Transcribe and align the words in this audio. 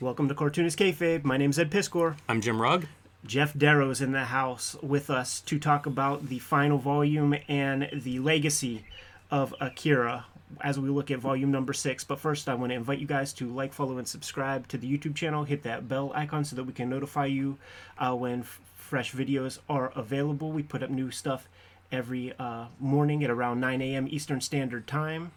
Welcome 0.00 0.28
to 0.28 0.34
Cartoonist 0.36 0.78
Kayfabe. 0.78 1.24
My 1.24 1.36
name's 1.36 1.58
Ed 1.58 1.72
Piskor. 1.72 2.16
I'm 2.28 2.40
Jim 2.40 2.62
Rugg. 2.62 2.86
Geof 3.26 3.58
Darrow's 3.58 4.00
in 4.00 4.12
the 4.12 4.26
house 4.26 4.76
with 4.80 5.10
us 5.10 5.40
to 5.40 5.58
talk 5.58 5.86
about 5.86 6.28
the 6.28 6.38
final 6.38 6.78
volume 6.78 7.34
and 7.48 7.88
the 7.92 8.20
legacy 8.20 8.84
of 9.28 9.52
Akira 9.60 10.26
as 10.60 10.78
we 10.78 10.88
look 10.88 11.10
at 11.10 11.18
volume 11.18 11.50
number 11.50 11.72
six. 11.72 12.04
But 12.04 12.20
first, 12.20 12.48
I 12.48 12.54
want 12.54 12.70
to 12.70 12.76
invite 12.76 13.00
you 13.00 13.08
guys 13.08 13.32
to 13.34 13.52
like, 13.52 13.72
follow, 13.72 13.98
and 13.98 14.06
subscribe 14.06 14.68
to 14.68 14.78
the 14.78 14.86
YouTube 14.88 15.16
channel. 15.16 15.42
Hit 15.42 15.64
that 15.64 15.88
bell 15.88 16.12
icon 16.14 16.44
so 16.44 16.54
that 16.54 16.62
we 16.62 16.72
can 16.72 16.88
notify 16.88 17.26
you 17.26 17.58
uh, 17.98 18.14
when 18.14 18.42
f- 18.42 18.60
fresh 18.76 19.12
videos 19.12 19.58
are 19.68 19.90
available. 19.96 20.52
We 20.52 20.62
put 20.62 20.84
up 20.84 20.90
new 20.90 21.10
stuff 21.10 21.48
every 21.90 22.34
uh, 22.38 22.66
morning 22.78 23.24
at 23.24 23.30
around 23.30 23.58
9 23.58 23.82
a.m. 23.82 24.06
Eastern 24.08 24.40
Standard 24.40 24.86
Time. 24.86 25.32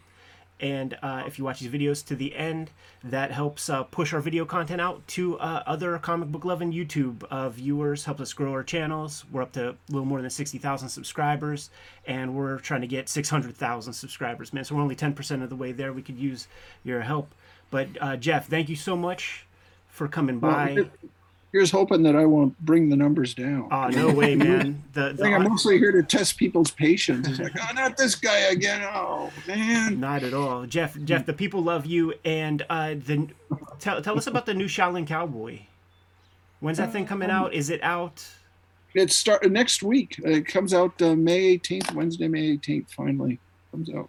And 0.62 0.96
uh, 1.02 1.24
if 1.26 1.38
you 1.38 1.44
watch 1.44 1.58
these 1.58 1.70
videos 1.70 2.06
to 2.06 2.14
the 2.14 2.36
end, 2.36 2.70
that 3.02 3.32
helps 3.32 3.68
uh, 3.68 3.82
push 3.82 4.12
our 4.14 4.20
video 4.20 4.44
content 4.44 4.80
out 4.80 5.06
to 5.08 5.36
uh, 5.40 5.64
other 5.66 5.98
comic 5.98 6.28
book 6.28 6.44
loving 6.44 6.72
YouTube 6.72 7.24
uh, 7.24 7.48
viewers, 7.48 8.04
helps 8.04 8.20
us 8.20 8.32
grow 8.32 8.52
our 8.52 8.62
channels. 8.62 9.24
We're 9.32 9.42
up 9.42 9.52
to 9.52 9.70
a 9.70 9.76
little 9.90 10.06
more 10.06 10.20
than 10.22 10.30
60,000 10.30 10.88
subscribers, 10.88 11.70
and 12.06 12.36
we're 12.36 12.60
trying 12.60 12.82
to 12.82 12.86
get 12.86 13.08
600,000 13.08 13.92
subscribers, 13.92 14.52
man. 14.52 14.64
So 14.64 14.76
we're 14.76 14.82
only 14.82 14.94
10% 14.94 15.42
of 15.42 15.50
the 15.50 15.56
way 15.56 15.72
there. 15.72 15.92
We 15.92 16.02
could 16.02 16.18
use 16.18 16.46
your 16.84 17.00
help. 17.00 17.34
But 17.72 17.88
uh, 18.00 18.16
Jeff, 18.16 18.48
thank 18.48 18.68
you 18.68 18.76
so 18.76 18.96
much 18.96 19.46
for 19.88 20.06
coming 20.06 20.38
by. 20.38 20.86
Here's 21.52 21.70
hoping 21.70 22.02
that 22.04 22.16
I 22.16 22.24
won't 22.24 22.58
bring 22.64 22.88
the 22.88 22.96
numbers 22.96 23.34
down. 23.34 23.68
Oh, 23.70 23.88
no 23.88 24.10
way, 24.10 24.34
man. 24.36 24.82
The, 24.94 25.14
think 25.14 25.34
I'm 25.34 25.44
mostly 25.44 25.76
here 25.78 25.92
to 25.92 26.02
test 26.02 26.38
people's 26.38 26.70
patience. 26.70 27.28
It's 27.28 27.38
like, 27.40 27.52
oh, 27.60 27.72
not 27.74 27.98
this 27.98 28.14
guy 28.14 28.38
again. 28.50 28.80
Oh, 28.82 29.30
man. 29.46 30.00
Not 30.00 30.22
at 30.22 30.32
all, 30.32 30.64
Jeff. 30.64 30.96
Jeff, 31.04 31.26
the 31.26 31.34
people 31.34 31.62
love 31.62 31.84
you, 31.84 32.14
and 32.24 32.64
uh, 32.70 32.94
the 32.94 33.28
tell 33.80 34.00
tell 34.00 34.16
us 34.16 34.26
about 34.26 34.46
the 34.46 34.54
new 34.54 34.64
Shaolin 34.66 35.06
Cowboy. 35.06 35.60
When's 36.60 36.78
that 36.78 36.92
thing 36.92 37.06
coming 37.06 37.30
out? 37.30 37.52
Is 37.52 37.68
it 37.68 37.82
out? 37.82 38.26
It 38.94 39.10
start 39.10 39.50
next 39.50 39.82
week. 39.82 40.16
It 40.24 40.46
comes 40.46 40.72
out 40.72 41.00
uh, 41.02 41.14
May 41.16 41.58
18th, 41.58 41.92
Wednesday, 41.94 42.28
May 42.28 42.56
18th. 42.56 42.90
Finally 42.90 43.40
comes 43.70 43.90
out. 43.90 44.08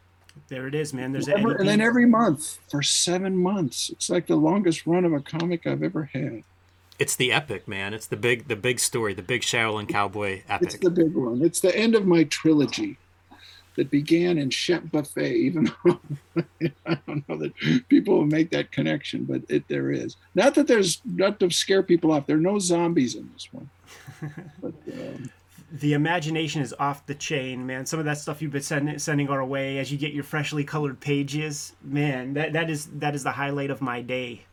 There 0.50 0.67
it 0.67 0.76
is, 0.76 0.94
man. 0.94 1.12
There's 1.12 1.28
Every- 1.28 1.56
and 1.56 1.67
then 1.67 1.82
every 1.82 2.06
month 2.06 2.60
for 2.70 2.84
seven 2.84 3.36
months. 3.36 3.89
It's 3.89 4.10
like 4.10 4.28
the 4.28 4.36
longest 4.36 4.86
run 4.86 5.04
of 5.04 5.14
a 5.14 5.20
comic 5.20 5.66
I've 5.66 5.84
ever 5.84 6.10
had. 6.14 6.44
It's 7.04 7.18
the 7.18 7.34
epic, 7.34 7.68
man. 7.68 7.94
It's 7.94 8.08
the 8.08 8.16
big, 8.16 8.48
the 8.48 8.56
big 8.56 8.80
story, 8.80 9.14
the 9.14 9.22
big 9.22 9.42
Shaolin 9.42 9.90
cowboy 9.90 10.42
epic. 10.48 10.68
It's 10.68 10.78
the 10.78 10.90
big 10.90 11.14
one. 11.14 11.42
It's 11.44 11.60
the 11.60 11.76
end 11.76 11.95
of 11.95 12.08
my 12.08 12.23
trilogy 12.23 12.98
that 13.76 13.92
began 13.92 14.38
in 14.38 14.48
Shemp 14.48 14.90
Buffet, 14.90 15.36
even 15.36 15.70
though 15.84 16.00
I 16.86 16.98
don't 17.06 17.28
know 17.28 17.38
that 17.40 17.52
people 17.90 18.16
will 18.16 18.26
make 18.26 18.52
that 18.52 18.72
connection, 18.72 19.26
but 19.26 19.42
it 19.50 19.68
there 19.68 19.92
is. 19.92 20.16
Not 20.34 20.56
that 20.56 20.68
there's 20.68 21.02
not 21.04 21.42
to 21.42 21.50
scare 21.50 21.84
people 21.84 22.10
off. 22.14 22.26
There 22.26 22.38
are 22.38 22.40
no 22.40 22.58
zombies 22.58 23.16
in 23.16 23.30
this 23.34 23.50
one. 23.52 23.70
But 24.62 24.73
um, 24.94 25.30
the 25.73 25.92
imagination 25.95 26.62
is 26.62 26.73
off 26.80 27.06
the 27.06 27.16
chain, 27.16 27.67
man. 27.67 27.86
Some 27.86 28.00
of 28.00 28.06
that 28.06 28.17
stuff 28.17 28.42
you've 28.42 28.54
been 28.54 28.62
sending 28.62 28.98
sending 28.98 29.28
our 29.28 29.44
way 29.44 29.78
as 29.78 29.92
you 29.92 29.98
get 29.98 30.14
your 30.14 30.23
freshly 30.23 30.64
colored 30.64 31.02
pages, 31.02 31.76
man. 31.84 32.36
That 32.36 32.54
that 32.54 32.70
is 32.70 32.86
that 33.00 33.14
is 33.14 33.23
the 33.23 33.34
highlight 33.34 33.72
of 33.72 33.82
my 33.82 34.02
day. 34.02 34.45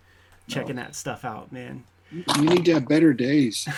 Checking 0.49 0.75
that 0.75 0.97
stuff 0.97 1.25
out, 1.25 1.53
man. 1.53 1.85
You 2.13 2.45
need 2.45 2.65
to 2.65 2.75
have 2.75 2.89
better 2.89 3.13
days. 3.13 3.69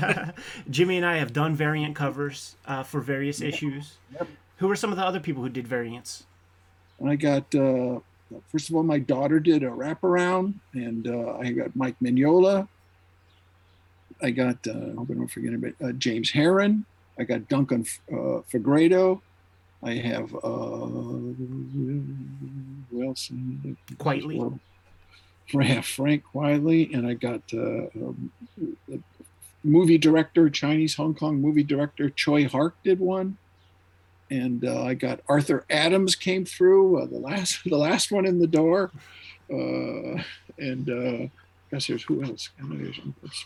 Jimmy 0.70 0.96
and 0.96 1.06
I 1.06 1.18
have 1.18 1.32
done 1.32 1.54
variant 1.54 1.94
covers 1.94 2.56
uh, 2.66 2.82
for 2.82 3.00
various 3.00 3.40
issues. 3.40 3.98
Yep. 4.14 4.28
Who 4.56 4.70
are 4.70 4.76
some 4.76 4.90
of 4.90 4.96
the 4.96 5.04
other 5.04 5.20
people 5.20 5.42
who 5.42 5.48
did 5.48 5.68
variants? 5.68 6.24
I 7.04 7.16
got 7.16 7.54
uh, 7.54 8.00
first 8.48 8.68
of 8.68 8.76
all, 8.76 8.82
my 8.82 8.98
daughter 8.98 9.40
did 9.40 9.62
a 9.62 9.66
wraparound, 9.66 10.54
and 10.74 11.06
uh, 11.06 11.36
I 11.38 11.52
got 11.52 11.74
Mike 11.74 11.96
Mignola. 12.02 12.68
I 14.22 14.30
got 14.30 14.58
uh, 14.66 14.72
I 14.72 14.94
hope 14.96 15.10
I 15.10 15.14
don't 15.14 15.28
forget 15.28 15.48
anybody. 15.48 15.74
Uh, 15.82 15.92
James 15.92 16.32
Harren. 16.32 16.84
I 17.18 17.24
got 17.24 17.48
Duncan 17.48 17.84
uh, 18.10 18.42
Fegredo. 18.50 19.20
I 19.82 19.94
have 19.94 20.34
uh, 20.34 20.38
who 22.88 23.04
else? 23.04 23.30
Quitely. 23.98 24.58
Frank 25.82 26.24
Wiley, 26.34 26.92
and 26.92 27.06
I 27.06 27.14
got 27.14 27.42
uh, 27.52 27.86
um, 27.96 28.32
movie 29.64 29.98
director, 29.98 30.50
Chinese 30.50 30.94
Hong 30.96 31.14
Kong 31.14 31.40
movie 31.40 31.62
director 31.62 32.10
Tsui 32.10 32.48
Hark 32.48 32.76
did 32.82 33.00
one, 33.00 33.36
and 34.30 34.64
uh, 34.64 34.82
I 34.82 34.94
got 34.94 35.20
Arthur 35.28 35.64
Adams 35.70 36.14
came 36.14 36.44
through 36.44 37.02
uh, 37.02 37.06
the 37.06 37.18
last 37.18 37.60
the 37.66 37.76
last 37.76 38.10
one 38.10 38.26
in 38.26 38.38
the 38.38 38.46
door, 38.46 38.90
uh, 39.50 40.22
and 40.58 40.90
uh, 40.90 41.28
guess 41.70 41.86
there's 41.86 42.02
who 42.02 42.24
else? 42.24 42.50
I 42.60 42.66
there's 42.76 43.00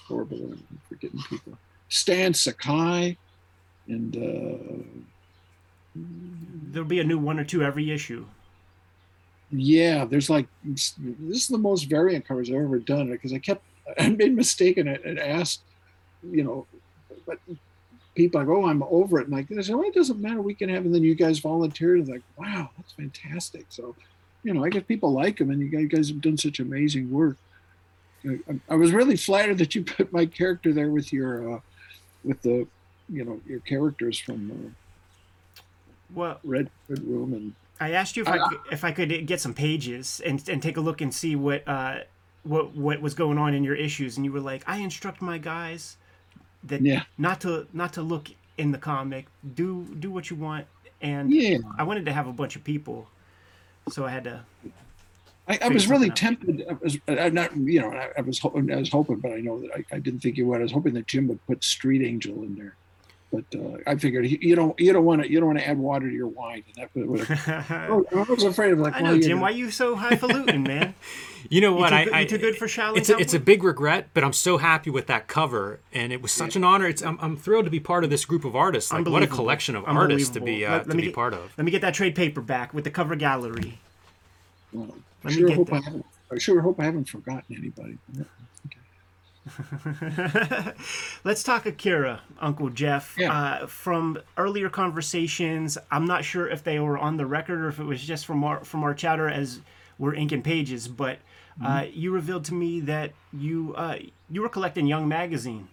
horrible. 0.07 0.39
I'm 0.39 0.81
forgetting 0.89 1.21
people. 1.29 1.59
Stan 1.89 2.35
Sakai, 2.35 3.17
and 3.87 4.17
uh, 4.17 5.03
There'll 6.73 6.89
be 6.89 7.01
a 7.01 7.05
new 7.05 7.19
one 7.19 7.39
or 7.39 7.45
two 7.45 7.63
every 7.63 7.91
issue. 7.91 8.27
Yeah, 9.51 10.05
there's 10.05 10.29
like 10.29 10.47
this 10.65 10.95
is 10.99 11.49
the 11.49 11.59
most 11.59 11.85
variant 11.85 12.27
covers 12.27 12.51
I've 12.51 12.57
ever 12.57 12.79
done 12.79 13.11
because 13.11 13.33
I 13.33 13.39
kept 13.39 13.63
I 13.99 14.09
made 14.09 14.35
mistake 14.35 14.77
and 14.79 14.91
I 14.91 14.99
and 15.05 15.19
asked, 15.19 15.63
you 16.29 16.43
know, 16.43 16.67
but 17.27 17.39
people 18.17 18.41
like, 18.41 18.49
oh, 18.49 18.67
I'm 18.67 18.83
over 18.85 19.21
it, 19.21 19.29
and 19.29 19.37
like 19.37 19.47
I 19.53 19.61
said, 19.61 19.77
well, 19.77 19.87
it 19.87 19.95
doesn't 19.95 20.21
matter, 20.21 20.41
we 20.41 20.55
can 20.55 20.69
have, 20.71 20.85
and 20.85 20.95
then 20.95 21.05
you 21.05 21.15
guys 21.15 21.39
volunteered, 21.39 21.99
and 22.01 22.09
like, 22.09 22.23
wow, 22.37 22.71
that's 22.77 22.93
fantastic. 22.95 23.67
So, 23.69 23.95
you 24.43 24.55
know, 24.55 24.65
I 24.65 24.71
guess 24.71 24.85
people 24.85 25.13
like 25.13 25.39
them, 25.39 25.51
and 25.51 25.61
you 25.61 25.69
guys- 25.69 25.83
you 25.83 25.89
guys 25.89 26.09
have 26.09 26.21
done 26.23 26.39
such 26.39 26.59
amazing 26.59 27.11
work. 27.11 27.37
I, 28.25 28.39
I 28.71 28.75
was 28.75 28.93
really 28.93 29.17
flattered 29.17 29.59
that 29.59 29.75
you 29.75 29.85
put 29.97 30.13
my 30.13 30.25
character 30.27 30.73
there 30.73 30.91
with 30.91 31.13
your, 31.13 31.57
uh, 31.57 31.61
with 32.25 32.41
the, 32.43 32.67
you 33.09 33.25
know, 33.25 33.41
your 33.47 33.61
characters 33.61 34.19
from 34.19 34.51
uh, 34.51 34.71
Well, 36.15 36.39
Red 36.45 36.71
Red 36.89 37.05
Room 37.05 37.33
and 37.35 37.55
I 37.81 37.93
asked 37.93 38.17
you 38.17 38.23
if 38.23 38.29
I 38.29 38.39
could, 38.39 38.59
if 38.71 38.85
I 38.85 38.93
could 38.93 39.27
get 39.27 39.41
some 39.41 39.55
pages 39.55 40.21
and 40.25 40.47
and 40.49 40.63
take 40.63 40.77
a 40.77 40.81
look 40.81 41.01
and 41.01 41.13
see 41.15 41.37
what 41.37 41.67
uh 41.69 42.01
what 42.43 42.75
what 42.75 43.01
was 43.01 43.15
going 43.15 43.39
on 43.39 43.55
in 43.55 43.65
your 43.65 43.75
issues, 43.75 44.17
and 44.17 44.25
you 44.25 44.33
were 44.33 44.41
like, 44.41 44.63
I 44.67 44.79
instruct 44.79 45.21
my 45.21 45.39
guys 45.39 45.97
that 46.65 46.81
Yeah. 46.81 47.03
not 47.19 47.41
to 47.43 47.67
not 47.73 47.93
to 47.95 48.03
look 48.03 48.29
in 48.57 48.73
the 48.73 48.79
comic, 48.79 49.27
do 49.55 49.85
do 49.99 50.11
what 50.11 50.31
you 50.31 50.37
want, 50.37 50.67
and 51.03 51.31
yeah. 51.31 51.59
I 51.79 51.83
wanted 51.83 52.07
to 52.07 52.13
have 52.13 52.27
a 52.27 52.33
bunch 52.33 52.57
of 52.57 52.65
people, 52.65 53.09
so 53.91 54.05
I 54.07 54.11
had 54.11 54.25
to. 54.25 54.45
I, 55.49 55.59
I 55.63 55.69
was 55.69 55.87
really 55.87 56.09
something 56.09 56.57
tempted. 56.57 56.67
I 56.69 56.73
was 56.83 56.99
I, 57.07 57.29
not, 57.29 57.57
you 57.57 57.81
know, 57.81 57.93
I, 57.93 58.11
I 58.19 58.21
was 58.23 58.41
hoping, 58.41 58.73
I 58.73 58.77
was 58.77 58.91
hoping, 58.91 59.21
but 59.21 59.31
I 59.31 59.37
know 59.37 59.61
that 59.61 59.71
I, 59.77 59.95
I 59.95 59.99
didn't 60.01 60.19
think 60.21 60.37
you 60.37 60.47
would. 60.47 60.59
I 60.59 60.65
was 60.65 60.73
hoping 60.73 60.95
that 60.95 61.07
Jim 61.07 61.29
would 61.29 61.45
put 61.47 61.63
Street 61.63 62.03
Angel 62.03 62.43
in 62.43 62.57
there, 62.57 62.75
but 63.33 63.45
uh, 63.55 63.79
I 63.87 63.97
figured 63.97 64.27
you 64.27 64.55
don't, 64.57 64.79
you 64.79 64.93
don't 64.93 65.05
want 65.05 65.23
to, 65.23 65.31
you 65.31 65.39
don't 65.41 65.49
want 65.49 65.59
to 65.59 65.67
add 65.69 65.79
water 65.79 66.09
to 66.09 66.15
your 66.15 66.29
wine. 66.29 66.63
And 66.69 66.77
that 66.77 66.91
would, 66.95 67.07
would 67.09 67.31
I 67.31 67.87
oh, 67.91 68.05
I 68.15 68.23
was 68.23 68.45
afraid 68.45 68.73
of 68.73 68.79
like, 68.79 68.95
I 68.95 69.01
know, 69.01 69.11
well, 69.11 69.19
Jim. 69.19 69.37
know, 69.39 69.43
Why 69.43 69.51
you 69.51 69.71
so 69.71 69.97
highfalutin, 69.97 70.63
man? 70.63 70.95
You 71.49 71.61
know 71.61 71.75
You 71.75 71.81
what? 71.81 71.91
too, 71.91 71.95
I, 71.95 72.05
good, 72.07 72.13
I 72.13 72.21
you 72.23 72.27
too 72.27 72.39
good 72.39 72.57
for 72.57 72.67
Shaolin. 72.67 72.97
it's 72.97 73.09
a, 73.09 73.17
it's 73.19 73.33
a 73.33 73.39
big 73.39 73.63
regret, 73.63 74.09
but 74.15 74.25
I'm 74.25 74.33
so 74.33 74.59
happy 74.59 74.91
with 74.91 75.07
that 75.07 75.29
cover, 75.29 75.79
and 75.93 76.13
it 76.13 76.21
was 76.21 76.33
such 76.33 76.57
an 76.57 76.65
honor. 76.65 76.89
It's 76.89 77.03
I'm, 77.03 77.17
I'm 77.21 77.37
thrilled 77.37 77.67
to 77.67 77.71
be 77.71 77.79
part 77.79 78.03
of 78.03 78.11
this 78.11 78.25
group 78.25 78.45
of 78.45 78.57
artists. 78.57 78.93
Like 78.93 79.07
what 79.07 79.23
a 79.23 79.29
collection 79.29 79.77
of 79.77 79.85
artists 79.87 80.31
to 80.31 80.41
be 80.41 80.67
uh, 80.67 80.71
Let- 80.73 80.79
let 80.79 80.91
to 80.91 80.97
me 80.97 81.03
be 81.03 81.07
get- 81.07 81.15
part 81.15 81.35
of. 81.35 81.53
Let 81.57 81.65
me 81.65 81.71
get 81.71 81.83
that 81.83 81.95
trade 81.95 82.17
paper 82.17 82.41
back 82.41 82.75
with 82.75 82.83
the 82.83 82.91
cover 82.91 83.15
gallery. 83.15 83.79
well, 84.73 84.87
I 84.87 85.29
Let 85.29 85.35
me 85.35 85.39
sure 85.39 85.49
get 85.51 85.57
hope 85.57 85.73
I 85.73 85.77
haven't. 85.83 86.07
I 86.33 86.39
sure 86.39 86.61
hope 86.63 86.81
I 86.81 86.85
haven't 86.85 87.09
forgotten 87.09 87.57
anybody. 87.57 87.97
Let's 91.25 91.43
talk 91.43 91.67
Akira, 91.67 92.21
Uncle 92.41 92.71
Jeff. 92.71 93.15
Yeah. 93.19 93.33
Uh, 93.33 93.67
from 93.67 94.19
earlier 94.37 94.69
conversations, 94.69 95.79
I'm 95.91 96.07
not 96.07 96.25
sure 96.25 96.49
if 96.49 96.65
they 96.65 96.81
were 96.81 96.99
on 96.99 97.17
the 97.17 97.27
record 97.27 97.61
or 97.61 97.69
if 97.69 97.79
it 97.79 97.85
was 97.85 98.03
just 98.03 98.27
from 98.27 98.43
our 98.45 98.65
from 98.65 98.83
our 98.83 98.95
chatter 98.95 99.29
as 99.29 99.61
we're 99.99 100.15
inking 100.15 100.43
pages, 100.43 100.89
but 100.89 101.19
uh, 101.65 101.87
you 101.91 102.13
revealed 102.13 102.45
to 102.47 102.55
me 102.55 102.81
that 102.81 103.13
you 103.33 103.75
uh, 103.77 103.97
you 104.31 104.43
were 104.43 104.49
collecting 104.49 104.87
Young 104.87 105.09
magazine, 105.09 105.69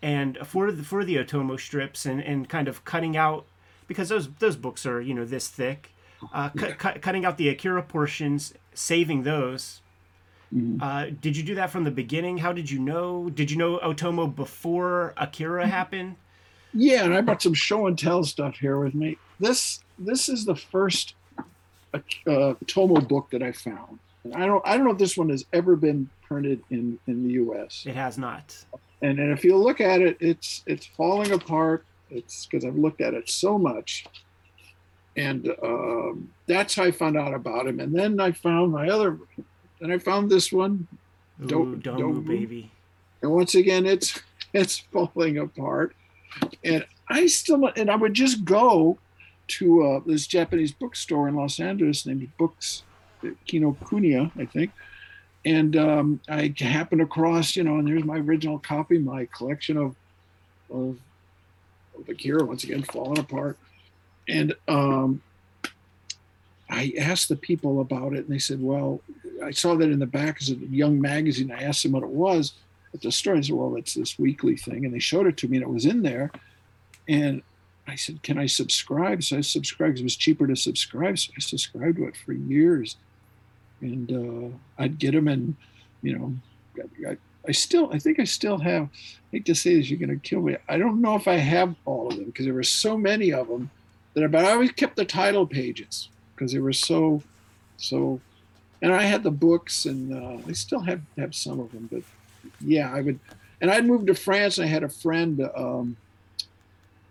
and 0.00 0.38
for 0.44 0.72
the, 0.72 0.82
for 0.82 1.04
the 1.04 1.16
Otomo 1.16 1.60
strips 1.60 2.06
and, 2.06 2.20
and 2.20 2.48
kind 2.48 2.66
of 2.68 2.84
cutting 2.84 3.16
out 3.16 3.44
because 3.86 4.08
those 4.08 4.28
those 4.38 4.56
books 4.56 4.86
are 4.86 5.00
you 5.00 5.12
know 5.12 5.24
this 5.24 5.48
thick, 5.48 5.90
uh, 6.32 6.48
cu- 6.50 6.72
cu- 6.74 6.98
cutting 7.00 7.24
out 7.26 7.36
the 7.36 7.48
Akira 7.48 7.82
portions, 7.82 8.54
saving 8.72 9.24
those. 9.24 9.82
Uh, 10.80 11.06
did 11.20 11.36
you 11.36 11.42
do 11.42 11.54
that 11.56 11.70
from 11.70 11.84
the 11.84 11.90
beginning? 11.90 12.38
How 12.38 12.52
did 12.52 12.70
you 12.70 12.78
know? 12.78 13.28
Did 13.28 13.50
you 13.50 13.56
know 13.56 13.78
Otomo 13.78 14.34
before 14.34 15.12
Akira 15.16 15.66
happened? 15.66 16.16
Yeah, 16.72 17.04
and 17.04 17.14
I 17.14 17.20
brought 17.20 17.42
some 17.42 17.54
show 17.54 17.86
and 17.86 17.98
tell 17.98 18.24
stuff 18.24 18.56
here 18.56 18.78
with 18.78 18.94
me. 18.94 19.18
This 19.40 19.80
this 19.98 20.28
is 20.28 20.44
the 20.44 20.56
first 20.56 21.14
uh, 21.94 22.54
Tomo 22.66 23.00
book 23.00 23.30
that 23.30 23.42
I 23.42 23.52
found. 23.52 23.98
And 24.24 24.34
I 24.34 24.46
don't 24.46 24.66
I 24.66 24.76
don't 24.76 24.84
know 24.84 24.92
if 24.92 24.98
this 24.98 25.16
one 25.16 25.28
has 25.30 25.44
ever 25.52 25.76
been 25.76 26.08
printed 26.22 26.62
in 26.70 26.98
in 27.06 27.26
the 27.26 27.34
U.S. 27.34 27.84
It 27.86 27.94
has 27.94 28.18
not. 28.18 28.56
and, 29.02 29.18
and 29.18 29.32
if 29.32 29.44
you 29.44 29.56
look 29.56 29.80
at 29.80 30.00
it, 30.00 30.16
it's 30.20 30.62
it's 30.66 30.86
falling 30.86 31.32
apart. 31.32 31.84
It's 32.10 32.46
because 32.46 32.64
I've 32.64 32.76
looked 32.76 33.00
at 33.00 33.12
it 33.14 33.28
so 33.28 33.58
much, 33.58 34.06
and 35.16 35.52
um, 35.62 36.30
that's 36.46 36.74
how 36.74 36.84
I 36.84 36.90
found 36.90 37.18
out 37.18 37.34
about 37.34 37.66
him. 37.66 37.80
And 37.80 37.94
then 37.94 38.18
I 38.18 38.32
found 38.32 38.72
my 38.72 38.88
other, 38.88 39.18
and 39.80 39.92
I 39.92 39.98
found 39.98 40.30
this 40.30 40.52
one, 40.52 40.86
Ooh, 41.42 41.76
Domu, 41.76 42.26
baby. 42.26 42.70
And 43.22 43.30
once 43.32 43.54
again, 43.54 43.86
it's 43.86 44.20
it's 44.52 44.78
falling 44.78 45.38
apart. 45.38 45.94
And 46.64 46.84
I 47.08 47.26
still 47.26 47.70
and 47.76 47.90
I 47.90 47.96
would 47.96 48.14
just 48.14 48.44
go 48.44 48.98
to 49.48 49.82
uh, 49.82 50.00
this 50.04 50.26
Japanese 50.26 50.72
bookstore 50.72 51.28
in 51.28 51.34
Los 51.34 51.58
Angeles 51.58 52.04
named 52.04 52.30
Books 52.36 52.82
Kinokuniya, 53.22 54.30
I 54.38 54.44
think. 54.44 54.72
And 55.44 55.76
um, 55.76 56.20
I 56.28 56.52
happened 56.58 57.00
across, 57.00 57.56
you 57.56 57.64
know, 57.64 57.76
and 57.76 57.88
there's 57.88 58.04
my 58.04 58.18
original 58.18 58.58
copy, 58.58 58.98
my 58.98 59.26
collection 59.26 59.76
of 59.76 59.96
of, 60.70 60.98
of 61.98 62.08
Akira 62.08 62.44
once 62.44 62.64
again 62.64 62.82
falling 62.82 63.18
apart. 63.18 63.56
And 64.28 64.54
um, 64.66 65.22
I 66.68 66.92
asked 66.98 67.30
the 67.30 67.36
people 67.36 67.80
about 67.80 68.12
it, 68.12 68.18
and 68.18 68.28
they 68.28 68.38
said, 68.38 68.62
"Well, 68.62 69.00
I 69.44 69.50
saw 69.50 69.74
that 69.76 69.90
in 69.90 69.98
the 69.98 70.06
back 70.06 70.38
as 70.40 70.50
a 70.50 70.56
young 70.56 71.00
magazine." 71.00 71.50
I 71.50 71.62
asked 71.62 71.82
them 71.82 71.92
what 71.92 72.02
it 72.02 72.08
was 72.08 72.52
at 72.94 73.00
the 73.00 73.12
store. 73.12 73.36
I 73.36 73.40
said, 73.40 73.54
"Well, 73.54 73.76
it's 73.76 73.94
this 73.94 74.18
weekly 74.18 74.56
thing," 74.56 74.84
and 74.84 74.94
they 74.94 74.98
showed 74.98 75.26
it 75.26 75.36
to 75.38 75.48
me, 75.48 75.56
and 75.58 75.64
it 75.64 75.70
was 75.70 75.86
in 75.86 76.02
there. 76.02 76.30
And 77.08 77.42
I 77.86 77.94
said, 77.96 78.22
"Can 78.22 78.38
I 78.38 78.46
subscribe?" 78.46 79.22
So 79.22 79.38
I 79.38 79.40
subscribed 79.40 79.98
it 79.98 80.02
was 80.02 80.16
cheaper 80.16 80.46
to 80.46 80.56
subscribe. 80.56 81.18
So 81.18 81.32
I 81.36 81.40
subscribed 81.40 81.96
to 81.98 82.06
it 82.06 82.16
for 82.16 82.32
years, 82.32 82.96
and 83.80 84.12
uh, 84.12 84.82
I'd 84.82 84.98
get 84.98 85.12
them, 85.12 85.28
and 85.28 85.56
you 86.02 86.18
know, 86.18 86.34
I, 87.08 87.16
I, 87.46 87.52
still, 87.52 87.90
I 87.92 87.98
think 87.98 88.20
I 88.20 88.24
still 88.24 88.58
have. 88.58 88.84
I 88.84 88.88
hate 89.32 89.46
to 89.46 89.54
say 89.54 89.74
this, 89.74 89.90
you're 89.90 89.98
going 89.98 90.10
to 90.10 90.28
kill 90.28 90.42
me. 90.42 90.56
I 90.68 90.78
don't 90.78 91.00
know 91.00 91.16
if 91.16 91.28
I 91.28 91.36
have 91.36 91.74
all 91.84 92.08
of 92.08 92.16
them 92.16 92.26
because 92.26 92.44
there 92.44 92.54
were 92.54 92.62
so 92.62 92.96
many 92.96 93.32
of 93.32 93.48
them 93.48 93.70
that. 94.14 94.30
But 94.30 94.44
I 94.44 94.52
always 94.52 94.72
kept 94.72 94.96
the 94.96 95.04
title 95.04 95.46
pages 95.46 96.08
because 96.34 96.52
they 96.52 96.60
were 96.60 96.72
so, 96.72 97.22
so. 97.76 98.20
And 98.80 98.92
I 98.92 99.02
had 99.02 99.22
the 99.22 99.30
books, 99.30 99.86
and 99.86 100.12
uh, 100.12 100.42
I 100.48 100.52
still 100.52 100.80
have 100.80 101.00
have 101.16 101.34
some 101.34 101.60
of 101.60 101.72
them. 101.72 101.88
But 101.90 102.02
yeah, 102.60 102.92
I 102.92 103.00
would. 103.00 103.18
And 103.60 103.70
I'd 103.70 103.84
moved 103.84 104.06
to 104.06 104.14
France, 104.14 104.58
and 104.58 104.66
I 104.66 104.70
had 104.70 104.84
a 104.84 104.88
friend. 104.88 105.48
Um, 105.56 105.96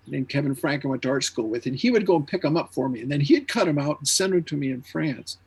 named 0.07 0.29
Kevin 0.29 0.55
Frank 0.55 0.85
I 0.85 0.87
went 0.87 1.01
to 1.03 1.09
art 1.09 1.23
school 1.23 1.49
with, 1.49 1.65
and 1.65 1.75
he 1.75 1.91
would 1.91 2.05
go 2.05 2.15
and 2.15 2.27
pick 2.27 2.41
them 2.41 2.57
up 2.57 2.73
for 2.73 2.89
me, 2.89 3.01
and 3.01 3.11
then 3.11 3.21
he'd 3.21 3.47
cut 3.47 3.65
them 3.65 3.77
out 3.77 3.99
and 3.99 4.07
send 4.07 4.33
them 4.33 4.43
to 4.43 4.55
me 4.55 4.71
in 4.71 4.81
France. 4.81 5.37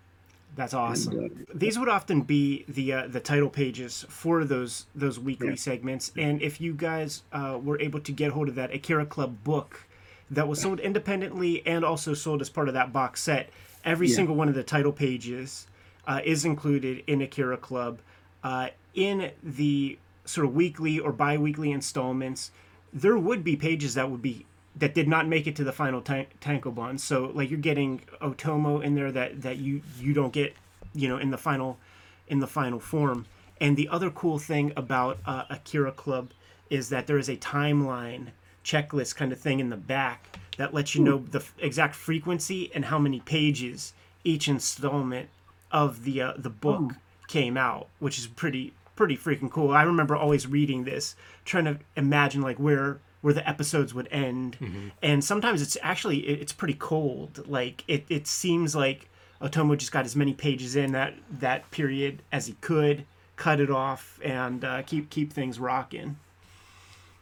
That's 0.57 0.75
awesome. 0.75 1.19
And, 1.19 1.47
uh, 1.49 1.53
These 1.55 1.79
would 1.79 1.89
often 1.89 2.23
be 2.23 2.65
the 2.69 2.93
uh, 2.93 3.07
the 3.09 3.21
title 3.21 3.49
pages 3.49 4.05
for 4.09 4.45
those 4.45 4.87
those 4.95 5.19
weekly 5.19 5.51
yeah. 5.51 5.55
segments, 5.55 6.13
and 6.17 6.43
if 6.43 6.61
you 6.61 6.75
guys 6.75 7.23
uh, 7.33 7.59
were 7.63 7.81
able 7.81 8.01
to 8.01 8.13
get 8.13 8.33
hold 8.33 8.49
of 8.49 8.55
that 8.57 8.73
Akira 8.75 9.07
Club 9.07 9.43
book 9.45 9.87
that 10.31 10.47
was 10.47 10.61
sold 10.61 10.79
independently 10.81 11.67
and 11.67 11.85
also 11.85 12.15
sold 12.15 12.41
as 12.41 12.49
part 12.49 12.69
of 12.69 12.75
that 12.75 12.93
box 12.93 13.21
set, 13.21 13.51
every 13.85 14.09
yeah. 14.09 14.15
single 14.15 14.37
one 14.37 14.49
of 14.49 14.55
the 14.55 14.63
title 14.63 14.93
pages 14.93 15.67
uh, 16.11 16.21
is 16.25 16.45
included 16.45 17.05
in 17.07 17.23
Akira 17.23 17.57
Club. 17.57 18.01
Uh, 18.43 18.71
in 18.95 19.31
the 19.45 19.97
sort 20.25 20.45
of 20.45 20.55
weekly 20.55 20.99
or 20.99 21.13
bi-weekly 21.13 21.71
installments, 21.71 22.51
there 22.93 23.17
would 23.17 23.45
be 23.45 23.55
pages 23.55 23.95
that 23.95 24.11
would 24.11 24.21
be 24.21 24.45
that 24.77 24.95
did 24.95 25.07
not 25.07 25.29
make 25.29 25.47
it 25.47 25.55
to 25.57 25.65
the 25.65 25.73
final 25.73 26.01
tan- 26.01 26.27
tankobon. 26.41 26.99
So 26.99 27.31
like 27.33 27.49
you're 27.49 27.61
getting 27.61 28.01
Otomo 28.21 28.83
in 28.83 28.97
there 28.97 29.13
that 29.13 29.43
that 29.43 29.59
you 29.59 29.83
you 30.01 30.13
don't 30.13 30.33
get, 30.33 30.55
you 30.95 31.09
know, 31.09 31.19
in 31.19 31.31
the 31.31 31.39
final 31.39 31.79
in 32.27 32.41
the 32.41 32.49
final 32.49 32.81
form. 32.81 33.27
And 33.61 33.77
the 33.77 33.89
other 33.89 34.11
cool 34.11 34.39
thing 34.41 34.73
about 34.77 35.19
uh, 35.27 35.45
Akira 35.49 35.93
Club 35.93 36.31
is 36.71 36.89
that 36.89 37.07
there 37.07 37.19
is 37.19 37.29
a 37.29 37.37
timeline 37.37 38.29
checklist 38.65 39.15
kind 39.15 39.31
of 39.33 39.39
thing 39.39 39.61
in 39.61 39.69
the 39.69 39.77
back 39.77 40.39
that 40.57 40.75
lets 40.75 40.97
you 40.97 41.03
know 41.03 41.19
the 41.31 41.39
f- 41.39 41.55
exact 41.59 41.95
frequency 41.95 42.71
and 42.75 42.87
how 42.87 42.99
many 42.99 43.21
pages 43.21 43.93
each 44.25 44.49
installment 44.49 45.29
of 45.71 46.05
the 46.05 46.23
uh, 46.23 46.33
the 46.37 46.51
book 46.51 46.93
oh. 46.93 46.97
came 47.29 47.57
out, 47.57 47.89
which 47.99 48.19
is 48.19 48.27
pretty 48.27 48.75
pretty 48.97 49.17
freaking 49.17 49.51
cool. 49.51 49.71
I 49.71 49.83
remember 49.83 50.15
always 50.15 50.47
reading 50.47 50.85
this, 50.85 51.17
trying 51.45 51.65
to 51.65 51.79
imagine 51.97 52.43
like 52.43 52.59
where 52.59 53.01
where 53.21 53.35
the 53.35 53.49
episodes 53.49 53.93
would 53.95 54.09
end 54.11 54.57
mm-hmm. 54.61 54.89
and 55.03 55.23
sometimes 55.23 55.61
it's 55.61 55.77
actually 55.83 56.21
it's 56.21 56.53
pretty 56.53 56.75
cold 56.75 57.47
like 57.47 57.85
it, 57.87 58.05
it 58.09 58.27
seems 58.27 58.75
like 58.75 59.09
otomo 59.43 59.77
just 59.77 59.93
got 59.93 60.05
as 60.05 60.17
many 60.17 60.33
pages 60.33 60.77
in 60.77 60.93
that 60.93 61.15
that 61.31 61.71
period 61.71 62.23
as 62.33 62.47
he 62.47 62.55
could 62.61 63.05
cut 63.37 63.61
it 63.61 63.71
off 63.71 64.19
and 64.25 64.65
uh, 64.65 64.83
keep 64.83 65.11
keep 65.11 65.33
things 65.33 65.59
rocking 65.59 66.17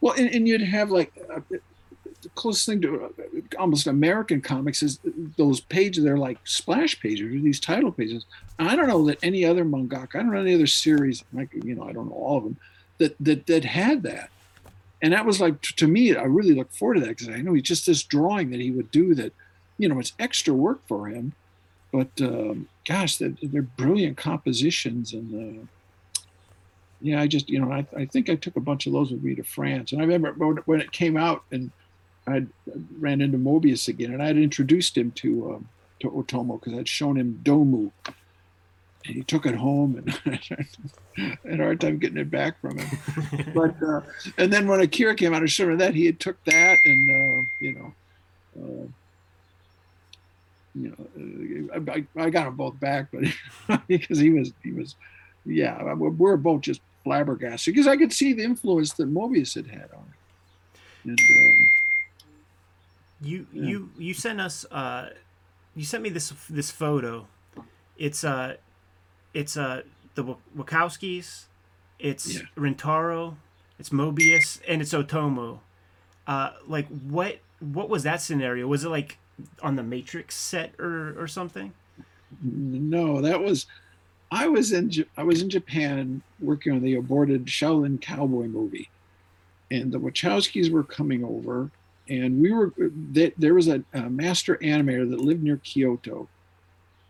well 0.01 0.15
and, 0.15 0.29
and 0.31 0.47
you'd 0.47 0.63
have 0.63 0.91
like 0.91 1.13
the 2.23 2.29
closest 2.31 2.67
thing 2.67 2.81
to 2.81 3.05
uh, 3.05 3.59
almost 3.59 3.87
american 3.87 4.41
comics 4.41 4.83
is 4.83 4.99
those 5.37 5.61
pages 5.61 6.05
they're 6.05 6.19
like 6.19 6.39
splash 6.45 6.99
pages 7.01 7.43
these 7.43 7.61
title 7.61 7.93
pages. 7.93 8.25
I 8.59 8.75
don't 8.75 8.89
know 8.89 9.05
that 9.07 9.19
any 9.23 9.45
other 9.45 9.65
mangaka 9.65 10.17
i 10.17 10.19
don't 10.19 10.33
know 10.33 10.41
any 10.41 10.55
other 10.55 10.67
series 10.67 11.25
like 11.33 11.51
you 11.53 11.75
know 11.75 11.85
i 11.85 11.93
don't 11.93 12.09
know 12.09 12.17
all 12.17 12.39
of 12.39 12.45
them 12.45 12.57
that 12.99 13.17
that 13.21 13.47
that 13.47 13.65
had 13.65 14.03
that. 14.03 14.31
And 15.01 15.13
that 15.13 15.25
was 15.25 15.41
like 15.41 15.61
to 15.63 15.87
me 15.87 16.15
i 16.17 16.25
really 16.25 16.55
look 16.55 16.73
forward 16.73 16.95
to 16.95 17.01
that 17.01 17.11
because 17.11 17.29
i 17.29 17.41
know 17.41 17.55
he's 17.55 17.63
just 17.63 17.87
this 17.87 18.03
drawing 18.03 18.51
that 18.51 18.61
he 18.61 18.71
would 18.71 18.91
do 18.91 19.15
that 19.15 19.33
you 19.79 19.89
know 19.89 19.99
it's 19.99 20.13
extra 20.19 20.53
work 20.53 20.81
for 20.89 21.07
him. 21.07 21.33
But 21.91 22.11
um, 22.21 22.69
gosh 22.87 23.17
they're, 23.17 23.35
they're, 23.43 23.63
brilliant 23.63 24.17
compositions 24.19 25.13
and 25.13 25.63
uh, 25.63 26.23
yeah 27.01 27.23
i 27.23 27.27
just 27.27 27.49
you 27.49 27.61
know 27.61 27.73
I, 27.73 27.87
I 27.97 28.05
think 28.05 28.29
i 28.29 28.35
took 28.35 28.57
a 28.57 28.61
bunch 28.61 28.87
of 28.87 28.93
those 28.93 29.11
with 29.13 29.23
me 29.23 29.35
to 29.37 29.45
france. 29.45 29.93
And 29.93 30.03
i 30.03 30.05
remember 30.05 30.33
when 30.67 30.81
it 30.81 30.93
came 30.93 31.17
out 31.17 31.45
and 31.53 31.71
i 32.35 32.77
ran 32.99 33.21
into 33.21 33.39
Moebius 33.39 33.89
again 33.89 34.13
and 34.13 34.23
i 34.23 34.27
had 34.27 34.37
introduced 34.37 34.97
him 34.97 35.11
to 35.13 35.55
um, 35.55 35.69
to 36.01 36.11
otomo 36.11 36.61
because 36.61 36.79
i'd 36.79 36.89
shown 36.89 37.17
him 37.17 37.41
domu 37.43 37.91
and 39.07 39.17
he 39.17 39.23
took 39.23 39.47
it 39.47 39.55
home 39.55 39.97
and 39.97 40.11
had 41.45 41.61
a 41.61 41.63
hard 41.63 41.81
time 41.81 41.99
getting 41.99 42.19
it 42.19 42.31
back 42.31 42.61
from 42.61 42.79
him. 42.79 43.53
but 43.55 43.83
uh, 43.83 44.03
and 44.37 44.53
then 44.53 44.69
when 44.69 44.81
Akira 44.81 45.15
came 45.15 45.35
out, 45.35 45.43
I 45.43 45.47
sure 45.47 45.77
that 45.77 45.95
he 45.95 46.07
had 46.07 46.21
took 46.21 46.43
that 46.45 46.79
and 46.85 47.11
uh, 47.11 47.49
you 47.59 47.75
know, 47.75 47.93
uh, 48.61 48.87
you 50.75 50.95
know, 50.97 51.83
I, 51.93 52.07
I, 52.17 52.31
got 52.31 52.45
them 52.45 52.57
both 52.57 52.79
back, 52.79 53.09
but 53.11 53.81
because 53.89 54.19
he 54.19 54.31
was 54.31 54.53
he 54.63 54.73
was, 54.73 54.95
yeah, 55.45 55.95
we're 55.95 56.37
both 56.37 56.61
just 56.61 56.81
flabbergasted 57.05 57.75
because 57.75 57.89
I 57.89 57.97
could 57.97 58.13
see 58.13 58.33
the 58.33 58.45
influence 58.45 58.93
that 58.95 59.13
Moebius 59.13 59.55
had 59.55 59.67
had 59.67 59.89
on 59.93 60.05
it. 60.05 60.81
And 61.05 61.19
um, 61.19 61.71
you 63.21 63.47
yeah. 63.53 63.63
you 63.63 63.91
you 63.99 64.15
sent 64.15 64.41
us 64.41 64.65
uh, 64.71 65.11
you 65.75 65.85
sent 65.85 66.03
me 66.03 66.11
this 66.11 66.33
this 66.49 66.71
photo. 66.71 67.27
It's 67.97 68.25
uh 68.25 68.57
it's 69.35 69.57
uh 69.57 69.83
the 70.15 70.37
Wachowskis, 70.57 71.45
it's 71.99 72.35
yeah. 72.35 72.43
Rintaro, 72.57 73.37
it's 73.79 73.91
Moebius, 73.91 74.61
and 74.67 74.83
it's 74.83 74.93
Otomo. 74.93 75.61
Uh, 76.27 76.51
like 76.67 76.89
what 76.89 77.39
what 77.61 77.89
was 77.89 78.03
that 78.03 78.21
scenario? 78.21 78.67
Was 78.67 78.85
it 78.85 78.89
like 78.89 79.19
on 79.63 79.77
the 79.77 79.83
Matrix 79.83 80.35
set 80.35 80.79
or 80.79 81.15
or 81.21 81.27
something? 81.27 81.73
No, 82.43 83.21
that 83.21 83.41
was 83.41 83.67
I 84.31 84.49
was 84.49 84.73
in 84.73 84.93
I 85.17 85.23
was 85.23 85.43
in 85.43 85.51
Japan 85.51 86.23
working 86.41 86.73
on 86.73 86.83
the 86.83 86.97
aborted 86.97 87.47
Shaolin 87.47 88.01
Cowboy 88.01 88.47
movie, 88.47 88.91
and 89.71 89.91
the 89.91 89.99
Wachowskis 89.99 90.71
were 90.71 90.85
coming 90.85 91.25
over, 91.25 91.71
and 92.09 92.41
we 92.41 92.53
were 92.53 92.73
there 93.37 93.55
was 93.55 93.69
a, 93.69 93.83
a 93.93 94.09
master 94.09 94.57
animator 94.57 95.09
that 95.11 95.21
lived 95.21 95.43
near 95.43 95.59
Kyoto, 95.59 96.29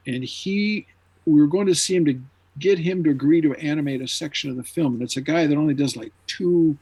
and 0.07 0.25
he 0.25 0.87
we 1.27 1.41
were 1.41 1.47
going 1.47 1.67
to 1.67 1.75
see 1.75 1.95
him 1.95 2.05
to 2.07 2.21
get 2.59 2.79
him 2.79 3.05
to 3.05 3.11
agree 3.11 3.41
to 3.41 3.55
animate 3.55 4.01
a 4.01 4.09
section 4.09 4.51
of 4.51 4.57
the 4.57 4.65
film. 4.65 4.95
And 4.95 5.03
it's 5.03 5.17
a 5.17 5.23
guy 5.23 5.47
that 5.47 5.57
only 5.57 5.75
does 5.75 5.97
like 5.97 6.13
two, 6.27 6.77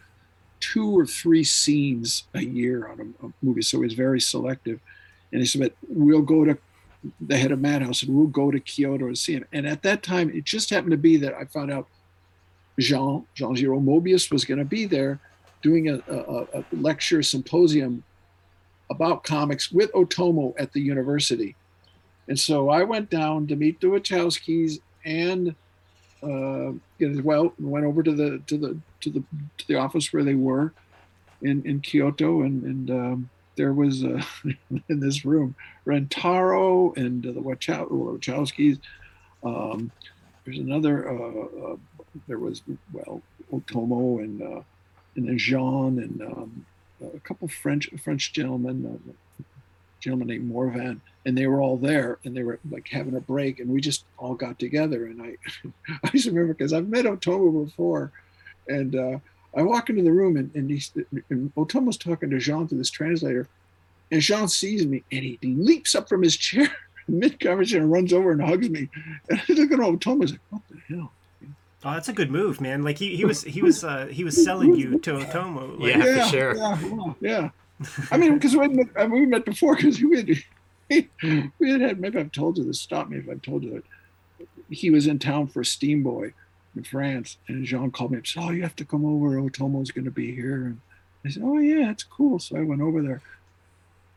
two 0.61 0.99
or 0.99 1.06
three 1.06 1.44
scenes 1.44 2.25
a 2.35 2.42
year 2.42 2.88
on 2.88 3.00
a, 3.00 3.26
a 3.26 3.32
movie. 3.42 3.62
So 3.62 3.82
he's 3.82 3.94
very 3.94 4.20
selective. 4.20 4.80
And 5.32 5.40
he 5.40 5.46
said, 5.46 5.61
but 5.61 5.75
we'll 5.88 6.23
go 6.23 6.44
to 6.44 6.56
the 7.20 7.37
head 7.37 7.52
of 7.52 7.61
Madhouse 7.61 8.02
and 8.02 8.16
we'll 8.16 8.26
go 8.26 8.50
to 8.50 8.61
Kyoto 8.61 9.08
to 9.08 9.16
see 9.16 9.35
him. 9.35 9.44
And 9.52 9.66
at 9.66 9.82
that 9.82 10.02
time, 10.02 10.30
it 10.30 10.44
just 10.44 10.70
happened 10.70 10.92
to 10.92 10.96
be 10.96 11.16
that 11.18 11.35
I 11.35 11.44
found 11.44 11.70
out 11.70 11.88
Jean, 12.78 13.26
Jean 13.35 13.54
Giraud 13.54 13.85
Moebius 13.85 14.30
was 14.30 14.44
going 14.44 14.58
to 14.58 14.64
be 14.64 14.87
there 14.87 15.20
doing 15.63 15.89
a, 15.89 16.01
a, 16.09 16.61
a 16.61 16.65
lecture 16.73 17.23
symposium 17.23 18.03
about 18.91 19.25
comics 19.25 19.73
with 19.73 19.93
Otomo 19.93 20.55
at 20.59 20.73
the 20.73 20.81
university. 20.81 21.57
And 22.29 22.39
so 22.39 22.71
I 22.71 22.83
went 22.83 23.11
down 23.11 23.47
to 23.49 23.57
meet 23.57 23.81
the 23.81 23.89
Wachowskis 23.89 24.81
and 25.05 25.55
uh, 26.23 26.73
as 27.01 27.21
well 27.23 27.53
went 27.59 27.85
over 27.85 28.03
to 28.03 28.13
the 28.13 28.43
to 28.47 28.59
the 28.59 28.79
to 29.01 29.11
the 29.11 29.23
to 29.59 29.67
the 29.69 29.77
office 29.77 30.13
where 30.13 30.25
they 30.25 30.35
were 30.35 30.73
in 31.43 31.63
in 31.65 31.81
Kyoto 31.81 32.43
and 32.43 32.65
and 32.65 32.91
um, 32.91 33.31
there 33.57 33.73
was 33.73 34.05
uh, 34.05 34.23
in 34.89 35.01
this 35.01 35.25
room 35.25 35.55
Rintaro 35.87 36.97
and 36.97 37.23
the 37.23 37.33
Wachowskis. 37.33 38.79
Um, 39.45 39.91
there's 40.45 40.59
another. 40.59 41.09
Uh, 41.09 41.73
uh, 41.73 41.77
there 42.29 42.39
was 42.39 42.63
well 42.93 43.21
Otomo 43.53 44.23
and 44.23 44.43
uh, 44.43 44.63
and 45.16 45.28
then 45.28 45.38
Jean 45.38 45.99
and 45.99 46.23
um, 46.23 46.66
a 47.02 47.20
couple 47.20 47.49
French 47.49 47.88
French 48.02 48.32
gentlemen. 48.32 49.00
Uh, 49.04 49.42
gentleman 50.06 50.28
named 50.28 50.46
Morvan, 50.46 51.00
and 51.25 51.37
they 51.37 51.46
were 51.46 51.61
all 51.61 51.76
there, 51.76 52.18
and 52.25 52.37
they 52.37 52.44
were 52.44 52.61
like 52.70 52.87
having 52.88 53.16
a 53.16 53.20
break, 53.20 53.58
and 53.58 53.68
we 53.68 53.80
just 53.80 54.04
all 54.18 54.35
got 54.35 54.58
together. 54.58 55.06
And 55.06 55.20
I, 55.20 55.37
I 56.04 56.11
just 56.11 56.26
remember 56.26 56.54
because 56.54 56.73
I've 56.73 56.88
met 56.88 57.06
Otomo 57.06 57.64
before, 57.64 58.12
and 58.68 58.94
uh, 58.94 59.18
I 59.56 59.62
walk 59.62 59.90
into 59.90 60.02
the 60.02 60.12
room, 60.12 60.37
and, 60.37 60.54
and, 60.54 60.70
he's, 60.70 60.92
and 61.30 61.52
Otomo's 61.56 61.96
talking 61.96 62.30
to 62.30 62.38
Jean 62.38 62.68
through 62.68 62.78
this 62.78 62.90
translator, 62.90 63.49
and 64.12 64.20
Jean 64.20 64.49
sees 64.49 64.87
me, 64.87 65.02
and 65.11 65.25
he, 65.25 65.38
leaps 65.42 65.94
up 65.94 66.08
from 66.08 66.23
his 66.23 66.37
chair 66.37 66.68
mid 67.08 67.40
conversation 67.40 67.82
and 67.82 67.92
runs 67.92 68.12
over 68.12 68.30
and 68.30 68.42
hugs 68.42 68.68
me. 68.70 68.88
And 69.28 69.40
I 69.40 69.52
look 69.54 69.73
at 69.73 69.78
Otomo, 69.78 70.30
like, 70.30 70.40
what 70.50 70.62
the 70.70 70.94
hell? 70.94 71.12
Oh, 71.87 71.93
that's 71.93 72.09
a 72.09 72.12
good 72.12 72.33
move, 72.33 72.61
man. 72.61 72.83
Like 72.83 72.99
he, 72.99 73.14
he 73.14 73.25
was 73.25 73.45
he 73.45 73.62
was 73.62 73.85
uh, 73.85 74.07
he 74.07 74.25
was 74.25 74.43
selling 74.43 74.75
you 74.75 74.99
to 74.99 75.12
Otomo. 75.12 75.78
Like, 75.78 75.95
Yeah, 75.95 76.02
for 76.02 76.09
yeah, 76.09 76.26
sure. 76.26 76.57
Yeah, 76.57 77.12
yeah. 77.21 77.50
I 78.11 78.16
mean, 78.16 78.35
because 78.35 78.57
we, 78.57 78.66
met- 78.66 78.88
I 78.97 79.07
mean, 79.07 79.21
we 79.21 79.26
met 79.26 79.45
before 79.45 79.76
because 79.76 80.02
we 80.02 80.16
had, 80.16 81.09
we 81.61 81.71
had 81.71 81.81
had, 81.81 82.00
maybe 82.00 82.19
I've 82.19 82.33
told 82.33 82.59
you 82.59 82.64
this, 82.64 82.81
stop 82.81 83.09
me 83.09 83.19
if 83.19 83.28
I've 83.28 83.43
told 83.43 83.62
you 83.62 83.75
that. 83.75 84.47
He 84.69 84.90
was 84.90 85.07
in 85.07 85.21
town 85.21 85.47
for 85.47 85.62
Steamboy 85.62 86.33
in 86.75 86.83
France, 86.83 87.37
and 87.47 87.64
Jean 87.64 87.93
called 87.93 88.11
me 88.11 88.16
and 88.16 88.26
said, 88.26 88.43
Oh, 88.43 88.50
you 88.50 88.62
have 88.62 88.75
to 88.76 88.85
come 88.85 89.05
over. 89.05 89.37
Otomo's 89.37 89.93
going 89.93 90.07
to 90.07 90.11
be 90.11 90.35
here. 90.35 90.64
And 90.66 90.81
I 91.25 91.28
said, 91.28 91.45
Oh, 91.45 91.59
yeah, 91.59 91.87
that's 91.87 92.02
cool. 92.02 92.40
So 92.40 92.57
I 92.57 92.62
went 92.62 92.83
over 92.83 93.00
there. 93.00 93.23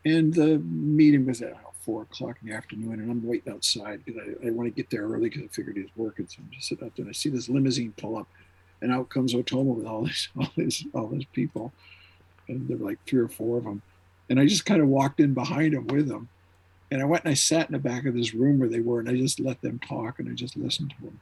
And 0.05 0.33
the 0.33 0.57
meeting 0.57 1.27
was 1.27 1.43
at 1.43 1.51
about 1.51 1.68
four 1.89 2.03
o'clock 2.03 2.37
in 2.41 2.49
the 2.49 2.55
afternoon, 2.55 2.99
and 2.99 3.09
I'm 3.09 3.25
waiting 3.25 3.51
outside 3.51 4.05
because 4.05 4.21
I, 4.21 4.47
I 4.47 4.51
want 4.51 4.67
to 4.67 4.71
get 4.71 4.91
there 4.91 5.07
early 5.07 5.27
because 5.27 5.41
I 5.41 5.47
figured 5.47 5.75
he 5.75 5.81
was 5.81 5.91
working. 5.95 6.27
So 6.27 6.37
I'm 6.39 6.51
just 6.51 6.67
sitting 6.67 6.85
out 6.85 6.95
there, 6.95 7.03
and 7.03 7.09
I 7.09 7.13
see 7.13 7.29
this 7.29 7.49
limousine 7.49 7.93
pull 7.97 8.15
up, 8.15 8.27
and 8.83 8.91
out 8.91 9.09
comes 9.09 9.33
Otomo 9.33 9.75
with 9.75 9.87
all 9.87 10.03
these, 10.05 10.29
all 10.37 10.51
these, 10.55 10.85
all 10.93 11.07
these 11.07 11.25
people, 11.33 11.73
and 12.47 12.67
there 12.67 12.77
were 12.77 12.89
like 12.89 12.99
three 13.07 13.21
or 13.21 13.27
four 13.27 13.57
of 13.57 13.63
them, 13.63 13.81
and 14.29 14.39
I 14.39 14.45
just 14.45 14.67
kind 14.67 14.83
of 14.83 14.87
walked 14.87 15.19
in 15.19 15.33
behind 15.33 15.73
him 15.73 15.87
with 15.87 16.07
them, 16.07 16.29
and 16.91 17.01
I 17.01 17.05
went 17.05 17.23
and 17.23 17.31
I 17.31 17.35
sat 17.35 17.69
in 17.69 17.73
the 17.73 17.79
back 17.79 18.05
of 18.05 18.13
this 18.13 18.35
room 18.35 18.59
where 18.59 18.69
they 18.69 18.81
were, 18.81 18.99
and 18.99 19.09
I 19.09 19.15
just 19.15 19.39
let 19.39 19.59
them 19.61 19.79
talk, 19.79 20.19
and 20.19 20.29
I 20.29 20.33
just 20.33 20.57
listened 20.57 20.93
to 20.95 21.05
them. 21.05 21.19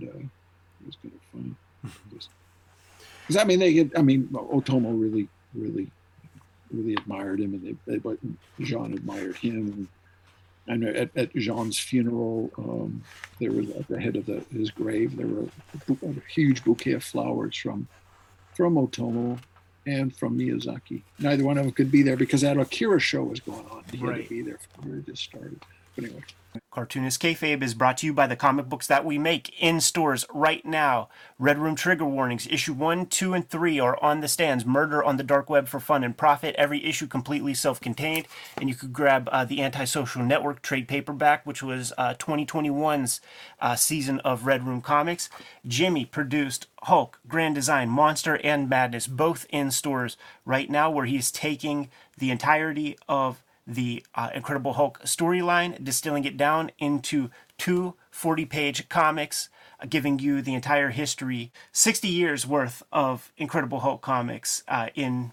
And, 0.00 0.08
uh, 0.08 0.18
it 0.18 0.86
was 0.86 0.96
kind 1.00 1.14
of 1.14 1.20
fun. 1.32 1.56
Because 3.28 3.36
I 3.38 3.44
mean, 3.44 3.60
they, 3.60 3.72
get, 3.74 3.96
I 3.96 4.02
mean, 4.02 4.26
Otomo 4.32 5.00
really, 5.00 5.28
really 5.54 5.88
really 6.72 6.94
admired 6.94 7.40
him, 7.40 7.54
and 7.54 7.62
they, 7.62 7.92
they 7.92 7.98
but 7.98 8.18
Jean 8.60 8.92
admired 8.92 9.36
him. 9.36 9.56
And 9.56 9.88
I 10.68 10.76
know 10.76 10.88
at, 10.88 11.10
at 11.16 11.34
Jean's 11.34 11.78
funeral, 11.78 12.50
um, 12.58 13.02
there 13.40 13.50
was 13.52 13.70
at 13.70 13.88
the 13.88 14.00
head 14.00 14.16
of 14.16 14.26
the, 14.26 14.44
his 14.52 14.70
grave, 14.70 15.16
there 15.16 15.26
were 15.26 15.42
a, 15.42 16.06
a 16.06 16.14
huge 16.32 16.62
bouquet 16.64 16.92
of 16.92 17.04
flowers 17.04 17.56
from 17.56 17.88
from 18.54 18.74
Otomo 18.74 19.38
and 19.86 20.14
from 20.14 20.38
Miyazaki. 20.38 21.02
Neither 21.18 21.44
one 21.44 21.56
of 21.56 21.64
them 21.64 21.72
could 21.72 21.90
be 21.90 22.02
there 22.02 22.16
because 22.16 22.42
that 22.42 22.58
Akira 22.58 23.00
show 23.00 23.22
was 23.24 23.40
going 23.40 23.64
on. 23.70 23.82
He 23.90 23.96
had 23.98 24.08
Right. 24.08 24.22
to 24.24 24.28
be 24.28 24.42
there 24.42 24.58
before 24.76 24.96
it 24.96 25.06
just 25.06 25.22
started. 25.22 25.60
Anyway, 25.98 26.22
Cartoonist 26.70 27.20
Kayfabe 27.20 27.62
is 27.62 27.74
brought 27.74 27.98
to 27.98 28.06
you 28.06 28.12
by 28.12 28.26
the 28.26 28.36
comic 28.36 28.68
books 28.68 28.86
that 28.86 29.04
we 29.04 29.18
make 29.18 29.54
in 29.60 29.80
stores 29.80 30.24
right 30.32 30.64
now. 30.64 31.08
Red 31.38 31.58
Room 31.58 31.76
Trigger 31.76 32.04
Warnings, 32.04 32.46
issue 32.50 32.72
1, 32.72 33.06
2, 33.06 33.34
and 33.34 33.48
3 33.48 33.78
are 33.78 34.02
on 34.02 34.20
the 34.20 34.28
stands. 34.28 34.64
Murder 34.64 35.02
on 35.02 35.16
the 35.16 35.22
Dark 35.22 35.48
Web 35.48 35.68
for 35.68 35.78
Fun 35.78 36.02
and 36.02 36.16
Profit. 36.16 36.54
Every 36.56 36.84
issue 36.84 37.06
completely 37.06 37.54
self 37.54 37.80
contained. 37.80 38.26
And 38.56 38.68
you 38.68 38.74
could 38.74 38.92
grab 38.92 39.28
uh, 39.30 39.44
the 39.44 39.62
Antisocial 39.62 40.22
Network 40.22 40.62
trade 40.62 40.88
paperback, 40.88 41.46
which 41.46 41.62
was 41.62 41.92
uh, 41.96 42.14
2021's 42.14 43.20
uh, 43.60 43.76
season 43.76 44.20
of 44.20 44.46
Red 44.46 44.66
Room 44.66 44.80
Comics. 44.80 45.28
Jimmy 45.66 46.04
produced 46.04 46.66
Hulk, 46.82 47.20
Grand 47.28 47.54
Design, 47.54 47.88
Monster, 47.88 48.40
and 48.42 48.68
Madness, 48.68 49.06
both 49.06 49.46
in 49.50 49.70
stores 49.70 50.16
right 50.44 50.70
now, 50.70 50.90
where 50.90 51.06
he's 51.06 51.30
taking 51.30 51.90
the 52.18 52.30
entirety 52.30 52.96
of 53.08 53.42
the 53.70 54.04
uh, 54.14 54.30
Incredible 54.34 54.74
Hulk 54.74 55.00
storyline, 55.04 55.82
distilling 55.82 56.24
it 56.24 56.36
down 56.36 56.72
into 56.78 57.30
two 57.56 57.94
40 58.10 58.44
page 58.46 58.88
comics, 58.88 59.48
uh, 59.80 59.86
giving 59.88 60.18
you 60.18 60.42
the 60.42 60.54
entire 60.54 60.90
history 60.90 61.52
60 61.72 62.08
years 62.08 62.46
worth 62.46 62.82
of 62.92 63.32
Incredible 63.36 63.80
Hulk 63.80 64.02
comics 64.02 64.64
uh, 64.66 64.88
in 64.94 65.32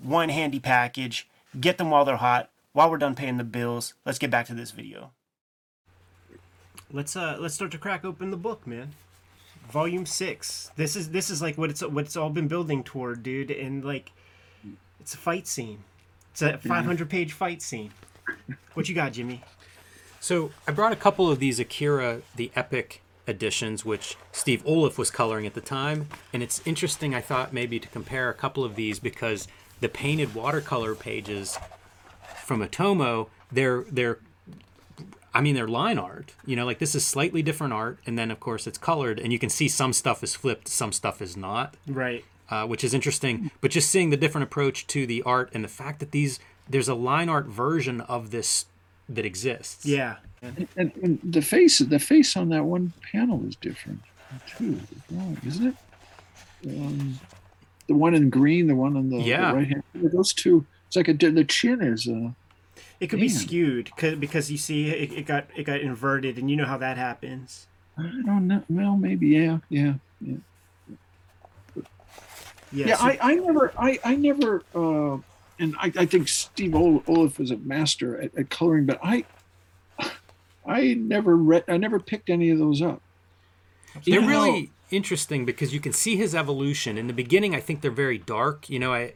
one 0.00 0.30
handy 0.30 0.60
package. 0.60 1.28
Get 1.58 1.78
them 1.78 1.90
while 1.90 2.04
they're 2.04 2.16
hot. 2.16 2.48
While 2.72 2.90
we're 2.90 2.98
done 2.98 3.14
paying 3.14 3.36
the 3.36 3.44
bills, 3.44 3.92
let's 4.06 4.18
get 4.18 4.30
back 4.30 4.46
to 4.46 4.54
this 4.54 4.70
video. 4.70 5.10
Let's 6.90 7.16
uh 7.16 7.36
let's 7.38 7.54
start 7.54 7.70
to 7.72 7.78
crack 7.78 8.04
open 8.04 8.30
the 8.30 8.36
book, 8.36 8.66
man. 8.66 8.92
Volume 9.70 10.06
six. 10.06 10.70
This 10.76 10.96
is 10.96 11.10
this 11.10 11.28
is 11.28 11.42
like 11.42 11.58
what 11.58 11.68
it's 11.68 11.82
what 11.82 12.04
it's 12.04 12.16
all 12.16 12.30
been 12.30 12.48
building 12.48 12.82
toward, 12.82 13.22
dude. 13.22 13.50
And 13.50 13.84
like, 13.84 14.12
it's 15.00 15.12
a 15.14 15.18
fight 15.18 15.46
scene. 15.46 15.84
It's 16.32 16.42
a 16.42 16.58
500 16.58 17.08
page 17.08 17.32
fight 17.32 17.62
scene. 17.62 17.90
What 18.74 18.88
you 18.88 18.94
got, 18.94 19.12
Jimmy? 19.12 19.42
So 20.20 20.50
I 20.66 20.72
brought 20.72 20.92
a 20.92 20.96
couple 20.96 21.30
of 21.30 21.38
these 21.38 21.60
Akira 21.60 22.22
the 22.36 22.50
Epic 22.56 23.02
editions, 23.26 23.84
which 23.84 24.16
Steve 24.32 24.64
Oliff 24.64 24.96
was 24.96 25.10
coloring 25.10 25.46
at 25.46 25.54
the 25.54 25.60
time, 25.60 26.08
and 26.32 26.42
it's 26.42 26.62
interesting. 26.64 27.14
I 27.14 27.20
thought 27.20 27.52
maybe 27.52 27.78
to 27.78 27.88
compare 27.88 28.28
a 28.30 28.34
couple 28.34 28.64
of 28.64 28.74
these 28.74 28.98
because 28.98 29.46
the 29.80 29.88
painted 29.88 30.34
watercolor 30.34 30.94
pages 30.94 31.58
from 32.44 32.66
Otomo, 32.66 33.28
they're 33.50 33.82
they're 33.90 34.18
I 35.34 35.40
mean, 35.40 35.54
they're 35.54 35.68
line 35.68 35.98
art. 35.98 36.34
You 36.44 36.56
know, 36.56 36.66
like 36.66 36.78
this 36.78 36.94
is 36.94 37.04
slightly 37.06 37.42
different 37.42 37.72
art, 37.72 37.98
and 38.06 38.18
then 38.18 38.30
of 38.30 38.38
course 38.40 38.66
it's 38.66 38.78
colored, 38.78 39.18
and 39.18 39.32
you 39.32 39.38
can 39.38 39.48
see 39.50 39.68
some 39.68 39.92
stuff 39.92 40.22
is 40.22 40.34
flipped, 40.34 40.68
some 40.68 40.92
stuff 40.92 41.22
is 41.22 41.36
not, 41.36 41.76
Right. 41.86 42.24
Uh, 42.52 42.66
which 42.66 42.84
is 42.84 42.92
interesting. 42.94 43.50
But 43.62 43.70
just 43.70 43.88
seeing 43.88 44.10
the 44.10 44.16
different 44.16 44.44
approach 44.44 44.86
to 44.88 45.06
the 45.06 45.22
art 45.22 45.50
and 45.54 45.64
the 45.64 45.68
fact 45.68 46.00
that 46.00 46.10
these 46.12 46.38
there's 46.68 46.88
a 46.88 46.94
line 46.94 47.28
art 47.28 47.46
version 47.46 48.00
of 48.02 48.30
this 48.30 48.66
that 49.08 49.24
exists. 49.24 49.84
Yeah. 49.84 50.16
and, 50.42 50.68
and 51.02 51.18
the 51.24 51.42
face, 51.42 51.78
the 51.78 51.98
face 51.98 52.36
on 52.36 52.48
that 52.50 52.64
one 52.64 52.92
panel 53.10 53.44
is 53.46 53.56
different 53.56 54.00
too, 54.56 54.80
isn't 55.46 55.66
it? 55.68 55.76
Um, 56.68 57.18
the 57.88 57.94
one 57.94 58.14
in 58.14 58.30
green, 58.30 58.66
the 58.66 58.74
one 58.74 58.96
on 58.96 59.10
the, 59.10 59.18
Yeah. 59.18 59.52
right 59.52 59.66
hand. 59.68 59.82
Those 59.94 60.32
two. 60.32 60.64
It's 60.86 60.96
like 60.96 61.08
a, 61.08 61.14
the 61.14 61.44
chin 61.44 61.80
is. 61.82 62.06
Uh, 62.06 62.30
It 63.00 63.08
could 63.08 63.20
be 63.20 63.28
skewed 63.28 63.90
because 64.20 64.50
you 64.50 64.58
see 64.58 64.88
it, 64.90 65.12
it 65.12 65.26
got 65.26 65.46
it 65.56 65.64
got 65.64 65.80
inverted, 65.80 66.38
and 66.38 66.50
you 66.50 66.56
know 66.56 66.66
how 66.66 66.78
that 66.78 66.96
happens. 66.96 67.66
I 67.98 68.02
don't 68.24 68.46
know. 68.46 68.62
Well, 68.68 68.96
maybe 68.96 69.28
yeah, 69.28 69.58
yeah, 69.68 69.94
yeah. 70.20 70.36
Yeah. 72.72 72.88
Yeah, 72.88 72.96
so- 72.96 73.04
I, 73.06 73.18
I 73.20 73.34
never, 73.34 73.72
I, 73.78 73.98
I 74.04 74.16
never, 74.16 74.62
uh, 74.74 75.18
and 75.58 75.74
I, 75.78 75.92
I 75.96 76.06
think 76.06 76.28
Steve 76.28 76.72
Oliff 76.72 77.38
is 77.40 77.50
a 77.50 77.56
master 77.58 78.20
at, 78.20 78.36
at 78.36 78.50
coloring, 78.50 78.86
but 78.86 78.98
I, 79.02 79.24
I 80.66 80.94
never 80.94 81.36
read, 81.36 81.64
I 81.68 81.76
never 81.76 81.98
picked 81.98 82.30
any 82.30 82.50
of 82.50 82.58
those 82.58 82.82
up. 82.82 83.02
They're 84.06 84.16
Even 84.20 84.30
though- 84.30 84.44
really 84.44 84.70
interesting 84.90 85.44
because 85.44 85.72
you 85.74 85.80
can 85.80 85.92
see 85.92 86.16
his 86.16 86.34
evolution. 86.34 86.96
In 86.98 87.06
the 87.06 87.12
beginning, 87.12 87.54
I 87.54 87.60
think 87.60 87.80
they're 87.80 87.90
very 87.90 88.18
dark. 88.18 88.68
You 88.70 88.78
know, 88.78 88.92
I, 88.92 88.98
I- 89.00 89.14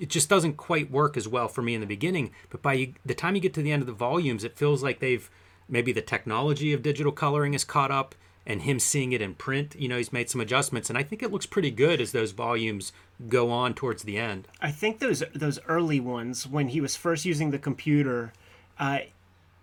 it 0.00 0.08
just 0.10 0.28
doesn't 0.28 0.56
quite 0.56 0.90
work 0.90 1.16
as 1.16 1.28
well 1.28 1.46
for 1.46 1.62
me 1.62 1.74
in 1.74 1.80
the 1.80 1.86
beginning. 1.86 2.32
But 2.50 2.60
by 2.60 2.92
the 3.06 3.14
time 3.14 3.36
you 3.36 3.40
get 3.40 3.54
to 3.54 3.62
the 3.62 3.70
end 3.70 3.82
of 3.82 3.86
the 3.86 3.92
volumes, 3.92 4.42
it 4.42 4.56
feels 4.56 4.82
like 4.82 4.98
they've 4.98 5.30
maybe 5.68 5.92
the 5.92 6.02
technology 6.02 6.72
of 6.72 6.82
digital 6.82 7.12
coloring 7.12 7.54
is 7.54 7.62
caught 7.64 7.92
up, 7.92 8.14
and 8.46 8.62
him 8.62 8.78
seeing 8.78 9.12
it 9.12 9.22
in 9.22 9.34
print. 9.34 9.74
You 9.78 9.88
know, 9.88 9.96
he's 9.96 10.12
made 10.12 10.30
some 10.30 10.40
adjustments, 10.40 10.88
and 10.88 10.98
I 10.98 11.02
think 11.02 11.22
it 11.22 11.30
looks 11.30 11.46
pretty 11.46 11.70
good 11.70 12.00
as 12.00 12.12
those 12.12 12.32
volumes 12.32 12.92
go 13.28 13.50
on 13.50 13.74
towards 13.74 14.02
the 14.02 14.18
end. 14.18 14.48
I 14.60 14.70
think 14.70 14.98
those 14.98 15.22
those 15.34 15.58
early 15.68 16.00
ones 16.00 16.46
when 16.46 16.68
he 16.68 16.80
was 16.80 16.96
first 16.96 17.24
using 17.24 17.50
the 17.50 17.58
computer, 17.58 18.32
uh, 18.78 19.00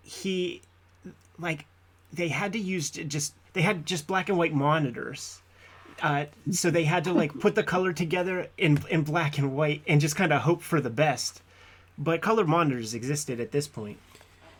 he 0.02 0.62
like 1.38 1.66
they 2.12 2.28
had 2.28 2.52
to 2.52 2.58
use 2.58 2.90
just 2.90 3.34
they 3.52 3.62
had 3.62 3.86
just 3.86 4.06
black 4.06 4.28
and 4.28 4.38
white 4.38 4.54
monitors. 4.54 5.42
Uh, 6.02 6.24
so 6.50 6.70
they 6.70 6.84
had 6.84 7.04
to 7.04 7.12
like 7.12 7.38
put 7.40 7.54
the 7.54 7.62
color 7.62 7.92
together 7.92 8.46
in 8.56 8.82
in 8.88 9.02
black 9.02 9.38
and 9.38 9.54
white 9.54 9.82
and 9.86 10.00
just 10.00 10.16
kind 10.16 10.32
of 10.32 10.42
hope 10.42 10.62
for 10.62 10.80
the 10.80 10.90
best. 10.90 11.42
But 11.98 12.22
color 12.22 12.46
monitors 12.46 12.94
existed 12.94 13.40
at 13.40 13.52
this 13.52 13.68
point. 13.68 13.98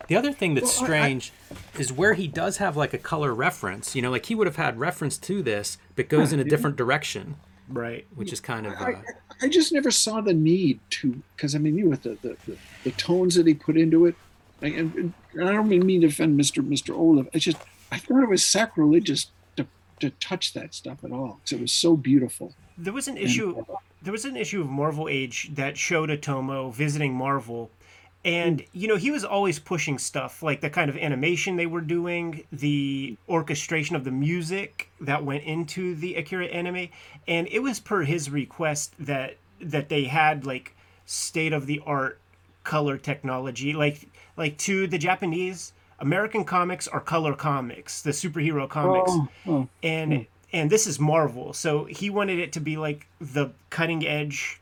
The 0.09 0.17
other 0.17 0.33
thing 0.33 0.55
that's 0.55 0.81
Well, 0.81 0.91
I- 0.91 0.97
I- 0.97 1.01
strange 1.01 1.33
is 1.79 1.93
where 1.93 2.15
he 2.15 2.27
does 2.27 2.57
have 2.59 2.77
like 2.77 2.93
a 2.93 2.99
color 2.99 3.35
reference. 3.35 3.95
You 3.95 4.03
know, 4.03 4.11
like 4.11 4.27
he 4.27 4.35
would 4.35 4.47
have 4.47 4.57
had 4.57 4.79
reference 4.79 5.17
to 5.19 5.43
this, 5.43 5.79
but 5.97 6.09
goes 6.09 6.33
in 6.33 6.41
a 6.41 6.45
different 6.45 6.77
direction, 6.77 7.37
Right. 7.69 8.07
which 8.15 8.33
is 8.33 8.41
kind 8.41 8.67
of. 8.67 8.73
Uh, 8.75 8.85
I, 8.87 8.95
I 9.43 9.49
just 9.49 9.73
never 9.73 9.91
saw 9.91 10.21
the 10.21 10.35
need 10.35 10.81
to, 10.91 11.23
because 11.37 11.55
I 11.55 11.59
mean, 11.59 11.77
you 11.79 11.89
with 11.89 12.03
the, 12.03 12.19
the, 12.23 12.37
the, 12.47 12.57
the 12.85 12.91
tones 12.93 13.35
that 13.37 13.47
he 13.47 13.55
put 13.55 13.77
into 13.77 14.07
it, 14.07 14.15
and, 14.63 14.75
and, 14.75 15.13
and 15.35 15.49
I 15.49 15.53
don't 15.53 15.69
mean 15.69 15.87
me 15.87 15.99
to 16.01 16.07
offend 16.09 16.39
Mr. 16.39 16.67
Mr. 16.67 16.95
Oliff. 16.95 17.29
I 17.35 17.39
just, 17.39 17.57
I 17.93 17.99
thought 17.99 18.23
it 18.23 18.29
was 18.29 18.45
sacrilegious 18.45 19.31
to, 19.57 19.67
to 20.01 20.11
touch 20.11 20.53
that 20.55 20.75
stuff 20.75 21.05
at 21.05 21.13
all 21.13 21.39
because 21.43 21.53
it 21.59 21.61
was 21.61 21.73
so 21.73 21.97
beautiful. 21.97 22.55
There 22.77 22.93
was 22.93 23.09
an 23.09 23.17
issue. 23.17 23.65
There 24.03 24.13
was 24.13 24.25
an 24.25 24.37
issue 24.37 24.63
of 24.63 24.69
Marvel 24.69 25.09
Age 25.09 25.51
that 25.55 25.77
showed 25.77 26.09
Otomo 26.09 26.73
visiting 26.75 27.15
Marvel, 27.15 27.71
and 28.25 28.65
you 28.73 28.87
know 28.87 28.97
he 28.97 29.11
was 29.11 29.25
always 29.25 29.59
pushing 29.59 29.99
stuff 29.99 30.43
like 30.43 30.61
the 30.61 30.71
kind 30.71 30.91
of 30.91 30.97
animation 30.97 31.57
they 31.57 31.67
were 31.67 31.81
doing, 31.81 32.45
the 32.53 33.17
orchestration 33.29 33.97
of 33.97 34.05
the 34.05 34.11
music 34.11 34.91
that 35.01 35.25
went 35.25 35.45
into 35.45 35.95
the 35.95 36.15
Akira 36.17 36.47
anime, 36.47 36.89
and 37.27 37.49
it 37.51 37.61
was 37.61 37.81
per 37.81 38.03
his 38.03 38.31
request 38.31 38.95
that 38.99 39.37
that 39.61 39.89
they 39.89 40.05
had 40.05 40.45
like 40.45 40.75
state 41.07 41.53
of 41.53 41.67
the 41.67 41.83
art 41.87 42.21
color 42.65 42.99
technology. 42.99 43.73
Like 43.73 44.09
like 44.37 44.59
to 44.59 44.87
the 44.87 44.99
Japanese, 44.99 45.73
American 45.99 46.45
comics 46.45 46.89
are 46.89 47.01
color 47.01 47.35
comics, 47.35 48.03
the 48.03 48.11
superhero 48.11 48.69
comics, 48.69 49.11
Oh, 49.13 49.29
oh, 49.47 49.69
and 49.83 50.13
hmm. 50.13 50.23
and 50.53 50.71
this 50.71 50.87
is 50.87 51.01
Marvel. 51.01 51.53
So 51.53 51.85
he 51.85 52.11
wanted 52.11 52.39
it 52.39 52.53
to 52.53 52.61
be 52.61 52.77
like 52.77 53.07
the 53.21 53.51
cutting 53.71 54.07
edge, 54.07 54.60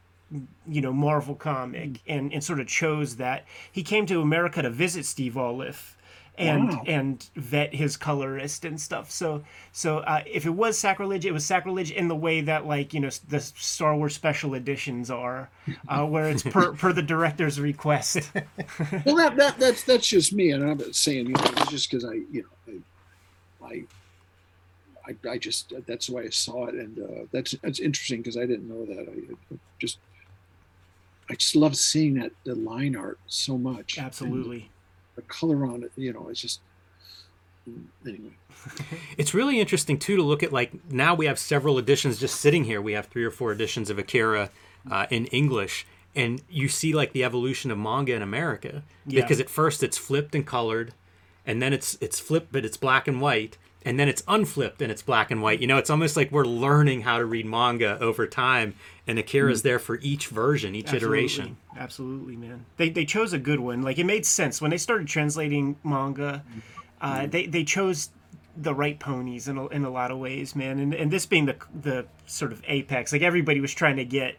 you 0.67 0.81
know, 0.81 0.93
Marvel 0.93 1.35
comic, 1.35 2.01
Hmm. 2.07 2.13
and 2.13 2.33
and 2.33 2.45
sort 2.45 2.61
of 2.61 2.67
chose 2.67 3.17
that. 3.17 3.45
He 3.73 3.83
came 3.83 4.07
to 4.07 4.21
America 4.21 4.63
to 4.63 4.71
visit 4.71 5.05
Steve 5.07 5.35
Oliff. 5.35 5.95
And 6.41 6.69
Wow. 6.69 6.85
and 6.87 7.29
vet 7.35 7.75
his 7.75 7.97
colorist 7.97 8.65
and 8.65 8.81
stuff. 8.81 9.11
So 9.11 9.43
so 9.73 9.99
uh, 9.99 10.23
if 10.25 10.47
it 10.47 10.51
was 10.55 10.79
sacrilege, 10.79 11.27
it 11.27 11.33
was 11.33 11.45
sacrilege 11.45 11.91
in 11.91 12.07
the 12.07 12.15
way 12.15 12.43
that 12.43 12.65
like 12.65 12.95
you 12.95 13.01
know 13.01 13.11
the 13.29 13.41
Star 13.41 13.97
Wars 13.97 14.15
special 14.15 14.55
editions 14.55 15.11
are, 15.11 15.51
uh, 15.89 16.07
where 16.07 16.29
it's 16.31 16.45
per 16.45 16.73
per 16.75 16.93
the 16.93 17.03
director's 17.03 17.59
request. 17.61 18.31
well, 19.05 19.17
that, 19.17 19.35
that 19.37 19.59
that's 19.59 19.83
that's 19.83 20.07
just 20.07 20.33
me, 20.33 20.53
and 20.53 20.63
I'm 20.63 20.79
not 20.79 20.95
saying 20.95 21.27
you 21.27 21.33
know 21.33 21.41
it's 21.57 21.71
just 21.71 21.91
because 21.91 22.05
I 22.05 22.13
you 22.31 22.45
know 22.69 22.75
I, 23.61 23.75
I 23.75 23.85
I 25.09 25.31
I 25.33 25.39
just 25.39 25.73
that's 25.89 26.07
the 26.07 26.15
way 26.15 26.27
I 26.27 26.31
saw 26.31 26.67
it, 26.67 26.75
and 26.77 26.99
uh, 27.01 27.27
that's 27.33 27.53
that's 27.65 27.81
interesting 27.81 28.19
because 28.21 28.37
I 28.37 28.47
didn't 28.47 28.69
know 28.69 28.85
that. 28.87 29.09
I, 29.09 29.55
I 29.55 29.59
just 29.81 29.99
I 31.31 31.35
just 31.35 31.55
love 31.57 31.77
seeing 31.77 32.15
that 32.15 32.33
the 32.45 32.55
line 32.55 32.97
art 32.97 33.19
so 33.27 33.59
much. 33.59 33.97
And 33.99 34.07
Absolutely. 34.07 34.71
the 35.17 35.23
color 35.23 35.67
on 35.67 35.83
it, 35.83 35.93
you 35.97 36.13
know, 36.13 36.29
it's 36.31 36.41
just 36.41 36.61
anyway. 38.07 38.31
It's 39.17 39.35
really 39.35 39.61
interesting 39.61 39.99
too 39.99 40.17
to 40.17 40.23
look 40.23 40.43
at 40.43 40.53
like 40.53 40.73
now 40.91 41.15
we 41.15 41.27
have 41.27 41.39
several 41.39 41.79
editions 41.79 42.19
just 42.19 42.41
sitting 42.41 42.65
here. 42.65 42.81
We 42.81 42.93
have 42.93 43.07
three 43.07 43.25
or 43.25 43.31
four 43.31 43.53
editions 43.53 43.91
of 43.91 43.99
Akira 43.99 44.51
uh, 44.91 45.07
in 45.11 45.27
English, 45.27 45.87
and 46.17 46.43
you 46.49 46.69
see 46.69 46.93
like 46.93 47.13
the 47.13 47.25
evolution 47.25 47.71
of 47.71 47.79
manga 47.79 48.15
in 48.15 48.23
America 48.23 48.83
Yeah. 49.07 49.23
because 49.23 49.39
at 49.41 49.49
first 49.51 49.83
it's 49.83 49.99
flipped 49.99 50.35
and 50.35 50.47
colored, 50.47 50.93
and 51.47 51.61
then 51.63 51.73
it's 51.73 51.99
it's 52.01 52.19
flipped 52.21 52.53
but 52.53 52.65
it's 52.65 52.77
black 52.77 53.07
and 53.09 53.21
white, 53.21 53.59
and 53.85 53.99
then 53.99 54.09
it's 54.09 54.23
unflipped 54.29 54.81
and 54.83 54.91
it's 54.91 55.03
black 55.03 55.31
and 55.31 55.43
white. 55.43 55.61
You 55.61 55.67
know, 55.67 55.79
it's 55.79 55.91
almost 55.91 56.17
like 56.17 56.31
we're 56.33 56.45
learning 56.45 57.03
how 57.03 57.19
to 57.19 57.25
read 57.25 57.47
manga 57.47 57.99
over 58.01 58.27
time, 58.27 58.75
and 59.09 59.19
Akira's 59.19 59.63
there 59.63 59.79
for 59.79 59.99
each 60.03 60.29
version, 60.29 60.75
each 60.75 60.93
iteration. 60.93 61.57
Absolutely, 61.77 62.37
man. 62.37 62.67
They 62.77 62.91
they 62.91 63.07
chose 63.07 63.33
a 63.33 63.39
good 63.39 63.59
one. 63.59 63.81
Like 63.83 63.99
it 63.99 64.05
made 64.05 64.27
sense 64.27 64.61
when 64.61 64.71
they 64.71 64.77
started 64.77 65.09
translating 65.09 65.77
manga. 65.83 66.45
Uh, 67.01 67.27
they 67.27 67.47
they 67.47 67.65
chose 67.65 68.11
the 68.55 68.75
right 68.75 68.99
ponies 68.99 69.49
in 69.49 69.57
a, 69.57 69.67
in 69.69 69.85
a 69.85 69.91
lot 69.91 70.11
of 70.11 70.19
ways, 70.19 70.55
man. 70.55 70.79
And 70.79 70.95
and 70.95 71.11
this 71.11 71.25
being 71.25 71.47
the 71.47 71.57
the 71.81 72.07
sort 72.27 72.53
of 72.53 72.63
apex, 72.69 73.11
like 73.11 73.23
everybody 73.23 73.61
was 73.61 73.73
trying 73.73 73.97
to 73.97 74.05
get 74.05 74.37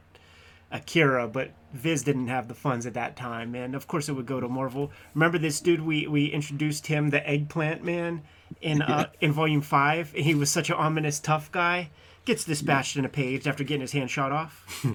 Akira, 0.71 1.27
but 1.27 1.49
Viz 1.73 2.03
didn't 2.03 2.27
have 2.27 2.47
the 2.47 2.53
funds 2.53 2.85
at 2.85 2.93
that 2.93 3.15
time, 3.15 3.55
and 3.55 3.73
of 3.73 3.88
course 3.88 4.07
it 4.07 4.13
would 4.13 4.27
go 4.27 4.39
to 4.39 4.47
Marvel. 4.47 4.91
Remember 5.15 5.39
this 5.39 5.59
dude? 5.59 5.81
We 5.81 6.05
we 6.05 6.27
introduced 6.27 6.85
him, 6.85 7.09
the 7.09 7.27
Eggplant 7.27 7.83
Man, 7.83 8.21
in 8.61 8.83
uh, 8.83 9.09
in 9.21 9.31
Volume 9.31 9.61
Five. 9.61 10.11
He 10.11 10.35
was 10.35 10.51
such 10.51 10.69
an 10.69 10.75
ominous 10.75 11.19
tough 11.19 11.51
guy. 11.51 11.89
Gets 12.29 12.43
dispatched 12.43 12.95
in 12.95 13.05
a 13.05 13.09
page 13.09 13.48
after 13.48 13.63
getting 13.63 13.81
his 13.81 13.91
hand 13.91 14.12
shot 14.12 14.31
off. 14.31 14.86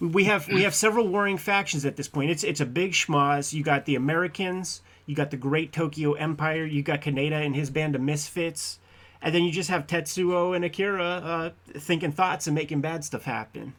we 0.00 0.22
have 0.22 0.46
we 0.46 0.62
have 0.62 0.72
several 0.72 1.08
warring 1.08 1.36
factions 1.36 1.84
at 1.84 1.96
this 1.96 2.06
point. 2.06 2.30
It's 2.30 2.44
it's 2.44 2.60
a 2.60 2.64
big 2.64 2.92
schmoz. 2.92 3.52
You 3.52 3.64
got 3.64 3.86
the 3.86 3.96
Americans, 3.96 4.82
you 5.04 5.16
got 5.16 5.32
the 5.32 5.36
Great 5.36 5.72
Tokyo 5.72 6.12
Empire, 6.12 6.64
you 6.64 6.80
got 6.80 7.00
Kaneda 7.00 7.44
and 7.44 7.56
his 7.56 7.70
band 7.70 7.96
of 7.96 8.02
misfits, 8.02 8.78
and 9.20 9.34
then 9.34 9.42
you 9.42 9.50
just 9.50 9.68
have 9.68 9.88
Tetsuo 9.88 10.54
and 10.54 10.64
Akira 10.64 11.04
uh, 11.04 11.50
thinking 11.76 12.12
thoughts 12.12 12.46
and 12.46 12.54
making 12.54 12.80
bad 12.80 13.04
stuff 13.04 13.24
happen. 13.24 13.74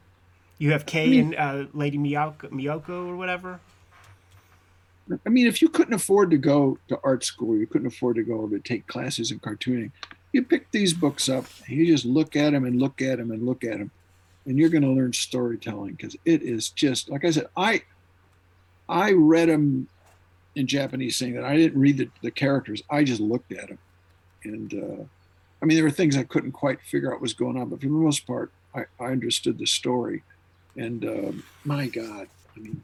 You 0.57 0.73
have 0.73 0.85
Kay 0.85 1.17
and 1.17 1.33
uh, 1.33 1.67
Lady 1.71 1.97
Miyako, 1.97 2.51
Miyoko 2.51 3.07
or 3.07 3.15
whatever. 3.15 3.61
I 5.25 5.29
mean, 5.29 5.47
if 5.47 5.61
you 5.61 5.69
couldn't 5.69 5.93
afford 5.93 6.29
to 6.31 6.37
go 6.37 6.77
to 6.89 6.99
art 7.05 7.23
school, 7.23 7.55
you 7.55 7.67
couldn't 7.67 7.87
afford 7.87 8.17
to 8.17 8.23
go 8.23 8.49
to 8.49 8.59
take 8.59 8.85
classes 8.87 9.31
in 9.31 9.39
cartooning, 9.39 9.91
you 10.37 10.43
pick 10.43 10.69
these 10.69 10.93
books 10.93 11.27
up 11.29 11.45
you 11.67 11.85
just 11.87 12.05
look 12.05 12.35
at 12.35 12.51
them 12.51 12.63
and 12.63 12.79
look 12.79 13.01
at 13.01 13.17
them 13.17 13.31
and 13.31 13.45
look 13.45 13.63
at 13.63 13.79
them, 13.79 13.91
and 14.45 14.57
you're 14.57 14.69
going 14.69 14.83
to 14.83 14.89
learn 14.89 15.11
storytelling 15.11 15.93
because 15.93 16.15
it 16.25 16.43
is 16.43 16.69
just 16.69 17.09
like 17.09 17.25
I 17.25 17.31
said. 17.31 17.47
I 17.57 17.81
I 18.87 19.11
read 19.11 19.49
them 19.49 19.87
in 20.55 20.67
Japanese, 20.67 21.17
saying 21.17 21.33
that 21.33 21.43
I 21.43 21.57
didn't 21.57 21.79
read 21.79 21.97
the, 21.97 22.09
the 22.21 22.31
characters. 22.31 22.81
I 22.89 23.03
just 23.03 23.19
looked 23.19 23.51
at 23.51 23.67
them, 23.67 23.79
and 24.43 24.73
uh, 24.73 25.03
I 25.61 25.65
mean, 25.65 25.75
there 25.75 25.83
were 25.83 25.91
things 25.91 26.15
I 26.15 26.23
couldn't 26.23 26.51
quite 26.51 26.81
figure 26.81 27.09
out 27.09 27.15
what 27.15 27.21
was 27.21 27.33
going 27.33 27.57
on, 27.57 27.69
but 27.69 27.81
for 27.81 27.87
the 27.87 27.91
most 27.91 28.27
part, 28.27 28.51
I, 28.75 28.85
I 28.99 29.07
understood 29.07 29.57
the 29.57 29.65
story. 29.65 30.23
And 30.77 31.03
um, 31.03 31.43
my 31.65 31.87
God, 31.87 32.27
I 32.55 32.59
mean, 32.59 32.83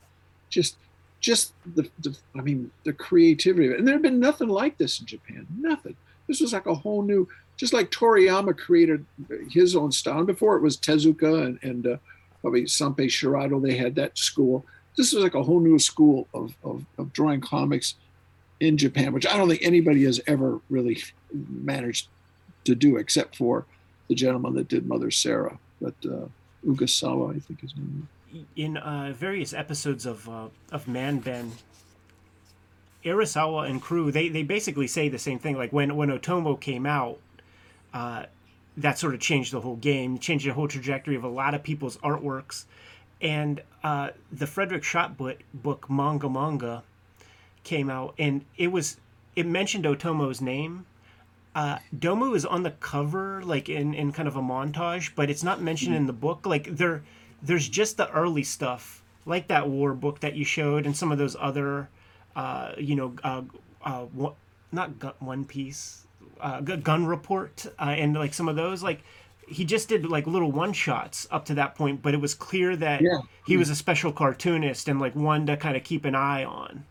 just 0.50 0.76
just 1.20 1.54
the, 1.76 1.88
the 2.00 2.18
I 2.36 2.42
mean 2.42 2.72
the 2.84 2.94
creativity 2.94 3.68
of 3.68 3.74
it. 3.74 3.80
And 3.80 3.88
there 3.88 3.96
had 3.96 4.02
been 4.02 4.20
nothing 4.20 4.50
like 4.50 4.78
this 4.78 5.00
in 5.00 5.06
Japan. 5.06 5.48
Nothing. 5.56 5.96
This 6.28 6.42
was 6.42 6.54
like 6.54 6.66
a 6.66 6.76
whole 6.76 7.02
new, 7.02 7.28
just 7.58 7.74
like 7.74 7.92
Toriyama 7.92 8.58
created 8.58 9.06
his 9.50 9.76
own 9.76 9.92
style. 9.92 10.20
And 10.20 10.28
before 10.28 10.56
it 10.56 10.62
was 10.62 10.78
Tezuka 10.78 11.46
and, 11.46 11.60
and 11.62 11.88
uh, 11.88 11.98
probably 12.42 12.64
Sanpei 12.64 13.08
Shirato, 13.08 13.62
they 13.62 13.78
had 13.78 13.96
that 13.96 14.18
school. 14.18 14.66
This 14.98 15.14
was 15.14 15.24
like 15.24 15.36
a 15.36 15.44
whole 15.44 15.60
new 15.60 15.80
school 15.80 16.28
of, 16.34 16.54
of, 16.64 16.84
of 16.98 17.14
drawing 17.14 17.42
comics 17.42 17.96
in 18.60 18.78
Japan, 18.78 19.14
which 19.14 19.28
I 19.28 19.38
don't 19.38 19.50
think 19.50 19.64
anybody 19.64 20.04
has 20.06 20.22
ever 20.28 20.60
really 20.70 21.02
managed 21.34 22.08
to 22.66 22.76
do 22.76 22.98
except 22.98 23.36
for 23.36 23.66
the 24.08 24.16
gentleman 24.16 24.54
that 24.56 24.68
did 24.68 24.88
Mother 24.88 25.12
Sarah. 25.12 25.58
But 25.82 25.96
uh, 26.06 26.28
Ugasawa, 26.66 27.36
I 27.36 27.40
think 27.40 27.62
his 27.62 27.76
name 27.76 28.08
in 28.56 28.78
uh, 28.78 29.14
various 29.16 29.54
episodes 29.54 30.06
of 30.06 30.28
uh, 30.28 30.48
of 30.72 30.88
Man 30.88 31.20
Ben, 31.20 31.52
Urasawa 33.04 33.70
and 33.70 33.82
crew 33.82 34.12
they, 34.12 34.30
they 34.30 34.44
basically 34.44 34.88
say 34.88 35.10
the 35.10 35.20
same 35.20 35.40
thing. 35.40 35.58
Like 35.58 35.74
when 35.74 35.96
when 35.96 36.10
Otomo 36.10 36.60
came 36.60 36.86
out, 36.86 37.20
uh, 37.94 38.26
that 38.78 38.98
sort 38.98 39.14
of 39.14 39.20
changed 39.20 39.54
the 39.54 39.62
whole 39.62 39.76
game, 39.76 40.18
changed 40.18 40.46
the 40.46 40.54
whole 40.54 40.68
trajectory 40.68 41.16
of 41.16 41.24
a 41.24 41.28
lot 41.30 41.54
of 41.54 41.64
people's 41.64 41.98
artworks, 41.98 42.66
and 43.22 43.62
uh, 43.84 44.10
the 44.32 44.48
Frederik 44.48 44.84
Schodt 44.84 45.16
book, 45.54 45.90
Manga 45.90 46.30
Manga 46.30 46.84
came 47.64 47.90
out, 47.90 48.16
and 48.18 48.44
it 48.58 48.72
was 48.72 48.98
it 49.36 49.46
mentioned 49.46 49.86
Otomo's 49.86 50.42
name. 50.42 50.86
Uh, 51.56 51.78
Domu 51.96 52.36
is 52.36 52.46
on 52.46 52.64
the 52.64 52.72
cover, 52.72 53.44
like 53.44 53.70
in, 53.70 53.94
in 53.94 54.12
kind 54.12 54.28
of 54.28 54.36
a 54.36 54.42
montage, 54.42 55.12
but 55.16 55.30
it's 55.30 55.44
not 55.44 55.62
mentioned 55.62 55.96
in 55.96 56.08
the 56.08 56.14
book. 56.14 56.46
Like 56.46 56.76
there, 56.76 57.04
there's 57.44 57.70
just 57.70 57.98
the 57.98 58.10
early 58.12 58.44
stuff, 58.44 59.04
like 59.26 59.48
that 59.48 59.70
war 59.70 59.94
book 59.94 60.20
that 60.22 60.36
you 60.36 60.46
showed, 60.46 60.86
and 60.86 60.98
some 60.98 61.12
of 61.12 61.20
those 61.20 61.36
other, 61.40 61.90
uh, 62.36 62.72
you 62.78 62.96
know, 62.96 63.14
uh, 63.24 63.44
uh, 63.86 64.06
not 64.72 65.22
One 65.22 65.46
Piece, 65.46 66.08
uh, 66.44 66.62
Gun 66.62 67.06
Report, 67.06 67.66
uh, 67.80 67.84
and 67.84 68.14
like 68.14 68.34
some 68.34 68.48
of 68.50 68.56
those. 68.56 68.84
Like 68.84 69.04
he 69.48 69.66
just 69.66 69.90
did 69.90 70.06
like 70.06 70.28
little 70.28 70.52
one 70.52 70.74
shots 70.74 71.28
up 71.32 71.46
to 71.46 71.54
that 71.56 71.76
point, 71.76 72.02
but 72.02 72.14
it 72.14 72.22
was 72.22 72.34
clear 72.34 72.76
that 72.78 73.02
Yeah. 73.02 73.20
he 73.46 73.58
was 73.58 73.70
a 73.70 73.76
special 73.76 74.12
cartoonist 74.12 74.88
and 74.88 75.00
like 75.00 75.16
one 75.16 75.46
to 75.48 75.58
kind 75.58 75.76
of 75.76 75.84
keep 75.84 76.06
an 76.06 76.16
eye 76.16 76.44
on. 76.44 76.86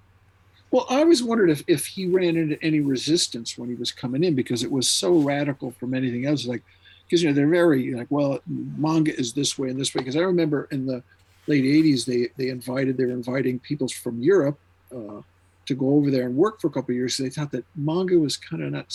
Well, 0.71 0.87
I 0.89 1.01
always 1.01 1.23
wondered 1.23 1.51
if, 1.51 1.63
if 1.67 1.87
he 1.87 2.07
ran 2.07 2.37
into 2.37 2.63
any 2.63 2.81
resistance 2.81 3.59
when 3.59 3.69
he 3.69 3.75
was 3.75 3.93
coming 3.93 4.25
in 4.25 4.35
because 4.35 4.63
it 4.63 4.71
was 4.73 4.89
so 4.89 5.19
radical 5.19 5.71
from 5.73 5.93
anything 5.93 6.25
else. 6.27 6.47
Like, 6.47 6.63
because 7.05 7.23
you 7.23 7.29
know 7.29 7.35
they're 7.35 7.47
very 7.49 7.93
like, 7.95 8.07
well, 8.11 8.41
manga 8.47 9.15
is 9.19 9.35
this 9.35 9.59
way 9.59 9.69
and 9.69 9.79
this 9.79 9.95
way. 9.95 10.01
Because 10.01 10.17
I 10.17 10.21
remember 10.21 10.69
in 10.71 10.87
the 10.87 11.03
late 11.47 11.65
'80s, 11.65 12.07
they 12.07 12.29
they 12.39 12.49
invited 12.49 12.97
they 12.97 13.05
were 13.05 13.13
inviting 13.13 13.59
people 13.59 13.89
from 13.89 14.23
Europe 14.23 14.59
uh, 14.95 15.21
to 15.67 15.75
go 15.75 15.91
over 15.97 16.11
there 16.11 16.27
and 16.27 16.37
work 16.37 16.61
for 16.61 16.69
a 16.69 16.71
couple 16.71 16.93
of 16.93 16.97
years. 16.97 17.19
They 17.19 17.29
thought 17.29 17.53
that 17.53 17.67
manga 17.77 18.19
was 18.19 18.39
kind 18.39 18.63
of 18.63 18.73
not. 18.73 18.95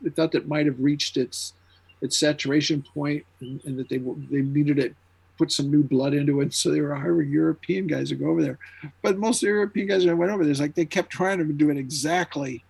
They 0.00 0.10
thought 0.10 0.32
that 0.32 0.48
might 0.48 0.66
have 0.66 0.80
reached 0.80 1.16
its 1.16 1.54
its 2.00 2.18
saturation 2.18 2.82
point 2.94 3.24
and, 3.40 3.64
and 3.64 3.78
that 3.78 3.88
they 3.88 3.98
they 3.98 4.42
needed 4.42 4.78
it 4.78 4.94
put 5.38 5.50
some 5.50 5.70
new 5.70 5.82
blood 5.82 6.14
into 6.14 6.40
it. 6.40 6.52
So 6.52 6.70
they 6.70 6.80
were 6.80 6.94
hiring 6.94 7.30
European 7.30 7.86
guys 7.86 8.10
to 8.10 8.14
go 8.14 8.26
over 8.26 8.42
there 8.42 8.58
but 9.02 9.18
most 9.18 9.42
of 9.42 9.46
the 9.46 9.54
European 9.54 9.88
guys 9.88 10.04
that 10.04 10.16
went 10.16 10.32
over 10.32 10.44
there, 10.44 10.54
like 10.54 10.74
they 10.74 10.84
kept 10.84 11.10
trying 11.10 11.38
to 11.38 11.44
do 11.44 11.70
it 11.70 11.76
exactly 11.76 12.62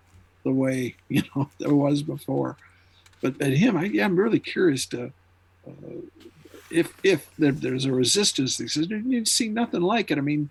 the 0.43 0.51
way 0.51 0.95
you 1.09 1.23
know 1.35 1.49
it 1.59 1.71
was 1.71 2.03
before. 2.03 2.57
But 3.21 3.41
at 3.41 3.53
him, 3.53 3.77
I, 3.77 3.85
yeah, 3.85 4.05
I'm 4.05 4.17
really 4.17 4.39
curious 4.39 4.85
to 4.87 5.11
uh, 5.67 5.71
if 6.69 6.93
if 7.03 7.29
there, 7.37 7.51
there's 7.51 7.85
a 7.85 7.93
resistance. 7.93 8.57
He 8.57 8.67
says 8.67 8.89
you 8.89 9.25
see 9.25 9.47
nothing 9.47 9.81
like 9.81 10.11
it. 10.11 10.17
I 10.17 10.21
mean, 10.21 10.49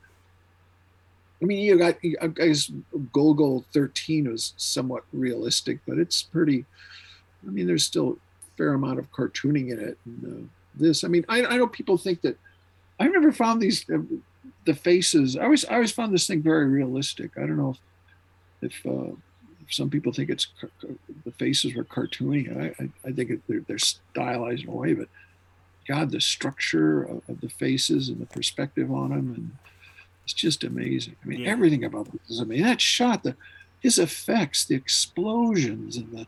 I 1.42 1.44
mean 1.44 1.59
you 1.59 1.76
got 1.76 1.96
I 2.20 2.28
guess 2.28 2.70
Golgo 3.12 3.64
13 3.72 4.31
was 4.31 4.55
somewhat 4.57 5.05
realistic, 5.12 5.81
but 5.87 5.98
it's 5.98 6.22
pretty. 6.22 6.64
I 7.46 7.50
mean, 7.50 7.66
there's 7.66 7.85
still 7.85 8.11
a 8.11 8.57
fair 8.57 8.74
amount 8.74 9.00
of 9.00 9.11
cartooning 9.11 9.72
in 9.72 9.81
it. 9.81 9.98
And, 10.05 10.24
uh, 10.24 10.48
this, 10.76 11.02
I 11.02 11.09
mean, 11.09 11.24
I, 11.28 11.44
I 11.44 11.57
know 11.57 11.66
people 11.66 11.98
think 11.98 12.20
that 12.22 12.38
I've 13.00 13.12
never 13.12 13.33
found 13.33 13.61
these 13.61 13.88
uh, 13.90 13.98
the 14.64 14.74
faces. 14.74 15.37
I 15.37 15.44
always 15.44 15.64
I 15.64 15.74
always 15.74 15.92
found 15.92 16.14
this 16.14 16.26
thing 16.26 16.42
very 16.42 16.66
realistic. 16.66 17.33
I 17.37 17.40
don't 17.40 17.57
know 17.57 17.70
if 17.70 18.72
if, 18.72 18.87
uh, 18.87 19.12
if 19.66 19.74
some 19.74 19.90
people 19.90 20.12
think 20.12 20.31
it's 20.31 20.46
the 21.24 21.33
faces 21.33 21.74
were 21.74 21.85
cartoony. 21.85 22.57
I 22.57 22.85
I, 22.85 23.09
I 23.09 23.12
think 23.12 23.42
they're, 23.48 23.64
they're 23.66 23.78
stylized 23.78 24.64
in 24.64 24.68
a 24.68 24.72
way, 24.72 24.94
but 24.94 25.09
God, 25.88 26.12
the 26.12 26.20
structure 26.20 27.02
of, 27.02 27.22
of 27.28 27.40
the 27.40 27.48
faces 27.48 28.09
and 28.09 28.20
the 28.20 28.26
perspective 28.26 28.92
on 28.92 29.11
them, 29.11 29.35
and 29.35 29.72
it's 30.25 30.33
just 30.35 30.65
amazing. 30.65 31.17
I 31.25 31.27
mean, 31.29 31.41
Yeah. 31.41 31.51
everything 31.51 31.85
about 31.85 32.11
this 32.13 32.31
is 32.31 32.41
amazing. 32.41 32.65
That 32.67 32.81
shot, 32.81 33.23
the 33.23 33.37
his 33.81 33.99
effects, 33.99 34.65
the 34.65 34.75
explosions, 34.77 35.97
and 35.97 36.11
the 36.13 36.27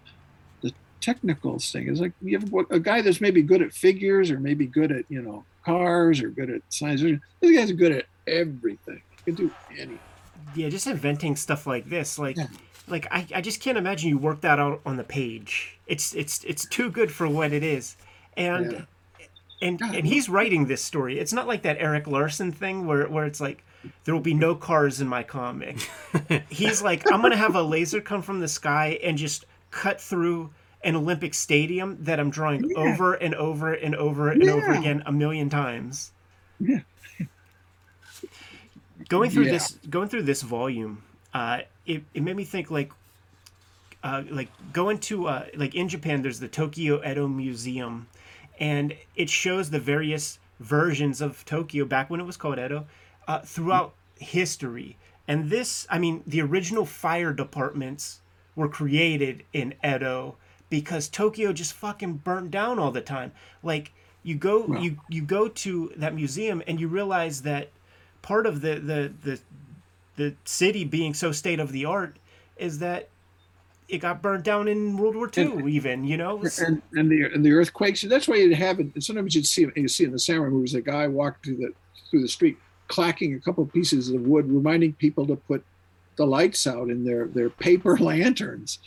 the 0.62 0.72
technical 1.00 1.58
thing 1.58 1.88
is 1.88 2.00
like 2.00 2.12
you 2.22 2.38
have 2.38 2.52
a 2.70 2.80
guy 2.80 3.00
that's 3.02 3.20
maybe 3.20 3.42
good 3.42 3.62
at 3.62 3.72
figures 3.72 4.30
or 4.30 4.40
maybe 4.40 4.66
good 4.66 4.90
at 4.90 5.04
you 5.08 5.22
know 5.22 5.44
cars 5.64 6.20
or 6.20 6.28
good 6.30 6.50
at 6.50 6.62
science. 6.68 7.00
This 7.02 7.56
guy's 7.56 7.72
good 7.72 7.92
at 7.92 8.06
everything. 8.26 9.00
He 9.16 9.22
can 9.24 9.34
do 9.34 9.50
anything. 9.72 9.98
Yeah, 10.54 10.68
just 10.68 10.86
inventing 10.86 11.36
stuff 11.36 11.66
like 11.66 11.88
this, 11.88 12.18
like, 12.18 12.36
Yeah. 12.36 12.46
like 12.86 13.06
I, 13.10 13.26
I 13.34 13.40
just 13.40 13.60
can't 13.60 13.78
imagine 13.78 14.08
you 14.10 14.18
work 14.18 14.42
that 14.42 14.58
out 14.58 14.80
on 14.84 14.96
the 14.96 15.04
page. 15.04 15.78
It's 15.86 16.14
it's 16.14 16.42
it's 16.44 16.66
too 16.68 16.90
good 16.90 17.10
for 17.12 17.28
what 17.28 17.52
it 17.52 17.62
is, 17.62 17.96
and 18.36 18.72
Yeah. 18.72 18.80
and 19.62 19.80
and 19.80 20.06
he's 20.06 20.28
writing 20.28 20.66
this 20.66 20.82
story. 20.82 21.18
It's 21.18 21.32
not 21.32 21.46
like 21.46 21.62
that 21.62 21.76
Erik 21.78 22.06
Larsen 22.06 22.50
thing 22.52 22.86
where 22.86 23.06
where 23.08 23.24
it's 23.24 23.40
like 23.40 23.64
there 24.04 24.14
will 24.14 24.20
be 24.22 24.34
no 24.34 24.54
cars 24.54 25.00
in 25.00 25.08
my 25.08 25.22
comic. 25.22 25.76
he's 26.50 26.82
like 26.82 27.10
I'm 27.10 27.20
gonna 27.22 27.36
have 27.36 27.54
a 27.54 27.62
laser 27.62 28.00
come 28.00 28.22
from 28.22 28.40
the 28.40 28.48
sky 28.48 28.98
and 29.02 29.16
just 29.18 29.44
cut 29.70 30.00
through 30.00 30.50
an 30.82 30.96
Olympic 30.96 31.32
stadium 31.34 31.96
that 32.00 32.20
I'm 32.20 32.30
drawing 32.30 32.64
Yeah. 32.68 32.76
over 32.78 33.14
and 33.14 33.34
over 33.34 33.72
and 33.72 33.94
over 33.96 34.28
and 34.30 34.42
over 34.48 34.72
again 34.72 35.02
a 35.06 35.12
million 35.12 35.48
times. 35.48 36.12
Yeah. 36.60 36.80
Going 39.08 39.30
through 39.30 39.44
Yeah. 39.44 39.52
this 39.52 39.72
going 39.90 40.08
through 40.08 40.22
this 40.22 40.42
volume, 40.42 41.02
uh, 41.32 41.60
it, 41.86 42.04
it 42.14 42.22
made 42.22 42.36
me 42.36 42.44
think 42.44 42.70
like 42.70 42.92
uh, 44.02 44.22
like 44.30 44.48
going 44.72 44.98
to 44.98 45.26
uh, 45.28 45.46
like 45.56 45.74
in 45.74 45.88
Japan 45.88 46.22
there's 46.22 46.40
the 46.40 46.48
Tokyo 46.48 47.02
Edo 47.08 47.26
Museum 47.26 48.06
and 48.60 48.94
it 49.16 49.28
shows 49.28 49.70
the 49.70 49.80
various 49.80 50.38
versions 50.60 51.20
of 51.20 51.44
Tokyo 51.44 51.84
back 51.84 52.08
when 52.10 52.20
it 52.20 52.24
was 52.24 52.36
called 52.36 52.58
Edo 52.58 52.86
uh, 53.26 53.40
throughout 53.40 53.94
history. 54.18 54.96
And 55.26 55.50
this, 55.50 55.86
I 55.90 55.98
mean, 55.98 56.22
the 56.26 56.42
original 56.42 56.84
fire 56.84 57.32
departments 57.32 58.20
were 58.56 58.68
created 58.68 59.44
in 59.52 59.74
Edo 59.84 60.36
because 60.70 61.08
Tokyo 61.08 61.52
just 61.52 61.72
fucking 61.72 62.18
burnt 62.18 62.50
down 62.50 62.78
all 62.78 62.90
the 62.90 63.00
time. 63.00 63.32
Like 63.62 63.92
you 64.22 64.34
go 64.34 64.66
you 64.78 64.98
you 65.08 65.22
go 65.22 65.48
to 65.48 65.92
that 65.96 66.14
museum 66.14 66.62
and 66.66 66.80
you 66.80 66.88
realize 66.88 67.42
that 67.42 67.70
part 68.22 68.46
of 68.46 68.60
the 68.60 68.76
the 68.76 69.12
the 69.22 69.40
the 70.16 70.34
city 70.44 70.84
being 70.84 71.14
so 71.14 71.32
state 71.32 71.60
of 71.60 71.72
the 71.72 71.84
art 71.84 72.16
is 72.56 72.78
that 72.78 73.08
it 73.88 73.98
got 73.98 74.22
burnt 74.22 74.44
down 74.44 74.66
in 74.66 74.96
World 74.96 75.14
War 75.14 75.30
II, 75.36 75.70
even 75.70 76.04
you 76.04 76.16
know. 76.16 76.38
And, 76.66 76.82
and 76.94 77.10
the 77.10 77.24
and 77.34 77.44
the 77.44 77.52
earthquakes. 77.52 78.02
That's 78.02 78.26
why 78.26 78.36
you 78.36 78.54
have 78.54 78.80
it. 78.80 79.02
Sometimes 79.02 79.34
you'd 79.34 79.46
see 79.46 79.66
you 79.76 79.88
see 79.88 80.04
in 80.04 80.12
the 80.12 80.18
samurai 80.18 80.48
movies 80.48 80.74
a 80.74 80.80
guy 80.80 81.06
walk 81.06 81.44
through 81.44 81.56
the 81.56 81.72
through 82.10 82.22
the 82.22 82.28
street, 82.28 82.56
clacking 82.88 83.34
a 83.34 83.40
couple 83.40 83.64
pieces 83.66 84.10
of 84.10 84.22
wood, 84.22 84.50
reminding 84.50 84.94
people 84.94 85.26
to 85.26 85.36
put 85.36 85.64
the 86.16 86.26
lights 86.26 86.66
out 86.66 86.90
in 86.90 87.04
their 87.04 87.26
their 87.26 87.50
paper 87.50 87.96
lanterns, 88.00 88.78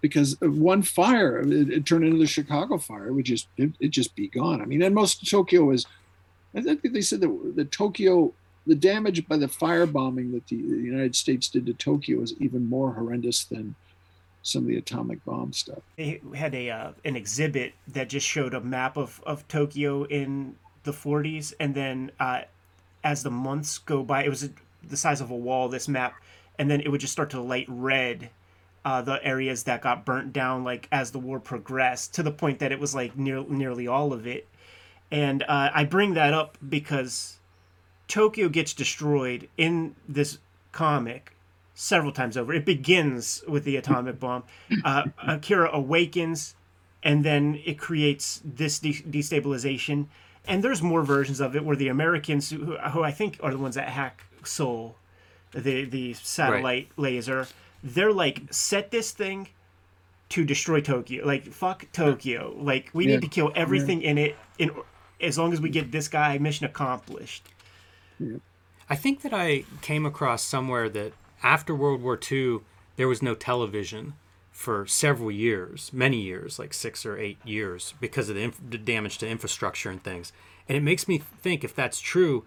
because 0.00 0.40
one 0.40 0.82
fire 0.82 1.40
it, 1.40 1.70
it 1.70 1.86
turned 1.86 2.04
into 2.04 2.18
the 2.18 2.26
Chicago 2.26 2.78
fire. 2.78 3.12
Would 3.12 3.24
just 3.24 3.48
it, 3.56 3.72
it 3.80 3.88
just 3.88 4.14
be 4.14 4.28
gone. 4.28 4.60
I 4.60 4.64
mean, 4.64 4.82
and 4.82 4.94
most 4.94 5.22
of 5.22 5.28
Tokyo 5.28 5.64
was. 5.64 5.86
I 6.54 6.62
think 6.62 6.82
they 6.82 7.02
said 7.02 7.20
that 7.20 7.52
the 7.56 7.64
Tokyo. 7.64 8.32
The 8.66 8.74
damage 8.74 9.26
by 9.26 9.38
the 9.38 9.46
firebombing 9.46 10.32
that 10.32 10.46
the, 10.48 10.56
the 10.56 10.76
United 10.76 11.16
States 11.16 11.48
did 11.48 11.64
to 11.64 11.72
Tokyo 11.72 12.20
is 12.20 12.34
even 12.38 12.68
more 12.68 12.92
horrendous 12.92 13.44
than 13.44 13.74
some 14.42 14.62
of 14.62 14.68
the 14.68 14.76
atomic 14.76 15.24
bomb 15.24 15.52
stuff. 15.52 15.78
they 15.96 16.20
had 16.34 16.54
a 16.54 16.70
uh, 16.70 16.92
an 17.04 17.16
exhibit 17.16 17.74
that 17.88 18.08
just 18.08 18.26
showed 18.26 18.54
a 18.54 18.60
map 18.60 18.96
of, 18.96 19.22
of 19.26 19.46
Tokyo 19.48 20.04
in 20.04 20.56
the 20.84 20.92
40s, 20.92 21.52
and 21.60 21.74
then 21.74 22.10
uh, 22.18 22.42
as 23.02 23.22
the 23.22 23.30
months 23.30 23.78
go 23.78 24.02
by, 24.02 24.24
it 24.24 24.28
was 24.28 24.48
the 24.86 24.96
size 24.96 25.20
of 25.20 25.30
a 25.30 25.36
wall. 25.36 25.68
This 25.68 25.88
map, 25.88 26.14
and 26.58 26.70
then 26.70 26.80
it 26.80 26.88
would 26.90 27.00
just 27.00 27.12
start 27.12 27.30
to 27.30 27.40
light 27.40 27.66
red. 27.68 28.30
Uh, 28.84 29.02
the 29.02 29.22
areas 29.24 29.64
that 29.64 29.82
got 29.82 30.06
burnt 30.06 30.32
down, 30.32 30.64
like 30.64 30.88
as 30.90 31.10
the 31.10 31.18
war 31.18 31.38
progressed, 31.38 32.14
to 32.14 32.22
the 32.22 32.30
point 32.30 32.58
that 32.60 32.72
it 32.72 32.78
was 32.78 32.94
like 32.94 33.18
near, 33.18 33.44
nearly 33.48 33.86
all 33.86 34.12
of 34.12 34.26
it. 34.26 34.46
And 35.10 35.42
uh, 35.42 35.70
I 35.74 35.84
bring 35.84 36.14
that 36.14 36.32
up 36.32 36.56
because 36.66 37.38
Tokyo 38.06 38.48
gets 38.48 38.72
destroyed 38.72 39.48
in 39.58 39.94
this 40.08 40.38
comic 40.72 41.34
several 41.74 42.12
times 42.12 42.36
over. 42.36 42.52
It 42.52 42.64
begins 42.64 43.42
with 43.46 43.64
the 43.64 43.76
atomic 43.76 44.18
bomb. 44.18 44.44
Uh, 44.84 45.04
Akira 45.26 45.70
awakens, 45.72 46.54
and 47.02 47.24
then 47.24 47.60
it 47.64 47.78
creates 47.78 48.40
this 48.44 48.78
de- 48.78 49.02
destabilization. 49.02 50.06
And 50.48 50.64
there's 50.64 50.82
more 50.82 51.02
versions 51.02 51.40
of 51.40 51.54
it 51.54 51.64
where 51.64 51.76
the 51.76 51.88
Americans, 51.88 52.50
who, 52.50 52.76
who 52.76 53.02
I 53.04 53.10
think 53.12 53.38
are 53.42 53.50
the 53.50 53.58
ones 53.58 53.74
that 53.74 53.88
hack 53.88 54.22
SOL, 54.44 54.96
the 55.52 55.84
the 55.84 56.14
satellite 56.14 56.88
laser, 56.96 57.46
they're 57.84 58.12
like 58.12 58.42
set 58.50 58.90
this 58.90 59.10
thing 59.12 59.48
to 60.30 60.44
destroy 60.44 60.80
Tokyo. 60.80 61.24
Like 61.26 61.44
fuck 61.46 61.86
Tokyo. 61.92 62.54
Like 62.58 62.90
we 62.92 63.06
Yeah. 63.06 63.12
need 63.14 63.22
to 63.22 63.28
kill 63.28 63.52
everything 63.54 64.02
in 64.02 64.18
it. 64.18 64.36
In 64.58 64.70
as 65.20 65.36
long 65.38 65.52
as 65.52 65.60
we 65.60 65.68
get 65.68 65.92
this 65.92 66.08
guy, 66.08 66.38
mission 66.38 66.64
accomplished. 66.66 67.44
I 68.90 68.96
think 68.96 69.22
that 69.22 69.34
I 69.34 69.64
came 69.80 70.06
across 70.06 70.42
somewhere 70.42 70.88
that 70.88 71.12
after 71.42 71.74
World 71.74 72.02
War 72.02 72.18
II, 72.30 72.60
there 72.96 73.06
was 73.08 73.22
no 73.22 73.34
television 73.34 74.14
for 74.58 74.88
several 74.88 75.30
years, 75.30 75.92
many 75.92 76.20
years, 76.20 76.58
like 76.58 76.74
six 76.74 77.06
or 77.06 77.16
eight 77.16 77.38
years, 77.44 77.94
because 78.00 78.28
of 78.28 78.34
the, 78.34 78.42
inf- 78.42 78.60
the 78.70 78.76
damage 78.76 79.16
to 79.18 79.28
infrastructure 79.28 79.88
and 79.88 80.02
things. 80.02 80.32
And 80.68 80.76
it 80.76 80.82
makes 80.82 81.06
me 81.06 81.18
think 81.18 81.62
if 81.62 81.76
that's 81.76 82.00
true, 82.00 82.44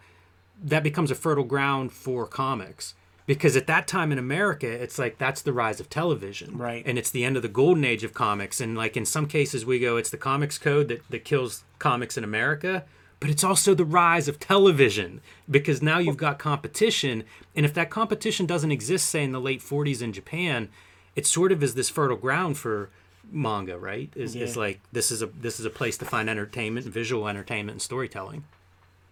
that 0.61 0.83
becomes 0.83 1.09
a 1.09 1.15
fertile 1.15 1.45
ground 1.45 1.93
for 1.93 2.27
comics. 2.27 2.95
Because 3.25 3.55
at 3.55 3.65
that 3.67 3.87
time 3.87 4.11
in 4.11 4.17
America, 4.17 4.67
it's 4.67 4.99
like 4.99 5.19
that's 5.19 5.41
the 5.41 5.53
rise 5.53 5.79
of 5.79 5.89
television. 5.89 6.57
Right. 6.57 6.83
And 6.85 6.97
it's 6.97 7.11
the 7.11 7.23
end 7.23 7.37
of 7.37 7.43
the 7.43 7.47
golden 7.47 7.85
age 7.85 8.03
of 8.03 8.13
comics. 8.13 8.59
And 8.59 8.75
like 8.75 8.97
in 8.97 9.05
some 9.05 9.25
cases, 9.25 9.65
we 9.65 9.79
go, 9.79 9.95
it's 9.95 10.09
the 10.09 10.17
comics 10.17 10.57
code 10.57 10.89
that, 10.89 11.09
that 11.09 11.23
kills 11.23 11.63
comics 11.79 12.17
in 12.17 12.25
America 12.25 12.83
but 13.21 13.29
it's 13.29 13.43
also 13.43 13.75
the 13.75 13.85
rise 13.85 14.27
of 14.27 14.39
television 14.39 15.21
because 15.47 15.79
now 15.79 15.99
you've 15.99 16.17
got 16.17 16.39
competition 16.39 17.23
and 17.55 17.67
if 17.67 17.73
that 17.75 17.91
competition 17.91 18.47
doesn't 18.47 18.71
exist 18.71 19.07
say 19.07 19.23
in 19.23 19.31
the 19.31 19.39
late 19.39 19.61
40s 19.61 20.01
in 20.01 20.11
japan 20.11 20.69
it 21.15 21.25
sort 21.25 21.51
of 21.51 21.61
is 21.63 21.75
this 21.75 21.89
fertile 21.89 22.17
ground 22.17 22.57
for 22.57 22.89
manga 23.31 23.77
right 23.77 24.11
is 24.15 24.35
it's 24.35 24.55
Yeah. 24.55 24.61
like 24.61 24.79
this 24.91 25.11
is 25.11 25.21
a 25.21 25.27
this 25.27 25.59
is 25.59 25.65
a 25.65 25.69
place 25.69 25.97
to 25.99 26.05
find 26.05 26.29
entertainment 26.29 26.85
visual 26.87 27.27
entertainment 27.27 27.75
and 27.75 27.81
storytelling 27.81 28.43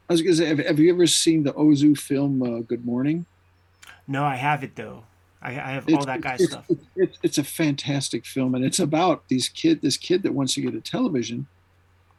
I 0.09 0.13
was 0.13 0.23
going 0.23 0.35
to 0.35 0.37
say, 0.37 0.47
have, 0.47 0.57
have 0.57 0.79
you 0.79 0.91
ever 0.91 1.05
seen 1.05 1.43
the 1.43 1.53
Ozu 1.53 1.95
film 1.95 2.41
uh, 2.41 2.61
Good 2.61 2.83
Morning? 2.83 3.27
No, 4.07 4.23
I 4.23 4.37
have 4.37 4.63
it 4.63 4.75
though. 4.75 5.03
I, 5.39 5.49
I 5.51 5.71
have 5.71 5.87
all 5.93 6.03
that 6.05 6.21
guy's 6.21 6.41
it's, 6.41 6.51
stuff. 6.51 6.65
It's, 6.67 6.83
it's, 6.95 7.17
it's 7.21 7.37
a 7.37 7.43
fantastic 7.43 8.25
film, 8.25 8.55
and 8.55 8.65
it's 8.65 8.79
about 8.79 9.27
these 9.29 9.47
kid, 9.47 9.83
this 9.83 9.97
kid 9.97 10.23
that 10.23 10.33
wants 10.33 10.55
to 10.55 10.61
get 10.61 10.73
a 10.73 10.81
television, 10.81 11.45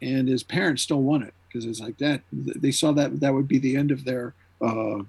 and 0.00 0.28
his 0.28 0.44
parents 0.44 0.86
don't 0.86 1.04
want 1.04 1.24
it 1.24 1.34
because 1.48 1.66
it's 1.66 1.80
like 1.80 1.98
that. 1.98 2.22
They 2.32 2.70
saw 2.70 2.92
that 2.92 3.18
that 3.18 3.34
would 3.34 3.48
be 3.48 3.58
the 3.58 3.76
end 3.76 3.90
of 3.90 4.04
their 4.04 4.34
uh, 4.62 5.00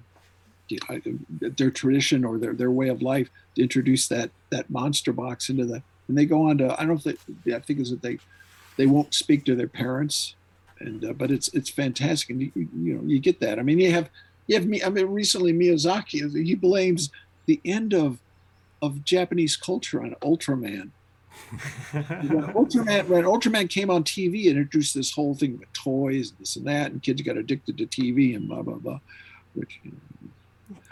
their 1.40 1.72
tradition 1.72 2.24
or 2.24 2.38
their, 2.38 2.54
their 2.54 2.72
way 2.72 2.90
of 2.90 3.02
life 3.02 3.30
to 3.56 3.62
introduce 3.62 4.08
that 4.08 4.32
that 4.50 4.70
monster 4.70 5.14
box 5.14 5.50
into 5.50 5.66
the. 5.66 5.82
And 6.08 6.18
they 6.18 6.26
go 6.26 6.50
on 6.50 6.58
to 6.58 6.74
I 6.74 6.86
don't 6.86 6.88
know 6.88 7.12
if 7.12 7.26
they, 7.46 7.56
I 7.56 7.60
think 7.60 7.80
is 7.80 7.90
that 7.92 8.02
they 8.02 8.20
they 8.78 8.86
won't 8.86 9.14
speak 9.14 9.46
to 9.46 9.56
their 9.56 9.68
parents, 9.68 10.36
and 10.80 11.06
uh, 11.06 11.14
but 11.14 11.32
it's 11.32 11.50
it's 11.50 11.70
fantastic, 11.70 12.30
and 12.30 12.42
you, 12.42 12.52
you 12.56 12.94
know 12.96 13.04
you 13.06 13.20
get 13.20 13.40
that. 13.40 13.60
I 13.60 13.64
mean 13.64 13.80
you 13.80 13.92
have 13.92 14.10
you 14.48 14.56
have 14.56 14.66
me. 14.66 14.84
I 14.84 14.90
mean 14.90 15.08
recently 15.08 15.54
Miyazaki 15.54 16.46
he 16.46 16.56
blames 16.56 17.12
the 17.46 17.62
end 17.66 17.94
of 17.94 18.20
of 18.82 19.04
Japanese 19.04 19.56
culture 19.56 20.02
on 20.02 20.16
Ultraman. 20.22 20.90
when 21.92 22.44
Ultraman 22.54 23.08
when 23.08 23.24
Ultraman 23.24 23.70
came 23.70 23.90
on 23.90 24.04
TV, 24.04 24.46
it 24.46 24.50
introduced 24.58 24.94
this 24.94 25.12
whole 25.12 25.36
thing 25.36 25.60
with 25.60 25.72
toys 25.74 26.32
and 26.32 26.40
this 26.40 26.56
and 26.56 26.66
that, 26.68 26.92
and 26.92 27.02
kids 27.02 27.22
got 27.22 27.38
addicted 27.38 27.78
to 27.78 27.86
TV 27.86 28.36
and 28.36 28.48
blah 28.48 28.62
blah 28.62 28.76
blah. 28.76 29.00
Which 29.54 29.80
you 29.84 29.92
know. 29.92 29.98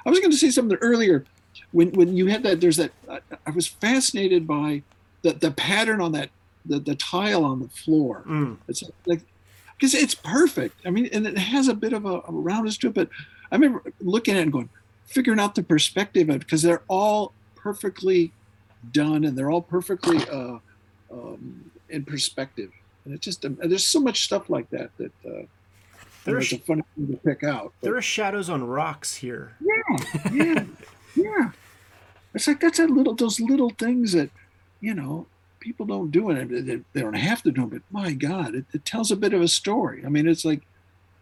I 0.06 0.10
was 0.10 0.20
going 0.20 0.32
to 0.32 0.38
say 0.38 0.50
something 0.52 0.78
earlier 0.82 1.26
when 1.72 1.92
when 1.92 2.16
you 2.16 2.28
had 2.28 2.44
that. 2.44 2.62
There's 2.62 2.78
that. 2.78 2.92
I, 3.10 3.20
I 3.46 3.52
was 3.52 3.68
fascinated 3.68 4.48
by 4.48 4.84
the 5.22 5.34
the 5.34 5.52
pattern 5.52 6.02
on 6.02 6.12
that 6.14 6.30
the 6.66 6.80
the 6.80 6.96
tile 6.96 7.44
on 7.46 7.60
the 7.62 7.70
floor. 7.70 8.24
Mm. 8.28 8.58
It's 8.68 8.84
like 9.06 9.22
because 9.78 9.94
it's 9.94 10.16
perfect. 10.16 10.76
I 10.86 10.90
mean, 10.90 11.10
and 11.14 11.26
it 11.28 11.38
has 11.38 11.68
a 11.68 11.74
bit 11.74 11.94
of 11.94 12.06
a, 12.06 12.22
a 12.28 12.32
roundness 12.32 12.78
to 12.80 12.88
it. 12.88 12.94
But 12.94 13.10
I 13.52 13.56
remember 13.56 13.82
looking 14.00 14.36
at 14.36 14.40
it 14.40 14.44
and 14.44 14.52
going, 14.52 14.70
figuring 15.06 15.40
out 15.40 15.56
the 15.56 15.64
perspective 15.64 16.30
of 16.30 16.36
it 16.36 16.40
because 16.40 16.62
they're 16.62 16.84
all 16.88 17.34
perfectly 17.56 18.32
done 18.92 19.24
and 19.26 19.38
they're 19.38 19.50
all 19.52 19.62
perfectly 19.62 20.18
uh, 20.30 20.58
um, 21.12 21.72
in 21.90 22.06
perspective. 22.06 22.72
And 23.06 23.14
it's 23.14 23.26
just 23.26 23.42
there's 23.42 23.88
so 23.88 24.00
much 24.00 24.24
stuff 24.24 24.50
like 24.50 24.70
that 24.72 24.92
that 24.98 25.12
uh, 25.26 25.44
There 26.26 26.36
are 26.36 26.40
it's 26.40 26.48
sh- 26.48 26.54
a 26.54 26.58
funny 26.60 26.84
thing 26.96 27.08
to 27.08 27.18
pick 27.18 27.44
out. 27.44 27.74
there 27.82 27.96
are 27.96 28.02
shadows 28.02 28.50
on 28.50 28.64
rocks 28.66 29.16
here. 29.16 29.54
yeah, 29.62 29.79
yeah, 30.34 30.66
yeah. 31.16 31.52
It's 32.36 32.48
like 32.48 32.60
that's 32.62 32.80
a 32.80 32.88
little 32.88 33.16
those 33.16 33.40
little 33.40 33.72
things 33.72 34.14
that 34.14 34.30
you 34.82 34.94
know 34.94 35.28
people 35.60 35.86
don't 35.86 36.12
do 36.12 36.30
it. 36.32 36.50
They, 36.50 36.82
they 36.94 37.02
don't 37.02 37.14
have 37.16 37.44
to 37.44 37.52
do 37.52 37.66
it, 37.66 37.70
but 37.72 37.82
my 37.92 38.14
God, 38.14 38.56
it, 38.56 38.66
it 38.74 38.86
tells 38.86 39.12
a 39.12 39.16
bit 39.18 39.34
of 39.34 39.42
a 39.42 39.48
story. 39.48 40.04
I 40.06 40.10
mean, 40.10 40.28
it's 40.28 40.46
like 40.46 40.62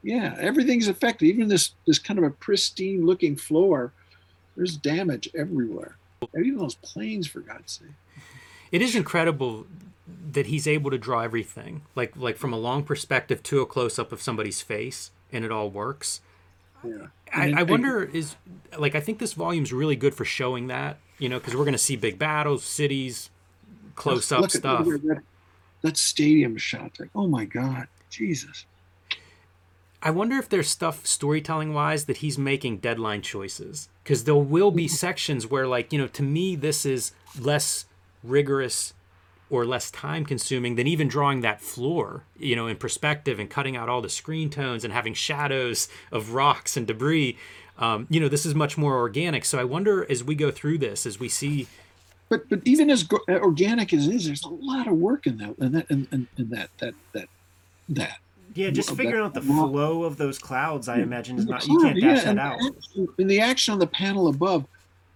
Yeah, 0.03 0.35
everything's 0.39 0.87
affected. 0.87 1.27
Even 1.27 1.49
this 1.49 1.71
this 1.87 1.99
kind 1.99 2.17
of 2.19 2.25
a 2.25 2.31
pristine 2.31 3.05
looking 3.05 3.35
floor, 3.35 3.93
there's 4.55 4.77
damage 4.77 5.29
everywhere. 5.35 5.97
Even 6.37 6.57
those 6.57 6.75
planes, 6.75 7.27
for 7.27 7.41
God's 7.41 7.73
sake. 7.73 7.89
It 8.71 8.81
is 8.81 8.95
incredible 8.95 9.67
that 10.31 10.47
he's 10.47 10.67
able 10.67 10.91
to 10.91 10.97
draw 10.97 11.21
everything, 11.21 11.83
like 11.95 12.15
like 12.17 12.37
from 12.37 12.53
a 12.53 12.57
long 12.57 12.83
perspective 12.83 13.43
to 13.43 13.61
a 13.61 13.65
close 13.65 13.99
up 13.99 14.11
of 14.11 14.21
somebody's 14.21 14.61
face, 14.61 15.11
and 15.31 15.45
it 15.45 15.51
all 15.51 15.69
works. 15.69 16.21
Yeah. 16.87 17.07
I, 17.33 17.53
I 17.57 17.63
wonder 17.63 18.03
is 18.03 18.35
like 18.77 18.95
I 18.95 18.99
think 18.99 19.19
this 19.19 19.33
volume's 19.33 19.73
really 19.73 19.95
good 19.95 20.13
for 20.13 20.25
showing 20.25 20.67
that 20.67 20.97
you 21.19 21.29
know 21.29 21.39
because 21.39 21.55
we're 21.55 21.65
going 21.65 21.73
to 21.73 21.77
see 21.77 21.95
big 21.95 22.17
battles, 22.17 22.63
cities, 22.63 23.29
close 23.95 24.31
up 24.31 24.49
stuff. 24.49 24.85
that, 24.85 25.21
that 25.81 25.97
stadium 25.97 26.57
shot. 26.57 26.99
Like, 26.99 27.09
oh 27.15 27.27
my 27.27 27.45
God, 27.45 27.87
Jesus. 28.09 28.65
I 30.01 30.11
wonder 30.11 30.37
if 30.37 30.47
there's 30.47 30.69
stuff 30.69 31.05
storytelling 31.05 31.73
wise 31.73 32.05
that 32.05 32.17
he's 32.17 32.37
making 32.37 32.77
deadline 32.77 33.21
choices 33.21 33.89
because 34.03 34.23
there 34.23 34.35
will 34.35 34.71
be 34.71 34.87
sections 34.87 35.47
where 35.47 35.67
like 35.67 35.91
you 35.91 35.99
know 35.99 36.07
to 36.07 36.23
me 36.23 36.55
this 36.55 36.85
is 36.85 37.11
less 37.39 37.85
rigorous 38.23 38.93
or 39.49 39.65
less 39.65 39.89
time 39.91 40.25
consuming 40.25 40.75
than 40.75 40.87
even 40.87 41.07
drawing 41.07 41.41
that 41.41 41.61
floor 41.61 42.23
you 42.37 42.55
know 42.55 42.67
in 42.67 42.75
perspective 42.75 43.39
and 43.39 43.49
cutting 43.49 43.75
out 43.77 43.87
all 43.89 44.01
the 44.01 44.09
screen 44.09 44.49
tones 44.49 44.83
and 44.83 44.93
having 44.93 45.13
shadows 45.13 45.87
of 46.11 46.33
rocks 46.33 46.75
and 46.77 46.87
debris 46.87 47.37
um, 47.79 48.07
you 48.09 48.19
know 48.19 48.27
this 48.27 48.45
is 48.45 48.53
much 48.55 48.77
more 48.77 48.95
organic 48.97 49.45
so 49.45 49.57
i 49.59 49.63
wonder 49.63 50.09
as 50.11 50.23
we 50.23 50.35
go 50.35 50.51
through 50.51 50.77
this 50.77 51.05
as 51.05 51.19
we 51.19 51.29
see 51.29 51.67
But 52.29 52.49
but 52.49 52.59
even 52.65 52.89
as 52.89 53.03
go- 53.03 53.21
organic 53.29 53.93
as 53.93 54.07
it 54.07 54.15
is, 54.15 54.25
there's 54.25 54.43
a 54.43 54.49
lot 54.49 54.87
of 54.87 54.95
work 54.95 55.27
in 55.27 55.37
that 55.37 55.57
and 55.59 55.75
that 55.75 55.89
and, 55.89 56.07
and, 56.11 56.27
and 56.37 56.49
that 56.49 56.69
that 56.79 56.93
that 57.13 57.27
that. 57.89 58.17
Yeah, 58.53 58.69
just 58.71 58.89
Well, 58.89 58.97
figuring 58.97 59.23
out 59.23 59.33
that- 59.35 59.41
the 59.41 59.47
flow 59.53 60.03
of 60.03 60.17
those 60.17 60.37
clouds, 60.39 60.89
I 60.89 60.97
imagine, 60.97 61.37
is 61.37 61.43
And 61.43 61.49
the 61.49 61.53
not. 61.53 61.67
You 61.67 61.79
can't 61.79 61.95
dash 62.01 62.25
yeah, 62.25 62.33
that 62.33 62.37
out. 62.39 62.59
In 63.19 63.27
the 63.27 63.39
action 63.39 63.71
on 63.73 63.79
the 63.79 63.87
panel 63.87 64.27
above, 64.29 64.65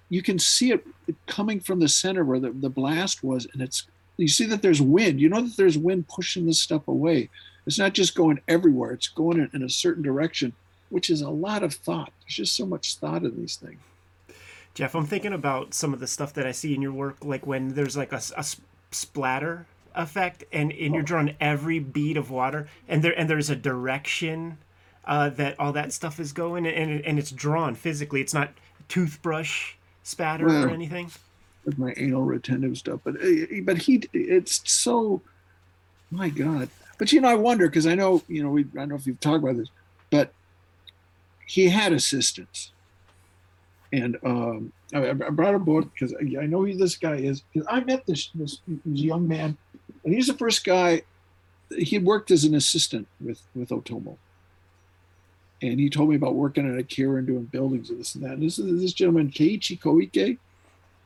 you 0.10 0.22
can 0.22 0.38
see 0.40 0.72
it 0.72 0.86
coming 1.26 1.60
from 1.60 1.80
the 1.80 1.88
center 1.90 2.24
where 2.24 2.40
the, 2.40 2.52
the 2.52 2.70
blast 2.70 3.24
was, 3.24 3.46
and 3.52 3.62
it's 3.62 3.88
you 4.22 4.28
see 4.28 4.46
that 4.46 4.62
there's 4.62 4.82
wind. 4.82 5.20
You 5.20 5.30
know 5.30 5.42
that 5.42 5.58
there's 5.58 5.78
wind 5.78 6.08
pushing 6.08 6.46
this 6.46 6.60
stuff 6.60 6.88
away. 6.88 7.30
It's 7.66 7.80
not 7.80 7.94
just 7.94 8.16
going 8.16 8.42
everywhere; 8.48 8.92
it's 8.92 9.08
going 9.08 9.50
in, 9.54 9.64
a 9.64 9.70
certain 9.70 10.04
direction, 10.04 10.54
which 10.90 11.10
is 11.10 11.22
a 11.22 11.30
lot 11.30 11.64
of 11.64 11.74
thought. 11.74 12.12
There's 12.22 12.36
just 12.36 12.56
so 12.56 12.66
much 12.66 12.96
thought 12.96 13.24
in 13.24 13.40
these 13.40 13.56
things. 13.56 13.80
Jeff, 14.74 14.96
I'm 14.96 15.06
thinking 15.06 15.34
about 15.34 15.74
some 15.74 15.94
of 15.94 16.00
the 16.00 16.08
stuff 16.08 16.34
that 16.34 16.48
I 16.48 16.52
see 16.52 16.74
in 16.74 16.82
your 16.82 16.94
work, 16.94 17.18
like 17.24 17.46
when 17.46 17.74
there's 17.74 17.98
like 17.98 18.14
a 18.14 18.22
splatter 18.92 19.66
effect, 19.96 20.46
and, 20.54 20.72
and 20.72 20.94
you're 20.94 21.04
drawing 21.04 21.36
every 21.42 21.80
bead 21.80 22.16
of 22.16 22.32
water, 22.32 22.68
and 22.88 23.04
there 23.04 23.18
and 23.18 23.30
there's 23.30 23.50
a 23.50 23.56
direction 23.56 24.58
uh, 25.06 25.30
that 25.30 25.60
all 25.60 25.74
that 25.74 25.92
stuff 25.94 26.20
is 26.20 26.32
going, 26.32 26.66
and 26.66 27.02
and 27.02 27.20
it's 27.20 27.32
drawn 27.32 27.76
physically. 27.76 28.22
It's 28.22 28.34
not 28.34 28.54
toothbrush 28.88 29.74
spatter 30.04 30.48
or 30.48 30.70
anything. 30.70 31.12
With 31.66 31.78
my 31.78 31.94
anal 31.98 32.24
retentive 32.24 32.78
stuff. 32.78 33.02
But 33.04 33.16
uh, 33.16 33.62
but 33.64 33.78
he, 33.78 34.04
it's 34.14 34.62
so, 34.72 35.22
my 36.10 36.30
God. 36.30 36.70
But 36.98 37.12
you 37.12 37.22
know, 37.22 37.30
I 37.30 37.36
wonder 37.36 37.68
because 37.68 37.88
I 37.88 37.96
know 37.96 38.22
you 38.28 38.44
know 38.44 38.50
we 38.50 38.62
I 38.62 38.80
don't 38.80 38.90
know 38.90 38.96
if 38.96 39.08
you've 39.08 39.20
talked 39.20 39.44
about 39.44 39.58
this, 39.58 39.70
but 40.10 40.34
he 41.46 41.70
had 41.70 41.94
assistants, 41.94 42.72
and 43.92 44.18
um, 44.24 44.72
I, 44.94 45.10
I 45.10 45.14
brought 45.14 45.56
a 45.56 45.60
book 45.60 45.92
because 45.94 46.14
I 46.20 46.46
know 46.46 46.66
who 46.66 46.76
this 46.76 46.96
guy 46.96 47.16
is 47.16 47.42
because 47.42 47.68
I 47.70 47.82
met 47.82 48.06
this, 48.06 48.30
this 48.36 48.60
this 48.68 49.02
young 49.02 49.28
man, 49.28 49.58
and 50.04 50.14
he's 50.14 50.28
the 50.28 50.34
first 50.34 50.64
guy. 50.64 51.04
He 51.78 52.00
worked 52.00 52.32
as 52.32 52.44
an 52.44 52.56
assistant 52.56 53.08
with 53.20 53.42
with 53.56 53.70
Otomo. 53.70 54.18
And 55.64 55.80
he 55.80 55.92
told 55.92 56.10
me 56.10 56.16
about 56.16 56.34
working 56.34 56.68
at 56.68 56.80
Akira 56.80 57.20
and 57.20 57.28
doing 57.28 57.44
buildings 57.44 57.92
and 57.92 58.00
this 58.00 58.16
and 58.16 58.24
that. 58.24 58.32
And 58.32 58.42
this 58.42 58.58
is 58.58 58.82
this 58.82 58.94
gentleman, 58.94 59.30
Keiichi 59.30 59.80
Koike, 59.80 60.40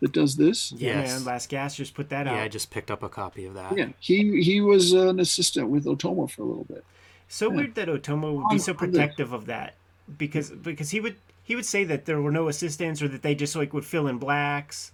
that 0.01 0.11
does 0.11 0.35
this. 0.35 0.71
Yeah, 0.73 0.99
Yes. 1.01 1.13
man. 1.13 1.25
Last 1.25 1.49
Gasp 1.49 1.77
just 1.77 1.93
put 1.93 2.09
that 2.09 2.27
out. 2.27 2.35
yeah 2.35 2.43
i 2.43 2.47
just 2.47 2.69
picked 2.69 2.91
up 2.91 3.01
a 3.03 3.09
copy 3.09 3.45
of 3.45 3.53
that 3.53 3.77
Yeah, 3.77 3.89
he 3.99 4.41
he 4.43 4.61
was 4.61 4.93
an 4.93 5.19
assistant 5.19 5.69
with 5.69 5.85
Otomo 5.85 6.29
for 6.29 6.41
a 6.41 6.45
little 6.45 6.65
bit. 6.65 6.83
So 7.27 7.49
Yeah. 7.49 7.55
weird 7.57 7.75
that 7.75 7.87
Otomo 7.87 8.35
would 8.35 8.49
be 8.49 8.59
so 8.59 8.73
protective 8.73 9.33
of 9.33 9.45
that 9.47 9.75
because 10.17 10.49
because 10.51 10.89
he 10.91 10.99
would 10.99 11.15
he 11.43 11.55
would 11.55 11.65
say 11.65 11.83
that 11.83 12.05
there 12.05 12.21
were 12.21 12.31
no 12.31 12.47
assistants 12.47 13.01
or 13.01 13.07
that 13.07 13.21
they 13.21 13.35
just 13.35 13.55
like 13.55 13.73
would 13.73 13.85
fill 13.85 14.07
in 14.07 14.17
blacks, 14.17 14.91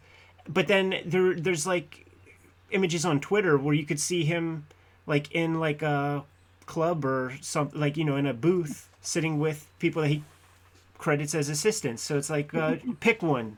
but 0.47 0.67
then 0.67 1.01
there 1.05 1.33
there's 1.33 1.65
like 1.67 2.05
images 2.71 3.03
on 3.05 3.19
Twitter 3.19 3.57
where 3.57 3.73
you 3.73 3.85
could 3.85 3.99
see 3.99 4.23
him 4.23 4.65
like 5.07 5.31
in 5.31 5.59
like 5.59 5.81
a 5.81 6.23
club 6.65 7.03
or 7.03 7.33
something 7.41 7.79
like 7.79 7.97
you 7.97 8.05
know 8.05 8.15
in 8.15 8.25
a 8.25 8.33
booth 8.33 8.87
sitting 9.01 9.39
with 9.39 9.67
people 9.79 10.01
that 10.01 10.07
he 10.09 10.23
credits 10.97 11.33
as 11.35 11.49
assistants. 11.49 12.01
So 12.03 12.17
it's 12.17 12.29
like 12.29 12.53
uh, 12.53 12.75
pick 12.99 13.21
one. 13.23 13.57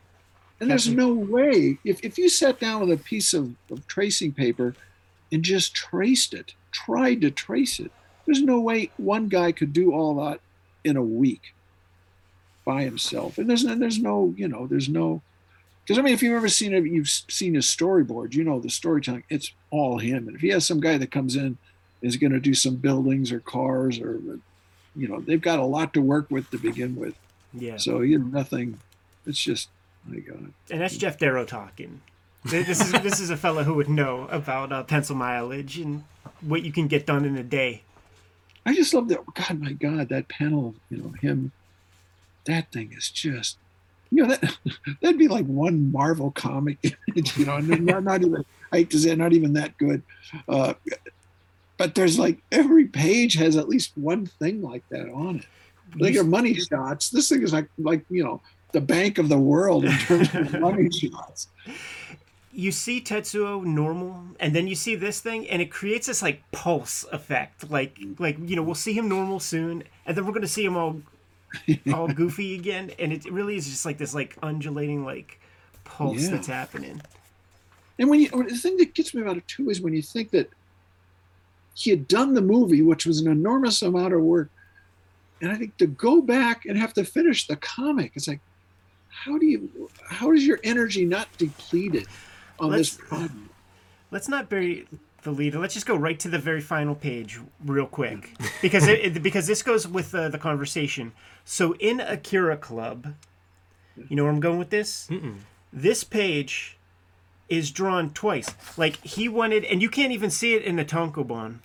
And 0.63 0.71
there's 0.71 0.87
no 0.87 1.13
way 1.13 1.77
if 1.83 2.03
if 2.03 2.17
you 2.17 2.29
sat 2.29 2.59
down 2.59 2.81
with 2.81 2.91
a 2.91 3.03
piece 3.03 3.33
of, 3.33 3.53
of 3.69 3.85
tracing 3.87 4.31
paper 4.31 4.75
and 5.31 5.43
just 5.43 5.75
traced 5.75 6.33
it, 6.33 6.53
tried 6.71 7.21
to 7.21 7.31
trace 7.31 7.79
it, 7.79 7.91
there's 8.25 8.41
no 8.41 8.59
way 8.59 8.91
one 8.97 9.27
guy 9.27 9.51
could 9.51 9.73
do 9.73 9.91
all 9.93 10.15
that 10.15 10.39
in 10.83 10.95
a 10.95 11.03
week 11.03 11.53
by 12.65 12.83
himself. 12.83 13.37
And 13.37 13.49
there's 13.49 13.65
no, 13.65 13.75
there's 13.75 13.99
no 13.99 14.33
you 14.37 14.47
know 14.47 14.67
there's 14.67 14.87
no 14.87 15.21
because 15.83 15.99
I 15.99 16.01
mean 16.01 16.13
if 16.13 16.23
you've 16.23 16.35
ever 16.35 16.47
seen 16.49 16.73
it, 16.73 16.85
you've 16.85 17.09
seen 17.09 17.55
his 17.55 17.65
storyboard, 17.65 18.33
you 18.33 18.43
know 18.43 18.59
the 18.59 18.69
storytelling. 18.69 19.23
It's 19.29 19.51
all 19.69 19.97
him. 19.97 20.27
And 20.27 20.35
if 20.35 20.41
he 20.41 20.49
has 20.49 20.65
some 20.65 20.79
guy 20.79 20.97
that 20.97 21.11
comes 21.11 21.35
in 21.35 21.57
is 22.01 22.17
going 22.17 22.33
to 22.33 22.39
do 22.39 22.53
some 22.53 22.75
buildings 22.75 23.31
or 23.31 23.39
cars 23.39 23.99
or 23.99 24.19
you 24.95 25.07
know 25.07 25.19
they've 25.19 25.41
got 25.41 25.59
a 25.59 25.65
lot 25.65 25.93
to 25.93 26.01
work 26.01 26.31
with 26.31 26.49
to 26.51 26.57
begin 26.57 26.95
with. 26.95 27.15
Yeah, 27.53 27.77
So 27.77 28.01
you 28.01 28.19
know 28.19 28.25
nothing. 28.25 28.79
It's 29.25 29.41
just 29.41 29.69
my 30.05 30.19
God. 30.19 30.53
and 30.69 30.81
that's 30.81 30.97
Geof 30.97 31.17
Darrow 31.17 31.45
talking. 31.45 32.01
This 32.45 32.81
is 32.81 32.91
this 33.03 33.19
is 33.19 33.29
a 33.29 33.37
fellow 33.37 33.63
who 33.63 33.73
would 33.75 33.89
know 33.89 34.27
about 34.29 34.71
uh, 34.71 34.83
pencil 34.83 35.15
mileage 35.15 35.77
and 35.77 36.03
what 36.41 36.63
you 36.63 36.71
can 36.71 36.87
get 36.87 37.05
done 37.05 37.25
in 37.25 37.37
a 37.37 37.43
day. 37.43 37.83
I 38.65 38.73
just 38.73 38.93
love 38.93 39.09
that. 39.09 39.19
God, 39.33 39.59
my 39.59 39.73
God, 39.73 40.09
that 40.09 40.27
panel 40.27 40.75
you 40.89 40.97
know 40.97 41.13
him. 41.21 41.51
That 42.45 42.71
thing 42.73 42.93
is 42.95 43.09
just, 43.09 43.57
you 44.11 44.23
know, 44.23 44.29
that 44.35 44.57
that'd 45.01 45.17
be 45.17 45.29
like 45.29 45.45
one 45.45 45.91
Marvel 45.91 46.31
comic, 46.31 46.77
you 47.15 47.45
know, 47.45 47.57
and 47.57 47.85
not, 47.85 48.03
not 48.03 48.21
even. 48.21 48.43
I 48.71 48.77
hate 48.77 48.89
to 48.89 48.99
say, 48.99 49.15
not 49.15 49.33
even 49.33 49.53
that 49.53 49.77
good. 49.77 50.01
Uh, 50.47 50.73
but 51.77 51.95
there's 51.95 52.17
like 52.17 52.39
every 52.51 52.85
page 52.85 53.35
has 53.35 53.55
at 53.55 53.69
least 53.69 53.91
one 53.95 54.25
thing 54.25 54.61
like 54.61 54.87
that 54.89 55.09
on 55.11 55.37
it. 55.37 55.45
Like 55.95 56.13
your 56.13 56.23
money 56.23 56.55
shots. 56.55 57.09
This 57.09 57.29
thing 57.29 57.43
is 57.43 57.53
like 57.53 57.67
like 57.77 58.03
you 58.09 58.23
know 58.23 58.41
the 58.73 58.81
bank 58.81 59.17
of 59.17 59.29
the 59.29 59.37
world 59.39 59.85
in 59.85 59.97
terms 59.99 60.33
of 60.35 60.59
money 60.59 60.89
shots. 60.91 61.47
you 62.51 62.71
see 62.71 62.99
Tetsuo 63.01 63.63
normal, 63.63 64.21
and 64.39 64.53
then 64.55 64.67
you 64.67 64.75
see 64.75 64.95
this 64.95 65.21
thing, 65.21 65.47
and 65.49 65.61
it 65.61 65.71
creates 65.71 66.07
this 66.07 66.21
like 66.21 66.43
pulse 66.51 67.05
effect. 67.11 67.69
Like 67.71 67.97
like 68.19 68.37
you 68.39 68.55
know 68.55 68.63
we'll 68.63 68.75
see 68.75 68.93
him 68.93 69.07
normal 69.07 69.39
soon, 69.39 69.83
and 70.05 70.17
then 70.17 70.25
we're 70.25 70.33
gonna 70.33 70.47
see 70.47 70.65
him 70.65 70.75
all 70.75 71.01
all 71.93 72.07
goofy 72.07 72.55
again, 72.55 72.91
and 72.99 73.13
it 73.13 73.25
really 73.31 73.55
is 73.55 73.69
just 73.69 73.85
like 73.85 73.97
this 73.97 74.13
like 74.13 74.35
undulating 74.43 75.05
like 75.05 75.39
pulse 75.85 76.23
Yeah. 76.23 76.29
that's 76.31 76.47
happening. 76.47 77.01
And 77.99 78.09
when 78.09 78.19
you 78.19 78.29
the 78.29 78.55
thing 78.57 78.77
that 78.77 78.95
gets 78.95 79.13
me 79.13 79.21
about 79.21 79.37
it 79.37 79.47
too 79.47 79.69
is 79.69 79.79
when 79.81 79.93
you 79.93 80.01
think 80.01 80.31
that 80.31 80.49
he 81.75 81.89
had 81.91 82.07
done 82.07 82.33
the 82.33 82.41
movie, 82.41 82.81
which 82.81 83.05
was 83.05 83.19
an 83.21 83.31
enormous 83.31 83.81
amount 83.83 84.13
of 84.13 84.21
work, 84.21 84.49
and 85.41 85.51
I 85.51 85.55
think 85.55 85.77
to 85.77 85.87
go 85.87 86.21
back 86.21 86.65
and 86.65 86.77
have 86.77 86.93
to 86.93 87.03
finish 87.03 87.47
the 87.47 87.55
comic, 87.55 88.11
it's 88.15 88.27
like, 88.27 88.39
how 89.13 89.37
do 89.37 89.45
you, 89.45 89.89
how 90.09 90.31
is 90.31 90.45
your 90.45 90.59
energy 90.63 91.05
not 91.05 91.27
depleted 91.37 92.07
on 92.59 92.71
this 92.71 92.97
Let's- 92.97 93.09
project? 93.09 93.33
Let's 94.11 94.27
not 94.27 94.47
bury 94.49 94.87
the 95.23 95.31
lead. 95.31 95.55
Let's 95.55 95.73
just 95.73 95.85
go 95.87 95.95
right 95.95 96.19
to 96.19 96.27
the 96.29 96.37
very 96.37 96.61
final 96.61 96.93
page 96.93 97.39
real 97.65 97.87
quick 97.87 98.29
because 98.61 98.87
it, 98.87 98.99
it- 99.17 99.23
because 99.23 99.47
this 99.47 99.63
goes 99.63 99.87
with 99.87 100.13
uh, 100.13 100.29
the 100.29 100.37
conversation. 100.37 101.13
So 101.45 101.73
in 101.75 101.99
Akira 101.99 102.57
Club, 102.57 103.15
you 104.09 104.15
know 104.15 104.23
where 104.23 104.31
I'm 104.31 104.39
going 104.39 104.59
with 104.59 104.69
this. 104.69 105.07
Mm-mm. 105.09 105.37
This 105.71 106.03
page 106.03 106.77
is 107.49 107.71
drawn 107.71 108.11
twice. 108.11 108.49
Like 108.77 108.97
he 109.03 109.27
wanted, 109.27 109.63
and 109.65 109.81
you 109.81 109.89
can't 109.89 110.11
even 110.11 110.29
see 110.29 110.53
it 110.53 110.63
in 110.63 110.75
the 110.75 110.85
tankobon, 110.85 111.59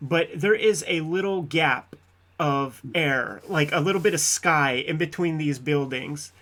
but 0.00 0.28
there 0.34 0.54
is 0.54 0.84
a 0.86 1.00
little 1.00 1.42
gap 1.42 1.96
of 2.38 2.82
air, 2.94 3.40
like 3.48 3.72
a 3.72 3.80
little 3.80 4.00
bit 4.00 4.12
of 4.12 4.20
sky 4.20 4.72
in 4.72 4.98
between 4.98 5.38
these 5.38 5.58
buildings, 5.58 6.32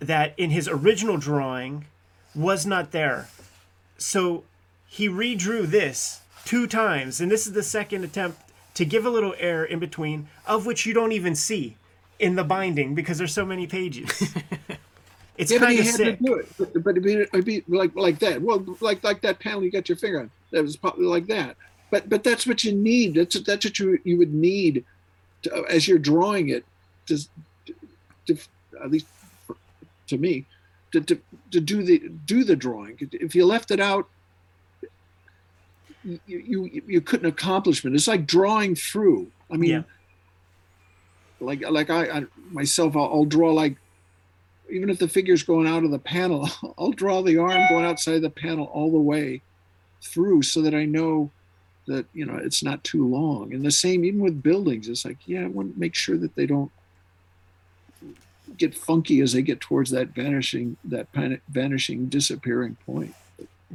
that 0.00 0.34
in 0.36 0.50
his 0.50 0.68
original 0.68 1.16
drawing 1.16 1.86
was 2.34 2.66
not 2.66 2.92
there. 2.92 3.28
So 3.98 4.44
he 4.86 5.08
redrew 5.08 5.66
this 5.66 6.20
two 6.44 6.66
times, 6.66 7.20
and 7.20 7.30
this 7.30 7.46
is 7.46 7.52
the 7.52 7.62
second 7.62 8.04
attempt 8.04 8.40
to 8.74 8.84
give 8.84 9.04
a 9.04 9.10
little 9.10 9.34
air 9.38 9.64
in 9.64 9.78
between, 9.78 10.28
of 10.46 10.66
which 10.66 10.86
you 10.86 10.94
don't 10.94 11.12
even 11.12 11.34
see 11.34 11.76
in 12.18 12.36
the 12.36 12.44
binding 12.44 12.94
because 12.94 13.18
there's 13.18 13.32
so 13.32 13.44
many 13.44 13.66
pages. 13.66 14.34
It's 15.36 15.52
Yeah, 15.52 15.58
kind 15.58 15.78
of 15.78 15.84
had 15.86 15.94
sick. 15.94 16.18
to 16.18 16.24
do 16.24 16.34
it. 16.34 16.48
But, 16.58 16.82
but 16.82 16.90
it'd, 16.90 17.02
be, 17.04 17.12
it'd 17.14 17.44
be 17.44 17.62
like 17.68 17.94
like 17.94 18.18
that. 18.20 18.42
Well, 18.42 18.64
like 18.80 19.04
like 19.04 19.20
that 19.22 19.38
panel 19.38 19.62
you 19.62 19.70
got 19.70 19.88
your 19.88 19.96
finger 19.96 20.20
on. 20.20 20.30
That 20.50 20.62
was 20.62 20.76
probably 20.76 21.06
like 21.06 21.26
that. 21.28 21.56
But 21.90 22.08
but 22.08 22.24
that's 22.24 22.46
what 22.46 22.64
you 22.64 22.72
need. 22.72 23.14
That's 23.14 23.40
that's 23.42 23.64
what 23.64 23.78
you 23.78 23.98
you 24.04 24.18
would 24.18 24.34
need 24.34 24.84
to, 25.42 25.64
as 25.70 25.86
you're 25.86 25.98
drawing 25.98 26.48
it, 26.48 26.64
just 27.06 27.30
to, 28.26 28.36
at 28.82 28.90
least 28.90 29.06
for, 29.06 29.17
to 30.08 30.18
me, 30.18 30.46
to, 30.92 31.00
to, 31.02 31.18
to 31.52 31.60
do 31.60 31.82
the 31.82 32.08
do 32.26 32.44
the 32.44 32.56
drawing. 32.56 32.96
If 33.12 33.34
you 33.34 33.44
left 33.46 33.70
it 33.70 33.80
out, 33.80 34.08
you 36.04 36.20
you, 36.26 36.82
you 36.86 37.00
couldn't 37.00 37.26
accomplish 37.26 37.84
it. 37.84 37.94
It's 37.94 38.08
like 38.08 38.26
drawing 38.26 38.74
through. 38.74 39.30
I 39.50 39.56
mean, 39.56 39.70
Yeah. 39.70 39.82
like 41.40 41.68
like 41.68 41.90
I, 41.90 42.18
I 42.18 42.24
myself, 42.50 42.96
I'll, 42.96 43.04
I'll 43.04 43.24
draw 43.24 43.52
like 43.52 43.76
even 44.70 44.90
if 44.90 44.98
the 44.98 45.08
figure's 45.08 45.42
going 45.42 45.66
out 45.66 45.84
of 45.84 45.90
the 45.90 45.98
panel, 45.98 46.48
I'll 46.78 46.92
draw 46.92 47.22
the 47.22 47.38
arm 47.38 47.62
going 47.68 47.84
outside 47.84 48.20
the 48.22 48.30
panel 48.30 48.66
all 48.66 48.90
the 48.92 48.98
way 48.98 49.42
through 50.02 50.42
so 50.42 50.62
that 50.62 50.74
I 50.74 50.84
know 50.84 51.30
that 51.86 52.06
you 52.12 52.24
know 52.26 52.36
it's 52.36 52.62
not 52.62 52.84
too 52.84 53.06
long. 53.06 53.52
And 53.52 53.64
the 53.64 53.70
same 53.70 54.04
even 54.04 54.20
with 54.20 54.42
buildings, 54.42 54.88
it's 54.88 55.04
like 55.04 55.18
yeah, 55.26 55.44
I 55.44 55.48
want 55.48 55.74
to 55.74 55.80
make 55.80 55.94
sure 55.94 56.16
that 56.18 56.34
they 56.36 56.46
don't 56.46 56.70
get 58.58 58.74
funky 58.74 59.20
as 59.20 59.32
they 59.32 59.42
get 59.42 59.60
towards 59.60 59.90
that 59.90 60.08
vanishing 60.08 60.76
that 60.84 61.10
pan- 61.12 61.40
vanishing 61.48 62.06
disappearing 62.08 62.76
point. 62.84 63.14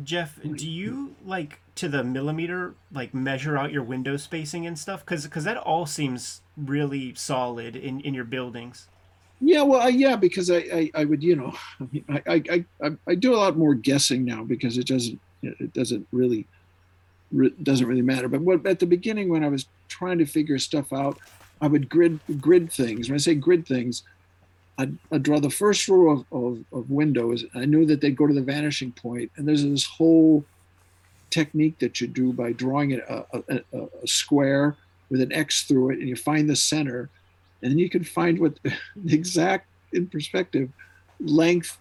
Geof, 0.04 0.58
do 0.58 0.70
you 0.70 1.16
like 1.26 1.60
to 1.76 1.88
the 1.88 2.04
millimeter 2.04 2.74
like 2.92 3.14
measure 3.14 3.58
out 3.58 3.72
your 3.72 3.84
window 3.84 4.18
spacing 4.18 4.66
and 4.66 4.78
stuff? 4.78 5.02
Because 5.02 5.24
because 5.24 5.44
that 5.44 5.58
all 5.58 5.86
seems 5.86 6.42
really 6.58 7.14
solid 7.16 7.76
in 7.76 8.02
in 8.02 8.14
your 8.14 8.26
buildings. 8.26 8.88
Yeah, 9.46 9.64
well, 9.64 9.82
I, 9.82 9.90
yeah, 9.90 10.16
because 10.16 10.50
I, 10.50 10.58
I, 10.58 10.92
I 10.96 11.06
would, 11.06 11.22
you 11.22 11.36
know, 11.36 11.54
I, 11.82 11.88
mean, 11.92 12.06
I, 12.08 12.44
I, 12.50 12.66
I, 12.82 12.98
I 13.08 13.16
do 13.16 13.34
a 13.34 13.36
lot 13.36 13.58
more 13.58 13.74
guessing 13.74 14.24
now 14.24 14.42
because 14.42 14.78
it 14.78 14.88
doesn't, 14.88 15.20
it 15.42 15.74
doesn't 15.74 16.08
really, 16.14 16.48
re- 17.30 17.54
doesn't 17.62 17.86
really 17.86 18.02
matter. 18.02 18.30
But 18.30 18.40
what 18.40 18.66
at 18.66 18.80
the 18.80 18.86
beginning 18.86 19.28
when 19.28 19.44
I 19.44 19.50
was 19.50 19.66
trying 19.90 20.18
to 20.20 20.26
figure 20.26 20.58
stuff 20.60 20.94
out, 20.94 21.20
I 21.60 21.68
would 21.68 21.90
grid 21.90 22.20
grid 22.40 22.72
things. 22.72 23.10
When 23.10 23.16
I 23.16 23.20
say 23.20 23.36
grid 23.36 23.68
things, 23.68 24.04
I'd, 24.78 24.98
I'd 25.12 25.24
draw 25.24 25.40
the 25.40 25.50
first 25.50 25.88
row 25.88 26.10
of, 26.10 26.26
of, 26.32 26.64
of 26.72 26.90
windows. 26.90 27.46
I 27.54 27.66
knew 27.66 27.86
that 27.86 28.02
they'd 28.02 28.16
go 28.16 28.28
to 28.28 28.34
the 28.34 28.42
vanishing 28.42 28.92
point, 28.92 29.32
and 29.36 29.48
there's 29.48 29.64
this 29.64 29.86
whole 29.86 30.44
technique 31.30 31.80
that 31.80 32.00
you 32.00 32.08
do 32.08 32.34
by 32.34 32.54
drawing 32.54 32.92
it 32.92 33.04
a, 33.10 33.26
a, 33.34 33.62
a, 33.74 33.88
a 34.04 34.08
square 34.08 34.76
with 35.10 35.22
an 35.22 35.32
X 35.32 35.64
through 35.64 35.92
it, 35.92 36.00
and 36.00 36.10
you 36.10 36.16
find 36.16 36.50
the 36.50 36.56
center, 36.56 37.10
and 37.62 37.72
then 37.72 37.80
you 37.80 37.90
can 37.90 38.04
find 38.04 38.40
what 38.40 38.56
the 38.64 38.70
mm-hmm. 38.70 39.10
exact 39.10 39.68
in 39.92 40.08
perspective 40.08 40.70
length 41.20 41.78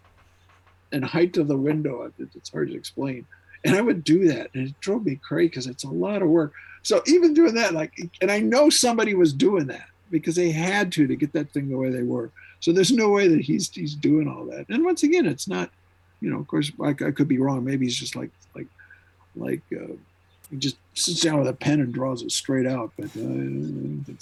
and 0.93 1.05
height 1.05 1.37
of 1.39 1.49
the 1.49 1.57
window. 1.57 2.13
It's 2.19 2.51
hard 2.51 2.69
to 2.69 2.77
explain. 2.77 3.27
And 3.65 3.77
I 3.77 3.81
would 3.81 4.05
do 4.05 4.29
that, 4.29 4.51
and 4.55 4.69
it 4.69 4.81
drove 4.81 5.07
me 5.07 5.17
crazy 5.17 5.49
because 5.49 5.67
it's 5.67 5.85
a 5.85 5.91
lot 5.91 6.21
of 6.21 6.29
work. 6.29 6.53
So 6.83 7.01
even 7.07 7.33
doing 7.33 7.55
that, 7.55 7.73
like, 7.73 7.93
and 8.21 8.31
I 8.31 8.41
know 8.41 8.69
somebody 8.71 9.15
was 9.15 9.33
doing 9.33 9.67
that 9.69 9.87
because 10.11 10.35
they 10.35 10.51
had 10.51 10.93
to 10.93 11.07
to 11.07 11.17
get 11.17 11.33
that 11.33 11.51
thing 11.53 11.69
the 11.69 11.77
way 11.77 11.91
they 11.91 12.03
were. 12.03 12.31
So 12.63 12.71
there's 12.73 12.93
no 12.93 13.09
way 13.11 13.27
that 13.27 13.41
he's 13.41 13.69
he's 13.71 13.95
doing 13.97 14.29
all 14.29 14.45
that. 14.47 14.67
And 14.69 14.85
once 14.85 15.03
again, 15.03 15.27
it's 15.27 15.49
not, 15.49 15.69
you 16.21 16.31
know, 16.31 16.39
of 16.39 16.47
course, 16.47 16.71
I, 16.81 16.91
I 16.91 17.11
could 17.11 17.27
be 17.27 17.39
wrong. 17.39 17.65
Maybe 17.65 17.85
he's 17.87 17.97
just 17.97 18.15
like 18.15 18.31
like 18.55 18.69
like 19.35 19.61
uh, 19.73 19.95
he 20.49 20.57
just 20.59 20.77
sits 20.95 21.21
down 21.21 21.41
with 21.41 21.49
a 21.49 21.53
pen 21.53 21.81
and 21.81 21.93
draws 21.93 22.23
it 22.23 22.31
straight 22.31 22.67
out. 22.67 22.93
But 22.97 23.11
uh, 23.17 24.13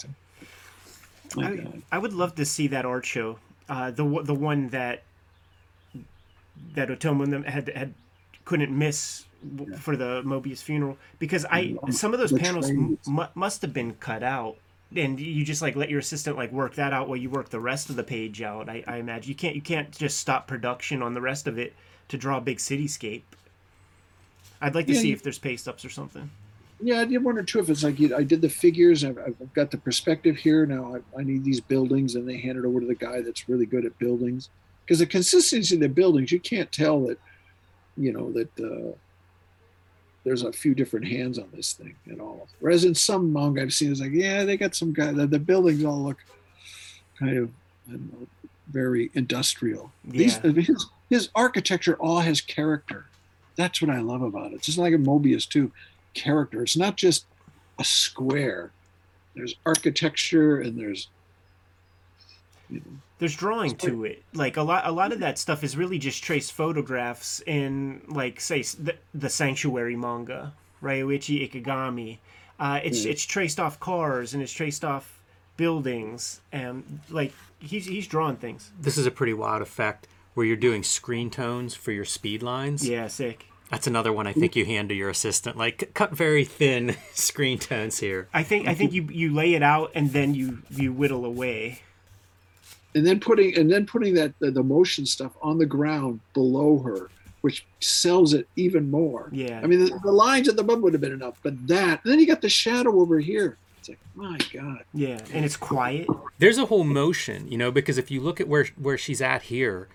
I. 1.39 1.45
I, 1.45 1.83
I 1.93 1.99
would 1.99 2.15
love 2.15 2.35
to 2.37 2.45
see 2.47 2.67
that 2.69 2.85
art 2.87 3.05
show. 3.05 3.39
Uh, 3.69 3.91
the 3.91 4.05
one- 4.05 4.25
the 4.25 4.35
one 4.35 4.69
that 4.71 5.03
that 6.75 6.89
Otomo 6.89 7.45
had 7.45 7.69
had 7.69 7.95
couldn't 8.47 8.77
miss 8.77 9.27
w 9.57 9.77
for 9.77 9.97
the 9.97 10.23
Moebius 10.25 10.63
funeral 10.63 10.97
because 11.19 11.45
I 11.51 11.65
Mm, 11.65 11.93
some 11.93 12.15
of 12.15 12.21
those 12.21 12.31
the 12.31 12.39
panels 12.41 12.71
m- 12.71 13.29
must 13.35 13.63
have 13.63 13.73
been 13.73 13.95
cut 13.95 14.23
out. 14.23 14.57
And 14.97 15.21
you 15.21 15.45
just 15.45 15.63
like 15.63 15.77
let 15.77 15.89
your 15.89 16.01
assistant 16.01 16.37
like 16.37 16.51
work 16.51 16.75
that 16.75 16.93
out 16.93 17.07
while 17.09 17.17
you 17.17 17.31
work 17.31 17.49
the 17.51 17.61
rest 17.61 17.91
of 17.91 17.97
the 17.97 18.03
page 18.03 18.43
out. 18.43 18.69
I, 18.69 18.83
I 18.87 18.97
imagine 18.97 19.29
you 19.29 19.37
can't 19.37 19.55
you 19.55 19.63
can't 19.63 19.97
just 19.97 20.19
stop 20.19 20.49
production 20.49 21.01
on 21.03 21.15
the 21.15 21.21
rest 21.21 21.47
of 21.47 21.59
it 21.59 21.75
to 22.09 22.19
draw 22.19 22.39
a 22.39 22.41
big 22.41 22.59
cityscape. 22.59 23.23
I'd 24.61 24.75
like 24.75 24.87
to 24.89 24.93
Yeah, 24.93 25.01
see 25.01 25.13
if 25.13 25.23
there's 25.23 25.39
paste 25.39 25.69
ups 25.69 25.85
or 25.85 25.91
something. 25.91 26.29
Yeah, 26.83 27.01
I 27.01 27.05
did 27.05 27.23
one 27.23 27.39
or 27.39 27.43
two. 27.43 27.61
If 27.61 27.71
it's 27.71 27.85
like 27.85 28.01
you- 28.01 28.17
I 28.17 28.25
did 28.25 28.41
the 28.43 28.49
figures, 28.49 29.05
I've, 29.05 29.19
I've 29.19 29.53
got 29.55 29.71
the 29.71 29.79
perspective 29.79 30.37
here. 30.37 30.67
Now 30.67 30.97
I, 30.97 31.21
I 31.21 31.23
need 31.23 31.45
these 31.45 31.61
buildings, 31.61 32.15
and 32.15 32.29
they 32.29 32.39
hand 32.39 32.59
it 32.59 32.65
over 32.65 32.81
to 32.81 32.87
the 32.87 32.95
guy 32.95 33.21
that's 33.21 33.49
really 33.49 33.67
good 33.67 33.85
at 33.85 33.99
buildings. 33.99 34.49
Because 34.85 34.99
the 34.99 35.07
consistency 35.07 35.75
of 35.77 35.81
the 35.83 35.89
buildings, 35.89 36.33
you 36.33 36.41
can't 36.41 36.73
tell 36.73 37.07
that, 37.07 37.19
you 37.97 38.13
know, 38.13 38.33
that 38.33 38.49
uh, 38.59 38.97
there's 40.25 40.43
a 40.43 40.53
few 40.53 40.75
different 40.75 41.07
hands 41.07 41.39
on 41.39 41.49
this 41.55 41.73
thing 41.73 41.95
at 42.11 42.21
all. 42.21 42.49
Whereas 42.61 42.85
in 42.85 42.95
some 42.95 43.33
manga 43.33 43.63
I've 43.63 43.73
seen, 43.73 43.91
it's 43.91 44.01
like, 44.01 44.13
yeah, 44.13 44.45
they 44.45 44.57
got 44.57 44.75
some 44.75 44.93
guy. 44.93 45.13
The, 45.13 45.27
the 45.27 45.39
buildings 45.39 45.85
all 45.85 46.03
look 46.03 46.19
kind 47.19 47.39
of, 47.39 47.51
I 47.89 47.93
don't 47.93 48.13
know, 48.13 48.27
very 48.71 49.11
industrial. 49.15 49.91
These, 50.05 50.37
his, 50.39 50.87
his 51.09 51.29
architecture 51.35 51.97
all 51.97 52.21
has 52.21 52.41
character. 52.41 53.07
That's 53.57 53.83
what 53.83 53.91
I 53.91 54.01
love 54.01 54.23
about 54.23 54.53
it. 54.53 54.57
It's 54.57 54.67
just 54.67 54.79
like 54.79 54.95
a 54.95 54.99
Moebius 54.99 55.49
too, 55.49 55.73
character. 56.15 56.63
It's 56.63 56.77
not 56.77 56.97
just 56.97 57.27
a 57.79 57.85
square. 57.85 58.71
There's 59.35 59.55
architecture 59.65 60.61
and 60.61 60.79
there's, 60.79 61.09
there's 63.19 63.37
drawing 63.37 63.77
to 63.77 64.05
it 64.05 64.23
like 64.33 64.57
a 64.57 64.63
lot 64.63 64.87
a 64.87 64.93
lot 64.93 65.13
of 65.13 65.21
that 65.21 65.39
stuff 65.39 65.63
is 65.65 65.77
really 65.77 65.99
just 65.99 66.23
traced 66.23 66.53
photographs 66.53 67.43
in 67.47 68.01
like 68.09 68.41
say 68.41 68.63
the, 68.63 68.95
the 69.15 69.29
sanctuary 69.29 69.97
manga 69.97 70.53
Ryoichi 70.83 71.49
Ikegami 71.51 72.19
uh, 72.59 72.81
it's 72.83 73.01
Mm. 73.05 73.11
it's 73.11 73.25
traced 73.25 73.59
off 73.61 73.79
cars 73.81 74.35
and 74.35 74.43
it's 74.43 74.53
traced 74.53 74.85
off 74.85 75.21
buildings 75.57 76.41
and 76.53 77.01
like 77.11 77.33
he's 77.59 77.87
he's 77.87 78.07
drawing 78.07 78.37
things 78.37 78.71
This 78.81 78.97
is 78.97 79.07
a 79.07 79.11
pretty 79.11 79.35
wild 79.35 79.63
effect 79.63 80.07
where 80.35 80.47
you're 80.47 80.57
doing 80.57 80.83
screen 80.83 81.29
tones 81.31 81.75
for 81.75 81.93
your 81.93 82.05
speed 82.07 82.43
lines. 82.43 82.89
yeah 82.89 83.09
sick 83.09 83.47
That's 83.71 83.87
another 83.87 84.13
one 84.13 84.27
I 84.27 84.33
think 84.33 84.57
you 84.57 84.65
hand 84.65 84.89
to 84.89 84.95
your 84.95 85.11
assistant. 85.11 85.57
Like, 85.57 85.81
c- 85.83 85.87
cut 85.95 86.11
very 86.13 86.45
thin 86.45 86.97
screen 87.15 87.59
tones 87.59 87.99
here. 88.01 88.27
I 88.35 88.43
think 88.43 88.67
I 88.67 88.75
think 88.75 88.93
you 88.93 89.03
you 89.13 89.33
lay 89.35 89.55
it 89.55 89.63
out 89.63 89.93
and 89.95 90.13
then 90.13 90.35
you 90.35 90.63
you 90.71 90.93
whittle 90.93 91.25
away 91.25 91.83
and 92.95 93.07
then 93.07 93.21
putting 93.21 93.57
and 93.57 93.71
then 93.71 93.87
putting 93.87 94.15
that 94.15 94.33
the, 94.39 94.51
the 94.51 94.63
motion 94.63 95.07
stuff 95.07 95.33
on 95.43 95.59
the 95.59 95.67
ground 95.67 96.21
below 96.35 96.79
her, 96.79 97.11
which 97.43 97.67
sells 97.81 98.35
it 98.35 98.49
even 98.57 98.91
more. 98.91 99.29
yeah 99.33 99.61
I 99.63 99.67
mean, 99.67 99.85
the, 99.85 99.99
the 100.03 100.13
lines 100.13 100.49
at 100.49 100.57
the 100.57 100.63
bottom 100.65 100.83
would 100.83 100.93
have 100.93 101.01
been 101.01 101.13
enough, 101.13 101.39
but 101.43 101.67
that 101.69 102.01
and 102.05 102.13
then 102.13 102.19
you 102.19 102.27
got 102.27 102.43
the 102.43 102.49
shadow 102.49 103.01
over 103.01 103.19
here. 103.19 103.57
It's 103.79 103.89
like, 103.89 103.99
my 104.15 104.39
God. 104.53 104.85
yeah 104.93 105.21
and 105.33 105.45
it's 105.45 105.57
quiet 105.57 106.07
There's 106.39 106.59
a 106.59 106.67
whole 106.67 106.85
motion, 106.85 107.51
you 107.51 107.57
know, 107.57 107.71
because 107.71 107.97
if 107.97 108.11
you 108.11 108.21
look 108.21 108.41
at 108.41 108.49
where 108.49 108.67
where 108.77 108.99
she's 108.99 109.23
at 109.23 109.43
here, 109.43 109.89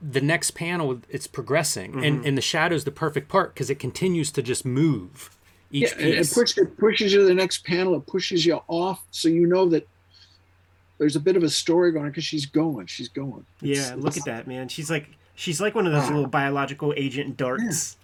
the 0.00 0.20
next 0.22 0.52
panel 0.52 1.00
it's 1.10 1.26
progressing, 1.26 2.02
and 2.04 2.18
mm-hmm. 2.18 2.26
and 2.28 2.38
the 2.38 2.42
shadow's 2.42 2.84
the 2.84 2.90
perfect 2.90 3.28
part 3.28 3.52
because 3.54 3.68
it 3.68 3.78
continues 3.78 4.30
to 4.32 4.42
just 4.42 4.64
move 4.64 5.36
each 5.70 5.82
Yeah, 5.92 5.98
and 5.98 6.08
it, 6.08 6.16
piece. 6.18 6.34
push, 6.34 6.56
it 6.56 6.78
pushes 6.78 7.12
you 7.12 7.20
to 7.20 7.26
the 7.26 7.34
next 7.34 7.64
panel. 7.66 7.94
It 7.96 8.06
pushes 8.06 8.46
you 8.46 8.60
off, 8.68 9.02
so 9.10 9.28
you 9.28 9.46
know 9.46 9.68
that 9.68 9.86
there's 10.98 11.16
a 11.16 11.20
bit 11.20 11.36
of 11.36 11.42
a 11.42 11.50
story 11.50 11.92
going 11.92 12.06
because 12.08 12.24
she's 12.24 12.46
going. 12.46 12.86
She's 12.86 13.08
going. 13.08 13.44
It's- 13.62 13.90
yeah 13.90 13.94
look 13.96 14.16
at 14.16 14.24
that 14.24 14.46
man 14.46 14.68
she's 14.68 14.90
like 14.90 15.08
she's 15.34 15.60
like 15.60 15.74
one 15.74 15.86
of 15.86 15.92
those 15.92 16.08
little 16.10 16.26
biological 16.26 16.94
agent 16.96 17.36
darts 17.36 17.96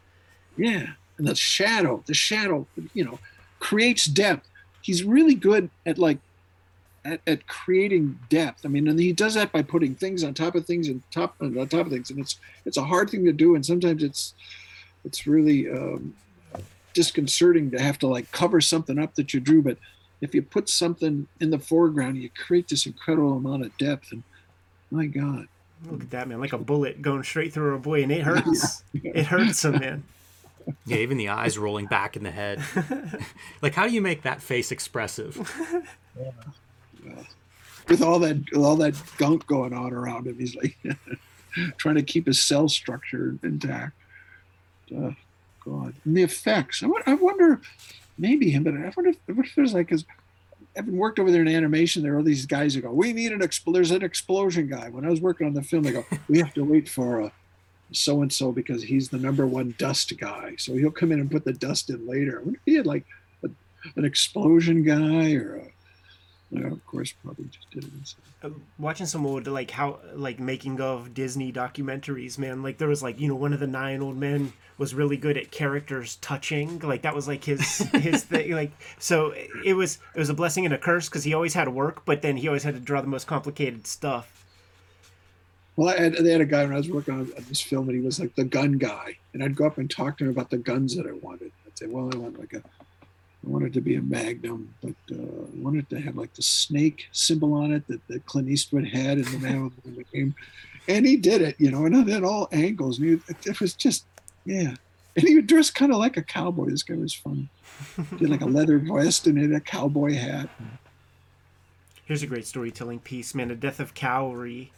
Yeah, 0.56 0.86
and 1.18 1.26
the 1.26 1.34
shadow, 1.34 2.02
the 2.06 2.14
shadow, 2.14 2.66
you 2.92 3.04
know, 3.04 3.18
creates 3.58 4.04
depth. 4.04 4.46
He's 4.82 5.02
really 5.04 5.34
good 5.34 5.70
at 5.86 5.96
like 5.98 6.18
at, 7.04 7.20
at 7.26 7.46
creating 7.46 8.18
depth. 8.28 8.64
I 8.64 8.68
mean, 8.68 8.86
and 8.88 8.98
he 9.00 9.12
does 9.12 9.34
that 9.34 9.50
by 9.50 9.62
putting 9.62 9.94
things 9.94 10.22
on 10.22 10.34
top 10.34 10.54
of 10.54 10.66
things 10.66 10.88
and 10.88 11.02
top 11.10 11.34
on 11.40 11.54
top 11.68 11.86
of 11.86 11.92
things, 11.92 12.10
and 12.10 12.18
it's 12.20 12.38
it's 12.66 12.76
a 12.76 12.84
hard 12.84 13.08
thing 13.10 13.24
to 13.24 13.32
do, 13.32 13.54
and 13.54 13.64
sometimes 13.64 14.02
it's 14.02 14.34
it's 15.04 15.26
really 15.26 15.70
um, 15.70 16.14
disconcerting 16.94 17.70
to 17.70 17.80
have 17.80 17.98
to 18.00 18.06
like 18.06 18.30
cover 18.32 18.60
something 18.60 18.98
up 18.98 19.14
that 19.14 19.32
you 19.32 19.40
drew, 19.40 19.62
but 19.62 19.78
if 20.22 20.34
you 20.34 20.40
put 20.40 20.68
something 20.68 21.26
in 21.40 21.50
the 21.50 21.58
foreground, 21.58 22.16
you 22.16 22.30
create 22.30 22.68
this 22.68 22.86
incredible 22.86 23.36
amount 23.36 23.64
of 23.64 23.76
depth, 23.76 24.12
and 24.12 24.22
my 24.90 25.06
God. 25.06 25.48
Look 25.90 26.02
at 26.02 26.10
that 26.10 26.28
man, 26.28 26.40
like 26.40 26.52
a 26.52 26.58
bullet 26.58 27.02
going 27.02 27.24
straight 27.24 27.52
through 27.52 27.74
a 27.74 27.78
boy, 27.78 28.04
and 28.04 28.12
it 28.12 28.22
hurts. 28.22 28.84
it 28.94 29.26
hurts 29.26 29.64
him, 29.64 29.80
man. 29.80 30.04
yeah, 30.86 30.98
even 30.98 31.18
the 31.18 31.28
eyes 31.28 31.58
rolling 31.58 31.86
back 31.86 32.16
in 32.16 32.22
the 32.22 32.30
head. 32.30 32.62
like, 33.62 33.74
how 33.74 33.88
do 33.88 33.92
you 33.92 34.00
make 34.00 34.22
that 34.22 34.40
face 34.40 34.70
expressive? 34.70 35.36
with 37.88 38.00
all 38.00 38.20
that 38.20 38.36
with 38.52 38.62
all 38.62 38.76
that 38.76 38.94
gunk 39.18 39.44
going 39.48 39.72
on 39.72 39.92
around 39.92 40.28
him. 40.28 40.38
He's 40.38 40.54
like 40.54 40.78
trying 41.78 41.96
to 41.96 42.02
keep 42.04 42.26
his 42.26 42.40
cell 42.40 42.68
structure 42.68 43.36
intact. 43.42 43.94
Uh, 44.96 45.10
God, 45.64 45.94
and 46.04 46.16
the 46.16 46.22
effects. 46.22 46.84
I 46.84 46.86
wonder, 46.86 47.10
I 47.10 47.14
wonder 47.14 47.60
maybe 48.18 48.50
him, 48.50 48.64
but 48.64 48.74
I 48.74 48.92
wonder 48.96 49.10
if, 49.10 49.16
I 49.28 49.32
wonder 49.32 49.42
if 49.44 49.54
there's 49.54 49.74
like 49.74 49.88
because 49.88 50.04
having 50.76 50.96
worked 50.96 51.18
over 51.18 51.30
there 51.30 51.42
in 51.42 51.48
animation, 51.48 52.02
there 52.02 52.16
are 52.16 52.22
these 52.22 52.46
guys 52.46 52.74
who 52.74 52.80
go, 52.80 52.92
"We 52.92 53.12
need 53.12 53.32
an 53.32 53.40
expl- 53.40 53.74
There's 53.74 53.90
an 53.90 54.02
explosion 54.02 54.68
guy." 54.68 54.88
When 54.88 55.04
I 55.04 55.10
was 55.10 55.20
working 55.20 55.46
on 55.46 55.54
the 55.54 55.62
film, 55.62 55.82
they 55.82 55.92
go, 55.92 56.04
"We 56.28 56.38
have 56.38 56.54
to 56.54 56.64
wait 56.64 56.88
for 56.88 57.20
a." 57.20 57.32
So 57.92 58.22
and 58.22 58.32
so 58.32 58.52
because 58.52 58.82
he's 58.82 59.10
the 59.10 59.18
number 59.18 59.46
one 59.46 59.74
dust 59.76 60.12
guy, 60.18 60.54
so 60.56 60.74
he'll 60.74 60.90
come 60.90 61.12
in 61.12 61.20
and 61.20 61.30
put 61.30 61.44
the 61.44 61.52
dust 61.52 61.90
in 61.90 62.06
later. 62.06 62.38
I 62.38 62.42
wonder 62.42 62.58
if 62.58 62.64
he 62.64 62.74
had 62.74 62.86
like 62.86 63.04
a, 63.44 63.50
an 63.96 64.04
explosion 64.06 64.82
guy 64.82 65.34
or 65.34 65.56
a 65.56 65.72
of 66.54 66.84
course, 66.86 67.12
probably 67.24 67.46
just 67.46 67.70
did 67.70 67.84
it. 67.84 68.14
Uh, 68.42 68.50
watching 68.78 69.06
some 69.06 69.24
old 69.26 69.46
like 69.46 69.70
how 69.70 70.00
like 70.14 70.38
making 70.38 70.80
of 70.80 71.14
Disney 71.14 71.52
documentaries, 71.52 72.38
man. 72.38 72.62
Like 72.62 72.78
there 72.78 72.88
was 72.88 73.02
like 73.02 73.20
you 73.20 73.28
know 73.28 73.34
one 73.34 73.52
of 73.52 73.60
the 73.60 73.66
nine 73.66 74.02
old 74.02 74.16
men 74.16 74.52
was 74.82 74.94
really 74.94 75.16
good 75.16 75.36
at 75.36 75.52
characters 75.52 76.16
touching. 76.16 76.80
Like 76.80 77.02
that 77.02 77.14
was 77.14 77.28
like 77.28 77.44
his 77.44 77.78
his 77.92 78.24
thing. 78.30 78.50
Like 78.50 78.72
so 78.98 79.32
it 79.64 79.74
was 79.74 79.98
it 80.14 80.18
was 80.18 80.28
a 80.28 80.34
blessing 80.34 80.64
and 80.64 80.74
a 80.74 80.78
curse 80.78 81.08
because 81.08 81.22
he 81.22 81.32
always 81.32 81.54
had 81.54 81.66
to 81.66 81.70
work, 81.70 82.04
but 82.04 82.20
then 82.20 82.36
he 82.36 82.48
always 82.48 82.64
had 82.64 82.74
to 82.74 82.80
draw 82.80 83.00
the 83.00 83.06
most 83.06 83.26
complicated 83.26 83.86
stuff. 83.86 84.44
Well, 85.76 85.88
I 85.88 86.00
had, 86.02 86.16
they 86.16 86.32
had 86.32 86.42
a 86.42 86.46
guy 86.46 86.64
when 86.64 86.74
I 86.74 86.76
was 86.76 86.90
working 86.90 87.14
on 87.14 87.32
this 87.48 87.62
film, 87.62 87.88
and 87.88 87.96
he 87.96 88.04
was 88.04 88.20
like 88.20 88.34
the 88.34 88.44
gun 88.44 88.72
guy, 88.72 89.16
and 89.32 89.42
I'd 89.42 89.56
go 89.56 89.66
up 89.66 89.78
and 89.78 89.88
talk 89.88 90.18
to 90.18 90.24
him 90.24 90.30
about 90.30 90.50
the 90.50 90.58
guns 90.58 90.94
that 90.96 91.06
I 91.06 91.12
wanted. 91.12 91.50
I'd 91.66 91.78
say, 91.78 91.86
"Well, 91.86 92.10
I 92.12 92.18
want 92.18 92.38
like 92.38 92.52
a 92.52 92.62
I 93.44 93.50
wanted 93.50 93.72
to 93.74 93.80
be 93.80 93.96
a 93.96 94.02
Magnum, 94.02 94.72
but 94.82 94.94
uh, 95.10 95.16
I 95.16 95.56
wanted 95.56 95.88
to 95.90 96.00
have 96.00 96.16
like 96.16 96.32
the 96.34 96.42
snake 96.42 97.08
symbol 97.12 97.54
on 97.54 97.72
it 97.72 97.86
that, 97.88 98.06
that 98.08 98.26
Clint 98.26 98.48
Eastwood 98.48 98.86
had 98.86 99.18
in 99.18 99.24
the 99.24 99.38
man 99.38 99.72
in 99.84 99.96
the 99.96 100.04
game. 100.04 100.34
And 100.88 101.06
he 101.06 101.16
did 101.16 101.42
it, 101.42 101.56
you 101.58 101.70
know, 101.70 101.86
and 101.86 102.10
at 102.10 102.24
all 102.24 102.48
angles. 102.52 102.98
And 102.98 103.08
he, 103.08 103.48
it 103.48 103.60
was 103.60 103.74
just, 103.74 104.04
yeah. 104.44 104.74
And 105.14 105.28
he 105.28 105.34
would 105.34 105.46
dress 105.46 105.70
kind 105.70 105.92
of 105.92 105.98
like 105.98 106.16
a 106.16 106.22
cowboy. 106.22 106.70
This 106.70 106.82
guy 106.82 106.94
was 106.94 107.12
fun. 107.14 107.48
He 108.18 108.24
had 108.24 108.30
like 108.30 108.40
a 108.40 108.46
leather 108.46 108.78
vest 108.78 109.26
and 109.26 109.36
had 109.38 109.52
a 109.52 109.60
cowboy 109.60 110.14
hat. 110.14 110.48
Here's 112.04 112.22
a 112.22 112.26
great 112.26 112.46
storytelling 112.46 113.00
piece, 113.00 113.34
man. 113.34 113.48
The 113.48 113.54
death 113.54 113.80
of 113.80 113.94
Kaori, 113.94 114.68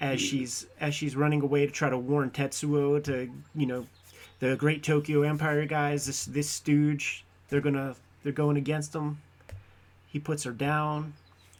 as 0.00 0.20
she's 0.20 0.66
as 0.80 0.94
she's 0.94 1.16
running 1.16 1.40
away 1.42 1.66
to 1.66 1.72
try 1.72 1.88
to 1.88 1.98
warn 1.98 2.30
Tetsuo 2.30 3.02
to, 3.04 3.30
you 3.54 3.66
know, 3.66 3.86
the 4.40 4.56
great 4.56 4.82
Tokyo 4.82 5.22
Empire 5.22 5.64
guys. 5.66 6.06
This 6.06 6.24
this 6.26 6.48
stooge, 6.50 7.24
they're 7.48 7.60
gonna 7.60 7.94
they're 8.22 8.32
going 8.32 8.56
against 8.56 8.94
him. 8.94 9.18
He 10.08 10.18
puts 10.18 10.44
her 10.44 10.52
down, 10.52 11.14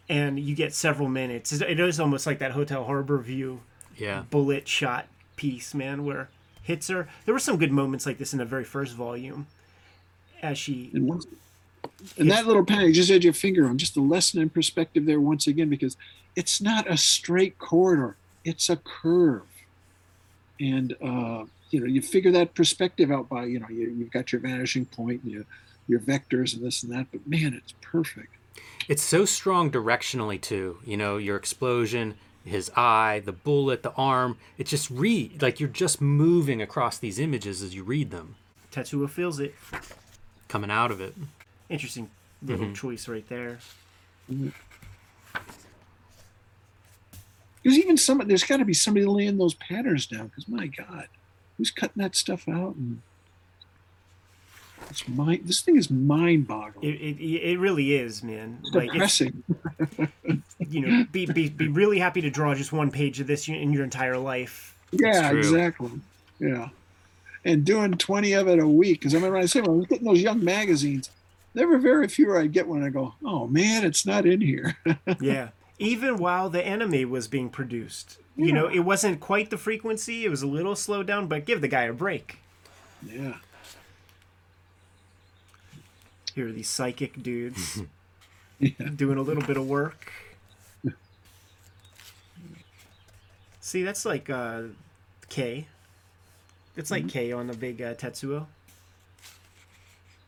and 0.09 0.39
you 0.39 0.55
get 0.55 0.73
several 0.73 1.09
minutes. 1.09 1.51
It 1.53 1.79
is 1.79 1.99
almost 1.99 2.25
like 2.25 2.39
that 2.39 2.51
Hotel 2.51 2.83
Harbor 2.85 3.17
view 3.17 3.61
Yeah. 3.97 4.23
bullet 4.29 4.67
shot 4.67 5.07
piece, 5.35 5.73
man, 5.73 6.05
where 6.05 6.29
hits 6.65 6.87
her. 6.87 7.07
There 7.25 7.33
were 7.33 7.39
some 7.39 7.57
good 7.57 7.71
moments 7.71 8.05
like 8.05 8.17
this 8.17 8.33
in 8.33 8.39
the 8.39 8.45
very 8.45 8.63
first 8.63 8.93
volume, 8.95 9.47
as 10.41 10.57
she. 10.57 10.89
And 10.93 11.07
once, 11.07 11.27
and 12.17 12.29
that 12.31 12.47
little 12.47 12.65
pen, 12.65 12.81
you 12.81 12.93
just 12.93 13.09
had 13.09 13.23
your 13.23 13.33
finger 13.33 13.67
on 13.67 13.77
just 13.77 13.95
a 13.95 14.01
lesson 14.01 14.41
in 14.41 14.49
perspective 14.49 15.05
there 15.05 15.19
once 15.19 15.45
again, 15.47 15.69
because 15.69 15.95
it's 16.35 16.59
not 16.59 16.91
a 16.91 16.97
straight 16.97 17.57
corridor; 17.59 18.17
it's 18.43 18.67
a 18.69 18.77
curve. 18.77 19.43
And 20.59 20.95
uh, 21.01 21.45
you 21.69 21.79
know, 21.79 21.85
you 21.85 22.01
figure 22.01 22.31
that 22.31 22.55
perspective 22.55 23.11
out 23.11 23.29
by 23.29 23.45
you 23.45 23.59
know, 23.59 23.69
you, 23.69 23.91
you've 23.91 24.11
got 24.11 24.31
your 24.31 24.41
vanishing 24.41 24.85
point, 24.85 25.21
and 25.23 25.31
you, 25.31 25.45
your 25.87 25.99
vectors, 25.99 26.55
and 26.55 26.63
this 26.63 26.81
and 26.81 26.91
that. 26.91 27.07
But 27.11 27.27
man, 27.27 27.53
it's 27.53 27.73
perfect. 27.81 28.33
It's 28.87 29.03
so 29.03 29.25
strong 29.25 29.69
directionally 29.69 30.41
too. 30.41 30.79
You 30.83 30.97
know, 30.97 31.17
your 31.17 31.37
explosion, 31.37 32.15
his 32.45 32.71
eye, 32.75 33.21
the 33.25 33.31
bullet, 33.31 33.83
the 33.83 33.91
arm. 33.93 34.37
It 34.57 34.67
just 34.67 34.89
read 34.89 35.41
like 35.41 35.59
you're 35.59 35.69
just 35.69 35.99
moving 35.99 36.61
across 36.61 36.97
these 36.97 37.19
images 37.19 37.61
as 37.61 37.75
you 37.75 37.83
read 37.83 38.11
them, 38.11 38.35
Tetsuo 38.71 39.09
feels 39.09 39.39
it. 39.39 39.55
coming 40.47 40.71
out 40.71 40.91
of 40.91 41.01
it. 41.01 41.13
Interesting 41.69 42.09
little 42.41 42.65
mm-hmm. 42.65 42.73
choice 42.73 43.07
right 43.07 43.27
there. 43.27 43.59
There's 47.63 47.77
even 47.77 47.97
some. 47.97 48.21
There's 48.25 48.43
got 48.43 48.57
to 48.57 48.65
be 48.65 48.73
somebody 48.73 49.05
laying 49.05 49.37
those 49.37 49.55
patterns 49.55 50.05
down. 50.05 50.27
Because 50.27 50.47
my 50.47 50.67
God, 50.67 51.07
who's 51.57 51.71
cutting 51.71 52.01
that 52.01 52.15
stuff 52.15 52.47
out? 52.47 52.75
And 52.75 53.01
it's 54.89 55.07
mind. 55.07 55.41
This 55.45 55.61
thing 55.61 55.77
is 55.77 55.89
mind-boggling. 55.89 56.87
It, 56.87 56.95
it, 56.95 57.51
it 57.51 57.59
really 57.59 57.95
is, 57.95 58.23
man. 58.23 58.59
It's 58.63 58.75
Like 58.75 58.85
it's, 58.95 59.17
depressing. 59.17 59.43
you 60.69 60.81
know, 60.81 61.05
be, 61.11 61.25
be 61.25 61.49
be 61.49 61.67
really 61.67 61.99
happy 61.99 62.21
to 62.21 62.29
draw 62.29 62.53
just 62.55 62.71
one 62.73 62.91
page 62.91 63.19
of 63.19 63.27
this 63.27 63.47
in 63.47 63.73
your 63.73 63.83
entire 63.83 64.17
life. 64.17 64.75
Yeah, 64.91 65.31
exactly. 65.31 65.91
Yeah. 66.39 66.69
And 67.43 67.63
doing 67.63 67.93
20 67.93 68.33
of 68.33 68.47
it 68.47 68.59
a 68.59 68.67
week. 68.67 68.99
Because 68.99 69.13
I 69.13 69.17
remember 69.17 69.37
I 69.37 69.45
said, 69.45 69.67
when 69.67 69.75
I 69.75 69.77
was 69.79 69.87
getting 69.87 70.07
those 70.07 70.21
young 70.21 70.43
magazines, 70.43 71.09
there 71.53 71.67
were 71.67 71.77
very 71.77 72.07
few 72.07 72.27
where 72.27 72.39
I'd 72.39 72.51
get 72.53 72.67
when 72.67 72.83
I 72.83 72.89
go, 72.89 73.13
oh 73.23 73.47
man, 73.47 73.83
it's 73.85 74.05
not 74.05 74.25
in 74.25 74.41
here. 74.41 74.77
Yeah. 75.21 75.49
Even 75.77 76.15
while 76.17 76.49
the 76.49 76.65
anime 76.65 77.09
was 77.09 77.27
being 77.27 77.49
produced, 77.49 78.17
you 78.37 78.53
know, 78.53 78.67
it 78.67 78.79
wasn't 78.79 79.19
quite 79.19 79.49
the 79.49 79.57
frequency. 79.57 80.23
It 80.23 80.29
was 80.29 80.41
a 80.41 80.47
little 80.47 80.73
slowed 80.75 81.05
down, 81.07 81.27
but 81.27 81.45
give 81.45 81.59
the 81.59 81.67
guy 81.67 81.83
a 81.83 81.93
break. 81.93 82.37
yeah. 83.05 83.35
Here 86.35 86.47
are 86.49 86.51
these 86.51 86.69
psychic 86.69 87.23
dudes 87.23 87.81
Yeah. 88.59 88.69
doing 88.95 89.17
a 89.17 89.21
little 89.21 89.43
bit 89.43 89.57
of 89.57 89.67
work. 89.67 90.11
See, 93.61 93.83
that's 93.83 94.05
like 94.05 94.29
uh, 94.29 94.63
K. 95.29 95.67
It's 96.77 96.91
like 96.91 97.07
K 97.09 97.31
on 97.31 97.47
the 97.47 97.53
big 97.53 97.81
uh, 97.81 97.95
Tetsuo. 97.95 98.45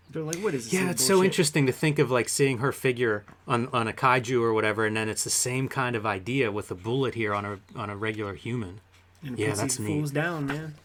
They're 0.10 0.24
like, 0.24 0.38
what 0.38 0.54
is 0.54 0.66
this? 0.66 0.74
Yeah, 0.74 0.90
it's 0.90 1.04
so 1.06 1.22
interesting 1.24 1.66
to 1.68 1.74
think 1.74 2.00
of 2.00 2.10
like 2.10 2.30
seeing 2.30 2.60
her 2.60 2.72
figure 2.72 3.26
on, 3.48 3.68
on 3.74 3.88
a 3.88 3.94
kaiju 3.94 4.42
or 4.42 4.54
whatever, 4.54 4.86
and 4.86 4.96
then 4.96 5.10
it's 5.10 5.26
the 5.26 5.30
same 5.30 5.68
kind 5.68 5.96
of 5.98 6.06
idea 6.06 6.52
with 6.52 6.72
a 6.72 6.76
bullet 6.76 7.14
here 7.16 7.34
on 7.36 7.46
a 7.46 7.60
on 7.76 7.90
a 7.90 7.96
regular 7.98 8.34
human. 8.34 8.80
And 9.22 9.38
Yeah, 9.38 9.54
that's 9.54 9.78
neat. 9.80 10.14
down, 10.14 10.48
man. 10.48 10.76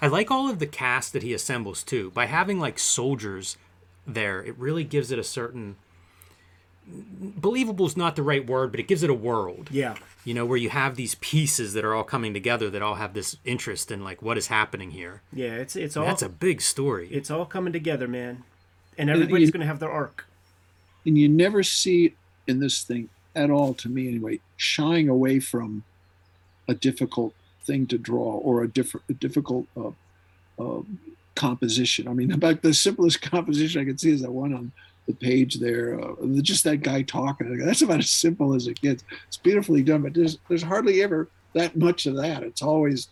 I 0.00 0.06
like 0.06 0.30
all 0.30 0.48
of 0.48 0.58
the 0.58 0.66
cast 0.66 1.12
that 1.12 1.22
he 1.22 1.34
assembles 1.34 1.82
too. 1.82 2.10
By 2.12 2.26
having 2.26 2.58
like 2.58 2.78
soldiers 2.78 3.56
there, 4.06 4.42
it 4.42 4.56
really 4.58 4.84
gives 4.84 5.10
it 5.12 5.18
a 5.18 5.24
certain 5.24 5.76
believable 6.88 7.86
is 7.86 7.96
not 7.96 8.16
the 8.16 8.22
right 8.22 8.46
word, 8.46 8.70
but 8.72 8.80
it 8.80 8.88
gives 8.88 9.02
it 9.02 9.10
a 9.10 9.14
world. 9.14 9.68
Yeah. 9.70 9.94
You 10.24 10.34
know, 10.34 10.44
where 10.44 10.58
you 10.58 10.68
have 10.70 10.96
these 10.96 11.14
pieces 11.16 11.74
that 11.74 11.84
are 11.84 11.94
all 11.94 12.04
coming 12.04 12.34
together 12.34 12.70
that 12.70 12.82
all 12.82 12.96
have 12.96 13.14
this 13.14 13.36
interest 13.44 13.90
in 13.90 14.02
like 14.04 14.20
what 14.22 14.36
is 14.38 14.48
happening 14.48 14.90
here. 14.90 15.22
Yeah, 15.32 15.54
it's 15.54 15.76
it's 15.76 15.96
all 15.96 16.04
That's 16.06 16.22
a 16.22 16.28
big 16.28 16.60
story. 16.60 17.08
it's 17.10 17.30
all 17.30 17.46
coming 17.46 17.72
together, 17.72 18.08
man. 18.08 18.44
And 18.98 19.08
everybody's 19.10 19.48
you- 19.48 19.52
gonna 19.52 19.66
have 19.66 19.78
their 19.80 19.90
arc. 19.90 20.26
And 21.06 21.18
you 21.18 21.28
never 21.28 21.62
see 21.62 22.06
it 22.06 22.12
in 22.46 22.60
this 22.60 22.82
thing 22.82 23.08
at 23.34 23.50
all, 23.50 23.74
to 23.74 23.88
me 23.88 24.08
anyway, 24.08 24.40
shying 24.56 25.08
away 25.08 25.40
from 25.40 25.82
a 26.68 26.74
difficult 26.74 27.34
thing 27.64 27.86
to 27.86 27.98
draw 27.98 28.36
or 28.38 28.62
a 28.62 28.68
different, 28.68 29.04
a 29.08 29.14
difficult 29.14 29.66
uh, 29.76 29.90
uh, 30.60 30.82
composition. 31.34 32.08
I 32.08 32.12
mean, 32.12 32.32
about 32.32 32.62
the 32.62 32.74
simplest 32.74 33.22
composition 33.22 33.80
I 33.80 33.84
could 33.84 34.00
see 34.00 34.12
is 34.12 34.22
that 34.22 34.32
one 34.32 34.54
on 34.54 34.72
the 35.06 35.14
page 35.14 35.58
there, 35.58 36.00
uh, 36.00 36.14
just 36.42 36.64
that 36.64 36.78
guy 36.78 37.02
talking. 37.02 37.56
That's 37.58 37.82
about 37.82 37.98
as 37.98 38.10
simple 38.10 38.54
as 38.54 38.66
it 38.66 38.80
gets. 38.80 39.04
It's 39.26 39.36
beautifully 39.36 39.82
done, 39.82 40.02
but 40.02 40.14
there's 40.14 40.38
there's 40.48 40.62
hardly 40.62 41.02
ever 41.02 41.28
that 41.54 41.76
much 41.76 42.06
of 42.06 42.16
that. 42.16 42.42
It's 42.42 42.62
always. 42.62 43.08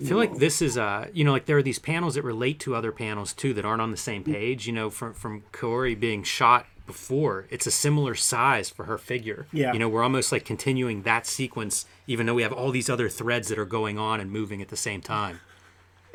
I 0.00 0.04
feel 0.04 0.18
like 0.18 0.36
this 0.36 0.60
is 0.60 0.76
uh 0.76 1.08
you 1.14 1.24
know 1.24 1.32
like 1.32 1.46
there 1.46 1.56
are 1.56 1.62
these 1.62 1.78
panels 1.78 2.16
that 2.16 2.22
relate 2.22 2.60
to 2.60 2.74
other 2.74 2.92
panels 2.92 3.32
too 3.32 3.54
that 3.54 3.64
aren't 3.64 3.80
on 3.80 3.90
the 3.90 3.96
same 3.96 4.24
page. 4.24 4.66
You 4.66 4.72
know, 4.72 4.90
from 4.90 5.14
from 5.14 5.42
Kaori 5.52 5.98
being 5.98 6.22
shot 6.22 6.66
before, 6.86 7.46
it's 7.50 7.66
a 7.66 7.70
similar 7.70 8.14
size 8.14 8.70
for 8.70 8.84
her 8.84 8.98
figure. 8.98 9.46
Yeah. 9.52 9.72
You 9.72 9.78
know, 9.78 9.88
we're 9.88 10.02
almost 10.02 10.32
like 10.32 10.44
continuing 10.44 11.02
that 11.02 11.26
sequence, 11.26 11.86
even 12.06 12.26
though 12.26 12.34
we 12.34 12.42
have 12.42 12.52
all 12.52 12.70
these 12.70 12.88
other 12.88 13.08
threads 13.08 13.48
that 13.48 13.58
are 13.58 13.66
going 13.66 13.98
on 13.98 14.20
and 14.20 14.30
moving 14.30 14.62
at 14.62 14.68
the 14.68 14.76
same 14.76 15.00
time. 15.00 15.40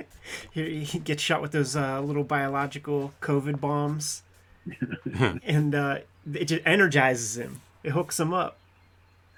He, 0.51 0.83
he 0.83 0.99
gets 0.99 1.21
shot 1.21 1.41
with 1.41 1.51
those 1.51 1.75
uh, 1.75 2.01
little 2.01 2.23
biological 2.23 3.13
COVID 3.21 3.59
bombs, 3.59 4.23
and 5.43 5.75
uh, 5.75 5.99
it 6.33 6.45
just 6.45 6.61
energizes 6.65 7.37
him. 7.37 7.61
It 7.83 7.91
hooks 7.91 8.19
him 8.19 8.33
up. 8.33 8.57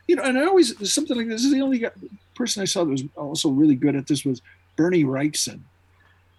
you 0.08 0.16
know, 0.16 0.24
and 0.24 0.38
I 0.38 0.46
always 0.46 0.92
something 0.92 1.16
like 1.16 1.28
this, 1.28 1.42
this 1.42 1.46
is 1.46 1.54
the 1.54 1.62
only 1.62 1.80
guy, 1.80 1.92
person 2.36 2.62
I 2.62 2.66
saw 2.66 2.84
that 2.84 2.92
was 2.92 3.04
also 3.16 3.50
really 3.50 3.76
good 3.76 3.96
at 3.96 4.08
this 4.08 4.26
was 4.26 4.42
Bernie 4.76 5.04
Wrightson. 5.06 5.60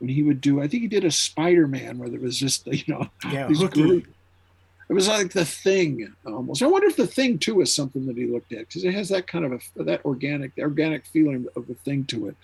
When 0.01 0.09
he 0.09 0.23
would 0.23 0.41
do, 0.41 0.61
I 0.61 0.67
think 0.69 0.83
he 0.83 0.89
did 0.89 1.05
a 1.05 1.11
Spider-Man 1.11 1.99
where 1.99 2.09
there 2.09 2.21
was 2.21 2.39
just 2.39 2.67
you 2.67 2.83
know, 2.89 3.09
Yeah, 3.31 3.47
really- 3.77 4.07
it 4.89 4.93
was 4.93 5.09
like 5.09 5.33
the 5.33 5.47
thing 5.47 6.13
almost. 6.27 6.63
I 6.63 6.67
wonder 6.67 6.89
if 6.89 6.97
the 6.97 7.07
thing 7.07 7.39
too 7.39 7.61
is 7.63 7.73
something 7.73 8.05
that 8.07 8.17
he 8.17 8.27
looked 8.27 8.53
at 8.53 8.69
because 8.69 8.85
it 8.85 8.93
has 8.93 9.09
that 9.09 9.27
kind 9.27 9.45
of 9.47 9.53
a 9.79 9.83
that 9.85 10.05
organic 10.05 10.53
organic 10.59 11.07
feeling 11.07 11.47
of 11.57 11.67
the 11.69 11.75
thing 11.75 12.05
to 12.07 12.29
it. 12.29 12.37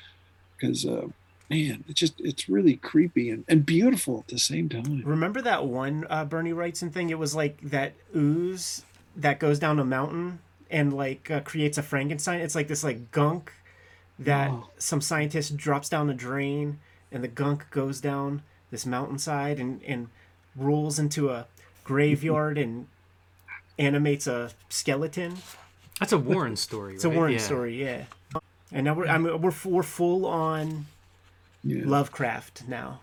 Because 0.57 0.87
uh, 0.87 1.09
man, 1.51 1.84
it's 1.88 1.98
just 2.01 2.20
it's 2.20 2.48
really 2.48 2.76
creepy 2.76 3.28
and, 3.30 3.44
and 3.48 3.66
beautiful 3.66 4.20
at 4.20 4.28
the 4.28 4.38
same 4.38 4.68
time. 4.68 5.03
Remember 5.05 5.42
that 5.42 5.66
one 5.66 6.07
uh, 6.09 6.24
Bernie 6.24 6.53
Wrightson 6.53 6.92
thing? 6.92 7.11
It 7.11 7.18
was 7.18 7.34
like 7.34 7.61
that 7.62 7.92
ooze 8.16 8.84
that 9.16 9.38
goes 9.40 9.59
down 9.59 9.78
a 9.80 9.84
mountain 9.84 10.38
and 10.70 10.92
like 10.92 11.30
uh, 11.30 11.40
creates 11.40 11.76
a 11.76 11.82
Frankenstein. 11.82 12.40
It's 12.40 12.55
like 12.55 12.68
this 12.68 12.84
like 12.84 13.11
gunk 13.11 13.53
that 14.18 14.51
Oh. 14.51 14.68
some 14.78 15.01
scientist 15.01 15.57
drops 15.57 15.88
down 15.88 16.09
a 16.11 16.14
drain, 16.14 16.78
and 17.11 17.24
the 17.24 17.28
gunk 17.28 17.70
goes 17.70 18.01
down 18.01 18.42
this 18.70 18.86
mountainside 18.86 19.59
and 19.59 19.82
and 19.82 20.09
rolls 20.57 20.98
into 20.98 21.30
a 21.30 21.46
graveyard 21.84 22.57
and 22.59 22.86
animates 23.78 24.26
a 24.26 24.51
skeleton. 24.68 25.38
That's 25.98 26.12
a 26.12 26.18
Warren 26.18 26.57
story. 26.57 26.94
It's 26.94 27.05
a? 27.05 27.11
Warren 27.11 27.32
Yeah. 27.32 27.38
story, 27.38 27.80
yeah. 27.82 28.05
And 28.72 28.84
now 28.84 28.94
we're 28.94 29.07
I 29.09 29.18
mean, 29.18 29.40
we're 29.40 29.53
we're 29.64 29.82
full 29.82 30.24
on 30.26 30.86
Yeah. 31.64 31.82
Lovecraft 31.84 32.64
now. 32.68 33.00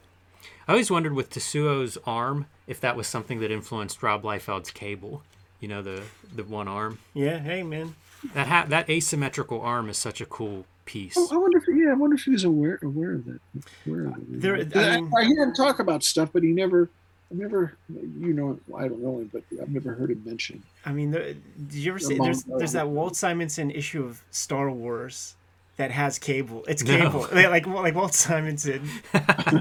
I 0.67 0.73
always 0.73 0.91
wondered 0.91 1.13
with 1.13 1.29
Tetsuo's 1.29 1.97
arm 2.05 2.45
if 2.67 2.79
that 2.81 2.95
was 2.97 3.07
something 3.07 3.39
that 3.39 3.51
influenced 3.51 4.03
Rob 4.03 4.23
Liefeld's 4.23 4.71
Cable. 4.71 5.23
You 5.59 5.67
know 5.67 5.81
the 5.81 6.03
the 6.35 6.43
one 6.43 6.67
arm. 6.67 6.99
Yeah, 7.13 7.39
hey 7.39 7.63
man. 7.63 7.95
That 8.33 8.47
ha- 8.47 8.65
that 8.69 8.89
asymmetrical 8.89 9.61
arm 9.61 9.89
is 9.89 9.97
such 9.97 10.21
a 10.21 10.25
cool 10.25 10.65
piece. 10.85 11.15
Oh, 11.17 11.29
I 11.31 11.37
wonder 11.37 11.57
if 11.59 11.63
yeah, 11.67 11.91
I 11.91 11.93
wonder 11.93 12.15
if 12.15 12.23
he 12.23 12.31
was 12.31 12.43
aware 12.43 12.79
aware 12.81 13.13
of 13.13 13.25
that. 13.25 13.39
Aware 13.87 14.07
of 14.07 14.17
it. 14.17 14.41
There- 14.41 14.55
I 14.83 14.95
I, 14.97 15.01
mean- 15.01 15.11
I 15.17 15.23
hear 15.25 15.43
him 15.43 15.53
talk 15.53 15.79
about 15.79 16.03
stuff, 16.03 16.29
but 16.33 16.43
he 16.43 16.49
never, 16.49 16.89
I 17.31 17.35
never, 17.35 17.75
you 17.89 18.33
know, 18.33 18.59
I 18.75 18.87
don't 18.87 19.01
know 19.01 19.19
him, 19.19 19.29
but 19.31 19.43
I've 19.61 19.69
never 19.69 19.93
heard 19.93 20.11
him 20.11 20.21
mention. 20.25 20.61
I 20.85 20.91
mean, 20.93 21.11
the, 21.11 21.35
did 21.67 21.73
you 21.75 21.91
ever 21.91 21.99
see? 21.99 22.17
There's 22.17 22.43
there's 22.43 22.73
that 22.73 22.87
Walt 22.89 23.15
Simonson 23.15 23.71
issue 23.71 24.03
of 24.03 24.21
Star 24.31 24.69
Wars 24.69 25.35
that 25.77 25.91
has 25.91 26.17
cable. 26.19 26.65
It's 26.67 26.83
No. 26.83 26.97
cable, 26.97 27.21
like 27.31 27.49
like, 27.49 27.67
like 27.67 27.95
Walt 27.95 28.13
Simonson 28.13 28.87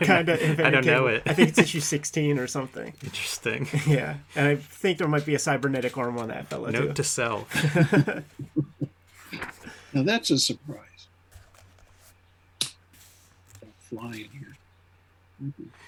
kind 0.01 0.29
of. 0.31 0.61
I 0.61 0.71
don't 0.71 0.85
know 0.87 1.07
it. 1.07 1.23
I 1.27 1.35
think 1.35 1.51
it's 1.51 1.59
issue 1.59 1.81
16 1.81 2.39
or 2.39 2.47
something. 2.47 2.93
Interesting. 3.05 3.69
Yeah, 3.87 4.17
and 4.35 4.49
I 4.49 4.57
think 4.57 4.99
there 4.99 5.09
might 5.09 5.25
be 5.27 5.35
a 5.35 5.39
cybernetic 5.39 5.97
arm 5.97 6.19
on 6.19 6.29
that 6.29 6.49
fella 6.49 6.71
Note 6.73 6.87
too. 6.89 6.93
to 6.95 7.05
self. 7.05 7.53
Now 9.93 10.03
that's 10.03 10.31
a 10.31 10.39
surprise. 10.39 11.09
Flying 13.89 14.29
here. 14.33 14.57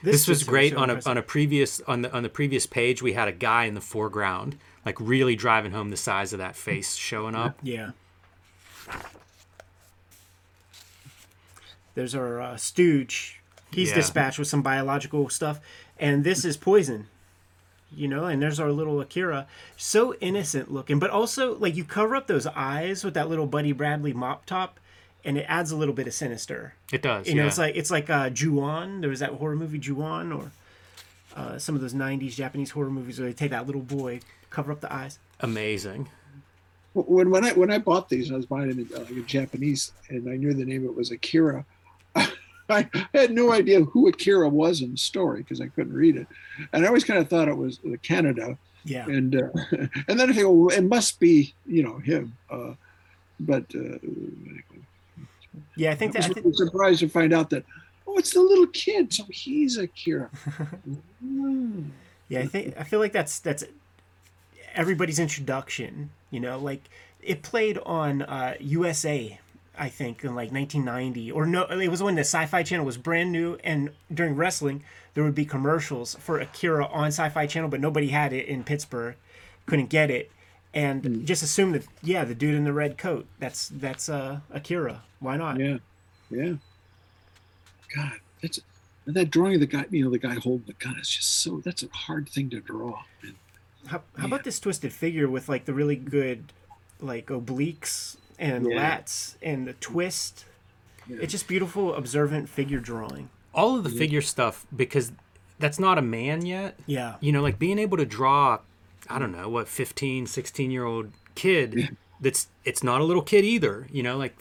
This, 0.02 0.28
was 0.28 0.44
great 0.44 0.72
so 0.72 0.78
on 0.78 0.90
a 0.90 1.00
on 1.06 1.18
a 1.18 1.22
previous 1.22 1.80
on 1.82 2.02
the 2.02 2.12
on 2.14 2.22
the 2.22 2.28
previous 2.28 2.64
page. 2.66 3.02
We 3.02 3.14
had 3.14 3.28
a 3.28 3.32
guy 3.32 3.64
in 3.64 3.74
the 3.74 3.80
foreground, 3.80 4.56
like 4.86 4.96
really 5.00 5.36
driving 5.36 5.72
home 5.72 5.90
the 5.90 5.96
size 5.96 6.32
of 6.32 6.38
that 6.38 6.54
face 6.56 6.94
showing 6.94 7.34
up. 7.34 7.58
Yeah. 7.62 7.90
There's 11.98 12.14
our 12.14 12.40
uh, 12.40 12.56
stooge. 12.56 13.40
He's 13.72 13.88
Yeah. 13.90 13.96
dispatched 13.96 14.38
with 14.38 14.46
some 14.46 14.62
biological 14.62 15.28
stuff, 15.30 15.58
and 15.98 16.22
this 16.22 16.44
is 16.44 16.56
poison. 16.56 17.08
You 17.90 18.06
know, 18.06 18.26
and 18.26 18.40
there's 18.40 18.60
our 18.60 18.70
little 18.70 19.00
Akira, 19.00 19.48
so 19.76 20.14
innocent 20.20 20.70
looking, 20.70 21.00
but 21.00 21.10
also 21.10 21.56
like 21.58 21.74
you 21.74 21.82
cover 21.82 22.14
up 22.14 22.28
those 22.28 22.46
eyes 22.46 23.02
with 23.02 23.14
that 23.14 23.28
little 23.28 23.46
Buddy 23.46 23.72
Bradley 23.72 24.12
mop 24.12 24.46
top, 24.46 24.78
and 25.24 25.36
it 25.36 25.44
adds 25.48 25.72
a 25.72 25.76
little 25.76 25.92
bit 25.94 26.06
of 26.06 26.14
sinister. 26.14 26.74
It 26.92 27.02
does. 27.02 27.26
You 27.26 27.34
yeah. 27.34 27.42
know, 27.42 27.48
it's 27.48 27.58
like 27.58 27.74
it's 27.74 27.90
like 27.90 28.08
uh, 28.08 28.30
Ju-on. 28.30 29.00
There 29.00 29.10
was 29.10 29.18
that 29.18 29.30
horror 29.30 29.56
movie 29.56 29.78
Ju-on, 29.78 30.30
or 30.30 30.52
uh, 31.34 31.58
some 31.58 31.74
of 31.74 31.80
those 31.80 31.94
'90s 31.94 32.36
Japanese 32.36 32.70
horror 32.70 32.90
movies 32.90 33.18
where 33.18 33.26
they 33.28 33.34
take 33.34 33.50
that 33.50 33.66
little 33.66 33.82
boy, 33.82 34.20
cover 34.50 34.70
up 34.70 34.80
the 34.80 34.92
eyes. 34.92 35.18
amazing. 35.40 36.08
When 36.94 37.30
when 37.30 37.44
I 37.44 37.52
when 37.54 37.70
I 37.72 37.78
bought 37.78 38.08
these, 38.08 38.30
I 38.30 38.36
was 38.36 38.46
buying 38.46 38.68
them 38.68 38.78
in 38.78 38.88
uh, 38.94 39.00
like 39.00 39.10
in 39.10 39.26
Japanese, 39.26 39.92
and 40.10 40.28
I 40.28 40.36
knew 40.36 40.52
the 40.54 40.64
name. 40.64 40.84
of 40.84 40.90
It 40.90 40.96
was 40.96 41.10
Akira. 41.10 41.64
I 42.84 42.88
had 43.14 43.30
no 43.32 43.52
idea 43.52 43.82
who 43.82 44.08
Akira 44.08 44.48
was 44.48 44.82
in 44.82 44.92
the 44.92 44.96
story 44.98 45.38
because 45.40 45.60
I 45.60 45.68
couldn't 45.68 45.94
read 45.94 46.16
it, 46.16 46.26
and 46.72 46.84
I 46.84 46.88
always 46.88 47.04
kind 47.04 47.18
of 47.18 47.28
thought 47.28 47.48
it 47.48 47.56
was 47.56 47.78
uh, 47.84 47.96
Kaneda. 48.02 48.56
Yeah. 48.84 49.06
and 49.06 49.34
uh, 49.36 49.48
and 50.08 50.18
then 50.20 50.30
I 50.30 50.32
think, 50.32 50.46
oh, 50.46 50.68
it 50.68 50.82
must 50.82 51.18
be 51.20 51.54
you 51.66 51.82
know 51.82 51.98
him. 51.98 52.36
Uh, 52.50 52.74
but 53.40 53.64
uh, 53.74 53.98
Yeah, 55.76 55.90
I 55.92 55.94
think 55.94 56.10
I 56.16 56.20
that. 56.20 56.24
I 56.24 56.28
was 56.28 56.34
think, 56.34 56.44
really 56.46 56.56
surprised 56.56 57.00
to 57.00 57.08
find 57.08 57.32
out 57.32 57.50
that 57.50 57.64
oh, 58.06 58.16
it's 58.18 58.32
the 58.32 58.40
little 58.40 58.66
kid, 58.68 59.12
so 59.12 59.24
he's 59.30 59.76
Akira. 59.76 60.30
Hmm. 61.20 61.88
Yeah, 62.28 62.40
I 62.40 62.46
think 62.46 62.74
I 62.78 62.84
feel 62.84 63.00
like 63.00 63.12
that's 63.12 63.40
that's 63.40 63.64
everybody's 64.74 65.18
introduction. 65.18 66.10
You 66.30 66.40
know, 66.40 66.58
like 66.58 66.82
it 67.22 67.42
played 67.42 67.78
on 67.78 68.22
uh, 68.22 68.54
USA, 68.60 69.40
I 69.78 69.88
think, 69.88 70.24
in 70.24 70.34
like 70.34 70.50
1990, 70.52 71.30
or 71.30 71.46
no, 71.46 71.64
it 71.64 71.88
was 71.88 72.02
when 72.02 72.14
the 72.14 72.20
Sci-Fi 72.20 72.62
Channel 72.62 72.84
was 72.84 72.96
brand 72.96 73.32
new, 73.32 73.58
and 73.64 73.90
during 74.12 74.36
wrestling 74.36 74.82
there 75.14 75.24
would 75.24 75.34
be 75.34 75.44
commercials 75.44 76.14
for 76.16 76.38
Akira 76.38 76.86
on 76.86 77.08
Sci-Fi 77.08 77.46
Channel, 77.46 77.68
but 77.68 77.80
nobody 77.80 78.08
had 78.08 78.32
it 78.32 78.46
in 78.46 78.62
Pittsburgh, 78.62 79.16
couldn't 79.66 79.88
get 79.88 80.10
it, 80.10 80.30
and 80.72 81.26
just 81.26 81.42
assumed 81.42 81.74
that 81.74 81.86
yeah, 82.02 82.24
the 82.24 82.34
dude 82.34 82.54
in 82.54 82.64
the 82.64 82.72
red 82.72 82.98
coat, 82.98 83.26
that's 83.38 83.68
that's 83.68 84.08
uh, 84.08 84.40
Akira. 84.50 85.02
Why 85.20 85.36
not? 85.36 85.58
Yeah, 85.58 85.78
yeah. 86.30 86.54
God, 87.94 88.12
that's 88.42 88.60
that 89.06 89.30
drawing 89.30 89.54
of 89.54 89.60
the 89.60 89.66
guy. 89.66 89.86
You 89.90 90.04
know, 90.04 90.10
the 90.10 90.18
guy 90.18 90.34
holding 90.34 90.66
the 90.66 90.74
gun 90.74 90.98
is 91.00 91.08
just 91.08 91.42
so. 91.42 91.60
That's 91.64 91.82
a 91.82 91.88
hard 91.88 92.28
thing 92.28 92.50
to 92.50 92.60
draw. 92.60 93.02
man. 93.22 93.34
How, 93.86 94.02
how 94.18 94.26
about 94.26 94.44
this 94.44 94.60
twisted 94.60 94.92
figure 94.92 95.28
with 95.28 95.48
like 95.48 95.64
the 95.64 95.72
really 95.72 95.96
good 95.96 96.52
like 97.00 97.26
obliques 97.26 98.16
and 98.38 98.66
Yeah. 98.70 98.98
lats 99.00 99.36
and 99.42 99.66
the 99.66 99.72
twist? 99.74 100.44
Yeah. 101.08 101.18
It's 101.22 101.32
just 101.32 101.48
beautiful, 101.48 101.94
observant 101.94 102.48
figure 102.48 102.80
drawing. 102.80 103.30
All 103.54 103.76
of 103.76 103.84
the 103.84 103.90
figure 103.90 104.20
stuff 104.22 104.66
because 104.74 105.12
that's 105.58 105.78
not 105.78 105.98
a 105.98 106.02
man 106.02 106.44
yet. 106.46 106.78
Yeah. 106.86 107.16
You 107.20 107.32
know, 107.32 107.42
like 107.42 107.58
being 107.58 107.78
able 107.78 107.96
to 107.96 108.06
draw, 108.06 108.58
I 109.08 109.18
don't 109.18 109.32
know, 109.32 109.48
what 109.48 109.68
15, 109.68 110.26
16 110.26 110.70
year 110.70 110.84
old 110.84 111.12
kid 111.34 111.96
that's 112.20 112.48
it's 112.64 112.82
not 112.82 113.00
a 113.00 113.04
little 113.04 113.22
kid 113.22 113.44
either, 113.44 113.86
you 113.90 114.02
know, 114.02 114.16
like 114.18 114.36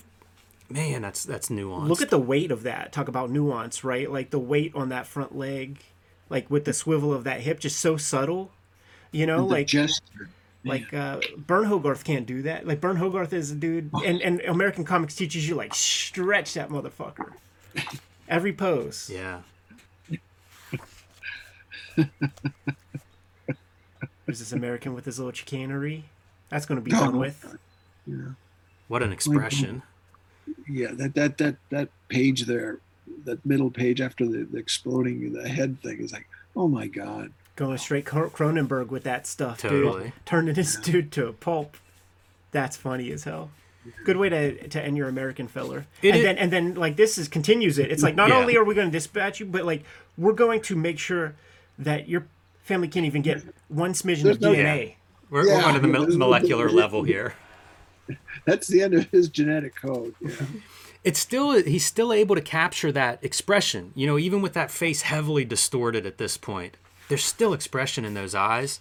man, 0.70 1.02
that's 1.02 1.24
that's 1.24 1.48
nuanced. 1.50 1.88
Look 1.88 2.02
at 2.02 2.10
the 2.10 2.20
weight 2.20 2.52
of 2.52 2.64
that. 2.64 2.91
Talk 2.91 3.08
about 3.08 3.30
nuance, 3.32 3.84
right? 3.84 4.12
Like 4.12 4.30
the 4.32 4.39
weight 4.39 4.74
on 4.76 4.89
that 4.89 5.08
front 5.08 5.36
leg, 5.36 5.80
like 6.30 6.52
with 6.52 6.66
the 6.66 6.74
swivel 6.74 7.14
of 7.14 7.24
that 7.24 7.41
hip, 7.41 7.60
just 7.60 7.80
so 7.80 7.95
subtle. 7.98 8.52
You 9.12 9.26
know, 9.26 9.38
The 9.38 9.43
like 9.43 9.68
gesture. 9.68 10.30
Like 10.68 10.93
uh, 10.93 11.20
Burne 11.38 11.65
Hogarth 11.65 12.03
can't 12.03 12.26
do 12.26 12.41
that. 12.43 12.68
Like 12.68 12.82
Burne 12.82 12.97
Hogarth 12.97 13.34
is 13.34 13.51
a 13.51 13.55
dude, 13.55 13.89
and 14.05 14.22
and 14.22 14.41
American 14.41 14.84
comics 14.86 15.15
teaches 15.15 15.47
you 15.47 15.55
like 15.55 15.74
stretch 15.74 16.53
that 16.55 16.70
motherfucker. 16.70 17.34
Every 18.28 18.53
pose. 18.53 19.09
yeah. 19.13 19.41
There's 24.26 24.39
this 24.39 24.51
American 24.51 24.93
with 24.93 25.05
his 25.05 25.20
little 25.20 25.32
chicanery. 25.32 26.03
That's 26.49 26.65
going 26.65 26.80
to 26.80 26.82
be 26.84 26.91
Oh, 26.95 26.99
done 26.99 27.18
with. 27.18 27.55
Yeah, 28.05 28.15
What 28.88 29.01
an 29.03 29.11
expression. 29.11 29.84
yeah. 30.70 30.91
That 30.93 31.15
that 31.15 31.38
that 31.38 31.55
that 31.70 31.89
page 32.09 32.45
there, 32.45 32.80
that 33.26 33.45
middle 33.45 33.70
page 33.72 34.01
after 34.01 34.26
the, 34.26 34.43
the 34.43 34.57
exploding 34.57 35.32
the 35.34 35.47
head 35.47 35.82
thing 35.82 35.99
is 36.01 36.11
like, 36.13 36.28
oh 36.55 36.68
my 36.68 36.88
god. 36.88 37.32
Going 37.58 37.78
straight 37.78 38.05
Cro- 38.05 38.30
Cronenberg 38.30 38.88
with 38.88 39.03
that 39.03 39.28
stuff, 39.28 39.60
Totally. 39.60 40.03
dude. 40.05 40.14
Turning 40.26 40.53
this 40.53 40.76
dude 40.82 41.12
to 41.14 41.28
a 41.28 41.34
pulp. 41.34 41.76
That's 42.51 42.78
funny 42.78 43.12
as 43.12 43.26
hell. 43.26 43.51
Good 44.05 44.18
way 44.18 44.30
to, 44.30 44.68
to 44.70 44.82
end 44.82 44.95
your 44.97 45.08
American 45.10 45.47
filler. 45.47 45.86
It 46.01 46.10
and 46.10 46.18
is- 46.18 46.24
then 46.24 46.38
and 46.38 46.51
then 46.53 46.76
like 46.76 46.95
this 46.95 47.18
is 47.18 47.28
continues 47.28 47.78
it. 47.80 47.91
It's 47.91 48.03
like 48.03 48.16
not 48.16 48.30
Yeah. 48.30 48.38
only 48.38 48.55
are 48.58 48.64
we 48.64 48.74
going 48.76 48.88
to 48.88 48.91
dispatch 48.91 49.39
you, 49.41 49.45
but 49.45 49.66
like 49.66 49.84
we're 50.18 50.34
going 50.34 50.62
to 50.62 50.76
make 50.76 50.99
sure 50.99 51.36
that 51.80 52.08
your 52.08 52.26
family 52.64 52.88
can't 52.88 53.05
even 53.05 53.22
get 53.22 53.43
one 53.70 53.93
smidgen 53.93 54.30
of 54.30 54.39
no- 54.41 54.53
DNA. 54.53 54.95
We're, 55.30 55.45
Yeah, 55.47 55.58
we're 55.58 55.64
on 55.76 55.82
the 55.82 55.88
yeah, 55.88 55.93
mo- 56.05 56.18
molecular 56.18 56.70
level 56.70 57.03
here. 57.03 57.34
That's 58.45 58.68
the 58.68 58.82
end 58.82 58.93
of 58.93 59.10
his 59.12 59.30
genetic 59.30 59.76
code. 59.76 60.14
Yeah. 60.22 60.32
It's 61.03 61.20
still 61.20 61.51
he's 61.64 61.86
still 61.86 62.12
able 62.12 62.36
to 62.36 62.41
capture 62.41 62.91
that 62.91 63.24
expression. 63.24 63.93
You 63.95 64.08
know, 64.08 64.18
even 64.18 64.41
with 64.41 64.51
that 64.53 64.70
face 64.70 65.03
heavily 65.03 65.45
distorted 65.45 66.05
at 66.05 66.18
this 66.18 66.36
point, 66.36 66.76
there's 67.08 67.24
still 67.24 67.53
expression 67.53 68.05
in 68.05 68.14
those 68.14 68.36
eyes. 68.36 68.80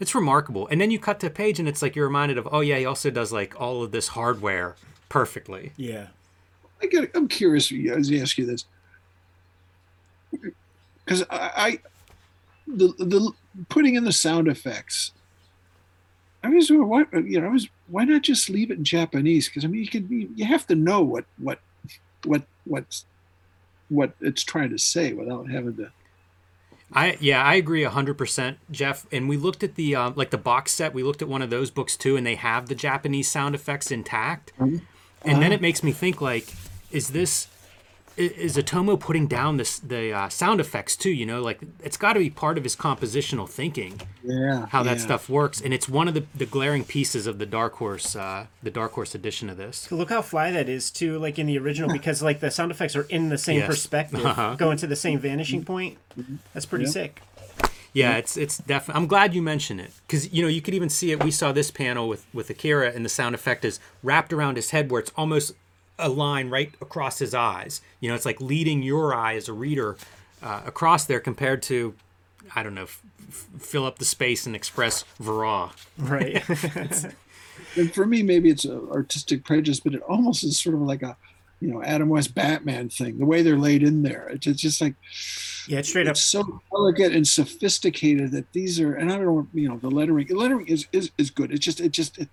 It's 0.00 0.14
remarkable. 0.14 0.66
And 0.68 0.80
then 0.80 0.90
you 0.90 0.98
cut 0.98 1.20
to 1.20 1.28
a 1.28 1.30
page 1.30 1.58
and 1.58 1.68
it's 1.68 1.82
like 1.82 1.94
you're 1.94 2.06
reminded 2.06 2.38
of, 2.38 2.48
oh 2.50 2.60
yeah, 2.60 2.78
he 2.78 2.86
also 2.86 3.10
does 3.10 3.32
like 3.32 3.60
all 3.60 3.82
of 3.82 3.92
this 3.92 4.08
hardware 4.08 4.76
perfectly. 5.08 5.72
Yeah. 5.76 6.08
I 6.82 6.86
get. 6.86 7.10
I'm 7.14 7.28
curious 7.28 7.72
as 7.72 8.10
I 8.10 8.16
ask 8.16 8.36
you 8.36 8.46
this, 8.46 8.64
because 11.04 11.22
I, 11.30 11.50
I, 11.56 11.78
the 12.66 12.88
the 12.98 13.32
putting 13.68 13.94
in 13.94 14.04
the 14.04 14.12
sound 14.12 14.48
effects. 14.48 15.12
I 16.42 16.48
was 16.48 16.70
why 16.70 17.04
you 17.12 17.40
know 17.40 17.46
I 17.46 17.50
was 17.50 17.68
why 17.88 18.04
not 18.04 18.22
just 18.22 18.50
leave 18.50 18.70
it 18.70 18.78
in 18.78 18.84
Japanese? 18.84 19.48
Because 19.48 19.64
I 19.64 19.68
mean 19.68 19.82
you 19.82 19.88
can 19.88 20.08
you, 20.10 20.28
you 20.34 20.44
have 20.44 20.66
to 20.66 20.74
know 20.74 21.00
what 21.00 21.24
what 21.38 21.60
what 22.24 22.42
what's 22.64 23.06
what 23.88 24.12
it's 24.20 24.42
trying 24.42 24.70
to 24.70 24.78
say 24.78 25.12
without 25.12 25.48
having 25.48 25.76
to. 25.76 25.90
I 26.92 27.16
yeah, 27.20 27.42
I 27.42 27.54
agree 27.54 27.82
hundred 27.84 28.18
percent, 28.18 28.58
Geof. 28.70 29.06
And 29.10 29.28
we 29.28 29.36
looked 29.36 29.62
at 29.62 29.74
the 29.74 29.96
um, 29.96 30.14
like 30.16 30.30
the 30.30 30.38
box 30.38 30.72
set. 30.72 30.94
We 30.94 31.02
looked 31.02 31.22
at 31.22 31.28
one 31.28 31.42
of 31.42 31.50
those 31.50 31.70
books 31.70 31.96
too, 31.96 32.16
and 32.16 32.26
they 32.26 32.34
have 32.36 32.68
the 32.68 32.74
Japanese 32.74 33.28
sound 33.30 33.54
effects 33.54 33.90
intact. 33.90 34.52
And 35.22 35.40
then 35.42 35.52
it 35.52 35.60
makes 35.60 35.82
me 35.82 35.92
think 35.92 36.20
like, 36.20 36.52
is 36.92 37.08
this 37.10 37.48
is 38.16 38.56
Otomo 38.56 38.98
putting 38.98 39.26
down 39.26 39.56
this 39.56 39.78
the 39.78 40.12
uh, 40.12 40.28
sound 40.28 40.60
effects 40.60 40.96
too? 40.96 41.10
You 41.10 41.26
know, 41.26 41.42
like 41.42 41.60
it's 41.82 41.96
got 41.96 42.12
to 42.14 42.20
be 42.20 42.30
part 42.30 42.56
of 42.58 42.64
his 42.64 42.76
compositional 42.76 43.48
thinking 43.48 44.00
Yeah. 44.22 44.66
how 44.66 44.82
that 44.84 44.98
yeah. 44.98 45.02
stuff 45.04 45.28
works, 45.28 45.60
and 45.60 45.74
it's 45.74 45.88
one 45.88 46.06
of 46.08 46.14
the, 46.14 46.24
the 46.34 46.46
glaring 46.46 46.84
pieces 46.84 47.26
of 47.26 47.38
the 47.38 47.46
Dark 47.46 47.74
Horse 47.74 48.14
uh, 48.16 48.46
the 48.62 48.70
Dark 48.70 48.92
Horse 48.92 49.14
edition 49.14 49.50
of 49.50 49.56
this. 49.56 49.90
Look 49.90 50.10
how 50.10 50.22
fly 50.22 50.50
that 50.52 50.68
is 50.68 50.90
too, 50.90 51.18
like 51.18 51.38
in 51.38 51.46
the 51.46 51.58
original, 51.58 51.90
because 51.98 52.22
like 52.22 52.40
the 52.40 52.50
sound 52.50 52.70
effects 52.70 52.94
are 52.96 53.06
in 53.10 53.28
the 53.28 53.38
same 53.38 53.58
Yes. 53.58 53.66
perspective, 53.66 54.24
Uh-huh. 54.24 54.54
going 54.56 54.76
to 54.78 54.86
the 54.86 54.96
same 54.96 55.18
vanishing 55.18 55.64
point. 55.64 55.98
Mm-hmm. 56.18 56.36
That's 56.52 56.66
pretty 56.66 56.84
Yeah. 56.86 56.90
sick. 56.90 57.22
Yeah, 57.92 58.16
it's 58.16 58.36
it's 58.36 58.58
definitely. 58.58 59.00
I'm 59.02 59.06
glad 59.06 59.34
you 59.34 59.42
mentioned 59.42 59.80
it 59.80 59.92
because 60.06 60.32
you 60.32 60.42
know 60.42 60.48
you 60.48 60.60
could 60.60 60.74
even 60.74 60.88
see 60.88 61.12
it. 61.12 61.22
We 61.22 61.30
saw 61.30 61.52
this 61.52 61.70
panel 61.70 62.08
with 62.08 62.26
with 62.34 62.50
Akira, 62.50 62.90
and 62.90 63.04
the 63.04 63.08
sound 63.08 63.36
effect 63.36 63.64
is 63.64 63.78
wrapped 64.02 64.32
around 64.32 64.56
his 64.56 64.70
head, 64.70 64.90
where 64.90 65.00
it's 65.00 65.12
almost 65.16 65.52
a 65.98 66.08
line 66.08 66.50
right 66.50 66.72
across 66.80 67.18
his 67.18 67.34
eyes. 67.34 67.80
You 68.00 68.08
know, 68.08 68.14
it's 68.14 68.26
like 68.26 68.40
leading 68.40 68.82
your 68.82 69.14
eye 69.14 69.36
as 69.36 69.48
a 69.48 69.52
reader 69.52 69.96
uh, 70.42 70.62
across 70.66 71.06
there, 71.06 71.20
compared 71.20 71.62
to 71.64 71.94
I 72.54 72.62
don't 72.62 72.74
know, 72.74 72.82
f- 72.82 73.02
f- 73.28 73.46
fill 73.58 73.86
up 73.86 73.98
the 73.98 74.04
space 74.04 74.46
and 74.46 74.54
express 74.54 75.04
raw. 75.18 75.72
Right. 75.98 76.46
and 77.76 77.94
for 77.94 78.06
me, 78.06 78.22
maybe 78.22 78.50
it's 78.50 78.64
an 78.64 78.88
artistic 78.90 79.44
prejudice, 79.44 79.80
but 79.80 79.94
it 79.94 80.02
almost 80.02 80.44
is 80.44 80.60
sort 80.60 80.74
of 80.74 80.82
like 80.82 81.02
a, 81.02 81.16
you 81.60 81.72
know, 81.72 81.82
Adam 81.82 82.08
West 82.08 82.34
Batman 82.34 82.88
thing. 82.88 83.18
The 83.18 83.24
way 83.24 83.42
they're 83.42 83.56
laid 83.56 83.82
in 83.82 84.02
there, 84.02 84.28
it's, 84.28 84.46
it's 84.46 84.60
just 84.60 84.80
like, 84.80 84.94
yeah, 85.66 85.78
it's 85.78 85.88
straight 85.88 86.06
it's 86.06 86.34
up. 86.34 86.44
so 86.44 86.60
elegant 86.74 87.14
and 87.14 87.26
sophisticated 87.26 88.32
that 88.32 88.52
these 88.52 88.78
are. 88.80 88.94
And 88.94 89.10
I 89.10 89.16
don't 89.16 89.24
know, 89.24 89.46
you 89.54 89.68
know, 89.68 89.78
the 89.78 89.90
lettering. 89.90 90.26
The 90.26 90.34
lettering 90.34 90.66
is 90.66 90.86
is, 90.92 91.10
is 91.16 91.30
good. 91.30 91.52
It's 91.52 91.64
just 91.64 91.80
it 91.80 91.92
just 91.92 92.18
it, 92.18 92.28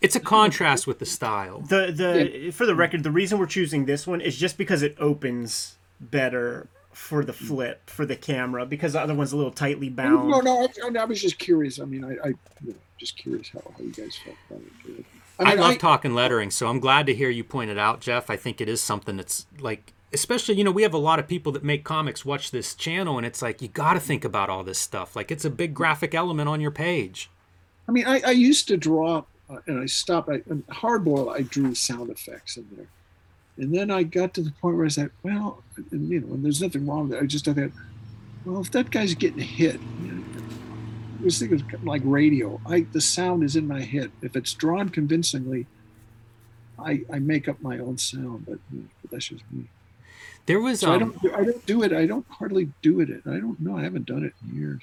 It's 0.00 0.16
a 0.16 0.20
contrast 0.20 0.86
with 0.86 0.98
the 0.98 1.06
style. 1.06 1.60
The 1.60 1.92
the 1.92 2.50
for 2.50 2.66
the 2.66 2.74
record, 2.74 3.02
the 3.02 3.10
reason 3.10 3.38
we're 3.38 3.46
choosing 3.46 3.86
this 3.86 4.06
one 4.06 4.20
is 4.20 4.36
just 4.36 4.58
because 4.58 4.82
it 4.82 4.96
opens 4.98 5.76
better 6.00 6.68
for 6.92 7.24
the 7.24 7.32
flip 7.32 7.88
for 7.88 8.04
the 8.04 8.16
camera 8.16 8.66
because 8.66 8.94
the 8.94 9.00
other 9.00 9.14
one's 9.14 9.32
a 9.32 9.36
little 9.36 9.52
tightly 9.52 9.88
bound. 9.88 10.30
No, 10.30 10.40
no, 10.40 10.68
I, 10.84 10.98
I 10.98 11.04
was 11.04 11.22
just 11.22 11.38
curious. 11.38 11.78
I 11.78 11.84
mean, 11.84 12.04
I, 12.04 12.10
I 12.10 12.28
you 12.64 12.70
know, 12.70 12.74
just 12.98 13.16
curious 13.16 13.48
how, 13.50 13.60
how 13.60 13.84
you 13.84 13.92
guys 13.92 14.16
felt 14.16 14.36
about 14.50 14.62
it. 14.62 15.04
I, 15.38 15.44
mean, 15.44 15.58
I 15.58 15.68
love 15.68 15.78
talking 15.78 16.14
lettering, 16.14 16.50
so 16.50 16.66
I'm 16.66 16.80
glad 16.80 17.06
to 17.06 17.14
hear 17.14 17.30
you 17.30 17.44
point 17.44 17.70
it 17.70 17.78
out, 17.78 18.00
Geof. 18.00 18.24
I 18.28 18.36
think 18.36 18.60
it 18.60 18.68
is 18.68 18.80
something 18.80 19.16
that's 19.16 19.46
like, 19.60 19.92
especially 20.12 20.56
you 20.56 20.64
know, 20.64 20.72
we 20.72 20.82
have 20.82 20.94
a 20.94 20.98
lot 20.98 21.20
of 21.20 21.28
people 21.28 21.52
that 21.52 21.62
make 21.62 21.84
comics 21.84 22.24
watch 22.24 22.50
this 22.50 22.74
channel, 22.74 23.16
and 23.16 23.24
it's 23.24 23.40
like 23.40 23.62
you 23.62 23.68
got 23.68 23.94
to 23.94 24.00
think 24.00 24.24
about 24.24 24.50
all 24.50 24.64
this 24.64 24.80
stuff. 24.80 25.14
Like 25.14 25.30
it's 25.30 25.44
a 25.44 25.50
big 25.50 25.74
graphic 25.74 26.14
element 26.14 26.48
on 26.48 26.60
your 26.60 26.72
page. 26.72 27.30
I 27.88 27.92
mean, 27.92 28.06
I, 28.06 28.20
I 28.26 28.30
used 28.32 28.66
to 28.68 28.76
draw, 28.76 29.22
uh, 29.50 29.58
and 29.66 29.80
I 29.80 29.86
stopped. 29.86 30.28
I, 30.28 30.42
in 30.48 30.62
hardboil, 30.64 31.34
I 31.34 31.42
drew 31.42 31.74
sound 31.74 32.10
effects 32.10 32.56
in 32.56 32.66
there, 32.76 32.86
and 33.56 33.74
then 33.74 33.90
I 33.90 34.02
got 34.02 34.34
to 34.34 34.42
the 34.42 34.52
point 34.52 34.76
where 34.76 34.86
I 34.86 34.90
said, 34.90 35.10
well, 35.22 35.62
and, 35.90 36.08
you 36.08 36.20
know, 36.20 36.34
and 36.34 36.44
there's 36.44 36.62
nothing 36.62 36.86
wrong 36.86 37.08
with 37.08 37.18
it. 37.18 37.22
I 37.22 37.26
just 37.26 37.44
thought, 37.44 37.56
well, 38.44 38.60
if 38.60 38.70
that 38.72 38.90
guy's 38.90 39.14
getting 39.14 39.40
hit, 39.40 39.80
you 40.02 40.12
know, 40.12 40.24
I 41.20 41.24
was 41.24 41.38
thinking 41.38 41.64
like 41.82 42.02
radio. 42.04 42.60
I 42.66 42.86
the 42.92 43.00
sound 43.00 43.42
is 43.42 43.56
in 43.56 43.66
my 43.66 43.82
head. 43.82 44.12
If 44.22 44.36
it's 44.36 44.54
drawn 44.54 44.88
convincingly, 44.88 45.66
I 46.78 47.02
I 47.12 47.18
make 47.18 47.48
up 47.48 47.60
my 47.60 47.78
own 47.78 47.98
sound. 47.98 48.46
But, 48.46 48.58
you 48.72 48.80
know, 48.80 48.88
but 49.02 49.10
that's 49.10 49.28
just 49.28 49.42
me. 49.50 49.64
There 50.46 50.60
was 50.60 50.80
So 50.80 50.92
I 50.92 50.94
um, 50.94 51.18
don't 51.20 51.34
I 51.34 51.44
don't 51.44 51.66
do 51.66 51.82
it. 51.82 51.92
I 51.92 52.06
don't 52.06 52.26
hardly 52.30 52.70
do 52.82 53.00
it. 53.00 53.10
I 53.26 53.38
don't 53.38 53.60
know. 53.60 53.76
I 53.76 53.82
haven't 53.82 54.06
done 54.06 54.24
it 54.24 54.32
in 54.42 54.58
years. 54.58 54.82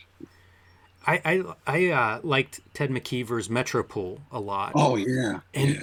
I 1.08 1.22
I, 1.26 1.43
I 1.68 1.88
uh, 1.89 2.20
liked 2.24 2.62
Ted 2.74 2.89
McKeever's 2.89 3.47
Metropol 3.47 4.22
a 4.32 4.39
lot. 4.39 4.72
Oh 4.76 4.95
yeah, 4.95 5.39
And- 5.53 5.76
yeah. 5.76 5.82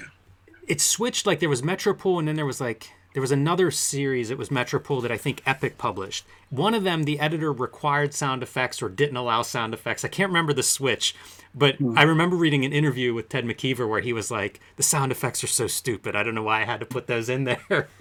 it 0.67 0.81
switched 0.81 1.27
like 1.27 1.41
there 1.41 1.49
was 1.49 1.63
Metropol 1.63 2.19
and 2.19 2.29
then 2.29 2.37
there 2.37 2.47
was 2.47 2.61
like 2.61 2.91
there 3.15 3.21
was 3.21 3.31
another 3.33 3.71
series 3.71 4.31
it 4.31 4.39
was 4.39 4.49
Metropol 4.49 5.03
that 5.03 5.13
I 5.13 5.19
think 5.19 5.43
Epic 5.45 5.77
published. 5.79 6.25
One 6.51 6.75
of 6.75 6.83
them 6.85 7.05
the 7.05 7.21
editor 7.21 7.53
required 7.53 8.15
sound 8.15 8.43
effects 8.43 8.81
or 8.83 8.89
didn't 8.89 9.17
allow 9.17 9.43
sound 9.43 9.75
effects. 9.75 10.05
I 10.05 10.09
can't 10.09 10.31
remember 10.31 10.53
the 10.55 10.63
switch, 10.63 11.15
but 11.55 11.77
I 11.97 12.03
remember 12.05 12.37
reading 12.37 12.65
an 12.65 12.73
interview 12.73 13.13
with 13.13 13.29
Ted 13.29 13.45
McKeever 13.45 13.89
where 13.89 14.01
he 14.01 14.13
was 14.13 14.31
like 14.31 14.61
the 14.77 14.83
sound 14.83 15.13
effects 15.13 15.45
are 15.45 15.49
so 15.49 15.67
stupid. 15.67 16.17
I 16.17 16.23
don't 16.23 16.35
know 16.35 16.43
why 16.43 16.63
I 16.63 16.65
had 16.65 16.81
to 16.81 16.87
put 16.87 17.07
those 17.07 17.29
in 17.29 17.45
there. 17.45 17.89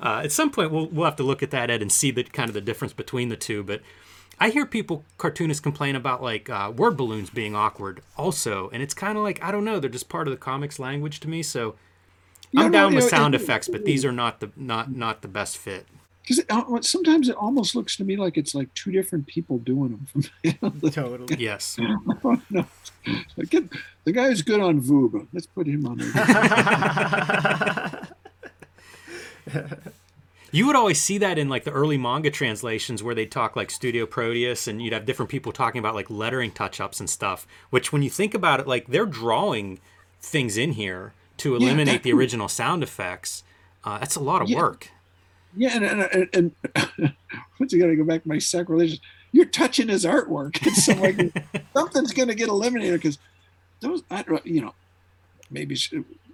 Uh, 0.00 0.22
at 0.24 0.32
some 0.32 0.50
point 0.50 0.72
we'll 0.72 0.88
we'll 0.88 1.04
have 1.04 1.14
to 1.14 1.22
look 1.22 1.40
at 1.40 1.52
that 1.52 1.70
Ed 1.70 1.82
and 1.82 1.92
see 1.92 2.10
the 2.10 2.24
kind 2.24 2.48
of 2.50 2.54
the 2.54 2.60
difference 2.60 2.92
between 2.92 3.28
the 3.28 3.36
two, 3.36 3.62
but 3.62 3.80
I 4.38 4.50
hear 4.50 4.66
people 4.66 5.04
cartoonists 5.18 5.60
complain 5.60 5.94
about 5.96 6.22
like 6.22 6.50
uh, 6.50 6.72
word 6.74 6.96
balloons 6.96 7.30
being 7.30 7.54
awkward 7.54 8.00
also, 8.16 8.68
and 8.70 8.82
it's 8.82 8.94
kind 8.94 9.16
of 9.16 9.22
like 9.24 9.42
I 9.42 9.50
don't 9.52 9.64
know, 9.64 9.78
they're 9.78 9.90
just 9.90 10.08
part 10.08 10.26
of 10.26 10.32
the 10.32 10.38
comics 10.38 10.78
language 10.78 11.20
to 11.20 11.28
me. 11.28 11.42
So 11.42 11.76
I'm 12.56 12.66
no, 12.66 12.78
down 12.78 12.92
you 12.92 12.96
with 12.96 13.04
know, 13.04 13.10
sound 13.10 13.34
it- 13.34 13.40
effects, 13.40 13.68
but 13.68 13.84
these 13.84 14.04
are 14.04 14.12
not 14.12 14.40
the 14.40 14.50
not 14.56 14.90
not 14.92 15.22
the 15.22 15.28
best 15.28 15.58
fit. 15.58 15.86
Because 16.26 16.44
sometimes 16.88 17.28
it 17.28 17.34
almost 17.34 17.74
looks 17.74 17.96
to 17.96 18.04
me 18.04 18.14
like 18.16 18.36
it's 18.36 18.54
like 18.54 18.72
two 18.74 18.92
different 18.92 19.26
people 19.26 19.58
doing 19.58 20.06
them. 20.14 20.70
Totally. 20.92 21.36
Yes, 21.36 21.76
no. 21.78 21.96
Like, 23.36 23.50
get, 23.50 23.64
the 24.04 24.12
guy 24.12 24.28
who's 24.28 24.42
good 24.42 24.60
on 24.60 24.80
Voob. 24.80 25.26
Let's 25.32 25.46
put 25.46 25.66
him 25.66 25.84
on 25.84 25.98
there. 25.98 26.12
you 30.52 30.66
would 30.66 30.76
always 30.76 31.00
see 31.00 31.18
that 31.18 31.38
in 31.38 31.48
like 31.48 31.64
the 31.64 31.72
early 31.72 31.98
manga 31.98 32.30
translations 32.30 33.02
where 33.02 33.14
they 33.14 33.26
talk 33.26 33.56
like 33.56 33.70
Studio 33.70 34.06
Proteus, 34.06 34.68
and 34.68 34.80
you'd 34.80 34.92
have 34.92 35.06
different 35.06 35.30
people 35.30 35.50
talking 35.50 35.78
about 35.80 35.94
like 35.94 36.08
lettering 36.10 36.50
touch-ups 36.52 37.00
and 37.00 37.10
stuff. 37.10 37.46
Which, 37.70 37.92
when 37.92 38.02
you 38.02 38.10
think 38.10 38.34
about 38.34 38.60
it, 38.60 38.68
like 38.68 38.86
they're 38.86 39.06
drawing 39.06 39.80
things 40.20 40.56
in 40.56 40.72
here 40.72 41.14
to 41.38 41.56
eliminate 41.56 42.02
the 42.04 42.10
that- 42.12 42.16
original 42.16 42.48
sound 42.48 42.82
effects. 42.82 43.42
Uh, 43.84 43.98
that's 43.98 44.14
a 44.14 44.20
lot 44.20 44.42
of 44.42 44.48
Yeah. 44.48 44.58
work. 44.58 44.90
yeah, 45.56 45.74
and 45.74 45.84
and, 45.84 46.28
and, 46.32 46.52
and 46.94 47.12
once 47.58 47.72
again, 47.72 47.90
I 47.90 47.94
go 47.94 48.04
back 48.04 48.22
to 48.22 48.28
my 48.28 48.38
sacrilegious. 48.38 49.00
You're 49.32 49.46
touching 49.46 49.88
his 49.88 50.04
artwork. 50.04 50.58
So 50.74 50.92
like 50.94 51.32
something's 51.74 52.12
going 52.12 52.28
to 52.28 52.34
get 52.34 52.48
eliminated 52.48 53.00
because 53.00 53.18
those, 53.80 54.02
I 54.10 54.24
you 54.44 54.60
know, 54.60 54.74
maybe 55.50 55.76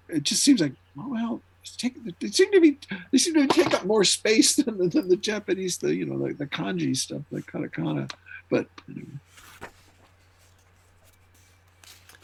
it 0.09 0.23
just 0.25 0.43
seems 0.43 0.61
like 0.61 0.73
oh, 0.99 1.09
well, 1.09 1.41
taking. 1.77 2.15
They 2.21 2.29
seem 2.29 2.51
to 2.53 2.61
be. 2.61 2.79
They 3.13 3.19
seem 3.19 3.35
to 3.35 3.47
take 3.47 3.75
up 3.75 3.85
more 3.85 4.05
space 4.05 4.57
than 4.57 4.79
the, 4.79 4.89
than 4.89 5.09
the 5.09 5.17
Japanese, 5.17 5.79
the 5.79 5.95
you 5.95 6.07
know, 6.07 6.27
the, 6.27 6.35
the 6.35 6.47
kanji 6.47 6.97
stuff, 6.97 7.23
the 7.31 7.43
katakana. 7.43 8.11
But 8.51 8.69
anyway. 8.89 9.07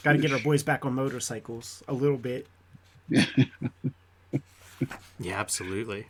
Got 0.02 0.12
to 0.12 0.18
get 0.18 0.32
our 0.32 0.38
boys 0.40 0.62
back 0.62 0.84
on 0.84 0.94
motorcycles 0.94 1.82
a 1.88 1.94
little 1.94 2.18
bit. 2.18 2.46
Yeah, 5.18 5.38
absolutely. 5.38 6.06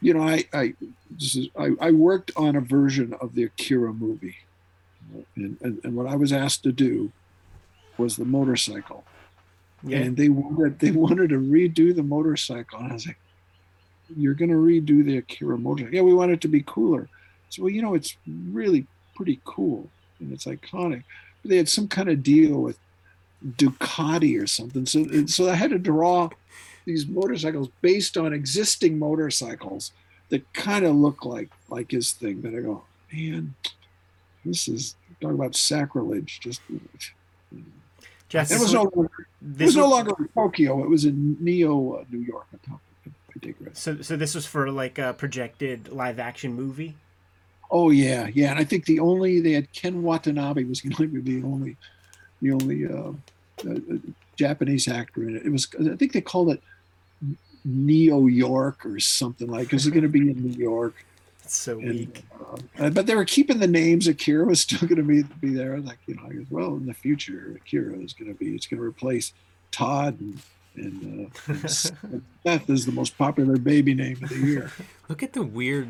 you 0.00 0.14
know, 0.14 0.22
I 0.22 0.44
I 0.52 0.74
this 1.10 1.34
is 1.34 1.48
I, 1.58 1.70
I 1.80 1.90
worked 1.90 2.30
on 2.36 2.54
a 2.56 2.60
version 2.60 3.14
of 3.20 3.34
the 3.34 3.44
Akira 3.44 3.92
movie, 3.92 4.36
and, 5.34 5.56
and 5.60 5.80
and 5.82 5.96
what 5.96 6.06
I 6.06 6.16
was 6.16 6.32
asked 6.32 6.62
to 6.64 6.72
do 6.72 7.12
was 7.98 8.16
the 8.16 8.24
motorcycle, 8.24 9.04
Yeah. 9.82 9.98
and 9.98 10.16
they 10.16 10.28
wanted 10.28 10.78
they 10.78 10.90
wanted 10.90 11.30
to 11.30 11.38
redo 11.38 11.94
the 11.94 12.02
motorcycle, 12.02 12.78
and 12.80 12.90
I 12.90 12.94
was 12.94 13.06
like, 13.06 13.18
"You're 14.16 14.34
going 14.34 14.50
to 14.50 14.56
redo 14.56 15.04
the 15.04 15.18
Akira 15.18 15.58
motorcycle? 15.58 15.94
Yeah, 15.94 16.02
we 16.02 16.14
want 16.14 16.32
it 16.32 16.40
to 16.42 16.48
be 16.48 16.62
cooler." 16.66 17.08
So 17.50 17.62
well, 17.62 17.72
you 17.72 17.82
know, 17.82 17.94
it's 17.94 18.16
really 18.26 18.86
pretty 19.14 19.40
cool 19.44 19.88
and 20.20 20.32
it's 20.32 20.46
iconic. 20.46 21.04
But 21.42 21.50
they 21.50 21.56
had 21.56 21.68
some 21.68 21.88
kind 21.88 22.08
of 22.08 22.22
deal 22.22 22.60
with 22.60 22.78
Ducati 23.46 24.40
or 24.40 24.46
something, 24.46 24.86
so 24.86 25.26
so 25.26 25.48
I 25.50 25.54
had 25.54 25.70
to 25.70 25.78
draw 25.78 26.30
these 26.84 27.06
motorcycles 27.06 27.68
based 27.82 28.16
on 28.16 28.32
existing 28.32 28.98
motorcycles 28.98 29.92
that 30.30 30.52
kind 30.52 30.84
of 30.84 30.96
look 30.96 31.24
like 31.24 31.50
like 31.68 31.90
his 31.90 32.12
thing. 32.12 32.40
But 32.40 32.54
I 32.54 32.60
go, 32.60 32.84
man, 33.12 33.54
this 34.44 34.68
is 34.68 34.96
talk 35.20 35.32
about 35.32 35.54
sacrilege. 35.54 36.40
Just 36.40 36.60
It 38.42 38.60
was 38.60 38.72
no 38.72 38.82
longer, 38.82 39.28
it 39.58 39.64
was 39.64 39.76
no 39.76 39.88
longer 39.88 40.14
in 40.18 40.28
Tokyo. 40.28 40.82
It 40.82 40.88
was 40.88 41.04
in 41.04 41.36
Neo, 41.40 41.92
uh, 41.92 42.04
New 42.10 42.20
York. 42.20 42.46
I 42.70 43.38
digress. 43.40 43.78
So, 43.78 44.00
so 44.02 44.16
this 44.16 44.34
was 44.34 44.46
for 44.46 44.70
like 44.70 44.98
a 44.98 45.14
projected 45.14 45.88
live 45.88 46.18
action 46.18 46.54
movie. 46.54 46.96
Oh 47.70 47.90
yeah, 47.90 48.28
yeah. 48.32 48.50
And 48.50 48.60
I 48.60 48.64
think 48.64 48.84
the 48.84 49.00
only 49.00 49.40
they 49.40 49.52
had 49.52 49.72
Ken 49.72 50.02
Watanabe 50.02 50.64
was 50.64 50.80
going 50.80 50.96
to 50.96 51.20
be 51.20 51.40
the 51.40 51.46
only, 51.46 51.76
the 52.40 52.52
only 52.52 52.86
uh, 52.86 53.12
uh, 53.68 53.98
Japanese 54.36 54.88
actor 54.88 55.28
in 55.28 55.36
it. 55.36 55.46
It 55.46 55.50
was 55.50 55.68
I 55.80 55.96
think 55.96 56.12
they 56.12 56.20
called 56.20 56.50
it 56.50 56.62
Neo 57.64 58.26
York 58.26 58.86
or 58.86 59.00
something 59.00 59.48
like. 59.48 59.72
Is 59.72 59.86
it 59.86 59.90
going 59.90 60.02
to 60.02 60.08
be 60.08 60.30
in 60.30 60.42
New 60.42 60.56
York? 60.56 60.94
It's 61.46 61.54
so 61.56 61.78
And, 61.78 61.90
weak. 61.90 62.24
uh, 62.78 62.90
but 62.90 63.06
they 63.06 63.14
were 63.14 63.24
keeping 63.24 63.60
the 63.60 63.68
names. 63.68 64.08
Akira 64.08 64.44
was 64.44 64.60
still 64.60 64.80
going 64.80 64.96
to 64.96 65.02
be 65.04 65.22
be 65.40 65.54
there. 65.54 65.78
Like, 65.78 65.98
you 66.08 66.16
know, 66.16 66.22
I 66.26 66.32
goes, 66.32 66.46
well, 66.50 66.74
in 66.74 66.86
the 66.86 66.94
future, 66.94 67.52
Akira 67.56 67.96
is 67.98 68.12
going 68.12 68.32
to 68.32 68.36
be. 68.38 68.54
It's 68.54 68.66
going 68.66 68.78
to 68.80 68.84
replace 68.86 69.32
Todd 69.70 70.18
and. 70.20 70.40
And 70.74 71.30
uh, 71.48 71.66
Seth 71.68 72.68
is 72.68 72.84
the 72.84 72.92
most 72.92 73.16
popular 73.16 73.56
baby 73.56 73.94
name 73.94 74.22
of 74.22 74.28
the 74.28 74.36
year. 74.36 74.70
Look 75.08 75.22
at 75.22 75.32
the 75.32 75.42
weird 75.42 75.88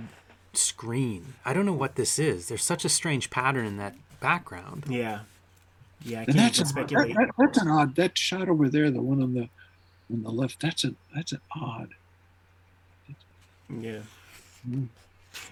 screen. 0.52 1.34
I 1.44 1.52
don't 1.52 1.66
know 1.66 1.72
what 1.72 1.96
this 1.96 2.20
is. 2.20 2.46
There's 2.46 2.62
such 2.62 2.84
a 2.84 2.88
strange 2.88 3.28
pattern 3.28 3.66
in 3.66 3.78
that 3.78 3.96
background. 4.20 4.84
Yeah. 4.88 5.20
Yeah, 6.04 6.18
I 6.20 6.22
And 6.24 6.34
can't 6.36 6.54
that's, 6.54 6.58
even 6.60 6.66
a, 6.66 6.68
speculate. 6.86 7.16
that, 7.16 7.26
that- 7.26 7.34
that's 7.36 7.58
an 7.58 7.66
odd. 7.68 7.96
That 7.96 8.16
shot 8.16 8.48
over 8.48 8.68
there, 8.68 8.90
the 8.92 9.00
one 9.02 9.20
on 9.22 9.34
the 9.34 9.48
on 10.12 10.22
the 10.22 10.30
left. 10.30 10.60
That's 10.60 10.84
a 10.84 10.94
that's 11.12 11.32
an 11.32 11.40
odd. 11.56 11.88
Yeah. 13.68 14.00
Mm. 14.70 14.86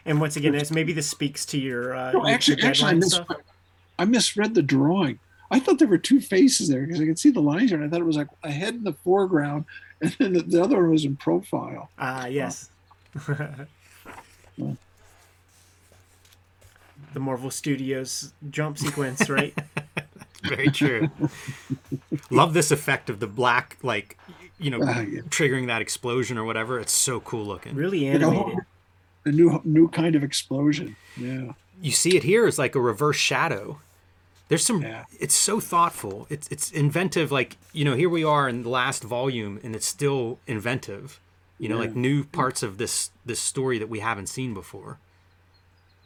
And 0.04 0.20
once 0.20 0.36
again, 0.36 0.52
this 0.52 0.70
maybe 0.70 0.92
this 0.92 1.08
speaks 1.08 1.44
to 1.46 1.58
your 1.58 1.94
uh, 1.94 2.12
No, 2.12 2.20
your 2.26 2.28
actually, 2.34 2.62
actually, 2.62 2.90
I, 2.90 2.94
mis- 2.94 3.20
I 3.98 4.04
misread 4.04 4.54
the 4.54 4.62
drawing. 4.62 5.18
I 5.50 5.60
thought 5.60 5.78
there 5.78 5.88
were 5.88 5.98
two 5.98 6.20
faces 6.20 6.68
there 6.68 6.84
because 6.86 7.00
I 7.00 7.06
could 7.06 7.18
see 7.18 7.30
the 7.30 7.40
lines 7.40 7.70
there, 7.70 7.78
and 7.80 7.86
I 7.86 7.90
thought 7.90 8.00
it 8.00 8.06
was 8.06 8.16
like 8.16 8.28
a 8.42 8.50
head 8.50 8.74
in 8.74 8.84
the 8.84 8.92
foreground, 8.92 9.64
and 10.00 10.10
then 10.18 10.32
the, 10.32 10.42
the 10.42 10.62
other 10.62 10.76
one 10.80 10.90
was 10.90 11.04
in 11.04 11.16
profile. 11.16 11.90
Ah, 11.98 12.26
yes. 12.26 12.70
Yeah. 13.28 13.64
the 17.12 17.20
Marvel 17.20 17.50
Studios 17.50 18.32
jump 18.50 18.78
sequence, 18.78 19.28
right? 19.30 19.54
Very 20.42 20.68
true. 20.68 21.10
Love 22.30 22.52
this 22.54 22.70
effect 22.70 23.08
of 23.08 23.20
the 23.20 23.26
black, 23.26 23.78
like, 23.82 24.18
you 24.58 24.70
know, 24.70 24.80
Ah, 24.82 25.00
yeah. 25.00 25.20
triggering 25.22 25.68
that 25.68 25.80
explosion 25.80 26.36
or 26.36 26.44
whatever. 26.44 26.78
It's 26.80 26.92
so 26.92 27.20
cool 27.20 27.44
looking. 27.46 27.74
really 27.74 28.10
Like 28.12 28.20
a, 28.22 28.26
animated. 28.26 28.58
A 29.24 29.30
new 29.30 29.60
new 29.64 29.88
kind 29.88 30.14
of 30.14 30.22
explosion. 30.24 30.96
Yeah. 31.16 31.52
you 31.80 31.90
see 31.92 32.16
it 32.16 32.22
here 32.22 32.46
as 32.46 32.58
like 32.58 32.74
a 32.74 32.80
reverse 32.80 33.16
shadow. 33.16 33.80
There's 34.48 34.64
some. 34.64 34.82
Yeah. 34.82 35.04
It's 35.18 35.34
so 35.34 35.58
thoughtful. 35.60 36.26
It's 36.30 36.48
it's 36.48 36.70
inventive. 36.70 37.32
Like 37.32 37.56
you 37.72 37.84
know, 37.84 37.94
here 37.96 38.08
we 38.10 38.24
are 38.24 38.48
in 38.48 38.62
the 38.62 38.68
last 38.68 39.02
volume, 39.02 39.58
and 39.62 39.74
it's 39.74 39.86
still 39.86 40.38
inventive. 40.46 41.18
You 41.58 41.68
know, 41.68 41.76
Yeah. 41.76 41.86
like 41.88 41.96
new 41.96 42.24
parts 42.24 42.62
of 42.62 42.78
this 42.78 43.10
this 43.24 43.40
story 43.40 43.78
that 43.78 43.88
we 43.88 44.00
haven't 44.00 44.28
seen 44.28 44.52
before. 44.54 44.98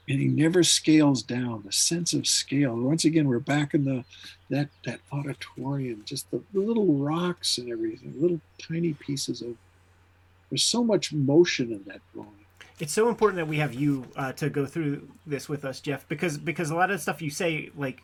and 0.08 0.20
he 0.20 0.26
never 0.28 0.62
scales 0.62 1.22
down 1.22 1.62
the 1.66 1.72
sense 1.72 2.14
of 2.14 2.26
scale 2.26 2.74
once 2.76 3.04
again 3.04 3.28
we're 3.28 3.38
back 3.54 3.74
in 3.74 3.84
the 3.84 4.02
that 4.48 4.68
that 4.86 5.00
auditorium 5.12 6.02
just 6.06 6.30
the, 6.30 6.40
the 6.54 6.60
little 6.60 6.94
rocks 6.94 7.58
and 7.58 7.70
everything 7.70 8.14
little 8.18 8.40
tiny 8.58 8.94
pieces 8.94 9.42
of 9.42 9.54
there's 10.48 10.62
so 10.64 10.82
much 10.82 11.12
motion 11.12 11.70
in 11.72 11.82
that 11.84 12.00
drawing 12.14 12.37
It's 12.80 12.92
so 12.92 13.08
important 13.08 13.36
that 13.38 13.48
we 13.48 13.56
have 13.58 13.74
you 13.74 14.06
uh, 14.16 14.32
to 14.34 14.48
go 14.48 14.64
through 14.66 15.08
this 15.26 15.48
with 15.48 15.64
us, 15.64 15.80
Geof, 15.80 16.00
because 16.08 16.38
because 16.38 16.70
a 16.70 16.74
lot 16.76 16.90
of 16.90 16.96
the 16.98 17.02
stuff 17.02 17.20
you 17.20 17.30
say, 17.30 17.70
like, 17.76 18.02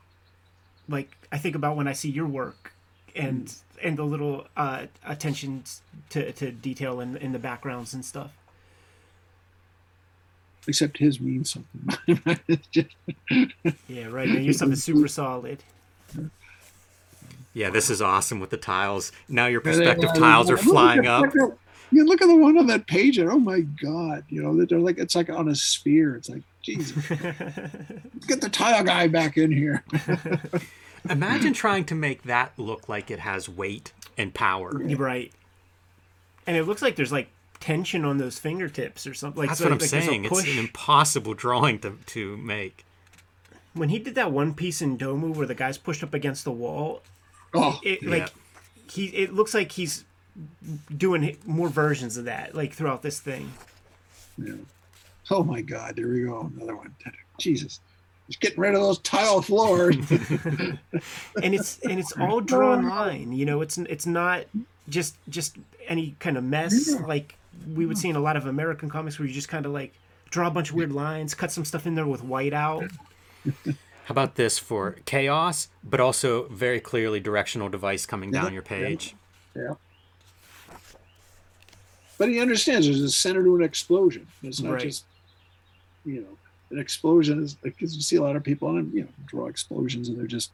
like 0.88 1.16
I 1.30 1.38
think 1.38 1.54
about 1.54 1.76
when 1.76 1.86
I 1.86 1.92
see 1.92 2.10
your 2.10 2.26
work, 2.26 2.72
and 3.14 3.54
and 3.82 3.96
the 3.96 4.04
little 4.04 4.46
uh, 4.56 4.86
attentions 5.06 5.82
to, 6.10 6.32
to 6.32 6.50
detail 6.50 7.00
in 7.00 7.16
in 7.18 7.32
the 7.32 7.38
backgrounds 7.38 7.94
and 7.94 8.04
stuff. 8.04 8.32
except 10.66 10.96
his 10.98 11.20
means 11.20 11.52
something 11.52 12.20
just- 12.72 12.88
Yeah, 13.88 14.06
right. 14.06 14.28
Man, 14.28 14.42
your 14.44 14.54
stuff 14.54 14.70
is 14.70 14.82
super 14.82 15.06
solid. 15.08 15.62
Yeah, 17.52 17.70
this 17.70 17.90
is 17.90 18.02
awesome 18.02 18.40
with 18.40 18.50
the 18.50 18.56
tiles. 18.56 19.12
Now 19.28 19.46
your 19.46 19.60
And 19.60 19.74
then, 19.74 19.78
perspective 19.96 20.10
uh, 20.10 20.14
tiles 20.18 20.50
are 20.50 20.56
flying 20.56 21.06
up. 21.06 21.32
Look 21.94 22.00
at- 22.02 22.06
look 22.08 22.22
at 22.22 22.28
the 22.28 22.36
one 22.36 22.58
on 22.58 22.66
that 22.68 22.86
page, 22.86 23.18
and 23.18 23.28
oh 23.30 23.38
my 23.38 23.60
god! 23.60 24.24
You 24.28 24.42
know 24.42 24.64
they're 24.64 24.78
like 24.78 24.98
it's 24.98 25.14
like 25.14 25.30
on 25.30 25.48
a 25.48 25.54
sphere. 25.54 26.16
It's 26.16 26.28
like 26.28 26.42
Jesus, 26.62 26.94
get 28.26 28.40
the 28.40 28.48
tile 28.50 28.84
guy 28.84 29.06
back 29.08 29.36
in 29.36 29.52
here. 29.52 29.84
Imagine 31.10 31.52
trying 31.52 31.84
to 31.86 31.94
make 31.94 32.22
that 32.22 32.52
look 32.56 32.88
like 32.88 33.10
it 33.10 33.18
has 33.18 33.48
weight 33.48 33.92
and 34.16 34.32
power. 34.32 34.70
Right. 34.72 35.32
And 36.46 36.56
it 36.56 36.64
looks 36.64 36.80
like 36.80 36.96
there's 36.96 37.12
like 37.12 37.28
tension 37.60 38.04
on 38.06 38.16
those 38.18 38.38
fingertips 38.38 39.06
or 39.06 39.12
something. 39.12 39.38
Like 39.40 39.48
That's 39.50 39.58
so, 39.60 39.66
what 39.66 39.72
I'm 39.72 39.78
like 39.78 39.88
saying. 39.88 40.24
It's 40.24 40.34
push. 40.34 40.50
an 40.52 40.58
impossible 40.58 41.34
drawing 41.34 41.78
to, 41.80 41.98
to 42.06 42.36
make. 42.38 42.84
When 43.74 43.90
he 43.90 43.98
did 43.98 44.14
that 44.14 44.32
one 44.32 44.54
piece 44.54 44.80
in 44.80 44.96
Domu 44.96 45.34
where 45.34 45.46
the 45.46 45.54
guy's 45.54 45.76
pushed 45.76 46.02
up 46.02 46.14
against 46.14 46.44
the 46.44 46.52
wall, 46.52 47.02
Oh, 47.52 47.78
it 47.84 48.02
Yeah. 48.02 48.08
like 48.10 48.28
he 48.90 49.06
it 49.06 49.32
looks 49.34 49.52
like 49.54 49.72
he's 49.72 50.04
doing 50.96 51.36
more 51.46 51.68
versions 51.68 52.16
of 52.16 52.24
that 52.24 52.54
like 52.54 52.72
throughout 52.72 53.02
this 53.02 53.20
thing. 53.20 53.52
yeah. 54.38 54.54
oh 55.30 55.44
my 55.44 55.60
god! 55.60 55.96
There 55.96 56.08
we 56.08 56.24
go, 56.24 56.50
another 56.56 56.76
one. 56.76 56.94
Jesus, 57.38 57.80
just 58.28 58.40
getting 58.40 58.60
rid 58.60 58.74
of 58.74 58.80
those 58.80 58.98
tile 59.00 59.42
floors. 59.42 59.96
And 61.42 61.54
it's 61.54 61.78
and 61.80 61.98
it's 61.98 62.12
all 62.12 62.40
drawn 62.40 62.84
oh. 62.84 62.88
line. 62.88 63.32
You 63.32 63.44
know, 63.46 63.60
it's 63.60 63.78
it's 63.78 64.06
not 64.06 64.44
just 64.88 65.16
just 65.28 65.56
any 65.86 66.14
kind 66.18 66.36
of 66.36 66.44
mess 66.44 66.94
like 67.06 67.36
we 67.74 67.86
would 67.86 67.98
see 67.98 68.08
in 68.08 68.16
a 68.16 68.20
lot 68.20 68.36
of 68.36 68.46
American 68.46 68.88
comics 68.88 69.18
where 69.18 69.26
you 69.26 69.34
just 69.34 69.48
kind 69.48 69.66
of 69.66 69.72
like 69.72 69.94
draw 70.30 70.48
a 70.48 70.50
bunch 70.50 70.70
of 70.70 70.76
weird 70.76 70.92
lines, 70.92 71.34
cut 71.34 71.50
some 71.52 71.64
stuff 71.64 71.86
in 71.86 71.94
there 71.94 72.06
with 72.06 72.22
white 72.24 72.52
out. 72.52 72.84
How 73.44 74.12
about 74.12 74.34
this 74.34 74.58
for 74.58 74.96
chaos, 75.06 75.68
but 75.82 76.00
also 76.00 76.44
very 76.48 76.80
clearly 76.80 77.20
directional 77.20 77.68
device 77.68 78.04
coming 78.06 78.30
down 78.30 78.46
Yeah, 78.46 78.50
your 78.50 78.62
yeah. 78.62 78.68
page? 78.68 79.16
Yeah. 79.56 79.74
But 82.18 82.28
he 82.28 82.40
understands 82.40 82.86
there's 82.86 83.00
a 83.02 83.10
center 83.10 83.42
to 83.42 83.56
an 83.56 83.62
explosion. 83.62 84.26
It's 84.42 84.60
not 84.60 84.74
Right. 84.74 84.82
just, 84.82 85.04
you 86.04 86.20
know, 86.20 86.38
an 86.70 86.78
explosion 86.78 87.42
is 87.42 87.54
because 87.54 87.94
you 87.94 88.02
see 88.02 88.16
a 88.16 88.22
lot 88.22 88.36
of 88.36 88.42
people 88.42 88.76
and 88.76 88.92
you 88.92 89.02
know 89.02 89.08
draw 89.26 89.46
explosions 89.46 90.08
and 90.08 90.18
they're 90.18 90.26
just 90.26 90.50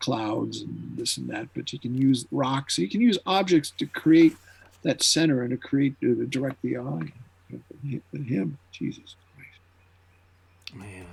clouds 0.00 0.60
and 0.62 0.92
this 0.96 1.16
and 1.16 1.28
that. 1.30 1.48
But 1.54 1.72
you 1.72 1.78
can 1.78 1.96
use 1.96 2.26
rocks. 2.30 2.78
You 2.78 2.88
can 2.88 3.00
use 3.00 3.18
objects 3.26 3.70
to 3.78 3.86
create 3.86 4.36
that 4.82 5.02
center 5.02 5.42
and 5.42 5.50
to 5.50 5.56
create 5.56 5.94
uh, 6.02 6.06
to 6.08 6.26
direct 6.26 6.60
the 6.62 6.78
eye. 6.78 7.12
But 7.50 8.20
him, 8.22 8.58
Jesus 8.72 9.14
Christ. 9.34 10.74
Man. 10.74 11.06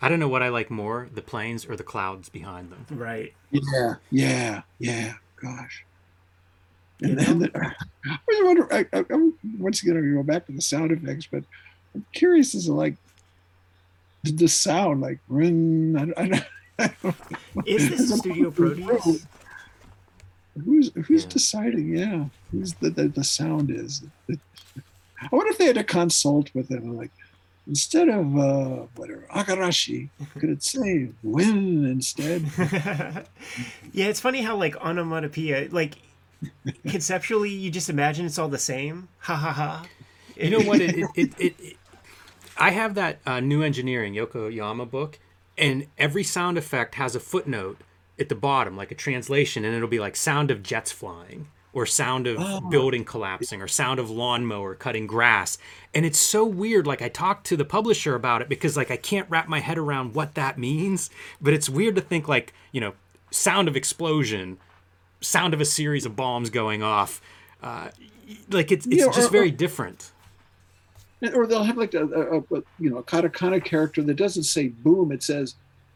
I 0.00 0.08
don't 0.08 0.20
know 0.20 0.28
what 0.28 0.42
I 0.42 0.48
like 0.48 0.70
more, 0.70 1.08
the 1.14 1.22
planes 1.22 1.64
or 1.64 1.76
the 1.76 1.82
clouds 1.82 2.28
behind 2.28 2.70
them. 2.70 2.86
Right. 2.90 3.32
Yeah, 3.50 3.94
yeah, 4.10 4.62
yeah. 4.78 5.14
Gosh. 5.36 5.84
And 7.04 7.18
then 7.18 7.38
the, 7.40 7.50
I 8.06 8.16
was 8.28 8.40
wondering. 8.42 8.68
I, 8.92 8.98
I, 8.98 9.04
I'm 9.10 9.34
once 9.58 9.82
again 9.82 9.96
I'm 9.96 10.02
gonna 10.02 10.14
go 10.16 10.22
back 10.22 10.46
to 10.46 10.52
the 10.52 10.60
sound 10.62 10.90
effects, 10.92 11.28
but 11.30 11.44
I'm 11.94 12.04
curious 12.12 12.54
as 12.54 12.66
to 12.66 12.72
like 12.72 12.96
the, 14.22 14.32
the 14.32 14.48
sound, 14.48 15.00
like 15.00 15.18
ring. 15.28 15.94
I, 16.16 16.20
I, 16.22 16.46
I 16.78 16.94
don't 17.02 17.04
know. 17.04 17.62
Is 17.66 17.88
this 17.90 18.10
a 18.12 18.16
Studio 18.16 18.50
Proteus? 18.50 19.26
Who's 20.64 20.90
who's 21.06 21.24
Yeah. 21.24 21.28
deciding? 21.30 21.96
Yeah, 21.96 22.24
who's 22.50 22.74
the, 22.74 22.90
the 22.90 23.08
the 23.08 23.24
sound 23.24 23.70
is? 23.70 24.02
I 24.30 25.28
wonder 25.32 25.50
if 25.50 25.58
they 25.58 25.66
had 25.66 25.76
to 25.76 25.84
consult 25.84 26.54
with 26.54 26.68
them, 26.68 26.96
like 26.96 27.10
instead 27.66 28.08
of 28.08 28.36
uh, 28.36 28.86
whatever 28.96 29.26
Agarashi, 29.32 30.10
could 30.38 30.50
it 30.50 30.62
say 30.62 31.10
win 31.22 31.84
instead? 31.86 32.44
yeah, 33.92 34.06
it's 34.06 34.20
funny 34.20 34.42
how 34.42 34.56
like 34.56 34.76
onomatopoeia, 34.76 35.68
like 35.70 35.96
conceptually, 36.88 37.50
you 37.50 37.70
just 37.70 37.90
imagine 37.90 38.26
it's 38.26 38.38
all 38.38 38.48
the 38.48 38.58
same. 38.58 39.08
Ha 39.20 39.34
ha 39.34 39.52
ha. 39.52 39.86
You 40.36 40.50
know 40.50 40.60
what? 40.60 40.80
It, 40.80 40.96
it, 40.98 41.06
it, 41.16 41.34
it, 41.38 41.54
it- 41.60 41.76
I 42.56 42.70
have 42.70 42.94
that 42.94 43.18
uh, 43.26 43.40
new 43.40 43.62
engineering 43.64 44.14
Yokoyama 44.14 44.88
book, 44.88 45.18
and 45.58 45.88
every 45.98 46.22
sound 46.22 46.56
effect 46.56 46.94
has 46.94 47.16
a 47.16 47.20
footnote 47.20 47.78
at 48.16 48.28
the 48.28 48.36
bottom, 48.36 48.76
like 48.76 48.92
a 48.92 48.94
translation, 48.94 49.64
and 49.64 49.74
it'll 49.74 49.88
be 49.88 49.98
like 49.98 50.14
sound 50.14 50.52
of 50.52 50.62
jets 50.62 50.92
flying, 50.92 51.48
or 51.72 51.84
sound 51.84 52.28
of 52.28 52.36
Oh. 52.38 52.60
building 52.60 53.04
collapsing, 53.04 53.60
or 53.60 53.66
sound 53.66 53.98
of 53.98 54.08
lawnmower 54.08 54.76
cutting 54.76 55.08
grass. 55.08 55.58
And 55.92 56.06
it's 56.06 56.18
so 56.18 56.44
weird. 56.44 56.86
Like 56.86 57.02
I 57.02 57.08
talked 57.08 57.44
to 57.48 57.56
the 57.56 57.64
publisher 57.64 58.14
about 58.14 58.40
it 58.40 58.48
because 58.48 58.76
like 58.76 58.92
I 58.92 58.96
can't 58.98 59.28
wrap 59.28 59.48
my 59.48 59.58
head 59.58 59.76
around 59.76 60.14
what 60.14 60.34
that 60.36 60.56
means. 60.56 61.10
But 61.40 61.54
it's 61.54 61.68
weird 61.68 61.96
to 61.96 62.00
think 62.02 62.28
like 62.28 62.52
you 62.70 62.80
know, 62.80 62.92
sound 63.32 63.66
of 63.66 63.74
explosion, 63.74 64.58
sound 65.24 65.54
of 65.54 65.60
a 65.60 65.64
series 65.64 66.06
of 66.06 66.14
bombs 66.16 66.50
going 66.50 66.82
off. 66.82 67.20
Uh, 67.62 67.88
like 68.50 68.70
it's 68.72 68.86
it's 68.86 68.96
Yeah, 68.96 69.06
just 69.06 69.28
or- 69.28 69.32
very 69.32 69.50
different. 69.50 70.10
or 71.34 71.46
they'll 71.46 71.64
have 71.64 71.76
like 71.78 71.94
a, 71.94 72.04
a, 72.04 72.38
a 72.38 72.62
you 72.78 72.90
know 72.90 72.98
a 72.98 73.02
katakana 73.02 73.62
character 73.64 74.02
that 74.02 74.14
doesn't 74.14 74.42
say 74.44 74.68
boom 74.68 75.10
it 75.12 75.22
says 75.22 75.54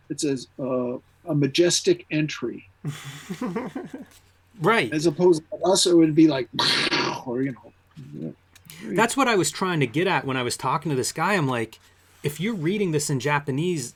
it 0.09 0.20
says 0.20 0.49
uh, 0.59 0.97
a 1.29 1.35
majestic 1.35 2.07
entry 2.11 2.68
Right. 4.61 4.93
as 4.93 5.07
opposed 5.07 5.43
to 5.51 5.57
us 5.64 5.87
it 5.87 5.95
would 5.95 6.14
be 6.14 6.26
like 6.26 6.49
or 7.26 7.43
you 7.43 7.55
know 8.14 8.35
That's 8.85 9.16
what 9.16 9.29
I 9.29 9.37
was 9.37 9.51
trying 9.51 9.81
to 9.81 9.87
get 9.87 10.07
at 10.07 10.24
when 10.24 10.37
I 10.37 10.43
was 10.43 10.57
talking 10.57 10.91
to 10.91 10.97
this 10.97 11.12
guy. 11.12 11.35
I'm 11.35 11.47
like, 11.47 11.79
if 12.22 12.41
you're 12.41 12.55
reading 12.55 12.91
this 12.93 13.09
in 13.11 13.20
Japanese, 13.20 13.95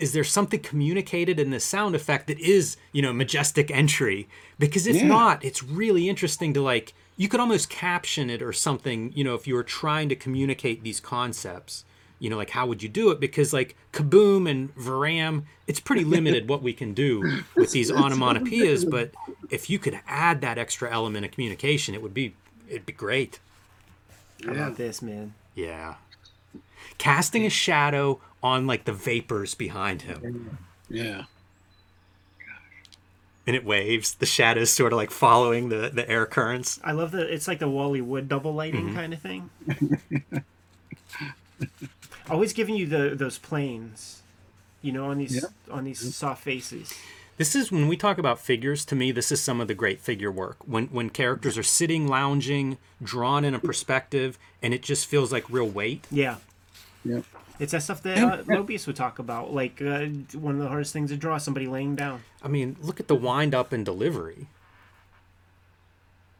is 0.00 0.12
there 0.12 0.24
something 0.24 0.60
communicated 0.60 1.38
in 1.38 1.50
the 1.50 1.60
sound 1.60 1.94
effect 1.94 2.26
that 2.28 2.40
is, 2.40 2.76
you 2.92 3.02
know, 3.02 3.12
majestic 3.12 3.70
entry? 3.70 4.28
Because 4.58 4.86
if 4.86 4.96
Yeah. 4.96 5.08
not, 5.08 5.44
it's 5.44 5.62
really 5.62 6.08
interesting 6.08 6.54
to 6.54 6.62
like, 6.62 6.94
you 7.16 7.28
could 7.28 7.40
almost 7.40 7.70
caption 7.70 8.30
it 8.30 8.42
or 8.42 8.52
something, 8.52 9.12
you 9.14 9.24
know, 9.24 9.34
if 9.34 9.46
you 9.46 9.54
were 9.54 9.62
trying 9.64 10.08
to 10.08 10.16
communicate 10.16 10.82
these 10.82 11.00
concepts. 11.00 11.84
You 12.18 12.30
know, 12.30 12.36
like 12.36 12.50
how 12.50 12.66
would 12.66 12.82
you 12.82 12.88
do 12.88 13.10
it? 13.10 13.20
Because 13.20 13.52
like 13.52 13.76
kaboom 13.92 14.50
and 14.50 14.74
varam, 14.76 15.44
it's 15.66 15.80
pretty 15.80 16.04
limited 16.04 16.48
what 16.48 16.62
we 16.62 16.72
can 16.74 16.94
do 16.94 17.30
with 17.56 17.72
these 17.72 17.90
onomatopoeias. 17.92 18.88
But 18.88 19.12
if 19.50 19.70
you 19.70 19.78
could 19.78 20.00
add 20.06 20.40
that 20.42 20.58
extra 20.58 20.92
element 20.92 21.24
of 21.24 21.32
communication, 21.32 21.94
it 21.94 22.02
would 22.02 22.14
be 22.14 22.36
it'd 22.68 22.86
be 22.86 22.92
great. 22.92 23.40
How 24.44 24.52
yeah 24.52 24.52
about 24.52 24.76
this, 24.76 25.02
man? 25.02 25.34
Yeah. 25.54 25.96
Casting 26.98 27.44
a 27.46 27.50
shadow 27.50 28.20
on 28.42 28.66
like 28.66 28.84
the 28.84 28.92
vapors 28.92 29.54
behind 29.54 30.02
him. 30.02 30.58
yeah 30.88 31.24
And 33.46 33.56
it 33.56 33.64
waves. 33.64 34.14
The 34.14 34.26
shadows 34.26 34.70
sort 34.70 34.92
of 34.92 34.96
like 34.96 35.10
following 35.10 35.68
the, 35.70 35.90
the 35.92 36.08
air 36.08 36.26
currents. 36.26 36.78
I 36.84 36.92
love 36.92 37.10
the. 37.10 37.22
It's 37.32 37.48
like 37.48 37.58
the 37.58 37.68
Wally 37.68 38.00
Wood 38.00 38.28
double 38.28 38.54
lighting 38.54 38.86
mm-hmm. 38.88 38.94
kind 38.96 39.12
of 39.12 39.20
thing. 39.20 39.50
Always 42.30 42.52
giving 42.52 42.76
you 42.76 42.86
the 42.86 43.14
those 43.16 43.38
planes, 43.38 44.22
you 44.82 44.92
know, 44.92 45.06
on 45.10 45.18
these 45.18 45.34
Yeah. 45.36 45.74
on 45.74 45.84
these 45.84 46.14
soft 46.14 46.44
faces. 46.44 46.94
This 47.38 47.56
is 47.56 47.72
when 47.72 47.88
we 47.88 47.96
talk 47.96 48.18
about 48.18 48.38
figures, 48.38 48.84
to 48.84 48.94
me, 48.94 49.12
this 49.12 49.32
is 49.32 49.40
some 49.40 49.60
of 49.62 49.66
the 49.68 49.74
great 49.74 49.98
figure 50.00 50.30
work. 50.30 50.58
When 50.66 50.86
when 50.88 51.10
characters 51.10 51.56
are 51.58 51.62
sitting, 51.64 52.06
lounging, 52.06 52.76
drawn 53.02 53.44
in 53.44 53.54
a 53.54 53.58
perspective, 53.58 54.38
and 54.62 54.72
it 54.74 54.82
just 54.82 55.06
feels 55.06 55.32
like 55.32 55.48
real 55.50 55.66
weight. 55.68 56.06
Yeah, 56.10 56.36
yeah 57.04 57.22
it's 57.60 57.72
that 57.72 57.82
stuff 57.82 58.02
that 58.02 58.18
uh, 58.18 58.42
Moebius 58.44 58.86
would 58.88 58.96
talk 58.96 59.18
about. 59.20 59.52
Like 59.54 59.80
uh, 59.82 60.06
one 60.32 60.54
of 60.56 60.60
the 60.60 60.68
hardest 60.68 60.92
things 60.92 61.10
to 61.10 61.16
draw: 61.16 61.38
somebody 61.38 61.66
laying 61.66 61.94
down. 61.94 62.22
I 62.42 62.48
mean, 62.48 62.76
look 62.80 62.98
at 63.00 63.06
the 63.08 63.14
wind 63.14 63.54
up 63.54 63.72
and 63.72 63.84
delivery. 63.84 64.48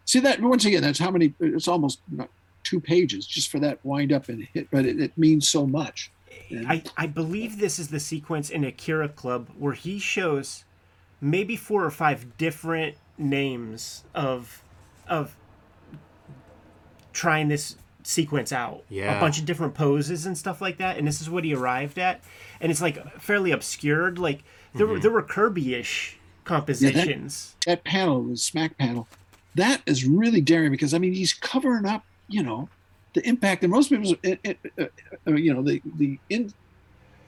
see 0.05 0.21
that 0.21 0.41
once 0.41 0.65
again 0.65 0.83
that's 0.83 0.99
how 0.99 1.11
many 1.11 1.35
it's 1.41 1.69
almost 1.69 2.01
two 2.65 2.81
pages 2.81 3.27
just 3.27 3.51
for 3.51 3.59
that 3.61 3.79
wind 3.85 4.13
up 4.13 4.29
and 4.29 4.47
hit 4.53 4.69
but 4.71 4.85
it, 4.85 5.01
it 5.01 5.17
means 5.17 5.49
so 5.49 5.67
much 5.67 6.11
And 6.51 6.67
I, 6.67 6.83
I 6.97 7.07
believe 7.07 7.59
this 7.59 7.79
is 7.79 7.89
the 7.89 8.01
sequence 8.01 8.51
in 8.51 8.65
Akira 8.65 9.09
Club 9.09 9.49
where 9.59 9.75
he 9.75 9.99
shows 9.99 10.65
maybe 11.21 11.57
four 11.57 11.85
or 11.85 11.91
five 11.91 12.37
different 12.39 12.97
names 13.19 14.05
of 14.15 14.63
of 15.09 15.37
trying 17.13 17.49
this 17.49 17.77
sequence 18.05 18.53
out. 18.53 18.85
Yeah. 18.89 19.17
A 19.17 19.21
bunch 19.21 19.39
of 19.39 19.45
different 19.45 19.75
poses 19.75 20.27
and 20.27 20.37
stuff 20.37 20.61
like 20.61 20.79
that. 20.79 20.97
And 20.99 21.07
this 21.07 21.21
is 21.21 21.29
what 21.31 21.45
he 21.45 21.55
arrived 21.55 21.99
at. 21.99 22.21
And 22.61 22.71
it's 22.71 22.81
like 22.83 23.21
fairly 23.21 23.51
obscured. 23.51 24.19
Like 24.19 24.45
there 24.75 24.87
were 24.87 24.99
there 24.99 25.11
were 25.11 25.23
Kirby 25.23 25.75
ish 25.75 26.19
compositions. 26.45 27.55
that 27.67 27.85
panel, 27.85 28.23
the 28.23 28.37
smack 28.37 28.77
panel, 28.79 29.09
that 29.55 29.83
is 29.87 30.05
really 30.05 30.41
daring 30.41 30.71
because 30.71 30.95
I 30.95 30.99
mean 30.99 31.13
he's 31.13 31.33
covering 31.33 31.87
up, 31.87 32.05
you 32.29 32.43
know, 32.43 32.69
the 33.15 33.27
impact. 33.29 33.63
And 33.65 33.73
most 33.73 33.89
people's, 33.91 34.15
uh, 34.25 34.37
uh, 34.79 34.85
uh, 35.27 35.33
you 35.33 35.53
know, 35.55 35.63
the 35.63 35.83
the 35.97 36.19
in, 36.29 36.53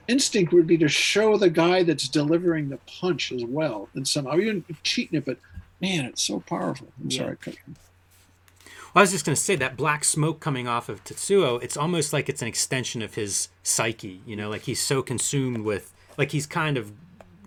instinct 0.09 0.53
would 0.53 0.67
be 0.67 0.79
to 0.79 0.89
show 0.89 1.37
the 1.37 1.51
guy 1.51 1.83
that's 1.83 2.09
delivering 2.09 2.69
the 2.69 2.79
punch 3.01 3.33
as 3.33 3.45
well. 3.45 3.89
And 3.95 4.07
somehow 4.07 4.35
you're 4.37 4.61
cheating 4.83 5.19
it, 5.19 5.25
but 5.25 5.39
man, 5.81 6.05
it's 6.05 6.23
so 6.23 6.41
powerful. 6.41 6.89
I'm 7.03 7.11
Yeah. 7.11 7.19
sorry. 7.19 7.37
I. 8.95 8.99
Well, 8.99 9.01
I 9.01 9.05
was 9.05 9.13
just 9.13 9.25
going 9.25 9.37
to 9.37 9.41
say 9.41 9.57
that 9.57 9.77
black 9.77 10.05
smoke 10.05 10.41
coming 10.41 10.69
off 10.69 10.89
of 10.89 11.03
Tetsuo, 11.05 11.63
it's 11.63 11.77
almost 11.77 12.13
like 12.13 12.29
it's 12.29 12.43
an 12.43 12.49
extension 12.49 13.03
of 13.03 13.15
his 13.15 13.49
psyche, 13.63 14.21
you 14.27 14.37
know, 14.37 14.51
like 14.51 14.63
he's 14.63 14.81
so 14.81 15.03
consumed 15.03 15.65
with, 15.65 15.93
like 16.19 16.31
he's 16.31 16.47
kind 16.47 16.77
of 16.77 16.93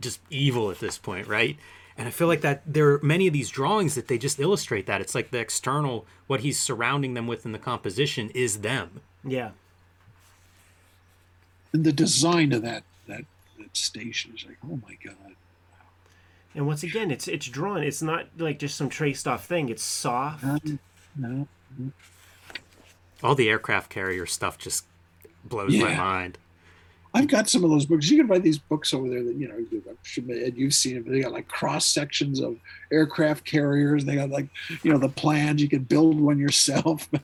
just 0.01 0.19
evil 0.29 0.71
at 0.71 0.79
this 0.79 0.97
point, 0.97 1.27
right? 1.27 1.57
And 1.97 2.07
I 2.07 2.11
feel 2.11 2.27
like 2.27 2.41
that 2.41 2.61
there 2.65 2.93
are 2.93 2.99
many 3.01 3.27
of 3.27 3.33
these 3.33 3.49
drawings 3.49 3.95
that 3.95 4.07
they 4.07 4.17
just 4.17 4.39
illustrate 4.39 4.85
that. 4.87 5.01
It's 5.01 5.15
like 5.15 5.31
the 5.31 5.39
external, 5.39 6.05
what 6.27 6.41
he's 6.41 6.59
surrounding 6.59 7.13
them 7.13 7.27
with 7.27 7.45
in 7.45 7.53
the 7.53 7.59
composition 7.59 8.29
is 8.31 8.59
them. 8.59 9.01
Yeah. 9.23 9.51
And 11.71 11.83
the 11.83 11.93
design 11.93 12.51
of 12.53 12.61
that 12.61 12.83
that 13.07 13.25
that 13.59 13.75
station 13.75 14.33
is 14.35 14.45
like, 14.45 14.57
oh 14.63 14.79
my 14.87 14.97
god. 15.03 15.35
And 16.53 16.67
once 16.67 16.83
again, 16.83 17.11
it's 17.11 17.27
it's 17.27 17.47
drawn. 17.47 17.83
It's 17.83 18.01
not 18.01 18.27
like 18.37 18.59
just 18.59 18.77
some 18.77 18.89
traced 18.89 19.27
off 19.27 19.45
thing. 19.45 19.69
It's 19.69 19.83
soft. 19.83 20.43
Um, 20.43 20.79
no, 21.15 21.47
All 23.23 23.35
the 23.35 23.49
aircraft 23.49 23.89
carrier 23.89 24.25
stuff 24.25 24.57
just 24.57 24.85
blows 25.43 25.75
my 25.75 25.95
mind. 25.95 26.37
I've 27.13 27.27
got 27.27 27.47
some 27.47 27.63
of 27.63 27.69
those 27.69 27.85
books. 27.85 28.09
You 28.09 28.17
can 28.17 28.27
buy 28.27 28.39
these 28.39 28.57
books 28.57 28.93
over 28.93 29.07
there 29.09 29.23
that 29.23 29.35
you 29.35 29.47
know 29.47 29.55
you- 29.57 29.81
I'm 29.87 29.97
sure 30.03 30.23
Ed, 30.29 30.55
you've 30.57 30.73
seen 30.73 30.95
them. 30.95 31.09
They 31.13 31.21
got 31.21 31.31
like 31.31 31.47
cross 31.47 31.85
sections 31.85 32.41
of 32.41 32.57
aircraft 32.91 33.45
carriers. 33.45 34.03
They 34.03 34.15
got 34.15 34.29
like 34.31 34.47
you 34.83 34.91
know 34.91 34.97
the 34.97 35.07
plans. 35.09 35.61
You 35.61 35.69
can 35.69 35.83
build 35.83 36.19
one 36.19 36.37
yourself. 36.37 37.07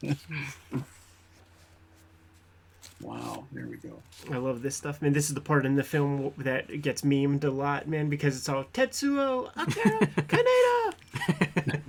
wow, 3.01 3.43
there 3.51 3.67
we 3.67 3.75
go. 3.77 4.01
I 4.31 4.37
love 4.37 4.61
this 4.61 4.75
stuff, 4.77 5.01
man. 5.01 5.11
This 5.13 5.27
is 5.27 5.33
the 5.33 5.41
part 5.41 5.65
in 5.65 5.75
the 5.75 5.83
film 5.83 6.31
that 6.37 6.81
gets 6.81 7.01
memed 7.01 7.43
a 7.43 7.49
lot, 7.49 7.87
man, 7.87 8.07
because 8.09 8.37
it's 8.37 8.47
all 8.47 8.63
Tetsuo, 8.73 9.49
Akira, 9.57 10.07
Kaneda, 10.29 10.93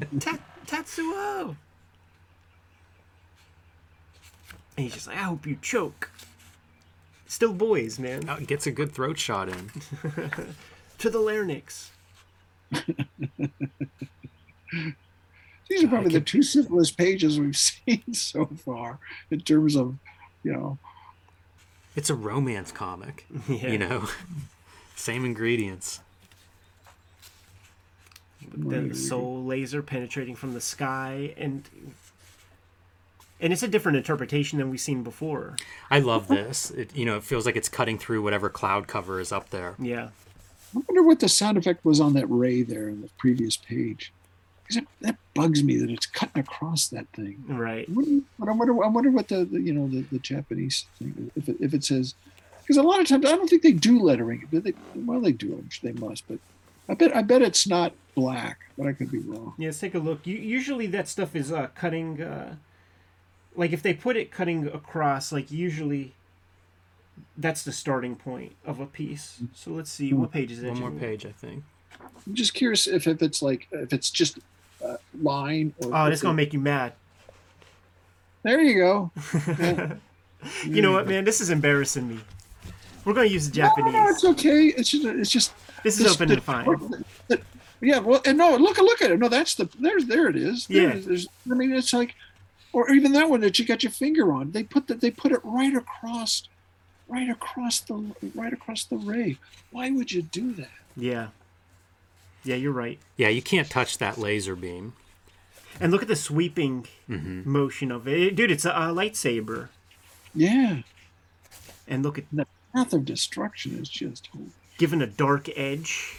Tet- 0.21 0.41
Tetsuo. 0.67 1.55
And 4.77 4.85
he's 4.85 4.95
just 4.95 5.07
like, 5.07 5.17
I 5.19 5.23
hope 5.23 5.47
you 5.47 5.59
choke. 5.61 6.11
Still 7.27 7.53
boys, 7.53 7.99
man. 7.99 8.29
Oh, 8.29 8.35
it 8.37 8.47
gets 8.47 8.67
a 8.67 8.71
good 8.71 8.93
throat 8.93 9.19
shot 9.19 9.49
in. 9.49 9.71
To 10.99 11.11
the 11.11 11.19
larynx. 11.19 11.91
These 15.69 15.85
are 15.85 15.89
probably 15.89 16.13
the 16.13 16.21
two 16.21 16.43
simplest 16.43 16.97
pages 16.97 17.41
we've 17.41 17.57
seen 17.87 18.15
so 18.15 18.47
far 18.47 18.99
in 19.31 19.41
terms 19.41 19.75
of 19.77 19.97
you 20.45 20.53
know 20.53 20.79
It's 21.97 22.09
a 22.11 22.15
romance 22.15 22.71
comic, 22.73 23.27
Yeah. 23.49 23.69
you 23.69 23.79
know, 23.79 24.09
same 24.95 25.25
ingredients. 25.25 26.01
Then 28.55 28.91
the 28.91 28.95
SOL 28.95 29.43
laser 29.45 29.83
penetrating 29.83 30.35
from 30.37 30.53
the 30.55 30.61
sky 30.61 31.35
and 31.37 31.69
and 33.43 33.53
it's 33.53 33.63
a 33.63 33.69
different 33.69 33.99
interpretation 33.99 34.59
than 34.59 34.71
we've 34.71 34.81
seen 34.81 35.03
before. 35.03 35.57
I 35.91 35.99
love 35.99 36.29
this. 36.29 36.71
It, 36.71 36.97
you 36.97 37.05
know, 37.05 37.17
it 37.17 37.25
feels 37.25 37.45
like 37.45 37.57
it's 37.57 37.69
cutting 37.69 37.99
through 37.99 38.23
whatever 38.23 38.49
cloud 38.49 38.87
cover 38.89 39.21
is 39.21 39.33
up 39.33 39.51
there. 39.51 39.75
Yeah. 39.79 40.09
I 40.75 40.81
wonder 40.89 41.03
what 41.03 41.21
the 41.21 41.29
sound 41.29 41.59
effect 41.59 41.85
was 41.85 42.01
on 42.01 42.15
that 42.15 42.27
ray 42.27 42.63
there 42.63 42.89
in 42.89 43.03
the 43.03 43.11
previous 43.19 43.57
page. 43.57 44.13
Because 44.67 44.85
that 45.03 45.17
bugs 45.35 45.63
me 45.63 45.77
that 45.77 45.91
it's 45.91 46.07
cutting 46.07 46.41
across 46.41 46.89
that 46.89 47.09
thing. 47.09 47.45
Right. 47.47 47.87
I 47.89 47.93
wonder, 47.93 48.25
but 48.39 48.49
I 48.49 48.53
wonder, 48.53 48.85
I 48.85 48.89
wonder 48.89 49.11
what 49.11 49.29
the, 49.29 49.45
the 49.45 49.61
you 49.61 49.75
know 49.75 49.89
the, 49.89 50.03
the 50.13 50.19
Japanese 50.19 50.87
thing 50.99 51.31
if 51.37 51.49
it, 51.49 51.57
if 51.61 51.75
it 51.75 51.85
says 51.85 52.15
because 52.63 52.77
a 52.77 52.83
lot 52.83 53.01
of 53.01 53.09
times 53.09 53.27
I 53.27 53.37
don't 53.37 53.49
think 53.49 53.63
they 53.63 53.73
do 53.73 53.99
lettering. 53.99 54.49
But 54.51 54.65
they, 54.65 54.75
well, 54.95 55.21
they 55.21 55.33
do. 55.33 55.53
I'm 55.55 55.69
sure 55.69 55.93
they 55.93 55.99
must. 55.99 56.27
But 56.29 56.39
I 56.89 56.95
bet 56.95 57.15
I 57.15 57.23
bet 57.23 57.43
it's 57.43 57.67
not 57.67 57.93
black. 58.15 58.61
But 58.79 58.87
I 58.87 58.93
could 58.93 59.11
be 59.11 59.19
wrong. 59.19 59.55
Yeah, 59.59 59.69
let's 59.69 59.81
take 59.81 59.95
a 59.95 59.99
look. 59.99 60.27
U- 60.27 60.37
usually 60.37 60.87
that 60.89 61.09
stuff 61.09 61.37
is 61.37 61.53
uh, 61.53 61.69
cutting, 61.75 62.23
uh, 62.23 62.57
like 63.57 63.73
if 63.73 63.83
they 63.83 63.95
put 63.95 64.17
it 64.17 64.31
cutting 64.31 64.67
across, 64.69 65.33
like 65.33 65.51
usually 65.51 66.13
that's 67.37 67.63
the 67.63 67.73
starting 67.73 68.17
point 68.17 68.53
of 68.65 68.81
a 68.81 68.87
piece. 68.87 69.41
So 69.55 69.71
let's 69.73 69.91
see, 69.91 70.13
what 70.13 70.31
page 70.33 70.51
is 70.53 70.63
it? 70.63 70.71
One 70.71 70.81
more 70.81 70.91
page, 70.91 71.27
I 71.27 71.33
think. 71.33 71.63
I'm 72.27 72.35
just 72.35 72.55
curious 72.55 72.87
if, 72.87 73.07
if 73.07 73.23
it's 73.23 73.43
like 73.43 73.69
if 73.73 73.93
it's 73.93 74.11
just 74.11 74.39
uh, 74.85 74.97
line 75.21 75.75
or. 75.79 75.95
Oh, 75.95 76.05
if 76.05 76.11
that's 76.11 76.23
gonna 76.23 76.35
make 76.35 76.53
you 76.53 76.61
mad. 76.61 76.93
There 78.43 78.61
you 78.61 78.75
go. 78.77 79.11
Yeah. 79.59 79.95
You 80.67 80.83
know 80.83 80.91
what, 80.91 81.07
man? 81.07 81.23
This 81.25 81.41
is 81.41 81.51
embarrassing 81.51 82.09
me. 82.09 82.19
We're 83.05 83.13
gonna 83.15 83.29
use 83.29 83.49
the 83.49 83.61
No, 83.61 83.69
Japanese. 83.69 83.93
no, 83.93 84.09
it's 84.09 84.25
okay. 84.25 84.65
It's 84.77 84.91
just 84.91 85.05
it's 85.07 85.31
just 85.31 85.53
this 85.85 85.99
is 86.01 86.03
this- 86.05 86.15
open 86.17 86.27
the- 86.27 86.35
and 86.35 86.43
fine. 86.43 86.65
the- 86.67 87.05
the- 87.29 87.41
yeah, 87.81 88.01
well, 88.01 88.21
and 88.25 88.39
no, 88.39 88.57
look, 88.57 88.79
a 88.79 88.83
look 88.83 89.01
at 89.03 89.13
it. 89.13 89.21
No, 89.21 89.29
that's 89.29 89.55
the 89.55 89.69
there's 89.79 90.07
there 90.07 90.27
it 90.27 90.35
is. 90.35 90.67
There 90.67 90.83
Yeah. 90.83 90.89
it 90.89 90.97
is. 90.97 91.07
There's, 91.07 91.29
I 91.49 91.55
mean, 91.55 91.73
it's 91.73 91.93
like, 91.93 92.17
or 92.73 92.91
even 92.91 93.13
that 93.13 93.29
one 93.31 93.41
that 93.41 93.59
you 93.59 93.65
got 93.65 93.83
your 93.83 93.93
finger 93.93 94.33
on. 94.33 94.53
They 94.53 94.63
put 94.63 94.87
that 94.89 95.01
they 95.01 95.11
put 95.11 95.33
it 95.33 95.41
right 95.45 95.75
across, 95.75 96.49
right 97.09 97.29
across 97.29 97.81
the 97.81 98.05
right 98.35 98.53
across 98.53 98.85
the 98.85 98.97
ray. 98.97 99.39
Why 99.71 99.91
would 99.91 100.13
you 100.13 100.23
do 100.23 100.53
that? 100.55 100.71
Yeah. 100.97 101.29
Yeah, 102.45 102.57
you're 102.57 102.73
right. 102.73 102.99
Yeah, 103.17 103.29
you 103.29 103.41
can't 103.43 103.71
touch 103.71 103.99
that 103.99 104.19
laser 104.19 104.57
beam. 104.57 104.95
And 105.81 105.93
look 105.93 106.03
at 106.03 106.09
the 106.09 106.17
sweeping 106.17 106.87
Mm-hmm. 107.09 107.51
motion 107.51 107.91
of 107.93 108.09
it, 108.09 108.35
dude. 108.37 108.51
It's 108.51 108.65
a, 108.65 108.71
a 108.71 108.93
lightsaber. 108.93 109.69
Yeah, 110.35 110.79
And 111.87 112.03
look 112.03 112.17
at 112.19 112.25
the 112.33 112.47
path 112.75 112.93
of 112.95 113.05
destruction 113.05 113.79
is 113.79 113.89
just. 113.89 114.29
given 114.79 115.03
a 115.03 115.07
dark 115.07 115.49
edge 115.57 116.17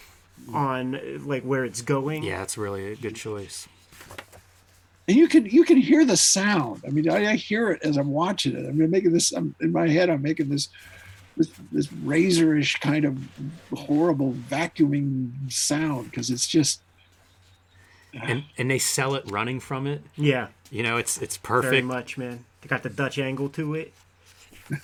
on 0.54 0.96
uh, 0.96 1.00
like 1.24 1.42
where 1.44 1.66
it's 1.66 1.82
going. 1.82 2.22
Yeah, 2.24 2.44
it's 2.44 2.58
really 2.58 2.92
a 2.92 2.96
good 2.96 3.16
choice. 3.16 3.68
And 5.08 5.18
you 5.18 5.28
can 5.28 5.46
you 5.46 5.64
can 5.66 5.78
hear 5.78 6.06
the 6.06 6.16
sound. 6.16 6.84
I 6.88 6.90
mean, 6.90 7.10
I, 7.10 7.32
I 7.32 7.36
hear 7.36 7.72
it 7.72 7.82
as 7.84 7.98
I'm 7.98 8.10
watching 8.12 8.56
it. 8.56 8.66
I'm 8.66 8.78
making 8.90 9.12
this. 9.12 9.34
I'm 9.34 9.54
in 9.60 9.72
my 9.72 9.88
head. 9.88 10.10
I'm 10.10 10.22
making 10.22 10.50
this 10.50 10.70
this, 11.36 11.50
this 11.72 11.88
razorish 11.88 12.80
kind 12.80 13.06
of 13.06 13.18
horrible 13.74 14.34
vacuuming 14.50 15.32
sound 15.52 16.10
because 16.10 16.30
it's 16.30 16.48
just 16.48 16.82
ah. 18.16 18.22
And 18.24 18.44
and 18.58 18.72
they 18.72 18.80
sell 18.80 19.16
it 19.16 19.30
running 19.30 19.60
from 19.60 19.88
it. 19.88 20.04
Yeah, 20.16 20.48
You 20.72 20.84
know, 20.84 20.96
it's 20.98 21.18
it's 21.22 21.36
perfect. 21.38 21.72
very 21.72 21.82
much, 21.82 22.18
man. 22.18 22.46
They 22.62 22.70
got 22.70 22.84
the 22.84 22.90
Dutch 22.90 23.20
angle 23.20 23.50
to 23.50 23.74
it. 23.76 23.94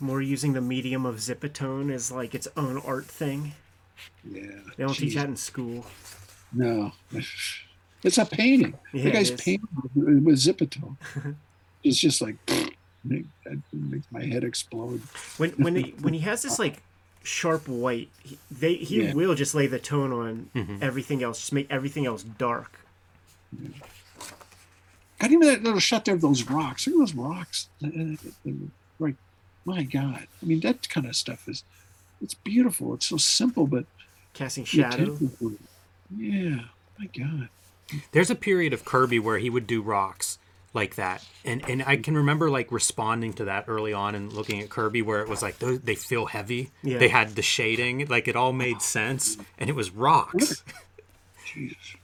More 0.00 0.20
using 0.22 0.52
the 0.52 0.60
medium 0.60 1.04
of 1.06 1.16
Zipatone 1.16 1.92
as 1.92 2.12
like 2.12 2.34
its 2.34 2.46
own 2.56 2.78
art 2.78 3.06
thing. 3.06 3.54
Yeah. 4.24 4.42
They 4.76 4.84
don't 4.84 4.94
teach 4.94 5.14
that 5.14 5.26
in 5.26 5.36
school. 5.36 5.86
No, 6.52 6.92
it's 8.02 8.18
a 8.18 8.24
painting. 8.24 8.74
Yeah, 8.92 9.04
the 9.04 9.10
guy's 9.10 9.30
painting 9.30 9.68
with, 9.94 10.24
with 10.24 10.36
Zipatone. 10.36 10.96
it's 11.84 11.98
just 11.98 12.20
like 12.20 12.36
make, 13.04 13.26
that 13.44 13.60
makes 13.72 14.06
my 14.10 14.24
head 14.24 14.44
explode. 14.44 15.00
When 15.36 15.50
when 15.52 15.76
he, 15.76 15.82
when 16.00 16.14
he 16.14 16.20
has 16.20 16.42
this 16.42 16.58
like 16.58 16.82
sharp 17.22 17.68
white, 17.68 18.08
he, 18.22 18.38
they 18.50 18.74
he 18.74 19.02
Yeah. 19.02 19.14
will 19.14 19.34
just 19.34 19.54
lay 19.54 19.66
the 19.66 19.78
tone 19.78 20.12
on 20.12 20.50
mm-hmm. 20.54 20.82
everything 20.82 21.22
else, 21.22 21.40
just 21.40 21.52
make 21.52 21.66
everything 21.70 22.06
else 22.06 22.22
dark. 22.22 22.78
God, 25.18 25.32
even 25.32 25.48
that 25.48 25.62
little 25.62 25.80
shot 25.80 26.04
there 26.04 26.14
of 26.14 26.20
those 26.20 26.44
rocks. 26.44 26.86
Look 26.86 26.94
at 26.94 26.98
those 27.00 27.14
rocks. 27.14 27.68
Uh, 27.82 27.88
uh, 27.88 28.48
uh, 28.48 28.52
right, 28.98 29.16
my 29.64 29.82
God. 29.82 30.26
I 30.42 30.46
mean, 30.46 30.60
that 30.60 30.88
kind 30.88 31.06
of 31.06 31.16
stuff 31.16 31.48
is. 31.48 31.64
It's 32.20 32.34
beautiful. 32.34 32.94
It's 32.94 33.06
so 33.06 33.16
simple, 33.16 33.66
but 33.66 33.84
Casting 34.38 34.62
the 34.62 34.68
shadow. 34.68 35.02
attention 35.02 35.30
to 35.40 35.48
it. 35.48 35.60
Yeah, 36.16 36.60
my 36.96 37.06
God. 37.06 37.48
There's 38.12 38.30
a 38.30 38.36
period 38.36 38.72
of 38.72 38.84
Kirby 38.84 39.18
where 39.18 39.38
he 39.38 39.50
would 39.50 39.66
do 39.66 39.82
rocks 39.82 40.38
like 40.74 40.94
that, 40.94 41.26
and 41.44 41.68
and 41.68 41.82
I 41.82 41.96
can 41.96 42.14
remember 42.16 42.48
like 42.48 42.70
responding 42.70 43.32
to 43.34 43.46
that 43.46 43.64
early 43.66 43.92
on 43.92 44.14
and 44.14 44.32
looking 44.32 44.60
at 44.60 44.70
Kirby 44.70 45.02
where 45.02 45.22
it 45.22 45.28
was 45.28 45.42
like 45.42 45.58
those, 45.58 45.80
they 45.80 45.96
feel 45.96 46.26
heavy. 46.26 46.70
Yeah. 46.82 46.98
They 46.98 47.08
had 47.08 47.34
the 47.34 47.42
shading, 47.42 48.06
like 48.06 48.28
it 48.28 48.36
all 48.36 48.52
made 48.52 48.80
sense, 48.80 49.36
and 49.58 49.68
it 49.68 49.74
was 49.74 49.90
rocks. 49.90 50.62
Jesus. 51.44 51.96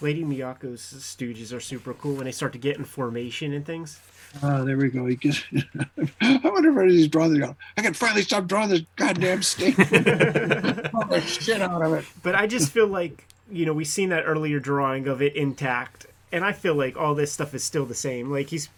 Lady 0.00 0.22
Miyako's 0.22 0.82
Stooges 0.82 1.52
are 1.52 1.58
super 1.58 1.92
cool 1.92 2.14
when 2.14 2.26
they 2.26 2.32
start 2.32 2.52
to 2.52 2.58
get 2.58 2.76
in 2.76 2.84
formation 2.84 3.52
and 3.52 3.66
things. 3.66 3.98
Oh, 4.42 4.64
there 4.64 4.76
we 4.76 4.88
go. 4.88 5.06
He 5.06 5.16
gets, 5.16 5.42
I 6.20 6.40
wonder 6.44 6.82
if 6.82 6.90
he's 6.90 7.08
drawing 7.08 7.38
the. 7.38 7.56
I 7.76 7.82
can 7.82 7.94
finally 7.94 8.22
stop 8.22 8.46
drawing 8.46 8.68
this 8.68 8.82
goddamn 8.96 9.42
snake. 9.42 9.76
Draw 9.76 9.86
the 9.86 11.20
shit 11.26 11.60
out 11.60 11.82
of 11.82 11.92
it. 11.94 12.04
But 12.22 12.34
I 12.34 12.46
just 12.46 12.70
feel 12.70 12.86
like 12.86 13.26
you 13.50 13.66
know 13.66 13.72
we've 13.72 13.86
seen 13.86 14.10
that 14.10 14.24
earlier 14.24 14.60
drawing 14.60 15.08
of 15.08 15.22
it 15.22 15.34
intact, 15.34 16.06
and 16.30 16.44
I 16.44 16.52
feel 16.52 16.74
like 16.74 16.96
all 16.96 17.14
this 17.14 17.32
stuff 17.32 17.54
is 17.54 17.64
still 17.64 17.86
the 17.86 17.94
same. 17.94 18.30
Like 18.30 18.50
he's 18.50 18.68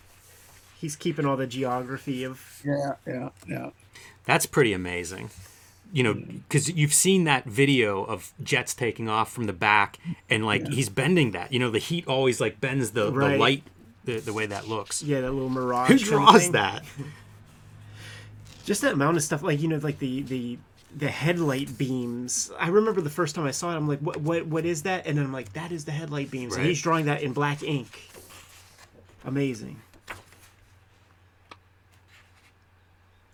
he's 0.78 0.96
keeping 0.96 1.26
all 1.26 1.36
the 1.36 1.46
geography 1.46 2.24
of 2.24 2.62
Yeah, 2.64 2.94
yeah, 3.07 3.28
yeah. 3.46 3.70
That's 4.24 4.46
pretty 4.46 4.72
amazing. 4.72 5.30
You 5.92 6.05
know, 6.05 6.14
mm. 6.14 6.42
because 6.48 6.70
you've 6.70 6.94
seen 6.94 7.24
that 7.24 7.46
video 7.46 8.05
of 8.05 8.32
jets 8.42 8.74
taking 8.74 9.09
off 9.09 9.32
from 9.32 9.44
the 9.44 9.53
back, 9.53 9.98
and 10.28 10.46
like 10.46 10.68
he's 10.68 10.88
bending 10.88 11.32
that. 11.32 11.53
You 11.53 11.59
know, 11.59 11.70
the 11.70 11.80
heat 11.80 12.07
always 12.07 12.40
like 12.40 12.61
bends 12.61 12.92
the, 12.92 13.11
the 13.11 13.36
light, 13.36 13.64
the, 14.05 14.18
the 14.18 14.32
way 14.32 14.46
that 14.46 14.68
looks. 14.68 15.03
yeah 15.03 15.20
that 15.20 15.30
little 15.30 15.48
mirage. 15.48 15.90
Who 15.90 15.98
draws 15.98 16.42
thing. 16.42 16.53
that? 16.53 16.84
Just 18.64 18.82
that 18.82 18.92
amount 18.92 19.16
of 19.16 19.22
stuff, 19.22 19.42
like 19.42 19.61
you 19.61 19.68
know, 19.68 19.78
like 19.78 19.98
the 19.98 20.22
the 20.22 20.59
the 20.96 21.09
headlight 21.09 21.76
beams. 21.78 22.51
I 22.59 22.68
remember 22.68 23.01
the 23.01 23.11
first 23.11 23.34
time 23.34 23.46
I 23.46 23.51
saw 23.51 23.72
it, 23.72 23.76
I'm 23.76 23.88
like, 23.88 24.01
what 24.01 24.18
what 24.18 24.46
what 24.46 24.64
is 24.64 24.82
that? 24.82 25.07
And 25.07 25.18
then 25.18 25.24
I'm 25.24 25.32
like, 25.32 25.53
that 25.55 25.72
is 25.72 25.84
the 25.84 25.92
headlight 25.92 26.30
beams. 26.30 26.57
And 26.57 26.66
he's 26.66 26.80
drawing 26.82 27.07
that 27.07 27.22
in 27.22 27.32
black 27.32 27.62
ink. 27.62 27.88
Amazing. 29.24 29.80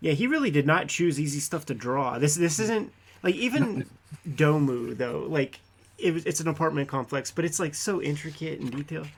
Yeah, 0.01 0.13
he 0.13 0.27
really 0.27 0.51
did 0.51 0.67
not 0.67 0.89
choose 0.89 1.19
easy 1.19 1.41
stuff 1.41 1.67
to 1.67 1.75
draw. 1.75 2.19
This 2.19 2.35
this 2.35 2.59
isn't 2.59 2.93
like 3.23 3.35
even 3.35 3.87
Domu 4.29 4.97
though. 4.97 5.27
Like 5.29 5.61
it 5.99 6.13
was, 6.13 6.27
it's 6.27 6.41
an 6.41 6.49
apartment 6.49 6.89
complex, 6.89 7.31
but 7.31 7.45
it's 7.45 7.59
like 7.59 7.75
so 7.75 8.03
intricate 8.03 8.61
and 8.61 8.71
detailed. 8.71 9.09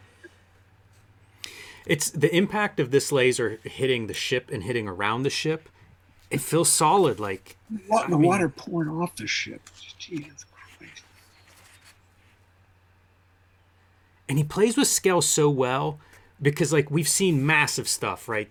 It's 1.89 2.11
the 2.11 2.33
impact 2.35 2.79
of 2.79 2.91
this 2.93 3.11
laser 3.11 3.59
hitting 3.65 4.07
the 4.07 4.15
ship 4.15 4.51
and 4.53 4.63
hitting 4.63 4.87
around 4.87 5.23
the 5.25 5.31
ship. 5.31 5.69
It 6.31 6.41
feels 6.43 6.69
solid, 6.71 7.19
like 7.19 7.57
What, 7.87 8.09
the 8.11 8.19
mean- 8.19 8.29
water 8.29 8.49
pouring 8.49 8.91
off 8.91 9.17
the 9.17 9.27
ship. 9.27 9.63
Jesus 9.99 10.45
Christ. 10.45 11.03
and 14.29 14.37
he 14.39 14.45
plays 14.45 14.77
with 14.77 14.89
scale 14.89 15.23
so 15.23 15.49
well 15.49 15.99
because 16.41 16.73
like 16.73 16.91
we've 16.91 17.09
seen 17.09 17.45
massive 17.45 17.89
stuff, 17.89 18.29
right? 18.29 18.51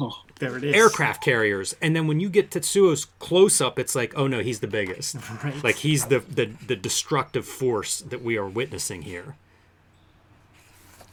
Oh, 0.00 0.22
There 0.38 0.56
it 0.56 0.62
is. 0.62 0.76
Aircraft 0.76 1.24
carriers, 1.24 1.74
and 1.82 1.96
then 1.96 2.06
when 2.06 2.20
you 2.20 2.28
get 2.30 2.50
Tetsuo's 2.50 3.06
close 3.18 3.60
up, 3.60 3.80
it's 3.80 3.96
like, 3.96 4.16
oh 4.16 4.28
no, 4.28 4.38
he's 4.40 4.60
the 4.60 4.68
biggest. 4.68 5.16
Right. 5.44 5.64
Like 5.64 5.76
he's 5.76 6.06
the, 6.06 6.20
the 6.20 6.46
the 6.66 6.76
destructive 6.76 7.44
force 7.46 7.98
that 8.02 8.22
we 8.22 8.36
are 8.38 8.46
witnessing 8.46 9.02
here. 9.02 9.34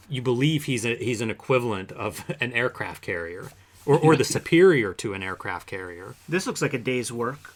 You 0.10 0.22
believe 0.22 0.66
he's 0.66 0.86
a 0.86 0.96
he's 0.96 1.22
an 1.22 1.30
equivalent 1.32 1.92
of 1.92 2.24
an 2.40 2.54
aircraft 2.54 3.02
carrier, 3.02 3.52
or 3.86 3.98
or 3.98 4.16
the 4.16 4.24
superior 4.24 4.94
to 4.96 5.14
an 5.14 5.24
aircraft 5.24 5.68
carrier. 5.68 6.16
This 6.28 6.46
looks 6.48 6.62
like 6.62 6.74
a 6.74 6.80
day's 6.80 7.12
work. 7.12 7.54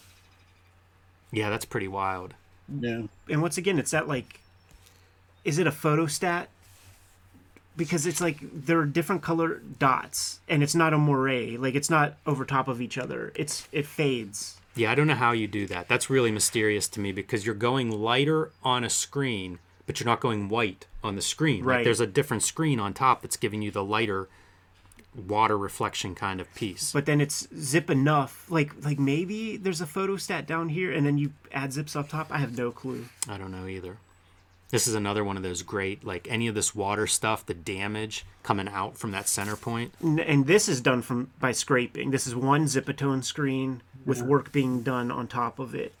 Yeah, 1.32 1.48
that's 1.50 1.64
pretty 1.64 1.88
wild. 1.88 2.34
yeah. 2.80 3.02
and 3.28 3.40
once 3.40 3.56
again, 3.56 3.78
it's 3.78 3.92
that 3.92 4.08
like, 4.08 4.40
is 5.44 5.58
it 5.58 5.66
a 5.66 5.70
photostat? 5.70 6.46
Because 7.76 8.04
it's 8.04 8.20
like 8.20 8.38
there 8.42 8.78
are 8.80 8.84
different 8.84 9.22
color 9.22 9.62
dots, 9.78 10.40
and 10.48 10.62
it's 10.62 10.74
not 10.74 10.92
a 10.92 10.98
moire. 10.98 11.56
Like 11.56 11.74
it's 11.76 11.88
not 11.88 12.14
over 12.26 12.44
top 12.44 12.66
of 12.68 12.80
each 12.82 12.98
other. 12.98 13.32
It's 13.36 13.68
it 13.70 13.86
fades. 13.86 14.56
Yeah, 14.74 14.90
I 14.92 14.94
don't 14.94 15.06
know 15.06 15.14
how 15.14 15.32
you 15.32 15.46
do 15.46 15.66
that. 15.68 15.88
That's 15.88 16.10
really 16.10 16.30
mysterious 16.30 16.88
to 16.88 17.00
me 17.00 17.12
because 17.12 17.44
you're 17.46 17.54
going 17.54 17.90
lighter 17.90 18.50
on 18.62 18.84
a 18.84 18.90
screen, 18.90 19.58
but 19.90 19.98
you're 19.98 20.06
not 20.06 20.20
going 20.20 20.48
white 20.48 20.86
on 21.02 21.16
the 21.16 21.20
screen. 21.20 21.64
Like 21.64 21.66
Right. 21.66 21.84
there's 21.84 21.98
a 21.98 22.06
different 22.06 22.44
screen 22.44 22.78
on 22.78 22.94
top 22.94 23.22
that's 23.22 23.36
giving 23.36 23.60
you 23.60 23.72
the 23.72 23.82
lighter 23.82 24.28
water 25.26 25.58
reflection 25.58 26.14
kind 26.14 26.40
of 26.40 26.54
piece. 26.54 26.92
But 26.92 27.06
then 27.06 27.20
it's 27.20 27.48
zip 27.58 27.90
enough. 27.90 28.46
Like 28.48 28.70
like 28.84 29.00
maybe 29.00 29.56
there's 29.56 29.80
a 29.80 29.86
photostat 29.86 30.46
down 30.46 30.68
here, 30.68 30.92
and 30.92 31.04
then 31.04 31.18
you 31.18 31.32
add 31.50 31.72
zips 31.72 31.96
up 31.96 32.08
top. 32.08 32.28
I 32.30 32.38
have 32.38 32.56
no 32.56 32.70
clue. 32.70 33.06
I 33.28 33.36
don't 33.36 33.50
know 33.50 33.66
either. 33.66 33.96
This 34.68 34.86
is 34.86 34.94
another 34.94 35.24
one 35.24 35.36
of 35.36 35.42
those 35.42 35.62
great, 35.62 36.04
like 36.04 36.28
any 36.30 36.46
of 36.46 36.54
this 36.54 36.72
water 36.72 37.08
stuff, 37.08 37.44
the 37.44 37.54
damage 37.54 38.24
coming 38.44 38.68
out 38.68 38.96
from 38.96 39.10
that 39.10 39.26
center 39.28 39.56
point. 39.56 39.92
And 40.00 40.46
this 40.46 40.68
is 40.68 40.80
done 40.80 41.02
from 41.02 41.30
by 41.40 41.50
scraping. 41.50 42.12
This 42.12 42.28
is 42.28 42.36
one 42.36 42.66
zipatone 42.66 43.24
screen 43.24 43.82
with 44.06 44.22
work 44.22 44.52
being 44.52 44.82
done 44.82 45.10
on 45.10 45.26
top 45.26 45.58
of 45.58 45.74
it. 45.74 45.92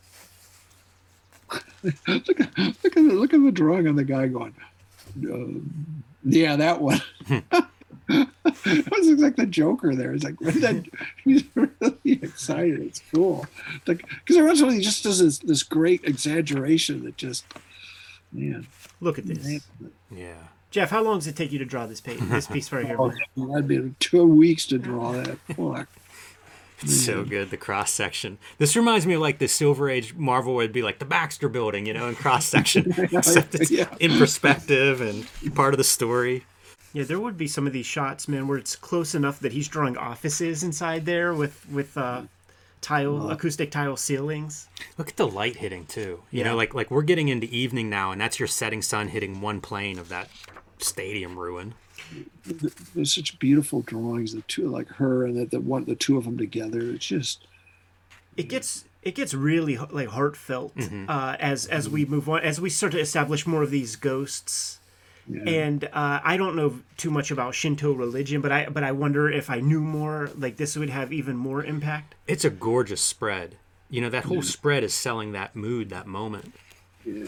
look 1.82 1.94
at 2.40 2.58
look 2.58 2.84
at 2.84 2.94
the, 2.94 3.00
look 3.00 3.34
at 3.34 3.42
the 3.42 3.52
drawing 3.52 3.88
on 3.88 3.96
the 3.96 4.04
guy 4.04 4.26
going. 4.28 4.54
Uh, 5.24 5.60
yeah, 6.24 6.56
that 6.56 6.80
one. 6.80 7.00
it 8.08 8.90
was 8.90 9.06
looks 9.06 9.22
like 9.22 9.36
the 9.36 9.46
Joker 9.46 9.94
there. 9.94 10.12
It's 10.12 10.24
like 10.24 10.38
that 10.38 10.84
he's 11.24 11.44
really 11.54 11.96
excited. 12.04 12.80
It's 12.80 13.02
cool. 13.12 13.46
Like 13.86 14.06
because 14.08 14.36
every 14.36 14.48
once 14.48 14.60
in 14.60 14.64
a 14.64 14.68
while 14.68 14.76
he 14.76 14.82
just 14.82 15.02
does 15.02 15.20
this 15.20 15.38
this 15.38 15.62
great 15.62 16.04
exaggeration 16.04 17.04
that 17.04 17.16
just 17.16 17.44
man. 18.32 18.66
Look 19.00 19.18
at 19.18 19.26
this, 19.26 19.64
Yeah. 20.10 20.34
Geof. 20.72 20.88
How 20.88 21.02
long 21.02 21.18
does 21.18 21.26
it 21.26 21.34
take 21.34 21.50
you 21.50 21.58
to 21.58 21.64
draw 21.64 21.86
this 21.86 22.00
page? 22.00 22.20
This 22.20 22.46
piece 22.46 22.70
right 22.70 22.86
here. 22.86 22.96
Oh, 22.98 23.12
that'd 23.36 23.66
be 23.66 23.92
two 23.98 24.24
weeks 24.24 24.66
to 24.66 24.78
draw 24.78 25.12
that. 25.12 25.38
Fuck. 25.56 25.88
It's 26.82 27.04
so 27.04 27.24
good, 27.24 27.50
the 27.50 27.56
cross 27.56 27.92
section. 27.92 28.38
This 28.58 28.74
reminds 28.76 29.06
me 29.06 29.14
of 29.14 29.20
like 29.20 29.38
the 29.38 29.48
Silver 29.48 29.88
Age 29.90 30.14
Marvel 30.14 30.54
would 30.54 30.72
be 30.72 30.82
like 30.82 30.98
the 30.98 31.04
Baxter 31.04 31.48
building, 31.48 31.86
you 31.86 31.92
know, 31.94 32.08
in 32.08 32.14
cross 32.14 32.46
section. 32.46 32.92
Except 32.98 33.54
it's 33.54 33.70
Yeah. 33.70 33.94
in 34.00 34.16
perspective 34.18 35.00
and 35.00 35.26
part 35.54 35.74
of 35.74 35.78
the 35.78 35.84
story. 35.84 36.44
Yeah, 36.92 37.04
there 37.04 37.20
would 37.20 37.36
be 37.38 37.46
some 37.46 37.66
of 37.66 37.72
these 37.72 37.86
shots, 37.86 38.26
man, 38.28 38.48
where 38.48 38.58
it's 38.58 38.74
close 38.76 39.14
enough 39.14 39.38
that 39.40 39.52
he's 39.52 39.68
drawing 39.68 39.96
offices 39.96 40.62
inside 40.62 41.06
there 41.06 41.32
with 41.34 41.64
with 41.70 41.96
uh, 41.96 42.22
tile, 42.80 43.30
acoustic 43.30 43.70
tile 43.70 43.96
ceilings. 43.96 44.66
Look 44.98 45.08
at 45.10 45.16
the 45.16 45.26
light 45.28 45.56
hitting 45.56 45.86
too. 45.86 46.22
You 46.30 46.40
Yeah. 46.40 46.44
know, 46.46 46.56
like 46.56 46.74
like 46.74 46.90
we're 46.90 47.02
getting 47.02 47.28
into 47.28 47.46
evening 47.48 47.90
now, 47.90 48.10
and 48.10 48.20
that's 48.20 48.38
your 48.40 48.48
setting 48.48 48.82
sun 48.82 49.08
hitting 49.08 49.40
one 49.40 49.60
plane 49.60 49.98
of 49.98 50.08
that 50.08 50.28
stadium 50.78 51.38
ruin. 51.38 51.74
There's 52.94 53.14
such 53.14 53.38
beautiful 53.38 53.82
drawings. 53.82 54.34
The 54.34 54.42
two 54.42 54.68
like 54.68 54.88
her 54.88 55.24
and 55.24 55.36
the, 55.36 55.44
the 55.44 55.60
one 55.60 55.84
the 55.84 55.94
two 55.94 56.16
of 56.16 56.24
them 56.24 56.36
together. 56.38 56.80
It's 56.80 57.06
just 57.06 57.46
It 58.36 58.48
gets 58.48 58.84
it 59.02 59.14
gets 59.14 59.32
really 59.34 59.78
like 59.90 60.08
heartfelt 60.08 60.74
uh, 61.08 61.36
as 61.40 61.66
as 61.66 61.88
we 61.88 62.04
move 62.04 62.28
on, 62.28 62.40
as 62.42 62.60
we 62.60 62.68
start 62.70 62.92
to 62.92 63.00
establish 63.00 63.46
more 63.46 63.62
of 63.62 63.70
these 63.70 63.96
ghosts. 63.96 64.78
yeah. 65.28 65.42
And 65.48 65.84
uh, 65.84 66.20
I 66.22 66.36
don't 66.36 66.56
know 66.56 66.80
too 66.96 67.10
much 67.10 67.30
about 67.30 67.54
Shinto 67.54 67.92
religion, 67.92 68.40
but 68.40 68.52
I 68.52 68.66
but 68.68 68.82
I 68.84 68.92
wonder 68.92 69.30
if 69.30 69.48
I 69.48 69.60
knew 69.60 69.80
more, 69.80 70.30
like 70.36 70.56
this 70.56 70.76
would 70.76 70.90
have 70.90 71.12
even 71.12 71.36
more 71.36 71.64
impact. 71.64 72.14
It's 72.26 72.44
a 72.44 72.50
gorgeous 72.50 73.00
spread. 73.00 73.56
You 73.88 74.00
know, 74.02 74.10
that 74.10 74.24
whole 74.24 74.42
spread 74.42 74.84
is 74.84 74.94
selling 74.94 75.32
that 75.32 75.56
mood, 75.56 75.90
that 75.90 76.06
moment. 76.06 76.54
yeah. 77.04 77.26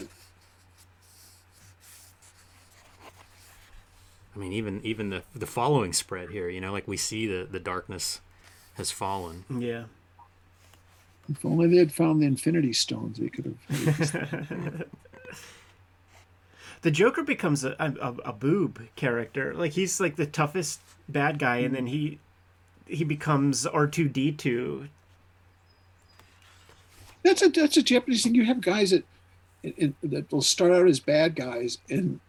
I 4.35 4.39
mean, 4.39 4.53
even 4.53 4.81
even 4.83 5.09
the 5.09 5.23
the 5.35 5.45
following 5.45 5.93
spread 5.93 6.29
here, 6.29 6.49
you 6.49 6.59
know, 6.59 6.71
like 6.71 6.87
we 6.87 6.97
see 6.97 7.27
the 7.27 7.47
the 7.49 7.59
darkness 7.59 8.21
has 8.75 8.91
fallen. 8.91 9.45
Yeah. 9.49 9.83
If 11.29 11.45
only 11.45 11.67
they 11.67 11.77
had 11.77 11.93
found 11.93 12.21
the 12.21 12.25
Infinity 12.25 12.73
Stones, 12.73 13.17
they 13.17 13.29
could 13.29 13.57
have. 13.69 14.85
the 16.81 16.91
Joker 16.91 17.23
becomes 17.23 17.63
a, 17.63 17.75
a, 17.79 18.13
a 18.25 18.33
boob 18.33 18.81
character. 18.95 19.53
Like 19.53 19.71
he's 19.71 19.99
like 20.01 20.17
the 20.17 20.25
toughest 20.25 20.81
bad 21.07 21.39
guy, 21.39 21.57
and 21.57 21.73
then 21.73 21.87
he 21.87 22.19
he 22.87 23.03
becomes 23.03 23.65
R 23.65 23.87
two 23.87 24.09
D 24.09 24.31
two. 24.31 24.89
That's 27.23 27.41
a 27.41 27.49
that's 27.49 27.77
a 27.77 27.83
Japanese 27.83 28.23
thing. 28.23 28.35
You 28.35 28.45
have 28.45 28.59
guys 28.59 28.91
that 28.91 29.05
in, 29.63 29.95
that 30.03 30.31
will 30.31 30.41
start 30.41 30.73
out 30.73 30.87
as 30.87 30.99
bad 30.99 31.35
guys 31.35 31.77
and 31.89 32.19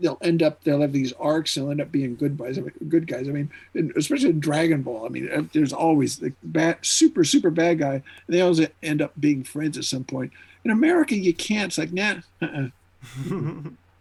they'll 0.00 0.18
end 0.22 0.42
up 0.42 0.62
they'll 0.64 0.80
have 0.80 0.92
these 0.92 1.12
arcs. 1.14 1.54
They'll 1.54 1.70
end 1.70 1.80
up 1.80 1.90
being 1.92 2.16
good 2.16 2.36
guys. 2.38 2.58
I 2.58 2.62
mean, 2.62 2.72
good 2.88 3.06
guys. 3.06 3.28
I 3.28 3.32
mean, 3.32 3.50
and 3.74 3.92
especially 3.96 4.30
in 4.30 4.40
Dragon 4.40 4.82
Ball. 4.82 5.06
I 5.06 5.08
mean, 5.08 5.28
uh, 5.32 5.42
there's 5.52 5.72
always 5.72 6.18
the 6.18 6.32
bad, 6.42 6.78
super 6.82 7.24
super 7.24 7.50
bad 7.50 7.78
guy. 7.78 7.94
And 7.94 8.02
they 8.28 8.40
always 8.40 8.60
end 8.82 9.02
up 9.02 9.12
being 9.18 9.44
friends 9.44 9.76
at 9.78 9.84
some 9.84 10.04
point. 10.04 10.32
In 10.64 10.70
America, 10.70 11.14
you 11.16 11.32
can't. 11.34 11.68
It's 11.68 11.78
like 11.78 11.92
nah, 11.92 12.16
uh-uh. 12.42 12.68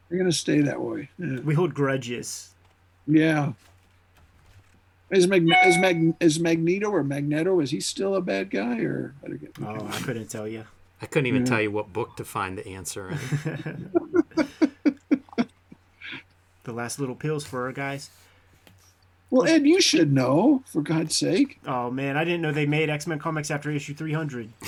they're 0.10 0.18
gonna 0.18 0.32
stay 0.32 0.62
that 0.62 0.82
way. 0.82 1.10
Yeah. 1.18 1.40
We 1.42 1.54
hold 1.54 1.74
grudges. 1.74 2.50
Yeah. 3.08 3.54
Is 5.12 5.28
Mag- 5.28 5.48
is, 5.66 5.78
Mag- 5.78 6.16
is 6.20 6.40
Magneto 6.40 6.90
or 6.90 7.04
Magneto 7.04 7.60
is 7.60 7.70
he 7.70 7.80
still 7.80 8.16
a 8.16 8.22
bad 8.22 8.50
guy 8.50 8.80
or 8.80 9.14
I 9.24 9.30
get- 9.36 9.52
Oh, 9.62 9.88
I 9.88 10.00
couldn't 10.00 10.30
tell 10.30 10.48
you. 10.48 10.66
I 11.00 11.06
couldn't 11.06 11.28
even 11.28 11.44
Yeah. 11.44 11.50
tell 11.50 11.62
you 11.62 11.70
what 11.70 11.94
book 11.94 12.18
to 12.18 12.26
find 12.26 12.58
the 12.58 12.66
answer 12.68 13.12
in. 13.12 13.92
The 16.66 16.74
last 16.74 17.00
little 17.00 17.16
pills 17.16 17.46
for 17.46 17.66
our 17.66 17.72
guys. 17.72 18.10
Well, 19.32 19.48
Ed, 19.48 19.66
you 19.66 19.82
should 19.82 20.14
know 20.14 20.64
for 20.68 20.82
God's 20.82 21.16
sake. 21.18 21.60
Oh 21.66 21.90
man, 21.90 22.16
I 22.16 22.24
didn't 22.24 22.42
know 22.42 22.52
they 22.52 22.66
made 22.66 22.90
X 22.90 23.08
Men 23.08 23.20
comics 23.20 23.50
after 23.50 23.72
issue 23.72 23.94
three 23.94 24.14
hundred. 24.14 24.50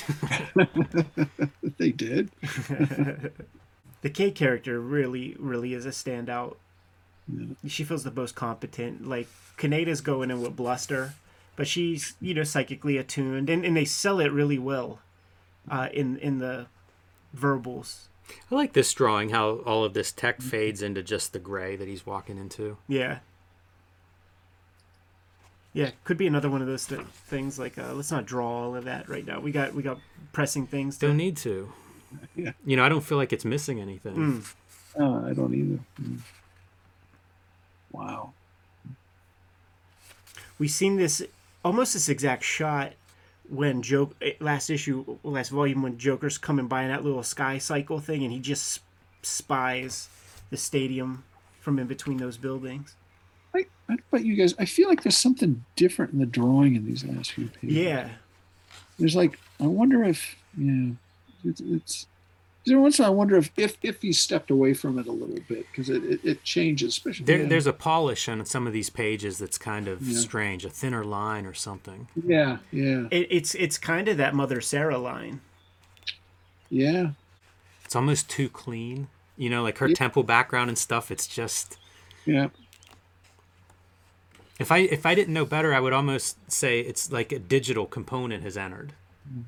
They 1.78 1.92
did. 1.92 2.32
The 4.02 4.12
K 4.12 4.30
character 4.30 4.80
really, 4.80 5.36
really 5.40 5.74
is 5.74 5.86
a 5.86 5.90
standout. 5.90 6.58
Yeah. 7.28 7.48
She 7.68 7.84
feels 7.84 8.04
the 8.04 8.12
most 8.12 8.36
competent. 8.36 9.08
Like 9.08 9.28
Kaneda's 9.58 10.02
going 10.02 10.30
in 10.30 10.40
with 10.40 10.56
bluster, 10.56 11.16
but 11.56 11.68
she's 11.68 12.14
you 12.22 12.36
know 12.36 12.44
psychically 12.44 12.98
attuned, 12.98 13.50
and, 13.50 13.66
and 13.66 13.76
they 13.76 13.86
sell 13.86 14.20
it 14.20 14.32
really 14.32 14.60
well, 14.60 15.00
uh, 15.70 15.90
in 15.92 16.18
in 16.20 16.38
the 16.38 16.68
verbals. 17.34 18.08
I 18.52 18.56
like 18.56 18.74
this 18.74 18.94
drawing, 18.94 19.30
how 19.30 19.58
all 19.66 19.84
of 19.84 19.94
this 19.94 20.12
tech 20.12 20.42
fades 20.42 20.82
into 20.82 21.04
just 21.04 21.34
the 21.34 21.40
gray 21.40 21.76
that 21.76 21.88
he's 21.88 22.06
walking 22.06 22.38
into. 22.38 22.78
Yeah. 22.88 23.20
Yeah, 25.74 25.92
could 26.04 26.18
be 26.18 26.26
another 26.28 26.50
one 26.50 26.62
of 26.62 26.68
those 26.68 26.88
th- 26.88 27.02
things. 27.02 27.60
Like, 27.60 27.78
uh, 27.78 27.94
let's 27.94 28.12
not 28.12 28.26
draw 28.26 28.64
all 28.64 28.76
of 28.76 28.86
that 28.86 29.08
right 29.08 29.26
now. 29.26 29.40
We 29.40 29.52
got 29.52 29.76
we 29.76 29.84
got 29.84 30.00
pressing 30.34 30.66
things. 30.66 30.98
To, 30.98 31.08
Don't 31.08 31.18
need 31.18 31.38
to. 31.38 31.72
Yeah. 32.38 32.54
You 32.66 32.78
know, 32.78 32.86
I 32.86 32.90
don't 32.90 33.02
feel 33.02 33.18
like 33.18 33.34
it's 33.34 33.44
missing 33.44 33.82
anything. 33.82 34.16
Mm. 34.16 34.54
Oh, 34.98 35.28
I 35.28 35.34
don't 35.34 35.54
either. 35.54 35.80
Mm. 36.02 36.20
Wow. 37.92 38.32
We've 40.58 40.72
seen 40.72 40.96
this 40.96 41.22
almost 41.66 41.94
this 41.94 42.08
exact 42.08 42.44
shot 42.44 42.94
when 43.50 43.82
joke 43.82 44.16
eh, 44.22 44.34
last 44.40 44.70
issue 44.70 45.18
last 45.24 45.50
volume 45.50 45.82
when 45.82 45.98
joker's 45.98 46.38
coming 46.38 46.68
by 46.68 46.84
in 46.84 46.90
that 46.90 47.04
little 47.04 47.24
sky 47.24 47.58
cycle 47.58 48.00
thing 48.00 48.24
and 48.24 48.32
he 48.32 48.40
just 48.40 48.82
spies 49.22 50.10
the 50.50 50.58
stadium 50.58 51.24
from 51.60 51.80
in 51.80 51.88
between 51.88 52.18
those 52.18 52.38
buildings 52.38 52.96
I, 53.54 53.60
I 53.60 53.64
don't 53.88 53.98
know 54.00 54.04
about 54.12 54.26
you 54.26 54.36
guys. 54.36 54.54
I 54.60 54.66
feel 54.66 54.88
like 54.90 55.04
there's 55.04 55.18
something 55.18 55.64
different 55.76 56.14
in 56.14 56.20
the 56.20 56.26
drawing 56.26 56.76
in 56.76 56.86
these 56.86 57.04
last 57.04 57.32
few 57.32 57.48
pages. 57.48 57.76
yeah 57.76 58.10
There's 59.00 59.16
like, 59.16 59.40
I 59.60 59.66
wonder 59.66 60.04
if, 60.04 60.36
yeah, 60.58 60.92
it's, 61.44 61.62
it's 61.62 62.08
every 62.70 62.82
once 62.82 63.00
in 63.00 63.06
a 63.06 63.08
while 63.08 63.14
I 63.14 63.16
wonder 63.16 63.36
if, 63.38 63.52
if, 63.58 63.78
if 63.82 64.02
he 64.02 64.12
stepped 64.14 64.52
away 64.52 64.74
from 64.74 65.00
it 65.00 65.08
a 65.08 65.12
little 65.12 65.40
bit 65.48 65.66
because 65.72 65.90
it, 65.90 66.04
it, 66.04 66.20
it 66.24 66.44
changes, 66.44 66.90
especially. 66.90 67.26
There, 67.26 67.42
yeah. 67.42 67.48
There's 67.48 67.68
a 67.68 67.74
polish 67.74 68.28
on 68.30 68.44
some 68.46 68.68
of 68.68 68.74
these 68.74 68.90
pages 68.90 69.38
that's 69.38 69.58
kind 69.58 69.88
of 69.88 70.02
Yeah. 70.02 70.18
strange, 70.20 70.66
a 70.66 70.70
thinner 70.70 71.04
line 71.04 71.46
or 71.46 71.54
something. 71.54 72.08
yeah, 72.26 72.58
yeah, 72.72 73.08
it, 73.12 73.28
it's 73.30 73.56
it's 73.56 73.78
kind 73.78 74.08
of 74.08 74.18
that 74.18 74.34
mother 74.36 74.62
sarah 74.62 74.98
line 74.98 75.42
yeah. 76.70 77.12
It's 77.86 77.96
almost 77.96 78.30
too 78.30 78.50
clean. 78.50 79.08
You 79.38 79.50
know, 79.50 79.64
like 79.64 79.78
her 79.78 79.88
Yeah. 79.88 79.96
temple 79.96 80.24
background 80.24 80.70
and 80.70 80.78
stuff. 80.78 81.10
It's 81.12 81.26
just 81.26 81.78
Yeah. 82.26 82.50
if 84.60 84.72
I 84.72 84.80
if 84.80 85.06
I 85.06 85.16
didn't 85.16 85.34
know 85.34 85.46
better, 85.46 85.74
I 85.74 85.80
would 85.80 85.94
almost 85.94 86.52
say 86.52 86.82
it's 86.82 87.12
like 87.12 87.32
a 87.32 87.40
digital 87.40 87.86
component 87.86 88.44
has 88.44 88.58
entered. 88.58 88.94
Mm. 89.32 89.44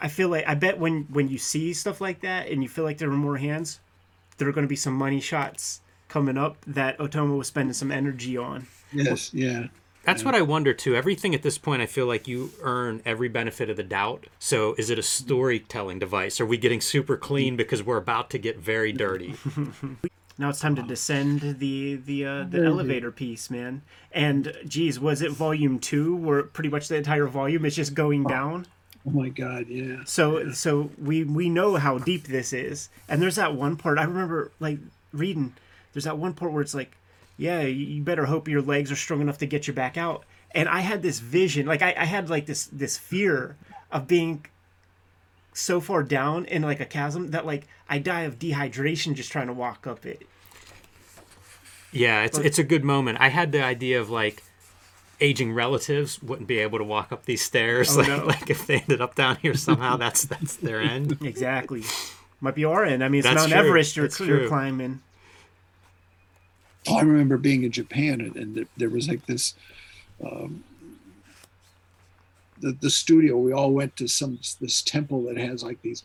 I 0.00 0.08
feel 0.08 0.28
like 0.28 0.46
i 0.48 0.54
bet 0.54 0.78
when 0.78 1.02
when 1.10 1.28
you 1.28 1.38
see 1.38 1.72
stuff 1.72 2.00
like 2.00 2.20
that 2.20 2.48
and 2.48 2.62
you 2.62 2.68
feel 2.68 2.84
like 2.84 2.98
there 2.98 3.10
are 3.10 3.12
more 3.12 3.36
hands 3.36 3.80
there 4.38 4.48
are 4.48 4.52
going 4.52 4.64
to 4.64 4.68
be 4.68 4.76
some 4.76 4.94
money 4.94 5.20
shots 5.20 5.80
coming 6.08 6.36
up 6.38 6.56
that 6.66 6.98
Otomo 6.98 7.38
was 7.38 7.46
spending 7.48 7.72
some 7.74 7.90
energy 7.92 8.36
on 8.36 8.66
Yes. 8.92 9.32
Yeah. 9.32 9.68
That's 10.04 10.24
what 10.24 10.34
I 10.34 10.42
wonder 10.42 10.74
too. 10.74 10.94
Everything 10.96 11.32
at 11.34 11.42
this 11.42 11.56
point, 11.58 11.80
I 11.80 11.86
feel 11.86 12.06
like 12.06 12.26
you 12.28 12.50
earn 12.60 13.00
every 13.06 13.28
benefit 13.28 13.70
of 13.70 13.76
the 13.76 13.84
doubt. 13.84 14.26
So, 14.40 14.74
is 14.76 14.90
it 14.90 14.98
a 14.98 15.02
storytelling 15.02 16.00
device? 16.00 16.40
Are 16.40 16.44
we 16.46 16.58
getting 16.58 16.80
super 16.80 17.16
clean 17.16 17.56
because 17.56 17.82
we're 17.84 17.96
about 17.98 18.28
to 18.30 18.38
get 18.38 18.58
very 18.58 18.92
dirty? 18.92 19.34
Now 20.38 20.48
it's 20.48 20.60
time 20.60 20.74
to 20.76 20.82
descend 20.82 21.40
the 21.58 21.96
the 21.96 22.24
uh, 22.26 22.44
the 22.44 22.58
Mhm. 22.58 22.66
elevator 22.66 23.10
piece, 23.12 23.48
man. 23.50 23.82
And 24.10 24.52
geez, 24.66 24.98
was 24.98 25.22
it 25.22 25.30
volume 25.30 25.78
two, 25.78 26.16
where 26.16 26.42
pretty 26.42 26.70
much 26.70 26.88
the 26.88 26.96
entire 26.96 27.26
volume 27.26 27.64
is 27.66 27.76
just 27.76 27.94
going 27.94 28.24
down? 28.24 28.66
Oh 29.06 29.10
my 29.10 29.28
God. 29.30 29.66
Yeah. 29.68 30.04
So 30.04 30.50
so 30.52 30.90
we 30.98 31.24
we 31.24 31.48
know 31.48 31.76
how 31.76 31.98
deep 31.98 32.24
this 32.28 32.52
is. 32.52 32.88
And 33.08 33.20
there's 33.20 33.36
that 33.36 33.54
one 33.54 33.76
part 33.76 33.98
I 33.98 34.04
remember 34.04 34.52
like 34.60 34.78
reading. 35.12 35.54
There's 35.92 36.04
that 36.04 36.18
one 36.18 36.34
part 36.34 36.52
where 36.52 36.62
it's 36.62 36.74
like, 36.74 36.96
yeah, 37.36 37.62
you 37.62 37.84
you 37.86 38.02
better 38.02 38.26
hope 38.26 38.46
your 38.48 38.62
legs 38.62 38.92
are 38.92 38.96
strong 38.96 39.20
enough 39.20 39.38
to 39.38 39.46
get 39.46 39.66
you 39.66 39.72
back 39.72 39.96
out. 39.96 40.24
And 40.54 40.68
I 40.68 40.80
had 40.80 41.02
this 41.02 41.18
vision, 41.18 41.66
like 41.66 41.82
I, 41.82 41.94
I 41.98 42.04
had 42.04 42.30
like 42.30 42.46
this 42.46 42.66
this 42.66 42.96
fear 42.96 43.56
of 43.90 44.06
being 44.06 44.46
so 45.54 45.80
far 45.80 46.02
down 46.02 46.44
in 46.46 46.62
like 46.62 46.80
a 46.80 46.86
chasm 46.86 47.30
that 47.32 47.44
like 47.44 47.66
I 47.88 47.98
die 47.98 48.22
of 48.22 48.38
dehydration 48.38 49.14
just 49.14 49.32
trying 49.32 49.48
to 49.48 49.52
walk 49.52 49.86
up 49.86 50.06
it. 50.06 50.26
Yeah, 51.90 52.22
it's 52.22 52.38
But- 52.38 52.46
it's 52.46 52.58
a 52.58 52.64
good 52.64 52.84
moment. 52.84 53.18
I 53.20 53.28
had 53.28 53.52
the 53.52 53.62
idea 53.62 54.00
of 54.00 54.08
like 54.10 54.42
aging 55.22 55.54
relatives 55.54 56.22
wouldn't 56.22 56.48
be 56.48 56.58
able 56.58 56.78
to 56.78 56.84
walk 56.84 57.12
up 57.12 57.24
these 57.24 57.42
stairs. 57.42 57.96
Oh, 57.96 58.00
like, 58.00 58.08
no. 58.08 58.24
like 58.24 58.50
if 58.50 58.66
they 58.66 58.80
ended 58.80 59.00
up 59.00 59.14
down 59.14 59.36
here 59.36 59.54
somehow, 59.54 59.96
that's 59.96 60.24
that's 60.24 60.56
their 60.56 60.80
end. 60.80 61.18
Exactly. 61.22 61.82
Might 62.40 62.56
be 62.56 62.64
our 62.64 62.84
end. 62.84 63.04
I 63.04 63.08
mean, 63.08 63.20
it's 63.20 63.28
That's 63.28 63.42
Mount 63.42 63.52
true. 63.52 63.58
Everest 63.60 63.96
you're, 63.96 64.08
you're 64.26 64.48
climbing. 64.48 65.00
Oh, 66.88 66.96
I 66.96 67.02
remember 67.02 67.36
being 67.38 67.62
in 67.62 67.70
Japan 67.70 68.20
and, 68.20 68.36
and 68.36 68.54
there, 68.56 68.64
there 68.76 68.90
was 68.90 69.08
like 69.08 69.24
this, 69.26 69.54
um, 70.24 70.64
the, 72.58 72.72
the 72.72 72.90
studio, 72.90 73.38
we 73.38 73.52
all 73.52 73.70
went 73.70 73.94
to 73.96 74.08
some, 74.08 74.40
this 74.60 74.82
temple 74.82 75.22
that 75.24 75.36
has 75.36 75.62
like 75.62 75.80
these 75.82 76.02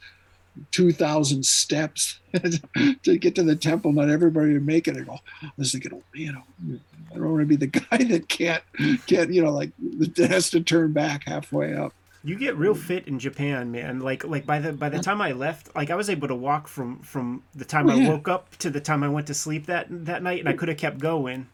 2000 0.72 1.45
steps 1.45 2.20
to 3.03 3.18
get 3.18 3.36
to 3.36 3.43
the 3.43 3.55
temple. 3.55 3.91
Not 3.91 4.10
everybody 4.10 4.53
would 4.53 4.66
make 4.66 4.88
it. 4.88 4.97
I 4.97 5.01
go, 5.01 5.20
I 5.43 5.51
was 5.58 5.72
thinking, 5.72 5.91
oh 5.93 6.03
man, 6.16 6.38
oh, 6.38 6.80
I 7.12 7.16
don't 7.16 7.32
want 7.32 7.41
to 7.41 7.45
be 7.45 7.55
the 7.55 7.68
guy 7.68 7.97
that 7.97 8.28
can't, 8.28 8.64
can't, 9.08 9.34
you 9.34 9.43
know, 9.43 9.51
like 9.51 9.72
that 9.80 10.30
has 10.32 10.49
to 10.51 10.62
turn 10.62 10.93
back 10.93 11.24
halfway 11.28 11.74
up. 11.74 11.93
You 12.24 12.36
get 12.36 12.58
real 12.58 12.76
fit 12.76 13.08
in 13.08 13.20
Japan, 13.20 13.72
man. 13.72 13.99
Like 14.01 14.26
like 14.26 14.45
by 14.45 14.60
the 14.60 14.74
by 14.74 14.89
the 14.89 14.99
time 14.99 15.22
I 15.22 15.32
left, 15.32 15.74
like 15.76 15.91
I 15.91 15.95
was 15.95 16.10
able 16.10 16.28
to 16.28 16.36
walk 16.36 16.68
from 16.68 16.99
from 16.99 17.43
the 17.55 17.64
time 17.64 17.89
Oh, 17.89 17.93
I 17.93 18.10
woke 18.10 18.28
up 18.28 18.55
to 18.58 18.70
the 18.70 18.82
time 18.82 19.01
I 19.03 19.08
went 19.08 19.28
to 19.28 19.34
sleep 19.34 19.68
that 19.68 19.88
that 19.89 20.24
night, 20.24 20.39
and 20.39 20.49
I 20.49 20.53
could 20.53 20.68
have 20.68 20.78
kept 20.78 20.99
going. 20.99 21.47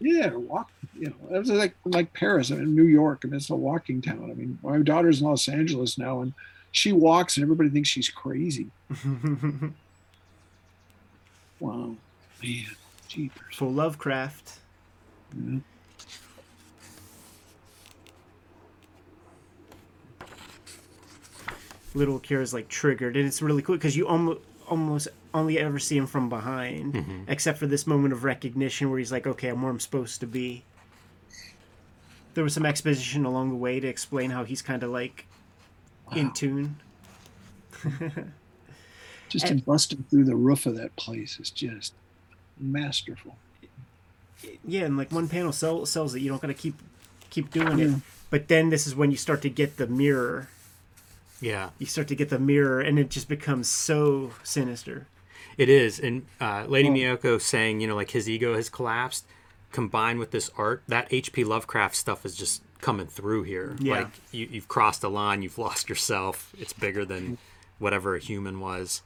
Yeah, 0.00 0.34
walk. 0.34 0.70
You 0.92 1.08
know, 1.08 1.36
it 1.36 1.38
was 1.38 1.50
like 1.50 1.76
like 1.86 2.12
Paris 2.12 2.50
I 2.50 2.56
and 2.56 2.76
New 2.76 2.84
York. 2.84 3.22
I 3.24 3.28
mean, 3.28 3.36
it's 3.36 3.48
a 3.48 3.54
walking 3.54 4.02
town. 4.02 4.28
I 4.30 4.34
mean, 4.34 4.58
my 4.62 4.78
daughter's 4.80 5.20
in 5.20 5.28
Los 5.28 5.48
Angeles 5.48 5.96
now, 5.96 6.20
and 6.20 6.34
she 6.74 6.90
walks, 6.92 7.36
and 7.36 7.44
everybody 7.44 7.70
thinks 7.70 7.88
she's 7.88 8.10
crazy. 8.10 8.66
Wow, 11.60 11.94
man, 12.42 12.66
jeepers. 13.08 13.54
For 13.56 13.70
Lovecraft, 13.70 14.58
Yeah. 15.34 15.60
little 21.94 22.18
Kira's 22.20 22.52
like 22.52 22.68
triggered, 22.68 23.16
and 23.16 23.26
it's 23.26 23.40
really 23.40 23.62
cool 23.62 23.76
because 23.76 23.96
you 23.96 24.06
almost 24.06 24.40
almost 24.68 25.08
only 25.34 25.58
ever 25.58 25.78
see 25.78 25.96
him 25.96 26.06
from 26.06 26.28
behind, 26.28 26.94
Mm-hmm. 26.94 27.22
except 27.28 27.58
for 27.58 27.66
this 27.66 27.86
moment 27.86 28.12
of 28.12 28.24
recognition 28.24 28.90
where 28.90 28.98
he's 28.98 29.12
like, 29.12 29.26
"Okay, 29.26 29.48
I'm 29.48 29.62
where 29.62 29.70
I'm 29.70 29.80
supposed 29.80 30.20
to 30.20 30.26
be." 30.26 30.64
There 32.34 32.42
was 32.42 32.52
some 32.54 32.66
exposition 32.66 33.24
along 33.24 33.50
the 33.50 33.56
way 33.56 33.78
to 33.78 33.86
explain 33.86 34.30
how 34.30 34.42
he's 34.44 34.60
kind 34.62 34.82
of 34.82 34.90
like 34.90 35.26
in 36.12 36.32
tune. 36.32 36.76
Just 39.28 39.46
And- 39.46 39.60
in 39.60 39.64
busting 39.64 40.04
through 40.10 40.24
the 40.24 40.36
roof 40.36 40.66
of 40.66 40.76
that 40.76 40.94
place 40.96 41.38
is 41.40 41.50
just 41.50 41.92
masterful. 42.58 43.36
Yeah, 44.64 44.82
and 44.82 44.96
like 44.96 45.10
one 45.10 45.28
panel 45.28 45.52
sell, 45.52 45.84
sells 45.86 46.14
it. 46.14 46.20
You 46.20 46.28
don't 46.28 46.40
got 46.40 46.48
to 46.48 46.54
keep 46.54 46.74
keep 47.30 47.50
doing 47.50 47.78
it. 47.80 47.94
But 48.30 48.48
then 48.48 48.68
this 48.70 48.86
is 48.86 48.94
when 48.94 49.10
you 49.10 49.16
start 49.16 49.42
to 49.42 49.50
get 49.50 49.76
the 49.76 49.86
mirror. 49.86 50.48
Yeah, 51.40 51.70
You 51.78 51.86
start 51.86 52.08
to 52.08 52.14
get 52.16 52.28
the 52.30 52.38
mirror, 52.38 52.80
and 52.80 52.98
it 52.98 53.10
just 53.10 53.28
becomes 53.28 53.68
so 53.68 54.32
sinister. 54.44 55.08
it 55.58 55.68
is. 55.68 55.98
And 56.00 56.26
uh, 56.40 56.64
Lady 56.68 56.88
Oh. 56.88 56.92
Miyako 56.92 57.40
saying, 57.40 57.80
you 57.80 57.86
know, 57.88 57.96
like 57.96 58.12
his 58.12 58.30
ego 58.30 58.54
has 58.54 58.68
collapsed, 58.70 59.26
combined 59.72 60.20
with 60.20 60.30
this 60.30 60.48
art, 60.56 60.82
that 60.88 61.08
H.P. 61.10 61.44
Lovecraft 61.44 61.96
stuff 61.96 62.24
is 62.24 62.34
just 62.36 62.62
coming 62.84 63.06
through 63.06 63.44
here. 63.44 63.74
Yeah. 63.80 63.94
Like 63.94 64.08
you, 64.30 64.46
you've 64.50 64.68
crossed 64.68 65.02
a 65.04 65.08
line, 65.08 65.40
you've 65.40 65.56
lost 65.56 65.88
yourself. 65.88 66.52
It's 66.58 66.74
bigger 66.74 67.06
than 67.06 67.38
whatever 67.78 68.14
a 68.14 68.18
human 68.18 68.60
was. 68.60 69.00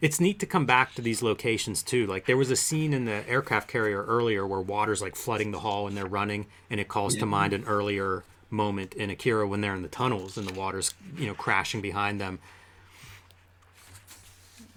It's 0.00 0.18
neat 0.18 0.38
to 0.40 0.46
come 0.46 0.64
back 0.64 0.94
to 0.94 1.02
these 1.02 1.22
locations 1.22 1.82
too. 1.82 2.06
Like 2.06 2.24
there 2.24 2.38
was 2.38 2.50
a 2.50 2.56
scene 2.56 2.94
in 2.94 3.04
the 3.04 3.28
aircraft 3.28 3.68
carrier 3.68 4.02
earlier 4.04 4.46
where 4.46 4.60
water's 4.60 5.02
like 5.02 5.14
flooding 5.14 5.50
the 5.50 5.60
hall 5.60 5.86
and 5.86 5.94
they're 5.94 6.06
running, 6.06 6.46
and 6.70 6.80
it 6.80 6.88
calls 6.88 7.14
to 7.16 7.26
mind 7.26 7.52
an 7.52 7.64
earlier 7.64 8.24
moment 8.48 8.94
in 8.94 9.10
Akira 9.10 9.46
when 9.46 9.60
they're 9.60 9.74
in 9.74 9.82
the 9.82 9.88
tunnels 9.88 10.38
and 10.38 10.48
the 10.48 10.58
water's 10.58 10.94
you 11.18 11.26
know 11.26 11.34
crashing 11.34 11.82
behind 11.82 12.18
them. 12.18 12.38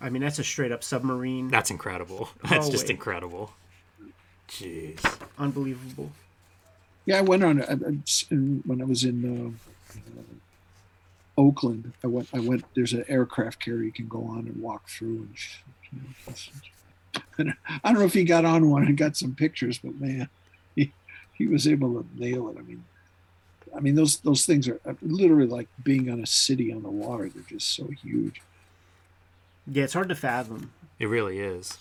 I 0.01 0.09
mean, 0.09 0.23
that's 0.23 0.39
a 0.39 0.43
straight 0.43 0.73
up 0.73 0.83
submarine. 0.83 1.47
That's 1.49 1.69
incredible. 1.69 2.29
That's 2.49 2.67
just 2.67 2.85
Hallway. 2.85 2.95
incredible. 2.95 3.53
Jeez. 4.52 5.19
Unbelievable. 5.38 6.11
Yeah, 7.06 7.18
I 7.18 7.22
went 7.22 7.44
on 7.44 7.61
I- 7.61 7.73
I- 7.73 8.36
when 8.65 8.82
I 8.82 8.86
was 8.86 9.03
in 9.03 9.57
uh, 9.95 9.98
uh, 9.98 10.23
Oakland. 11.38 11.94
I 12.03 12.07
went. 12.07 12.30
I 12.34 12.40
went. 12.40 12.64
There's 12.76 12.94
an 12.94 13.06
aircraft 13.07 13.60
carrier 13.64 13.84
you 13.84 13.91
can 13.91 14.07
go 14.07 14.23
on 14.26 14.40
and 14.48 14.61
walk 14.61 14.88
through. 14.90 15.28
And 15.28 15.36
you 15.91 15.99
know, 16.28 16.34
and 17.38 17.53
I 17.84 17.91
don't 17.91 17.99
know 18.02 18.06
if 18.06 18.14
he 18.14 18.23
got 18.23 18.45
on 18.45 18.69
one 18.69 18.84
and 18.86 18.98
got 18.98 19.18
some 19.18 19.34
pictures, 19.34 19.80
but 19.80 19.99
man, 19.99 20.30
he 20.76 20.91
he 21.34 21.48
was 21.48 21.68
able 21.68 22.03
to 22.03 22.07
nail 22.22 22.49
it. 22.49 22.57
I 22.60 22.61
mean, 22.61 22.84
I 23.76 23.80
mean, 23.80 23.95
those 23.95 24.18
those 24.19 24.45
things 24.45 24.68
are 24.68 24.80
literally 25.02 25.48
like 25.48 25.69
being 25.84 26.11
on 26.11 26.19
a 26.19 26.28
city 26.28 26.72
on 26.73 26.84
the 26.84 26.90
water. 26.90 27.30
They're 27.30 27.44
just 27.44 27.69
so 27.76 27.88
huge. 27.88 28.41
Yeah, 29.65 29.86
it's 29.86 29.94
hard 29.94 30.10
to 30.10 30.15
fathom. 30.15 30.72
It 30.99 31.07
really 31.07 31.40
is. 31.40 31.78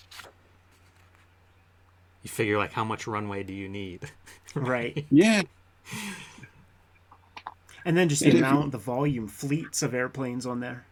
You 2.23 2.29
figure 2.31 2.59
like 2.59 2.73
how 2.73 2.85
much 2.85 3.07
runway 3.07 3.43
do 3.43 3.53
you 3.53 3.69
need? 3.69 4.11
Right. 4.55 5.07
Yeah, 5.13 5.43
And 7.85 7.97
then 7.97 8.09
just 8.09 8.21
the 8.23 8.31
And 8.31 8.35
if 8.39 8.41
you- 8.41 8.47
amount, 8.49 8.73
the 8.73 8.79
volume, 8.79 9.29
fleets 9.29 9.81
of 9.83 9.95
airplanes 9.95 10.45
on 10.45 10.59
there. 10.59 10.85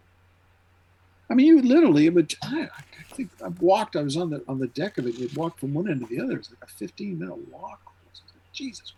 I 1.28 1.34
mean, 1.34 1.46
you 1.46 1.60
literally. 1.60 2.08
But 2.08 2.34
I, 2.42 2.62
I 2.62 3.14
think 3.14 3.30
I 3.44 3.48
walked. 3.48 3.96
I 3.96 4.02
was 4.02 4.16
on 4.16 4.30
the 4.30 4.44
on 4.48 4.60
the 4.60 4.68
deck 4.68 4.96
of 4.96 5.06
it. 5.08 5.16
You'd 5.18 5.36
walk 5.36 5.58
from 5.58 5.74
one 5.74 5.90
end 5.90 6.00
to 6.00 6.06
the 6.06 6.22
other. 6.22 6.36
It's 6.38 6.50
like 6.50 6.62
a 6.62 6.66
fifteen 6.68 7.18
minute 7.18 7.36
walk. 7.50 7.80
Like, 7.84 8.52
Jesus 8.52 8.92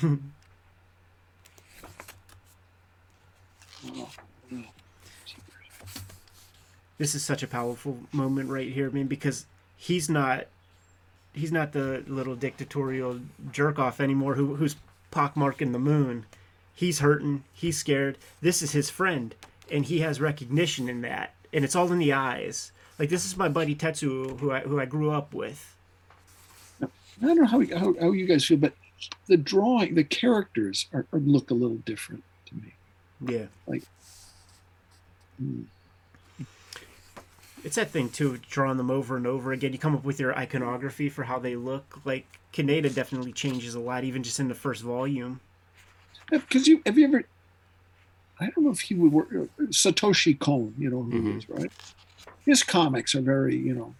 Christ. 0.00 0.20
Oh, 3.86 4.10
yeah. 4.50 4.62
This 6.96 7.14
is 7.14 7.22
such 7.24 7.42
a 7.42 7.46
powerful 7.46 7.98
moment 8.10 8.48
right 8.50 8.72
here, 8.72 8.88
I 8.88 8.90
mean, 8.92 9.06
because 9.06 9.46
he's 9.76 10.08
not 10.08 10.46
he's 11.38 11.52
not 11.52 11.72
the 11.72 12.04
little 12.06 12.36
dictatorial 12.36 13.20
jerk 13.52 13.78
off 13.78 14.00
anymore 14.00 14.34
who 14.34 14.56
who's 14.56 14.76
pockmarking 15.12 15.72
the 15.72 15.78
moon. 15.78 16.26
He's 16.74 17.00
hurting, 17.00 17.44
he's 17.52 17.76
scared. 17.76 18.18
This 18.40 18.62
is 18.62 18.72
his 18.72 18.90
friend, 18.90 19.34
and 19.70 19.84
he 19.84 20.00
has 20.00 20.20
recognition 20.20 20.88
in 20.88 21.00
that. 21.02 21.34
And 21.52 21.64
it's 21.64 21.74
all 21.74 21.90
in 21.92 21.98
the 21.98 22.12
eyes. 22.12 22.72
Like 22.98 23.08
this 23.08 23.24
is 23.24 23.36
my 23.36 23.48
buddy 23.48 23.74
Tetsuo 23.74 24.38
who 24.38 24.52
I 24.52 24.60
who 24.60 24.80
I 24.80 24.84
grew 24.84 25.10
up 25.10 25.34
with. 25.34 25.76
I 26.82 26.86
don't 27.20 27.36
know 27.36 27.46
how, 27.46 27.60
how 27.76 27.94
how 28.00 28.12
you 28.12 28.26
guys 28.26 28.44
feel, 28.44 28.58
but 28.58 28.74
the 29.26 29.36
drawing, 29.36 29.94
the 29.94 30.04
characters 30.04 30.86
are, 30.92 31.06
are 31.12 31.20
look 31.20 31.50
a 31.50 31.54
little 31.54 31.78
different 31.78 32.24
to 32.46 32.54
me. 32.56 32.74
Yeah. 33.26 33.46
Mm. 35.42 35.64
It's 37.64 37.76
that 37.76 37.90
thing 37.90 38.08
too, 38.08 38.38
drawing 38.48 38.76
them 38.76 38.90
over 38.90 39.16
and 39.16 39.26
over 39.26 39.52
again. 39.52 39.72
You 39.72 39.78
come 39.78 39.94
up 39.94 40.04
with 40.04 40.20
your 40.20 40.36
iconography 40.36 41.08
for 41.08 41.24
how 41.24 41.38
they 41.38 41.56
look. 41.56 42.00
Like 42.04 42.38
Kaneda 42.52 42.94
definitely 42.94 43.32
changes 43.32 43.74
a 43.74 43.80
lot, 43.80 44.04
even 44.04 44.22
just 44.22 44.40
in 44.40 44.48
the 44.48 44.54
first 44.54 44.82
volume. 44.82 45.40
Because 46.30 46.66
you 46.68 46.82
have 46.86 46.96
you 46.98 47.06
ever? 47.06 47.24
I 48.40 48.46
don't 48.50 48.64
know 48.64 48.70
if 48.70 48.80
he 48.80 48.94
would 48.94 49.12
work. 49.12 49.30
Satoshi 49.70 50.38
Kon, 50.38 50.74
you 50.78 50.90
know 50.90 51.02
who 51.02 51.10
he 51.10 51.18
Mhm. 51.18 51.38
is, 51.38 51.48
right? 51.48 51.72
His 52.44 52.62
comics 52.62 53.14
are 53.14 53.20
very, 53.20 53.56
you 53.56 53.74
know, 53.74 53.94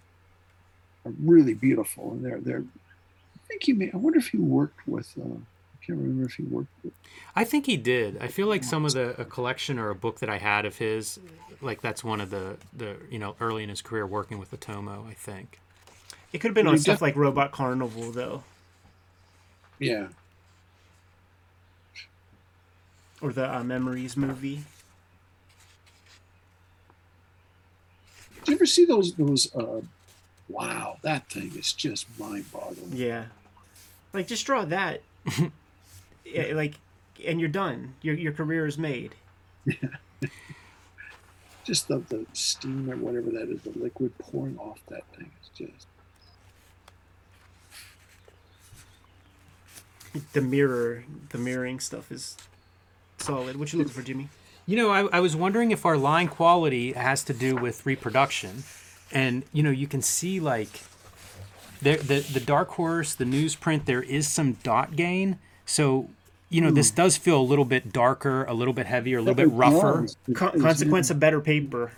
are 1.05 1.13
really 1.21 1.53
beautiful, 1.53 2.13
and 2.13 2.23
they're 2.25 2.39
they're. 2.39 2.63
I 2.63 3.39
think 3.47 3.63
he 3.63 3.73
may. 3.73 3.91
I 3.91 3.97
wonder 3.97 4.19
if 4.19 4.27
he 4.27 4.37
worked 4.37 4.87
with. 4.87 5.13
Uh, 5.19 5.23
I 5.23 5.58
can't 5.89 5.99
remember 6.01 6.25
if 6.25 6.33
he 6.35 6.43
worked 6.43 6.69
with. 6.83 6.93
I 7.35 7.43
think 7.43 7.65
he 7.65 7.77
did. 7.77 8.17
I 8.21 8.27
feel 8.27 8.47
like 8.47 8.63
some 8.63 8.85
of 8.85 8.93
the 8.93 9.19
a 9.19 9.25
collection 9.25 9.79
or 9.79 9.89
a 9.89 9.95
book 9.95 10.19
that 10.19 10.29
I 10.29 10.37
had 10.37 10.65
of 10.65 10.77
his, 10.77 11.19
like 11.61 11.81
that's 11.81 12.03
one 12.03 12.21
of 12.21 12.29
the 12.29 12.57
the 12.75 12.97
you 13.09 13.19
know 13.19 13.35
early 13.39 13.63
in 13.63 13.69
his 13.69 13.81
career 13.81 14.05
working 14.05 14.37
with 14.39 14.51
Otomo. 14.51 15.07
I 15.07 15.13
think. 15.13 15.59
It 16.31 16.39
could 16.39 16.49
have 16.49 16.55
been 16.55 16.65
Well, 16.65 16.73
on 16.75 16.79
stuff 16.79 16.95
def- 16.97 17.01
like 17.01 17.15
Robot 17.15 17.51
Carnival, 17.51 18.11
though, 18.11 18.43
Yeah, 19.79 20.09
or 23.21 23.33
the 23.33 23.51
uh, 23.57 23.63
Memories 23.63 24.15
movie. 24.15 24.63
did 28.39 28.47
you 28.49 28.53
ever 28.55 28.65
see 28.65 28.85
those 28.85 29.13
those? 29.15 29.53
Uh, 29.55 29.81
wow, 30.47 30.97
that 31.01 31.29
thing 31.29 31.51
is 31.57 31.73
just 31.73 32.05
mind-boggling. 32.19 32.91
Yeah, 32.93 33.25
like 34.13 34.27
just 34.27 34.45
draw 34.45 34.65
that, 34.65 35.01
Yeah, 36.31 36.53
like, 36.53 36.75
and 37.25 37.39
you're 37.39 37.49
done. 37.49 37.95
Your 38.01 38.15
your 38.15 38.31
career 38.31 38.65
is 38.65 38.77
made. 38.77 39.15
Yeah. 39.65 39.75
Just 41.63 41.87
the 41.87 41.99
the 42.09 42.25
steam 42.33 42.89
or 42.89 42.97
whatever 42.97 43.29
that 43.31 43.49
is, 43.49 43.61
the 43.61 43.77
liquid 43.77 44.17
pouring 44.17 44.57
off 44.57 44.79
that 44.89 45.03
thing 45.15 45.29
is 45.41 45.49
just. 45.49 45.87
The 50.33 50.41
mirror, 50.41 51.03
the 51.29 51.37
mirroring 51.37 51.79
stuff 51.79 52.11
is 52.11 52.35
solid. 53.19 53.57
What 53.57 53.71
you 53.71 53.77
looking 53.79 53.93
for, 53.93 54.01
Jimmy? 54.01 54.29
You 54.65 54.77
know, 54.77 54.89
I, 54.89 55.17
I 55.17 55.19
was 55.19 55.35
wondering 55.35 55.71
if 55.71 55.85
our 55.85 55.97
line 55.97 56.27
quality 56.27 56.93
has 56.93 57.23
to 57.25 57.33
do 57.33 57.55
with 57.55 57.85
reproduction, 57.85 58.63
and 59.11 59.43
you 59.53 59.61
know, 59.61 59.69
you 59.69 59.85
can 59.87 60.01
see 60.01 60.39
like 60.39 60.81
there 61.81 61.97
the 61.97 62.19
the 62.19 62.39
Dark 62.39 62.69
Horse, 62.69 63.13
the 63.13 63.25
newsprint, 63.25 63.85
there 63.85 64.01
is 64.03 64.27
some 64.27 64.53
dot 64.63 64.95
gain. 64.95 65.37
So 65.65 66.09
you 66.49 66.61
know, 66.61 66.71
this 66.71 66.91
does 66.91 67.15
feel 67.17 67.39
a 67.39 67.43
little 67.43 67.65
bit 67.65 67.93
darker, 67.93 68.43
a 68.45 68.53
little 68.53 68.73
bit 68.73 68.85
heavier, 68.87 69.19
a 69.19 69.21
little 69.21 69.35
bit 69.35 69.49
rougher. 69.51 70.07
Con- 70.33 70.59
consequence 70.61 71.09
of 71.09 71.19
better 71.19 71.39
paper. 71.41 71.91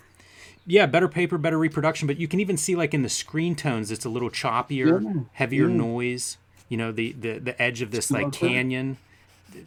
Yeah, 0.66 0.86
better 0.86 1.08
paper, 1.08 1.38
better 1.38 1.58
reproduction, 1.58 2.06
but 2.06 2.18
you 2.18 2.28
can 2.28 2.38
even 2.38 2.56
see 2.56 2.76
like 2.76 2.94
in 2.94 3.02
the 3.02 3.08
screen 3.08 3.56
tones, 3.56 3.90
it's 3.90 4.04
a 4.04 4.08
little 4.08 4.30
choppier, 4.30 5.02
Yeah, 5.02 5.20
heavier 5.32 5.68
yeah. 5.68 5.74
noise. 5.76 6.36
You 6.68 6.76
know, 6.76 6.92
the 6.92 7.12
the 7.12 7.38
the 7.38 7.60
edge 7.60 7.82
of 7.82 7.90
this 7.90 8.10
like 8.10 8.32
canyon. 8.32 8.98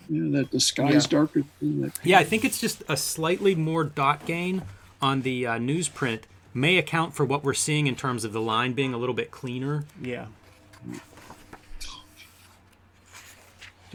You 0.10 0.22
know, 0.22 0.40
that 0.40 0.52
the 0.52 0.60
sky's 0.60 0.94
Yeah. 1.06 1.10
darker. 1.10 1.44
Than 1.60 1.82
that 1.82 2.00
Yeah, 2.04 2.18
I 2.20 2.24
think 2.24 2.46
it's 2.46 2.60
just 2.60 2.82
a 2.88 2.96
slightly 2.98 3.54
more 3.56 3.84
dot 3.84 4.26
gain 4.26 4.64
on 5.02 5.22
the 5.22 5.46
uh, 5.46 5.60
newsprint 5.60 6.22
may 6.54 6.78
account 6.78 7.14
for 7.14 7.26
what 7.26 7.44
we're 7.44 7.54
seeing 7.54 7.86
in 7.88 7.96
terms 7.96 8.24
of 8.24 8.32
the 8.34 8.42
line 8.42 8.74
being 8.74 8.94
a 8.94 8.98
little 8.98 9.14
bit 9.14 9.30
cleaner. 9.30 9.84
Yeah. 10.02 10.28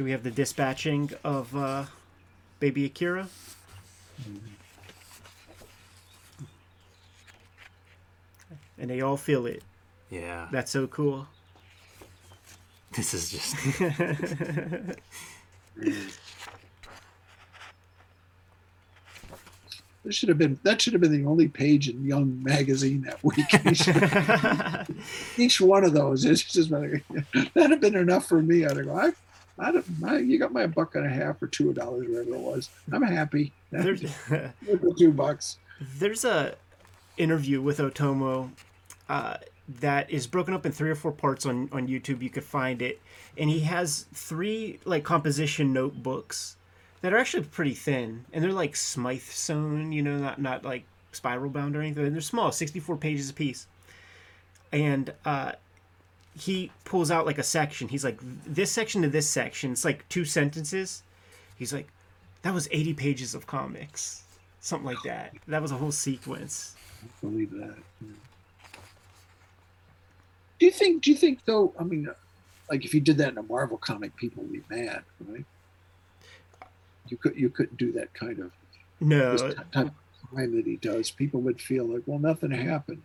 Do 0.01 0.05
we 0.05 0.13
have 0.13 0.23
the 0.23 0.31
dispatching 0.31 1.11
of 1.23 1.55
uh, 1.55 1.85
Baby 2.59 2.87
Akira? 2.87 3.29
And 8.79 8.89
they 8.89 9.03
all 9.03 9.19
feel 9.19 9.45
it. 9.45 9.63
Yeah, 10.09 10.49
That's 10.51 10.71
so 10.71 10.87
cool. 10.87 11.29
this 12.93 13.13
is 13.13 13.31
just 13.31 13.55
That 20.05 20.15
should 20.15 20.31
have 20.31 20.39
been 20.39 20.59
that 20.63 20.81
should 20.81 20.95
have 20.95 21.03
been 21.03 21.13
the 21.13 21.29
only 21.29 21.49
page 21.49 21.91
in 21.91 22.03
Young 22.07 22.43
magazine 22.43 23.03
that 23.03 23.23
week. 23.23 23.53
each, 25.37 25.39
each 25.39 25.61
one 25.61 25.85
of 25.85 25.93
those 25.93 26.25
is 26.25 26.43
just 26.43 26.71
like, 26.71 27.05
that'd 27.53 27.71
have 27.71 27.83
been 27.83 27.97
enough 27.97 28.25
for 28.27 28.41
me. 28.41 28.65
I'd 28.65 28.83
go, 28.83 28.97
I, 28.97 29.13
I 29.59 29.73
don't, 29.73 29.85
I, 30.05 30.19
you 30.19 30.39
got 30.39 30.53
my 30.53 30.67
buck 30.67 30.95
and 30.95 31.07
a 31.07 31.11
half 31.11 31.43
or 31.43 31.47
two 31.47 31.73
dollars, 31.73 32.09
whatever 32.09 32.35
it 32.35 32.41
was. 32.41 32.71
I'm 32.93 33.03
happy. 33.03 33.53
There's, 33.71 34.03
two 34.99 35.13
bucks. 35.13 35.59
there's 35.99 36.25
a 36.25 36.55
interview 37.19 37.61
with 37.61 37.79
Otomo 37.79 38.51
uh, 39.09 39.37
that 39.81 40.11
is 40.11 40.27
broken 40.27 40.55
up 40.55 40.67
in 40.67 40.73
three 40.73 40.91
or 40.91 40.95
four 40.95 41.13
parts 41.13 41.47
on, 41.47 41.69
on 41.73 41.87
YouTube. 41.87 42.23
You 42.23 42.31
could 42.31 42.45
find 42.45 42.83
it. 42.83 43.01
And 43.37 43.51
he 43.51 43.61
has 43.61 44.07
three 44.15 44.81
like 44.85 45.05
composition 45.05 45.73
notebooks 45.73 46.57
that 47.03 47.13
are 47.13 47.19
actually 47.19 47.45
pretty 47.45 47.75
thin. 47.75 48.25
And 48.33 48.43
they're 48.43 48.53
like 48.53 48.77
Smythe 48.77 49.21
sewn, 49.21 49.93
you 49.93 50.03
know, 50.03 50.17
not, 50.19 50.41
not 50.41 50.65
like 50.65 50.85
spiral 51.13 51.51
bound 51.51 51.77
or 51.77 51.83
anything. 51.83 52.13
They're 52.13 52.21
small, 52.21 52.53
64 52.53 52.97
pages 52.97 53.31
a 53.31 53.35
piece. 53.35 53.67
And 54.73 55.13
uh, 55.25 55.53
he 56.39 56.71
pulls 56.85 57.11
out 57.11 57.27
like 57.27 57.39
a 57.39 57.43
section. 57.43 57.89
He's 57.89 58.05
like, 58.05 58.19
this 58.47 58.71
section 58.71 59.03
to 59.03 59.09
this 59.09 59.29
section, 59.29 59.73
it's 59.73 59.85
like 59.85 60.09
two 60.09 60.25
sentences. 60.25 61.03
He's 61.57 61.73
like, 61.73 61.89
that 62.43 62.55
was 62.55 62.69
80 62.71 62.95
pages 62.95 63.35
of 63.35 63.47
comics. 63.47 64.25
Something 64.61 64.87
like 64.87 65.03
that. 65.05 65.35
That 65.49 65.63
was 65.63 65.73
a 65.73 65.77
whole 65.77 65.93
sequence. 65.93 66.77
believe 67.21 67.51
that. 67.53 67.77
yeah. 68.01 68.09
Do 70.59 70.67
you 70.67 70.73
think? 70.73 71.03
Do 71.03 71.11
you 71.11 71.17
think 71.17 71.43
though? 71.47 71.73
I 71.79 71.85
mean, 71.85 72.09
like 72.71 72.85
if 72.85 72.93
you 72.93 73.01
did 73.01 73.17
that 73.19 73.31
in 73.31 73.39
a 73.39 73.43
Marvel 73.43 73.79
comic, 73.79 74.15
people 74.17 74.43
would 74.43 74.53
be 74.53 74.63
mad, 74.75 75.03
right? 75.27 75.45
You 77.09 77.17
could 77.17 77.35
you 77.35 77.49
couldn't 77.49 77.79
do 77.79 77.93
that 77.93 78.13
kind 78.13 78.39
of 78.39 78.53
No, 79.01 79.33
this 79.33 79.43
t- 79.55 79.63
type 79.73 79.87
of 79.87 79.93
crime 80.29 80.55
that 80.55 80.67
he 80.67 80.77
does. 80.77 81.11
People 81.11 81.41
would 81.41 81.61
feel 81.61 81.87
like, 81.87 82.03
well, 82.05 82.19
nothing 82.19 82.51
happened. 82.51 83.03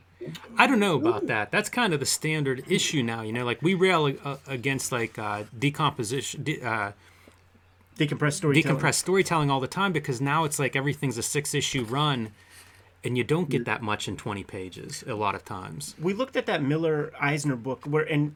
I 0.58 0.68
don't 0.68 0.80
know 0.80 0.96
about 0.96 1.28
that. 1.28 1.52
That's 1.52 1.70
kind 1.70 1.94
of 1.94 2.00
the 2.00 2.06
standard 2.06 2.64
issue 2.68 3.04
now. 3.04 3.22
You 3.22 3.34
know, 3.34 3.46
like 3.46 3.62
we 3.62 3.74
rail 3.74 4.14
uh, 4.24 4.38
against 4.48 4.92
like 4.92 5.18
uh, 5.20 5.44
decomposition, 5.58 6.44
de- 6.44 6.62
uh, 6.62 6.92
decompressed 7.98 8.34
storytelling. 8.34 8.78
decompressed 8.78 8.96
storytelling 8.96 9.50
all 9.50 9.60
the 9.60 9.68
time 9.68 9.92
because 9.92 10.22
now 10.22 10.44
it's 10.44 10.60
like 10.60 10.76
everything's 10.76 11.18
a 11.18 11.24
six 11.24 11.54
issue 11.54 11.84
run, 11.84 12.32
and 13.04 13.18
you 13.18 13.24
don't 13.24 13.50
get 13.50 13.66
that 13.66 13.82
much 13.82 14.08
in 14.08 14.18
twenty 14.18 14.44
pages 14.44 15.04
a 15.08 15.16
lot 15.16 15.36
of 15.36 15.46
times. 15.46 15.96
We 16.02 16.14
looked 16.14 16.36
at 16.36 16.46
that 16.48 16.64
Miller 16.64 17.12
Eisner 17.20 17.56
book 17.56 17.86
where, 17.86 18.04
and 18.04 18.36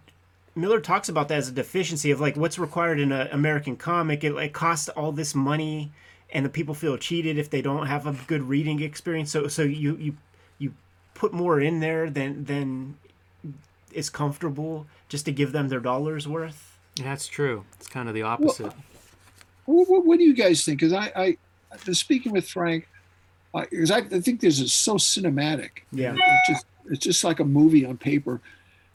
Miller 0.56 0.80
talks 0.80 1.10
about 1.10 1.28
that 1.30 1.38
as 1.38 1.50
a 1.50 1.54
deficiency 1.54 2.12
of 2.12 2.20
like 2.20 2.36
what's 2.36 2.60
required 2.60 3.00
in 3.00 3.12
an 3.12 3.28
American 3.32 3.76
comic. 3.76 4.24
It 4.24 4.34
like 4.34 4.54
costs 4.54 4.90
all 4.90 5.12
this 5.12 5.34
money, 5.34 5.92
and 6.32 6.46
the 6.46 6.50
people 6.50 6.76
feel 6.76 6.98
cheated 6.98 7.38
if 7.38 7.50
they 7.50 7.62
don't 7.62 7.88
have 7.88 8.06
a 8.06 8.16
good 8.28 8.44
reading 8.44 8.82
experience. 8.82 9.32
So, 9.32 9.48
so 9.48 9.64
you 9.64 9.96
you 9.96 9.98
you 9.98 10.18
put 11.20 11.34
more 11.34 11.60
in 11.60 11.82
there 11.82 12.10
than 12.10 12.46
than 12.46 12.98
is 13.92 14.10
comfortable 14.10 14.88
just 15.10 15.26
to 15.26 15.32
give 15.32 15.52
them 15.52 15.68
their 15.68 15.80
dollars 15.80 16.28
worth. 16.28 16.78
Yeah, 16.96 17.06
that's 17.06 17.28
true. 17.28 17.66
It's 17.78 17.88
kind 17.88 18.08
of 18.08 18.16
the 18.16 18.24
opposite. 18.24 18.74
What, 19.66 19.90
what, 19.90 20.06
what 20.06 20.18
do 20.18 20.24
you 20.24 20.34
guys 20.34 20.64
think? 20.66 20.80
Because 20.80 20.94
I, 20.94 21.12
I, 21.16 21.38
was 21.86 22.00
speaking 22.00 22.32
with 22.32 22.48
Frank, 22.48 22.88
because 23.54 23.92
I, 23.92 23.98
I, 23.98 24.20
think 24.20 24.40
this 24.40 24.60
is 24.60 24.74
so 24.74 24.96
cinematic. 24.96 25.84
Yeah. 25.92 26.16
It's 26.16 26.50
just, 26.50 26.66
it's 26.90 27.06
just 27.06 27.24
like 27.24 27.40
a 27.40 27.46
movie 27.46 27.86
on 27.86 27.98
paper. 27.98 28.42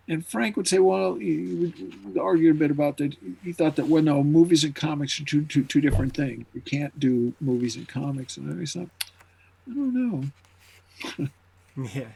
And 0.09 0.25
Frank 0.25 0.57
would 0.57 0.69
say, 0.69 0.81
well, 0.81 1.15
he 1.15 1.73
would 2.05 2.19
argue 2.19 2.51
a 2.51 2.55
bit 2.55 2.71
about 2.71 2.99
that. 2.99 3.17
He 3.43 3.53
thought 3.53 3.77
that, 3.77 3.87
well, 3.87 4.03
no, 4.03 4.23
movies 4.23 4.65
and 4.65 4.75
comics 4.75 5.19
are 5.21 5.25
two, 5.25 5.45
two, 5.45 5.65
two 5.65 5.81
different 5.81 6.15
things. 6.15 6.45
You 6.53 6.61
can't 6.61 6.99
do 7.01 7.33
movies 7.41 7.77
and 7.77 7.89
comics. 7.89 8.37
And 8.37 8.61
I 8.61 8.65
thought, 8.67 8.91
I 9.71 9.75
don't 9.75 9.95
know. 11.19 11.29
yeah. 11.95 12.07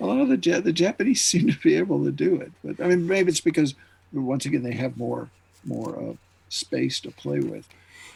A 0.00 0.04
lot 0.04 0.20
of 0.20 0.28
the 0.28 0.60
the 0.60 0.72
Japanese 0.72 1.20
seem 1.24 1.48
to 1.48 1.58
be 1.58 1.76
able 1.76 2.04
to 2.04 2.10
do 2.10 2.36
it, 2.36 2.52
but 2.64 2.84
I 2.84 2.88
mean, 2.88 3.06
maybe 3.06 3.30
it's 3.30 3.40
because 3.40 3.74
once 4.12 4.44
again 4.44 4.62
they 4.62 4.74
have 4.74 4.96
more 4.96 5.30
more 5.64 5.98
uh, 5.98 6.14
space 6.48 7.00
to 7.00 7.10
play 7.10 7.40
with, 7.40 7.66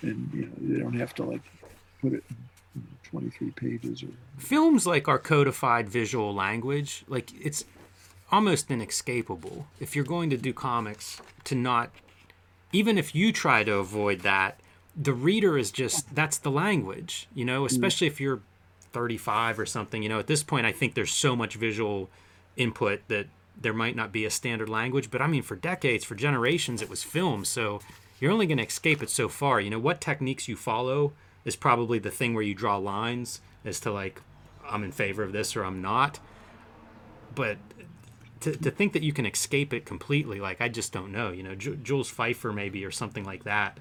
and 0.02 0.30
you 0.34 0.42
know 0.42 0.52
they 0.58 0.80
don't 0.80 0.98
have 0.98 1.14
to 1.14 1.24
like 1.24 1.42
put 2.00 2.12
it 2.12 2.24
In 2.74 2.86
23 3.04 3.50
pages 3.52 4.02
or 4.02 4.08
films 4.38 4.86
like 4.86 5.08
our 5.08 5.18
codified 5.18 5.88
visual 5.88 6.34
language. 6.34 7.04
Like 7.08 7.30
it's 7.40 7.64
almost 8.30 8.70
inescapable. 8.70 9.66
If 9.80 9.94
you're 9.94 10.04
going 10.04 10.30
to 10.30 10.36
do 10.36 10.52
comics 10.52 11.20
to 11.44 11.54
not 11.54 11.90
even 12.72 12.98
if 12.98 13.14
you 13.14 13.32
try 13.32 13.62
to 13.64 13.74
avoid 13.74 14.20
that 14.20 14.60
the 14.96 15.12
reader 15.12 15.56
is 15.56 15.70
just 15.70 16.14
that's 16.14 16.38
the 16.38 16.50
language 16.50 17.28
you 17.34 17.44
know? 17.44 17.64
Especially 17.64 18.06
if 18.06 18.20
you're 18.20 18.40
35 18.96 19.60
or 19.60 19.66
something 19.66 20.02
you 20.02 20.08
know 20.08 20.18
at 20.18 20.26
this 20.26 20.42
point 20.42 20.64
i 20.64 20.72
think 20.72 20.94
there's 20.94 21.12
so 21.12 21.36
much 21.36 21.56
visual 21.56 22.08
input 22.56 23.06
that 23.08 23.26
there 23.60 23.74
might 23.74 23.94
not 23.94 24.10
be 24.10 24.24
a 24.24 24.30
standard 24.30 24.70
language 24.70 25.10
but 25.10 25.20
i 25.20 25.26
mean 25.26 25.42
for 25.42 25.54
decades 25.54 26.02
for 26.02 26.14
generations 26.14 26.80
it 26.80 26.88
was 26.88 27.02
film 27.02 27.44
so 27.44 27.78
you're 28.18 28.32
only 28.32 28.46
going 28.46 28.56
to 28.56 28.64
escape 28.64 29.02
it 29.02 29.10
so 29.10 29.28
far 29.28 29.60
you 29.60 29.68
know 29.68 29.78
what 29.78 30.00
techniques 30.00 30.48
you 30.48 30.56
follow 30.56 31.12
is 31.44 31.56
probably 31.56 31.98
the 31.98 32.10
thing 32.10 32.32
where 32.32 32.42
you 32.42 32.54
draw 32.54 32.78
lines 32.78 33.42
as 33.66 33.78
to 33.78 33.92
like 33.92 34.22
i'm 34.66 34.82
in 34.82 34.92
favor 34.92 35.22
of 35.22 35.32
this 35.32 35.54
or 35.54 35.62
i'm 35.62 35.82
not 35.82 36.18
but 37.34 37.58
to, 38.40 38.56
to 38.56 38.70
think 38.70 38.94
that 38.94 39.02
you 39.02 39.12
can 39.12 39.26
escape 39.26 39.72
it 39.72 39.86
completely, 39.86 40.40
like 40.40 40.60
I 40.60 40.68
just 40.68 40.92
don't 40.92 41.10
know. 41.10 41.30
You 41.30 41.42
know, 41.42 41.54
J- 41.54 41.78
Jules 41.82 42.12
Feiffer 42.12 42.54
maybe 42.54 42.84
or 42.84 42.90
something 42.90 43.24
like 43.24 43.44
that 43.44 43.78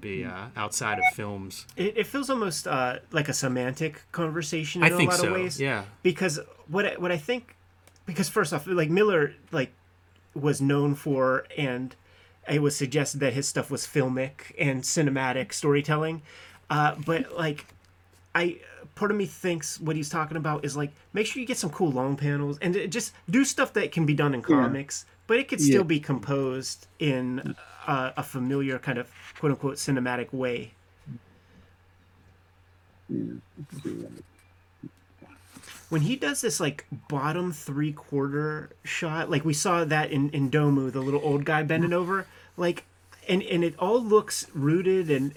be 0.00 0.24
uh, 0.24 0.46
outside 0.56 0.98
of 0.98 1.04
films. 1.14 1.66
It, 1.76 1.98
it 1.98 2.06
feels 2.06 2.30
almost 2.30 2.66
uh, 2.66 2.98
like 3.10 3.28
a 3.28 3.32
semantic 3.32 4.02
conversation 4.12 4.82
in 4.82 4.92
I 4.92 4.96
think 4.96 5.10
a 5.10 5.14
lot 5.14 5.20
so, 5.20 5.26
of 5.28 5.32
ways. 5.32 5.60
Yeah, 5.60 5.84
because 6.02 6.40
what 6.66 6.86
I, 6.86 6.94
what 6.96 7.12
I 7.12 7.16
think, 7.16 7.56
because 8.06 8.28
first 8.28 8.52
off, 8.52 8.66
like 8.66 8.90
Miller, 8.90 9.34
like 9.50 9.72
was 10.34 10.60
known 10.60 10.94
for, 10.94 11.46
and 11.56 11.94
it 12.48 12.62
was 12.62 12.76
suggested 12.76 13.20
that 13.20 13.32
his 13.32 13.48
stuff 13.48 13.70
was 13.70 13.86
filmic 13.86 14.54
and 14.58 14.82
cinematic 14.82 15.52
storytelling, 15.52 16.22
uh, 16.70 16.94
but 17.04 17.36
like 17.36 17.66
I 18.34 18.58
part 18.94 19.10
of 19.10 19.16
me 19.16 19.26
thinks 19.26 19.80
what 19.80 19.96
he's 19.96 20.08
talking 20.08 20.36
about 20.36 20.64
is 20.64 20.76
like 20.76 20.90
make 21.12 21.26
sure 21.26 21.40
you 21.40 21.46
get 21.46 21.56
some 21.56 21.70
cool 21.70 21.90
long 21.90 22.16
panels 22.16 22.58
and 22.60 22.74
just 22.90 23.12
do 23.30 23.44
stuff 23.44 23.72
that 23.72 23.92
can 23.92 24.06
be 24.06 24.14
done 24.14 24.34
in 24.34 24.42
comics, 24.42 25.04
yeah. 25.06 25.14
But 25.28 25.38
it 25.38 25.46
could 25.46 25.60
still 25.60 25.82
yeah. 25.82 25.82
be 25.82 26.00
composed 26.00 26.88
in 26.98 27.54
a, 27.86 28.12
a 28.16 28.22
familiar 28.24 28.80
kind 28.80 28.98
of 28.98 29.08
quote 29.38 29.52
unquote 29.52 29.76
cinematic 29.76 30.32
way. 30.32 30.72
When 35.90 36.00
he 36.00 36.16
does 36.16 36.40
this 36.40 36.58
like 36.58 36.86
bottom 37.08 37.52
three 37.52 37.92
quarter 37.92 38.70
shot, 38.84 39.30
like 39.30 39.44
we 39.44 39.54
saw 39.54 39.84
that 39.84 40.10
in, 40.10 40.30
in 40.30 40.50
Domu, 40.50 40.90
the 40.90 41.00
little 41.00 41.20
old 41.22 41.44
guy 41.44 41.62
bending 41.62 41.92
over, 41.92 42.26
like 42.56 42.84
and 43.28 43.42
and 43.42 43.62
it 43.62 43.74
all 43.78 44.02
looks 44.02 44.46
rooted 44.54 45.10
and 45.10 45.34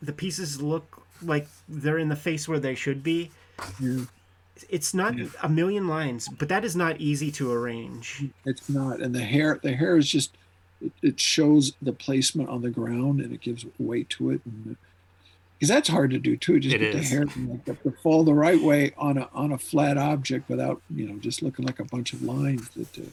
the 0.00 0.12
pieces 0.12 0.62
look 0.62 1.02
like 1.20 1.48
they're 1.68 1.98
in 1.98 2.08
the 2.08 2.16
face 2.16 2.48
where 2.48 2.60
they 2.60 2.74
should 2.74 3.02
be. 3.02 3.30
Yeah. 3.80 4.04
It's 4.68 4.94
not 4.94 5.18
yeah. 5.18 5.26
a 5.42 5.48
million 5.48 5.88
lines, 5.88 6.28
but 6.28 6.48
that 6.48 6.64
is 6.64 6.76
not 6.76 7.00
easy 7.00 7.30
to 7.32 7.52
arrange. 7.52 8.24
It's 8.44 8.68
not, 8.68 9.00
and 9.00 9.14
the 9.14 9.22
hair 9.22 9.58
the 9.62 9.72
hair 9.72 9.96
is 9.96 10.08
just 10.08 10.36
it, 10.80 10.92
it 11.02 11.20
shows 11.20 11.72
the 11.80 11.92
placement 11.92 12.48
on 12.48 12.62
the 12.62 12.70
ground 12.70 13.20
and 13.20 13.32
it 13.32 13.40
gives 13.40 13.64
weight 13.78 14.08
to 14.10 14.30
it, 14.30 14.40
because 15.62 15.68
that's 15.68 15.88
hard 15.88 16.10
to 16.10 16.18
do 16.18 16.36
too. 16.36 16.60
Just 16.60 16.74
it 16.74 16.78
get 16.80 16.94
is. 16.94 17.08
the 17.08 17.16
hair 17.16 17.24
like, 17.66 17.82
to 17.82 17.90
fall 18.02 18.24
the 18.24 18.34
right 18.34 18.60
way 18.60 18.92
on 18.98 19.18
a 19.18 19.28
on 19.32 19.52
a 19.52 19.58
flat 19.58 19.96
object 19.96 20.48
without 20.48 20.82
you 20.90 21.06
know 21.06 21.18
just 21.18 21.42
looking 21.42 21.64
like 21.64 21.78
a 21.80 21.84
bunch 21.84 22.12
of 22.12 22.22
lines. 22.22 22.68
That 22.70 22.98
uh, 22.98 23.10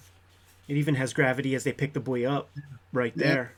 it 0.68 0.78
even 0.78 0.96
has 0.96 1.14
gravity 1.14 1.56
as 1.56 1.64
they 1.64 1.72
pick 1.72 1.94
the 1.94 2.00
boy 2.00 2.26
up, 2.26 2.50
right 2.92 3.16
there. 3.16 3.54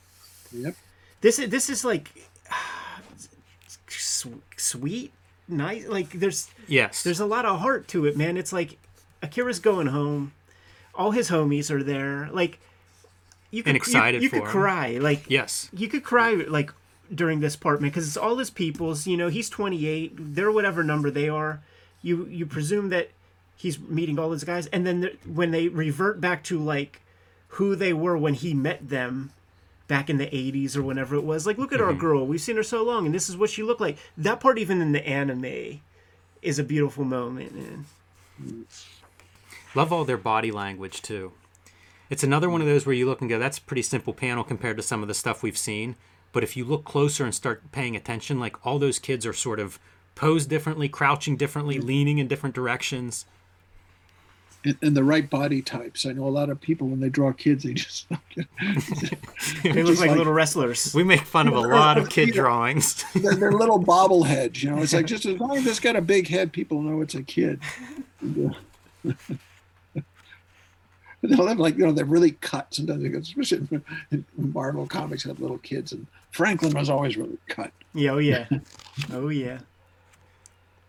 Yep. 0.54 0.66
yep. 0.66 0.76
This 1.22 1.40
is 1.40 1.50
this 1.50 1.70
is 1.70 1.86
like 1.86 2.12
sweet, 3.88 5.14
nice. 5.52 5.88
Like 5.88 6.12
there's 6.12 6.50
yes, 6.68 7.04
there's 7.04 7.20
a 7.20 7.26
lot 7.26 7.46
of 7.46 7.60
heart 7.60 7.88
to 7.90 8.06
it, 8.06 8.18
man. 8.18 8.38
It's 8.38 8.54
like 8.54 8.78
Akira's 9.22 9.60
going 9.60 9.88
home. 9.88 10.34
All 10.96 11.12
his 11.12 11.30
homies 11.30 11.70
are 11.70 11.84
there. 11.84 12.30
Like 12.32 12.60
you 13.52 13.64
could 13.64 13.72
and 13.72 13.78
excited 13.78 14.22
you, 14.22 14.26
you 14.26 14.30
could 14.30 14.44
him. 14.44 14.48
cry. 14.48 14.98
Like 14.98 15.30
yes, 15.30 15.70
you 15.74 15.88
could 15.88 16.04
cry 16.04 16.34
like 16.34 16.72
during 17.14 17.42
this 17.42 17.56
part, 17.56 17.82
man, 17.82 17.90
because 17.90 18.08
it's 18.08 18.18
all 18.18 18.38
his 18.38 18.50
people's. 18.50 19.06
You 19.06 19.18
know, 19.18 19.28
he's 19.28 19.50
28. 19.50 20.14
They're 20.18 20.52
whatever 20.52 20.84
number 20.84 21.12
they 21.12 21.30
are. 21.30 21.62
You 22.02 22.26
you 22.28 22.46
presume 22.46 22.90
that 22.90 23.10
he's 23.56 23.80
meeting 23.80 24.18
all 24.18 24.32
his 24.32 24.44
guys, 24.44 24.68
and 24.68 24.88
then 24.88 25.12
when 25.26 25.52
they 25.52 25.68
revert 25.68 26.20
back 26.20 26.44
to 26.46 26.58
like 26.58 27.02
who 27.56 27.76
they 27.76 27.94
were 27.94 28.18
when 28.18 28.34
he 28.34 28.54
met 28.54 28.90
them 28.90 29.32
back 29.92 30.10
in 30.10 30.16
the 30.16 30.26
80s 30.26 30.78
or 30.78 30.84
whenever 30.84 31.18
it 31.18 31.26
was. 31.26 31.46
Like 31.46 31.58
look 31.58 31.74
at 31.74 31.82
mm-hmm. 31.82 31.90
our 31.90 31.94
girl. 31.94 32.26
We've 32.26 32.40
seen 32.40 32.56
her 32.56 32.64
so 32.64 32.82
long 32.82 33.06
and 33.06 33.14
this 33.14 33.28
is 33.28 33.36
what 33.36 33.50
she 33.50 33.62
looked 33.62 33.82
like. 33.82 33.98
That 34.16 34.40
part 34.40 34.58
even 34.58 34.82
in 34.82 34.94
the 34.94 35.06
anime 35.06 35.82
is 36.42 36.58
a 36.58 36.64
beautiful 36.64 37.04
moment 37.04 37.54
man. 37.54 38.66
Love 39.76 39.92
all 39.92 40.06
their 40.06 40.16
body 40.16 40.50
language 40.50 41.02
too. 41.02 41.34
It's 42.10 42.24
another 42.24 42.50
one 42.50 42.62
of 42.62 42.68
those 42.68 42.86
where 42.86 42.96
you 42.96 43.06
look 43.06 43.20
and 43.20 43.30
go 43.30 43.38
that's 43.38 43.58
a 43.58 43.64
pretty 43.64 43.82
simple 43.82 44.14
panel 44.14 44.46
compared 44.46 44.78
to 44.78 44.84
some 44.84 45.02
of 45.02 45.10
the 45.10 45.14
stuff 45.14 45.44
we've 45.44 45.58
seen. 45.58 45.98
But 46.32 46.46
if 46.46 46.56
you 46.56 46.64
look 46.64 46.86
closer 46.86 47.26
and 47.26 47.36
start 47.36 47.74
paying 47.74 47.98
attention 47.98 48.40
like 48.40 48.66
all 48.66 48.80
those 48.80 48.98
kids 48.98 49.26
are 49.26 49.34
sort 49.34 49.60
of 49.60 49.78
posed 50.16 50.50
differently 50.50 50.88
crouching 50.88 51.36
differently 51.36 51.80
leaning 51.80 52.18
in 52.18 52.30
different 52.30 52.56
directions 52.56 53.26
and, 54.64 54.78
and, 54.82 54.98
the 54.98 55.04
right 55.04 55.30
body 55.30 55.62
types. 55.62 56.06
I 56.06 56.12
know 56.14 56.28
a 56.28 56.30
lot 56.30 56.50
of 56.50 56.62
people 56.62 56.88
when 56.88 57.00
they 57.00 57.10
draw 57.10 57.32
kids, 57.32 57.64
they 57.64 57.74
just 57.76 58.08
they 59.64 59.84
look 59.84 60.00
like, 60.00 60.10
like, 60.10 60.18
little 60.18 60.34
wrestlers. 60.34 60.94
We 60.94 61.04
make 61.04 61.22
fun 61.22 61.48
of 61.48 61.54
a 61.54 61.60
lot 61.60 61.98
of 61.98 62.10
kid 62.10 62.34
drawings. 62.34 63.04
they're, 63.16 63.36
they're, 63.36 63.52
little 63.52 63.84
bobbleheads, 63.84 64.62
you 64.64 64.70
know. 64.72 64.82
It's 64.82 64.94
like 64.94 65.06
just 65.06 65.26
as 65.26 65.40
long 65.40 65.58
as 65.58 65.66
it's 65.66 65.80
got 65.80 65.96
a 65.96 66.02
big 66.02 66.28
head, 66.28 66.52
people 66.52 66.82
know 66.82 67.02
it's 67.02 67.16
a 67.16 67.24
kid. 67.24 67.60
They'll 71.24 71.48
have 71.48 71.60
like 71.60 71.78
you 71.78 71.86
know 71.86 71.92
they're 71.92 72.06
really 72.06 72.32
cut 72.32 72.74
sometimes, 72.74 73.04
especially 73.04 73.82
in 74.12 74.26
Marvel 74.38 74.88
comics 74.88 75.24
have 75.24 75.40
little 75.40 75.60
kids, 75.60 75.92
and 75.92 76.08
Franklin 76.32 76.74
was 76.74 76.90
always 76.90 77.18
really 77.18 77.38
cut. 77.48 77.72
Yeah, 77.94 78.12
oh 78.12 78.18
yeah, 78.18 78.48
oh 79.12 79.30
yeah. 79.30 79.60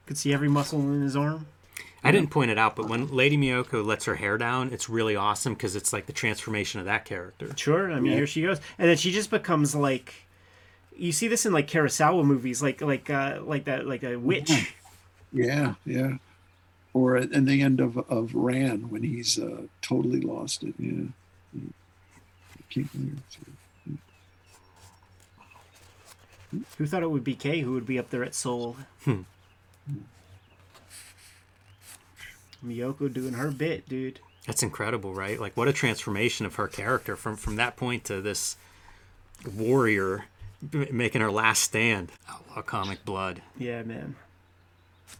Could 0.06 0.16
see 0.16 0.32
every 0.32 0.48
muscle 0.48 0.80
in 0.80 1.02
his 1.02 1.16
arm. 1.16 1.46
I 2.04 2.10
didn't 2.10 2.30
point 2.30 2.50
it 2.50 2.58
out, 2.58 2.74
but 2.74 2.88
when 2.88 3.08
Lady 3.08 3.36
Miyako 3.36 3.84
lets 3.84 4.06
her 4.06 4.16
hair 4.16 4.36
down, 4.36 4.72
it's 4.72 4.88
really 4.88 5.14
awesome 5.14 5.54
because 5.54 5.76
it's 5.76 5.92
like 5.92 6.06
the 6.06 6.12
transformation 6.12 6.80
of 6.80 6.86
that 6.86 7.04
character. 7.04 7.52
Sure, 7.56 7.92
I 7.92 8.00
mean 8.00 8.12
yeah. 8.12 8.18
here 8.18 8.26
she 8.26 8.42
goes, 8.42 8.60
and 8.78 8.88
then 8.88 8.96
she 8.96 9.12
just 9.12 9.30
becomes 9.30 9.74
like, 9.74 10.12
you 10.96 11.12
see 11.12 11.28
this 11.28 11.46
in 11.46 11.52
like 11.52 11.68
Kurosawa 11.68 12.24
movies, 12.24 12.60
like 12.62 12.80
like 12.80 13.08
uh, 13.08 13.40
like 13.42 13.64
that 13.64 13.86
like 13.86 14.02
a 14.02 14.16
witch. 14.16 14.74
Yeah, 15.32 15.74
yeah. 15.86 16.16
Or 16.92 17.16
at, 17.16 17.32
in 17.32 17.44
the 17.44 17.62
end 17.62 17.80
of 17.80 17.96
of 18.10 18.34
Ran 18.34 18.90
when 18.90 19.02
he's 19.02 19.38
uh, 19.38 19.62
totally 19.80 20.20
lost 20.20 20.62
it. 20.64 20.74
Yeah. 20.78 21.04
Who 26.78 26.86
thought 26.86 27.02
it 27.02 27.10
would 27.10 27.24
be 27.24 27.34
Kay 27.34 27.60
who 27.60 27.72
would 27.72 27.86
be 27.86 27.98
up 27.98 28.10
there 28.10 28.24
at 28.24 28.34
SOL? 28.34 28.76
Hmm. 29.04 29.22
Miyako 32.64 33.12
doing 33.12 33.34
her 33.34 33.51
bit, 33.51 33.89
dude. 33.89 34.20
That's 34.47 34.62
incredible, 34.62 35.14
right? 35.14 35.39
Like 35.40 35.56
what 35.56 35.68
a 35.68 35.72
transformation 35.72 36.47
of 36.47 36.56
her 36.56 36.68
character 36.68 37.16
from 37.16 37.36
from 37.36 37.56
that 37.56 37.76
point 37.76 38.05
to 38.05 38.20
this 38.20 38.56
warrior 39.56 40.24
making 40.90 41.20
her 41.20 41.30
last 41.30 41.62
stand. 41.62 42.12
a 42.56 42.62
comic 42.62 43.05
blood. 43.05 43.43
Yeah, 43.59 43.82
man. 43.82 44.16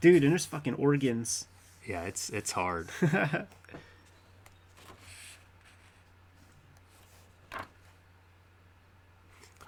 Dude, 0.01 0.23
and 0.23 0.33
there's 0.33 0.47
fucking 0.47 0.75
organs. 0.75 1.47
Yeah, 1.87 2.03
it's 2.03 2.31
it's 2.31 2.53
hard. 2.53 2.89
Look 3.03 3.47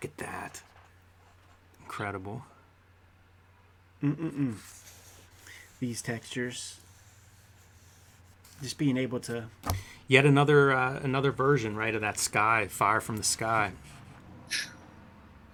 at 0.03 0.17
that. 0.19 0.63
Incredible. 1.83 2.43
Mm-mm-mm. 4.03 4.57
These 5.81 6.03
textures 6.03 6.79
just 8.65 8.79
being 8.79 8.97
able 8.97 9.21
to 9.21 9.45
yet 10.09 10.25
another 10.27 10.73
uh, 10.73 10.99
another 11.03 11.31
version 11.31 11.77
right 11.77 11.95
of 11.95 12.01
that 12.01 12.19
sky 12.19 12.67
fire 12.69 13.01
from 13.01 13.17
the 13.17 13.23
sky 13.23 13.71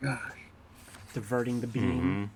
gosh 0.03 0.19
diverting 1.13 1.61
the 1.61 1.67
beam. 1.67 2.31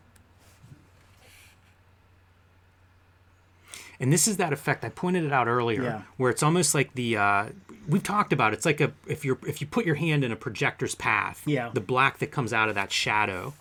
And 4.01 4.13
this 4.13 4.27
is 4.27 4.37
that 4.39 4.53
effect 4.53 4.85
I 4.85 4.89
pointed 4.89 5.25
it 5.25 5.33
out 5.33 5.47
earlier, 5.47 5.83
Yeah. 5.85 6.03
where 6.17 6.31
it's 6.31 6.43
almost 6.43 6.75
like 6.75 6.95
the 6.95 7.17
uh, 7.17 7.47
we've 7.89 8.03
talked 8.03 8.33
about. 8.33 8.53
It's 8.53 8.67
like 8.67 8.81
a 8.81 8.93
if 9.07 9.25
you're 9.25 9.39
if 9.47 9.61
you 9.61 9.67
put 9.69 9.87
your 9.87 9.95
hand 9.95 10.25
in 10.25 10.33
a 10.33 10.37
projector's 10.37 10.95
path, 10.97 11.43
Yeah. 11.47 11.71
the 11.73 11.81
black 11.81 12.19
that 12.19 12.33
comes 12.33 12.53
out 12.53 12.69
of 12.69 12.75
that 12.75 12.91
shadow. 12.91 13.55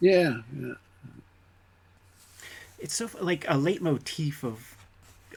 Yeah, 0.00 0.38
yeah. 0.56 0.74
It's 2.78 2.94
so 2.94 3.10
like 3.20 3.44
a 3.48 3.56
leitmotif 3.58 4.44
of 4.44 4.71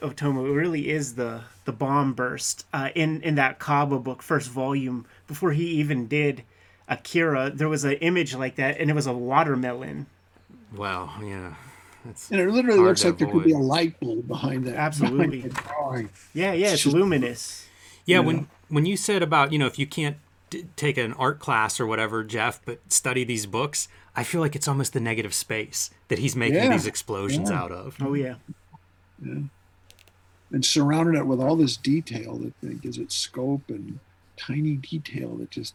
Otomo. 0.00 0.48
It 0.48 0.52
really 0.52 0.88
is 0.90 1.14
the 1.14 1.42
the 1.64 1.72
bomb 1.72 2.12
burst 2.14 2.66
uh, 2.72 2.90
in 2.94 3.20
in 3.22 3.34
that 3.36 3.58
Kaba 3.58 3.98
book, 3.98 4.22
first 4.22 4.48
volume. 4.50 5.06
Before 5.26 5.52
he 5.52 5.64
even 5.66 6.06
did 6.06 6.42
Akira, 6.88 7.50
there 7.50 7.68
was 7.68 7.84
an 7.84 7.92
image 7.94 8.34
like 8.34 8.56
that, 8.56 8.78
and 8.78 8.90
it 8.90 8.94
was 8.94 9.06
a 9.06 9.12
watermelon. 9.12 10.06
Wow, 10.74 11.10
yeah, 11.22 11.54
that's 12.04 12.30
And 12.30 12.40
it 12.40 12.50
literally 12.50 12.80
looks 12.80 13.00
to 13.02 13.08
like 13.08 13.18
there 13.18 13.28
could 13.28 13.44
be 13.44 13.52
a 13.52 13.58
light 13.58 13.98
bulb 14.00 14.26
behind 14.28 14.64
that. 14.66 14.74
Absolutely. 14.76 15.42
behind. 15.48 16.10
Yeah, 16.34 16.52
yeah, 16.52 16.72
it's 16.72 16.82
just- 16.82 16.94
luminous. 16.94 17.66
yeah. 18.04 18.16
Yeah. 18.16 18.20
When 18.20 18.48
when 18.68 18.86
you 18.86 18.96
said 18.96 19.22
about 19.22 19.52
you 19.52 19.58
know 19.58 19.66
if 19.66 19.78
you 19.78 19.86
can't 19.86 20.16
d- 20.50 20.66
take 20.76 20.96
an 20.98 21.12
art 21.14 21.38
class 21.40 21.80
or 21.80 21.86
whatever, 21.86 22.24
Geof, 22.24 22.60
but 22.64 22.80
study 22.92 23.24
these 23.24 23.46
books, 23.46 23.88
I 24.14 24.22
feel 24.24 24.40
like 24.40 24.54
it's 24.56 24.68
almost 24.68 24.92
the 24.92 25.00
negative 25.00 25.34
space 25.34 25.90
that 26.08 26.18
he's 26.20 26.36
making 26.36 26.56
Yeah. 26.56 26.70
these 26.70 26.86
explosions 26.86 27.50
Yeah. 27.50 27.60
out 27.62 27.72
of. 27.72 27.96
Oh 28.00 28.14
yeah, 28.14 28.34
And 30.52 30.64
surrounded 30.64 31.18
it 31.18 31.26
with 31.26 31.40
all 31.40 31.56
this 31.56 31.76
detail 31.76 32.36
that, 32.36 32.52
that 32.62 32.80
gives 32.80 32.98
it 32.98 33.10
scope 33.10 33.62
and 33.68 33.98
tiny 34.36 34.76
detail 34.76 35.34
that 35.36 35.50
just 35.50 35.74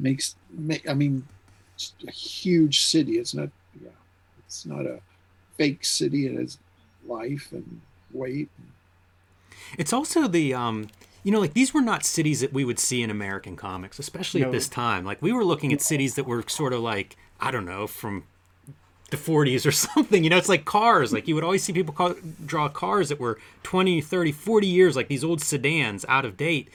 makes 0.00 0.34
make 0.50 0.88
I 0.88 0.94
mean 0.94 1.26
it's 1.74 1.92
a 2.06 2.10
huge 2.10 2.80
city. 2.82 3.12
It's 3.18 3.34
not 3.34 3.50
yeah, 3.80 3.90
it's 4.44 4.66
not 4.66 4.86
a 4.86 5.00
fake 5.56 5.84
city. 5.84 6.26
It 6.26 6.34
has 6.38 6.58
life 7.06 7.48
and 7.52 7.80
weight. 8.12 8.48
It's 9.78 9.92
also 9.92 10.26
the 10.26 10.52
um 10.54 10.88
you 11.22 11.30
know 11.30 11.40
like 11.40 11.54
these 11.54 11.72
were 11.72 11.80
not 11.80 12.04
cities 12.04 12.40
that 12.40 12.52
we 12.52 12.64
would 12.64 12.78
see 12.78 13.02
in 13.02 13.10
American 13.10 13.54
comics, 13.56 13.98
especially 13.98 14.40
No. 14.40 14.46
at 14.46 14.52
this 14.52 14.68
time. 14.68 15.04
Like 15.04 15.22
we 15.22 15.32
were 15.32 15.44
looking 15.44 15.72
at 15.72 15.80
cities 15.80 16.14
that 16.16 16.26
were 16.26 16.42
sort 16.48 16.72
of 16.72 16.80
like 16.80 17.16
I 17.40 17.50
don't 17.50 17.66
know 17.66 17.86
from 17.86 18.24
the 19.08 19.16
40s 19.16 19.66
or 19.66 19.72
something. 19.72 20.24
You 20.24 20.30
know, 20.30 20.36
it's 20.36 20.48
like 20.48 20.64
cars. 20.64 21.12
Like 21.12 21.28
you 21.28 21.34
would 21.34 21.44
always 21.44 21.62
see 21.62 21.72
people 21.72 21.94
call, 21.94 22.14
draw 22.44 22.68
cars 22.68 23.08
that 23.08 23.20
were 23.20 23.38
20, 23.62 24.00
30, 24.00 24.32
40 24.32 24.66
years 24.66 24.96
like 24.96 25.08
these 25.08 25.24
old 25.24 25.40
sedans 25.40 26.04
out 26.08 26.24
of 26.24 26.36
date. 26.36 26.68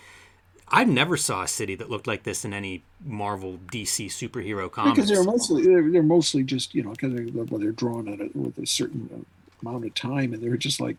I've 0.69 0.88
never 0.88 1.18
saw 1.18 1.43
a 1.43 1.47
city 1.47 1.76
that 1.76 1.89
looked 1.89 2.07
like 2.07 2.23
this 2.23 2.43
in 2.43 2.53
any 2.53 2.84
Marvel 3.05 3.60
DC 3.72 4.07
superhero 4.07 4.72
comics. 4.72 4.95
Because 4.95 5.10
they're 5.10 5.23
mostly 5.23 5.61
they're, 5.61 5.91
they're 5.91 6.01
mostly 6.01 6.43
just 6.43 6.73
you 6.73 6.81
know 6.81 6.91
because 6.91 7.14
they're, 7.14 7.27
well, 7.31 7.60
they're 7.60 7.72
drawn 7.72 8.07
on 8.07 8.19
it 8.19 8.35
with 8.35 8.57
a 8.57 8.65
certain 8.65 9.26
amount 9.61 9.85
of 9.85 9.93
time 9.93 10.34
and 10.34 10.41
they're 10.41 10.57
just 10.57 10.80
like 10.81 10.97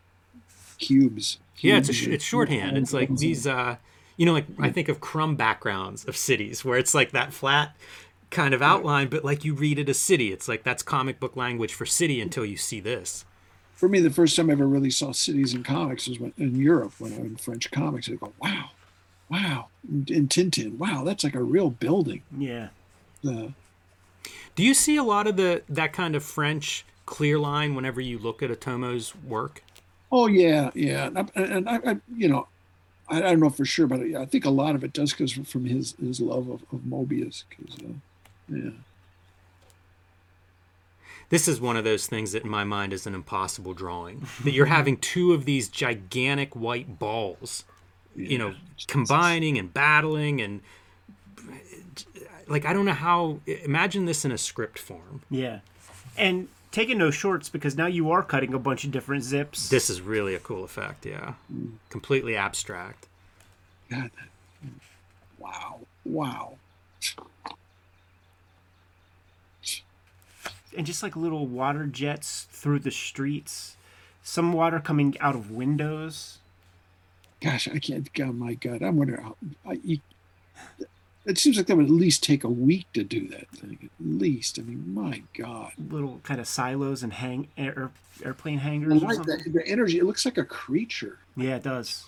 cubes. 0.78 1.38
Yeah, 1.58 1.78
it's 1.78 1.88
a, 1.88 1.92
Cubes 1.92 2.14
it's 2.14 2.24
shorthand. 2.24 2.76
It's 2.76 2.92
like 2.92 3.16
these, 3.16 3.46
uh, 3.46 3.76
you 4.16 4.26
know, 4.26 4.32
like 4.32 4.46
I 4.58 4.70
think 4.70 4.88
of 4.88 5.00
Crumb 5.00 5.34
backgrounds 5.36 6.04
of 6.04 6.16
cities 6.16 6.64
where 6.64 6.78
it's 6.78 6.94
like 6.94 7.12
that 7.12 7.32
flat 7.32 7.74
kind 8.34 8.54
of 8.54 8.62
outline, 8.62 9.08
but 9.08 9.24
like 9.24 9.44
you 9.44 9.54
read 9.54 9.78
it 9.78 9.88
as 9.88 9.98
city. 9.98 10.32
It's 10.32 10.48
like 10.48 10.64
that's 10.64 10.82
comic 10.82 11.20
book 11.20 11.36
language 11.36 11.74
for 11.74 11.86
city 11.86 12.20
until 12.20 12.44
you 12.44 12.56
see 12.58 12.80
this. 12.80 13.24
for 13.74 13.88
me, 13.88 14.00
the 14.00 14.10
first 14.10 14.36
time 14.36 14.50
I 14.50 14.52
ever 14.54 14.66
really 14.66 14.90
saw 14.90 15.12
cities 15.12 15.54
in 15.54 15.62
comics 15.64 16.08
was 16.08 16.18
when, 16.20 16.32
in 16.38 16.56
Europe 16.56 16.94
when 16.98 17.12
I 17.14 17.18
was 17.18 17.26
in 17.26 17.36
French 17.36 17.70
comics. 17.70 18.08
I 18.08 18.14
go, 18.14 18.32
wow, 18.40 18.70
wow, 19.30 19.68
in, 19.88 20.06
in 20.08 20.28
Tintin, 20.28 20.78
wow, 20.78 21.04
that's 21.04 21.24
like 21.24 21.34
a 21.34 21.42
real 21.42 21.70
building. 21.70 22.22
yeah. 22.36 22.68
Uh, 23.26 23.48
Do 24.56 24.62
you 24.62 24.74
see 24.74 24.96
a 24.96 25.02
lot 25.02 25.26
of 25.26 25.36
the 25.36 25.62
that 25.68 25.92
kind 25.92 26.14
of 26.16 26.22
French 26.24 26.86
clear 27.06 27.38
line 27.38 27.74
whenever 27.74 28.00
you 28.00 28.18
look 28.18 28.42
at 28.42 28.50
Otomo's 28.50 29.14
work? 29.14 29.64
oh 30.12 30.26
yeah, 30.26 30.70
yeah, 30.74 31.06
and 31.06 31.18
I, 31.18 31.26
and 31.34 31.68
I, 31.68 31.76
I 31.92 31.96
you 32.14 32.28
know, 32.28 32.48
I, 33.08 33.18
I 33.18 33.20
don't 33.22 33.40
know 33.40 33.50
for 33.50 33.64
sure, 33.64 33.86
but 33.86 34.00
I, 34.00 34.22
I 34.22 34.26
think 34.26 34.44
a 34.44 34.50
lot 34.50 34.74
of 34.74 34.84
it 34.84 34.92
does 34.92 35.12
because 35.12 35.32
from 35.32 35.64
his 35.66 35.94
his 36.00 36.20
love 36.20 36.48
of, 36.48 36.62
of 36.72 36.80
Moebius. 36.80 37.44
Because 37.50 37.76
uh, 37.84 37.94
yeah, 38.48 38.70
This 41.28 41.48
is 41.48 41.60
one 41.60 41.76
of 41.76 41.84
those 41.84 42.06
things 42.06 42.32
that 42.32 42.44
in 42.44 42.50
my 42.50 42.64
mind 42.64 42.92
is 42.92 43.06
an 43.06 43.14
impossible 43.14 43.74
drawing. 43.74 44.26
that 44.44 44.52
you're 44.52 44.66
having 44.66 44.96
two 44.96 45.32
of 45.32 45.44
these 45.44 45.68
gigantic 45.68 46.54
white 46.54 46.98
balls, 46.98 47.64
you 48.14 48.38
know, 48.38 48.54
combining 48.86 49.58
and 49.58 49.72
battling 49.72 50.40
and 50.40 50.60
like 52.46 52.64
I 52.64 52.72
don't 52.72 52.84
know 52.84 52.92
how 52.92 53.40
imagine 53.46 54.04
this 54.04 54.24
in 54.24 54.32
a 54.32 54.38
script 54.38 54.78
form. 54.78 55.22
Yeah. 55.30 55.60
And 56.16 56.48
taking 56.74 56.98
no 56.98 57.10
shorts 57.10 57.48
because 57.48 57.76
now 57.76 57.86
you 57.86 58.10
are 58.10 58.22
cutting 58.22 58.52
a 58.52 58.58
bunch 58.58 58.84
of 58.84 58.90
different 58.90 59.22
zips. 59.22 59.68
This 59.68 59.88
is 59.88 60.00
really 60.00 60.34
a 60.34 60.40
cool 60.40 60.64
effect, 60.64 61.06
yeah. 61.06 61.34
Completely 61.88 62.36
abstract. 62.36 63.06
God, 63.88 64.10
wow, 65.38 65.80
wow. 66.04 66.56
And 70.76 70.86
just 70.86 71.02
like 71.02 71.16
little 71.16 71.46
water 71.46 71.86
jets 71.86 72.46
through 72.50 72.80
the 72.80 72.90
streets. 72.90 73.76
Some 74.22 74.52
water 74.52 74.80
coming 74.80 75.16
out 75.20 75.34
of 75.34 75.50
windows. 75.50 76.38
Gosh, 77.40 77.68
I 77.68 77.78
can't. 77.78 78.10
God, 78.14 78.34
my 78.34 78.54
God, 78.54 78.82
I'm 78.82 78.96
wondering 78.96 79.22
how. 79.22 79.36
I, 79.66 79.78
you, 79.84 79.98
it 81.26 81.38
seems 81.38 81.56
like 81.56 81.66
that 81.66 81.76
would 81.76 81.86
at 81.86 81.90
least 81.90 82.22
take 82.22 82.44
a 82.44 82.48
week 82.48 82.86
to 82.94 83.04
do 83.04 83.28
that 83.28 83.48
thing. 83.50 83.78
At 83.82 83.90
least, 84.06 84.58
I 84.58 84.62
mean, 84.62 84.94
my 84.94 85.22
God. 85.36 85.72
Little 85.90 86.20
kind 86.22 86.40
of 86.40 86.48
silos 86.48 87.02
and 87.02 87.12
hang 87.12 87.48
air, 87.58 87.90
airplane 88.24 88.58
hangars. 88.58 89.02
I 89.02 89.06
like 89.06 89.22
that. 89.24 89.52
The 89.52 89.66
energy. 89.66 89.98
It 89.98 90.04
looks 90.04 90.24
like 90.24 90.38
a 90.38 90.44
creature. 90.44 91.18
Yeah, 91.36 91.56
it 91.56 91.62
does. 91.62 92.04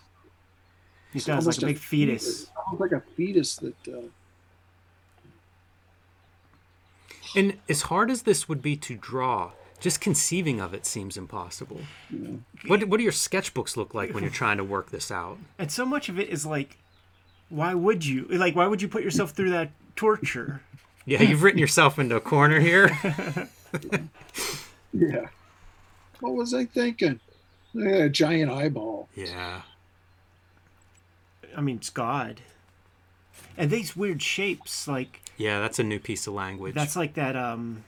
It 1.12 1.18
It's 1.18 1.26
does, 1.26 1.46
like 1.46 1.58
a 1.58 1.66
big 1.66 1.78
fetus. 1.78 2.50
Almost 2.66 2.80
like 2.80 2.92
a 2.92 3.02
fetus 3.14 3.56
that. 3.56 3.88
Uh, 3.88 4.02
And 7.34 7.58
as 7.68 7.82
hard 7.82 8.10
as 8.10 8.22
this 8.22 8.48
would 8.48 8.62
be 8.62 8.76
to 8.76 8.96
draw, 8.96 9.52
just 9.80 10.00
conceiving 10.00 10.60
of 10.60 10.74
it 10.74 10.86
seems 10.86 11.16
impossible. 11.16 11.80
What 12.66 12.84
what 12.84 12.98
do 12.98 13.02
your 13.02 13.12
sketchbooks 13.12 13.76
look 13.76 13.94
like 13.94 14.14
when 14.14 14.22
you're 14.22 14.32
trying 14.32 14.56
to 14.58 14.64
work 14.64 14.90
this 14.90 15.10
out? 15.10 15.38
And 15.58 15.70
so 15.70 15.84
much 15.84 16.08
of 16.08 16.18
it 16.18 16.28
is 16.28 16.46
like, 16.46 16.78
why 17.48 17.74
would 17.74 18.04
you? 18.04 18.26
Like, 18.28 18.56
why 18.56 18.66
would 18.66 18.80
you 18.80 18.88
put 18.88 19.02
yourself 19.02 19.32
through 19.32 19.50
that 19.50 19.70
torture? 19.94 20.62
Yeah, 21.04 21.22
you've 21.22 21.42
written 21.42 21.60
yourself 21.60 21.98
into 21.98 22.16
a 22.16 22.20
corner 22.20 22.58
here. 22.58 22.90
yeah. 24.92 25.28
What 26.20 26.34
was 26.34 26.52
I 26.52 26.64
thinking? 26.64 27.20
Yeah, 27.72 28.04
a 28.04 28.08
giant 28.08 28.50
eyeball. 28.50 29.08
Yeah. 29.14 29.62
I 31.56 31.60
mean, 31.60 31.76
it's 31.76 31.90
God. 31.90 32.40
And 33.56 33.70
these 33.70 33.96
weird 33.96 34.22
shapes, 34.22 34.88
like 34.88 35.22
Yeah, 35.36 35.60
that's 35.60 35.78
a 35.78 35.84
new 35.84 35.98
piece 35.98 36.26
of 36.26 36.34
language. 36.34 36.74
that's 36.74 36.96
like 36.96 37.14
that, 37.14 37.36
um, 37.36 37.84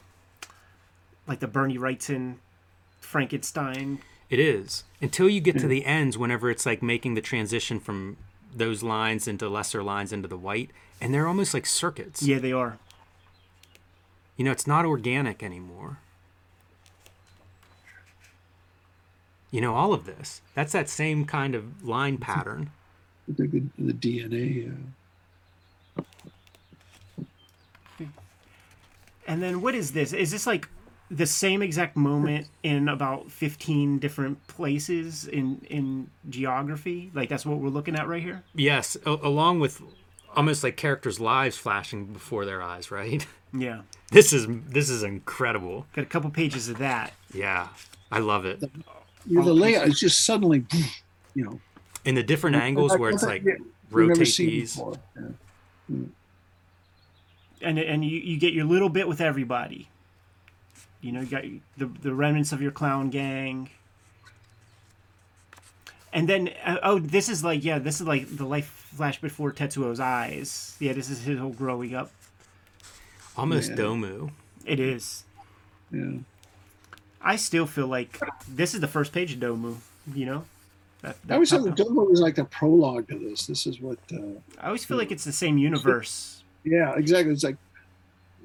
like 1.27 1.41
the 1.41 1.47
Bernie 1.49 1.79
Wrightson 1.79 2.37
Frankenstein. 3.01 4.01
It 4.29 4.39
is. 4.39 4.85
Until 5.01 5.29
you 5.29 5.41
get 5.41 5.59
to 5.59 5.67
the 5.67 5.87
ends, 5.87 6.19
whenever 6.19 6.51
it's 6.51 6.67
like 6.67 6.83
making 6.83 7.15
the 7.15 7.23
transition 7.23 7.81
from 7.81 8.19
those 8.55 8.83
lines 8.83 9.27
into 9.27 9.49
lesser 9.49 9.83
lines 9.83 10.13
into 10.13 10.29
the 10.29 10.37
white, 10.37 10.71
and 11.01 11.15
they're 11.15 11.27
almost 11.27 11.55
like 11.55 11.65
circuits. 11.65 12.23
Yeah, 12.23 12.39
they 12.39 12.53
are. 12.53 12.79
You 14.37 14.45
know, 14.45 14.53
it's 14.53 14.67
not 14.67 14.85
organic 14.85 15.43
anymore. 15.43 15.99
You 19.51 19.63
know, 19.63 19.75
all 19.75 19.95
of 19.95 20.05
this. 20.05 20.43
That's 20.55 20.73
that 20.73 20.89
same 20.91 21.25
kind 21.25 21.55
of 21.55 21.83
line 21.87 22.19
pattern. 22.19 22.71
I 23.31 23.35
think 23.35 23.53
the, 23.53 23.63
the 23.79 23.93
DNA. 23.95 24.71
Uh, 24.71 24.77
And 29.29 29.41
then 29.43 29.61
what 29.61 29.75
is 29.77 29.93
this? 29.93 30.13
Is 30.13 30.31
this 30.33 30.47
like 30.47 30.69
the 31.11 31.27
same 31.27 31.63
exact 31.63 31.97
moment 31.97 32.49
in 32.63 32.89
about 32.89 33.31
15 33.31 33.99
different 33.99 34.45
places 34.49 35.27
in 35.29 35.61
in 35.71 36.11
geography? 36.31 37.11
Like 37.15 37.29
that's 37.29 37.47
what 37.47 37.59
we're 37.59 37.69
looking 37.69 37.95
at 37.95 38.09
right 38.09 38.23
here? 38.23 38.43
Yes, 38.55 38.97
a- 39.07 39.11
along 39.11 39.61
with 39.61 39.81
almost 40.35 40.65
like 40.65 40.77
characters' 40.77 41.21
lives 41.21 41.57
flashing 41.57 42.07
before 42.07 42.45
their 42.45 42.63
eyes, 42.63 42.91
right? 42.91 43.25
Yeah. 43.51 43.81
This 44.11 44.35
is 44.35 44.47
this 44.69 44.91
is 44.91 45.03
incredible. 45.03 45.87
Got 45.95 46.03
a 46.03 46.07
couple 46.07 46.29
pages 46.29 46.69
of 46.69 46.77
that. 46.79 47.15
Yeah. 47.33 47.69
I 48.13 48.19
love 48.19 48.45
it. 48.45 48.61
you 49.25 49.39
know, 49.39 49.43
the 49.43 49.51
oh, 49.53 49.55
layout 49.55 49.89
is 49.89 49.99
just 49.99 50.27
suddenly, 50.27 50.67
you 51.35 51.45
know, 51.45 51.59
In 52.05 52.15
the 52.15 52.23
different 52.23 52.57
angles 52.57 52.95
where 52.99 53.09
it's 53.11 53.23
like 53.23 53.45
Yeah, 53.45 53.55
rotate 53.91 54.37
these. 54.37 54.75
before. 54.77 54.99
Yeah. 55.17 55.29
Hmm. 55.89 56.05
And 57.61 57.79
and 57.79 58.05
you, 58.05 58.19
you 58.19 58.39
get 58.39 58.53
your 58.53 58.65
little 58.65 58.89
bit 58.89 59.09
with 59.09 59.21
everybody. 59.21 59.89
You 61.01 61.13
know, 61.13 61.21
you 61.21 61.27
got 61.27 61.45
the 61.77 61.87
the 61.87 62.15
remnants 62.15 62.53
of 62.53 62.61
your 62.61 62.73
clown 62.73 63.11
gang. 63.11 63.71
And 66.13 66.29
then 66.29 66.51
uh, 66.65 66.79
oh, 66.83 66.99
this 66.99 67.29
is 67.29 67.45
like 67.45 67.65
yeah, 67.65 67.79
this 67.79 68.01
is 68.01 68.07
like 68.07 68.37
the 68.37 68.45
life 68.47 68.89
flash 68.95 69.21
before 69.21 69.53
Tetsuo's 69.53 70.01
eyes. 70.01 70.77
Yeah, 70.81 70.93
this 70.93 71.11
is 71.11 71.23
his 71.23 71.39
whole 71.39 71.51
growing 71.51 71.95
up. 71.95 72.11
Almost 73.37 73.71
Yeah. 73.71 73.77
Domu. 73.77 74.31
It 74.65 74.81
is. 74.81 75.25
Yeah. 75.91 76.19
I 77.21 77.37
still 77.37 77.67
feel 77.67 77.87
like 77.87 78.19
this 78.49 78.75
is 78.75 78.81
the 78.81 78.89
first 78.89 79.13
page 79.13 79.33
of 79.33 79.41
Domu. 79.41 79.77
You 80.15 80.27
know. 80.27 80.45
That, 81.03 81.17
I 81.29 81.35
always 81.35 81.51
thought 81.51 81.65
down. 81.65 81.77
Domu 81.77 82.11
was 82.11 82.21
like 82.21 82.35
the 82.35 82.45
prologue 82.45 83.09
to 83.09 83.19
this. 83.19 83.47
This 83.47 83.67
is 83.67 83.81
what. 83.81 83.99
Uh, 84.13 84.41
I 84.61 84.67
always 84.67 84.85
feel 84.85 84.97
like 84.97 85.13
it's 85.13 85.25
the 85.25 85.33
same 85.33 85.59
universe. 85.59 86.38
Yeah, 86.71 86.95
exactly. 86.97 87.33
It's 87.33 87.45
like 87.45 87.57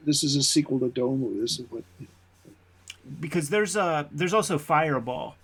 this 0.05 0.23
is 0.23 0.35
a 0.35 0.43
sequel 0.43 0.79
to 0.79 0.87
Domu. 0.87 1.39
This 1.41 1.59
is 1.59 1.65
what. 1.69 1.83
because 3.19 3.49
there's 3.49 3.75
uh 3.75 4.05
there's 4.11 4.33
also 4.33 4.57
Fireball 4.57 5.35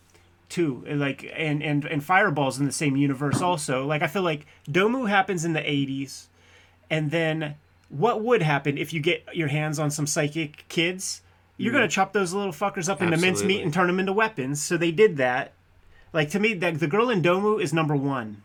too 0.48 0.84
like 0.88 1.30
and 1.36 1.62
and 1.62 1.86
and 1.86 2.04
Fireball's 2.04 2.60
in 2.60 2.66
the 2.66 2.72
same 2.72 2.96
universe 2.98 3.42
also 3.42 3.86
like 3.86 4.02
I 4.02 4.08
feel 4.08 4.24
like 4.24 4.46
Domu 4.70 5.08
happens 5.08 5.46
in 5.46 5.54
the 5.54 5.60
80s 5.62 6.26
and 6.90 7.12
then 7.12 7.56
what 7.90 8.22
would 8.24 8.42
happen 8.42 8.78
if 8.78 8.92
you 8.94 9.00
get 9.00 9.24
your 9.34 9.48
hands 9.50 9.78
on 9.78 9.92
some 9.92 10.08
psychic 10.08 10.66
kids 10.70 11.22
you're 11.58 11.74
gonna 11.74 11.88
chop 11.88 12.14
those 12.14 12.34
little 12.34 12.52
fuckers 12.54 12.90
up 12.90 13.02
into 13.02 13.18
mincemeat 13.18 13.58
Absolutely. 13.58 13.62
and 13.64 13.74
turn 13.74 13.88
them 13.88 14.00
into 14.00 14.14
weapons 14.14 14.62
so 14.62 14.76
they 14.78 14.92
did 14.92 15.18
that 15.18 15.52
like 16.14 16.30
to 16.32 16.40
me 16.40 16.54
that 16.56 16.80
the 16.80 16.88
girl 16.88 17.10
in 17.12 17.22
Domu 17.22 17.62
is 17.62 17.72
number 17.74 17.96
one 17.96 18.42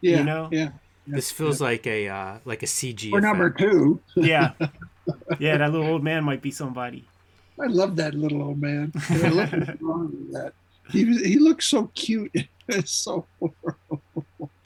Yeah. 0.00 0.22
know? 0.22 0.48
Yeah. 0.52 0.68
This 1.06 1.30
feels 1.32 1.60
like 1.60 1.86
a 1.86 2.08
uh, 2.08 2.38
like 2.44 2.62
a 2.62 2.66
CG. 2.66 3.12
Or 3.12 3.20
number 3.20 3.50
two. 3.50 4.00
yeah 4.16 4.52
yeah 5.38 5.56
that 5.56 5.72
little 5.72 5.88
old 5.88 6.04
man 6.04 6.22
might 6.22 6.40
be 6.42 6.50
somebody 6.50 7.04
I 7.60 7.66
love 7.66 7.96
that 7.96 8.14
little 8.14 8.42
old 8.42 8.60
man. 8.60 8.92
I 9.10 9.28
love 9.28 9.52
what's 9.52 9.82
wrong 9.82 10.10
with 10.10 10.32
that. 10.32 10.52
He 10.90 11.04
was, 11.04 11.20
he 11.22 11.38
looks 11.38 11.66
so 11.66 11.90
cute. 11.94 12.32
It's 12.68 12.92
so 12.92 13.26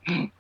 It 0.07 0.31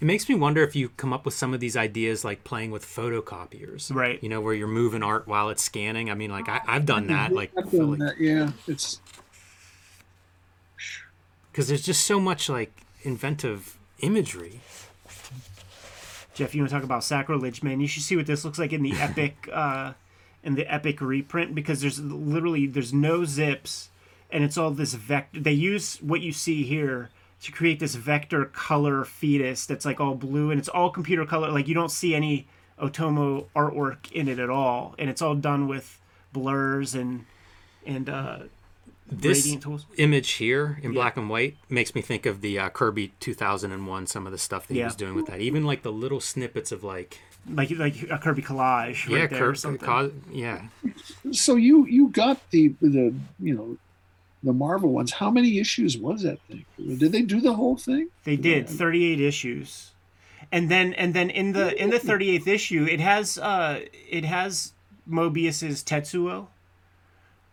makes 0.00 0.28
me 0.28 0.36
wonder 0.36 0.62
if 0.62 0.76
you 0.76 0.88
come 0.90 1.12
up 1.12 1.24
with 1.24 1.34
some 1.34 1.52
of 1.52 1.58
these 1.58 1.76
ideas 1.76 2.24
like 2.24 2.44
playing 2.44 2.70
with 2.70 2.86
photocopiers, 2.86 3.92
Right. 3.92 4.22
You 4.22 4.28
know, 4.28 4.40
where 4.40 4.54
you're 4.54 4.68
moving 4.68 5.02
art 5.02 5.26
while 5.26 5.50
it's 5.50 5.62
scanning. 5.62 6.10
I 6.10 6.14
mean, 6.14 6.30
like 6.30 6.48
I, 6.48 6.60
I've 6.66 6.86
done 6.86 7.08
that, 7.08 7.32
like 7.32 7.50
I've 7.58 7.68
for, 7.70 7.76
done 7.78 7.98
that. 7.98 8.20
Yeah, 8.20 8.52
it's 8.68 9.00
because 11.50 11.66
there's 11.68 11.82
just 11.82 12.06
so 12.06 12.20
much 12.20 12.48
like 12.48 12.84
inventive 13.02 13.78
imagery. 14.02 14.60
Geof, 16.34 16.54
you 16.54 16.62
want 16.62 16.70
to 16.70 16.76
talk 16.76 16.84
about 16.84 17.04
sacrilege, 17.04 17.62
man? 17.62 17.80
You 17.80 17.86
should 17.86 18.02
see 18.02 18.16
what 18.16 18.26
this 18.26 18.44
looks 18.44 18.58
like 18.58 18.72
in 18.72 18.82
the 18.82 18.92
epic, 19.00 19.48
uh, 19.52 19.92
in 20.42 20.54
the 20.54 20.72
epic 20.72 21.00
reprint 21.00 21.54
because 21.54 21.80
there's 21.80 22.00
literally 22.00 22.66
there's 22.66 22.92
no 22.92 23.24
zips, 23.24 23.90
and 24.30 24.42
it's 24.42 24.58
all 24.58 24.70
this 24.70 24.94
vector. 24.94 25.40
They 25.40 25.52
use 25.52 25.96
what 26.02 26.20
you 26.20 26.32
see 26.32 26.62
here 26.64 27.10
to 27.42 27.52
create 27.52 27.80
this 27.80 27.96
vector 27.96 28.44
color 28.46 29.04
fetus 29.04 29.66
that's 29.66 29.84
like 29.84 30.00
all 30.00 30.14
blue, 30.14 30.50
and 30.50 30.58
it's 30.58 30.68
all 30.68 30.90
computer 30.90 31.26
color. 31.26 31.50
Like 31.50 31.68
you 31.68 31.74
don't 31.74 31.90
see 31.90 32.14
any 32.14 32.46
Otomo 32.80 33.46
artwork 33.54 34.10
in 34.12 34.28
it 34.28 34.38
at 34.38 34.50
all, 34.50 34.94
and 34.98 35.10
it's 35.10 35.22
all 35.22 35.34
done 35.34 35.68
with 35.68 35.98
blurs 36.32 36.94
and 36.94 37.26
and 37.84 38.08
uh, 38.08 38.38
This 39.20 39.56
tools. 39.56 39.86
image 39.96 40.30
here 40.32 40.78
in 40.82 40.92
Yeah. 40.92 40.94
black 41.00 41.16
and 41.16 41.28
white 41.28 41.56
makes 41.68 41.94
me 41.94 42.00
think 42.02 42.26
of 42.26 42.40
the 42.40 42.58
uh, 42.58 42.68
Kirby 42.70 43.12
2001. 43.20 44.06
Some 44.06 44.26
of 44.26 44.32
the 44.32 44.38
stuff 44.38 44.66
that 44.68 44.74
he 44.74 44.82
was 44.82 44.96
doing 44.96 45.14
with 45.14 45.26
that, 45.26 45.40
even 45.40 45.64
like 45.64 45.82
the 45.82 45.92
little 45.92 46.20
snippets 46.20 46.72
of 46.72 46.82
like 46.84 47.18
Like 47.48 47.70
like 47.72 48.02
a 48.10 48.18
Kirby 48.18 48.42
collage, 48.42 49.08
yeah, 49.08 49.20
right 49.20 49.30
there, 49.30 49.38
or 49.44 49.46
Kirby, 49.48 49.58
something. 49.58 50.22
yeah. 50.30 50.62
so 51.32 51.56
you 51.56 51.86
you 51.86 52.08
got 52.08 52.38
the 52.50 52.74
the 52.80 53.14
you 53.40 53.54
know 53.54 53.76
the 54.44 54.52
Marvel 54.52 54.90
ones. 54.92 55.12
How 55.12 55.30
many 55.30 55.58
issues 55.58 55.96
was 55.98 56.22
that 56.22 56.40
thing? 56.48 56.64
Did 56.78 57.12
they 57.12 57.22
do 57.22 57.40
the 57.40 57.54
whole 57.54 57.76
thing? 57.76 58.08
They 58.24 58.36
did 58.36 58.68
Yeah. 58.68 58.76
38 58.76 59.20
issues. 59.20 59.90
And 60.50 60.68
then 60.68 60.92
and 60.94 61.14
then 61.14 61.30
in 61.30 61.52
the 61.52 61.80
in 61.80 61.90
the 61.90 61.98
38th 62.00 62.46
issue 62.48 62.84
it 62.90 62.98
has 63.00 63.38
uh 63.38 63.80
it 64.10 64.24
has 64.24 64.72
Moebius's 65.08 65.82
Tetsuo. 65.84 66.48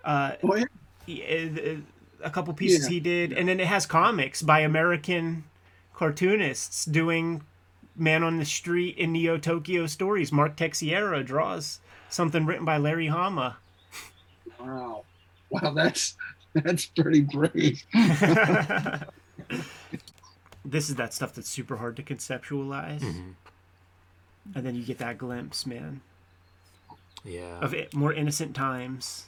Uh 0.03 0.31
Oh 0.43 0.55
yeah. 0.55 0.65
Y- 1.09 1.81
uh, 2.21 2.25
a 2.25 2.29
couple 2.29 2.53
pieces 2.53 2.83
Yeah. 2.85 2.89
he 2.89 2.99
did 2.99 3.33
and 3.33 3.47
then 3.49 3.59
it 3.59 3.67
has 3.67 3.85
comics 3.85 4.41
by 4.41 4.59
American 4.59 5.45
cartoonists 5.93 6.85
doing 6.85 7.41
Man 7.95 8.23
on 8.23 8.37
the 8.37 8.45
Street 8.45 8.97
in 8.97 9.11
Neo 9.13 9.37
Tokyo 9.37 9.85
stories. 9.87 10.31
Mark 10.31 10.55
Texeira 10.55 11.25
draws 11.25 11.79
something 12.09 12.45
written 12.45 12.65
by 12.65 12.77
Larry 12.77 13.07
Hama. 13.07 13.57
Wow. 14.59 15.03
Wow, 15.49 15.71
that's 15.73 16.15
that's 16.53 16.85
pretty 16.87 17.21
brave. 17.21 17.81
this 20.65 20.89
is 20.89 20.95
that 20.95 21.13
stuff 21.13 21.33
that's 21.33 21.49
super 21.49 21.77
hard 21.77 21.95
to 21.97 22.03
conceptualize. 22.03 22.99
Mhm. 23.01 23.33
And 24.55 24.65
then 24.65 24.75
you 24.75 24.83
get 24.83 24.97
that 24.99 25.17
glimpse, 25.17 25.65
man. 25.65 26.01
Yeah. 27.23 27.59
of 27.59 27.73
it, 27.73 27.93
more 27.93 28.13
innocent 28.13 28.55
times. 28.55 29.25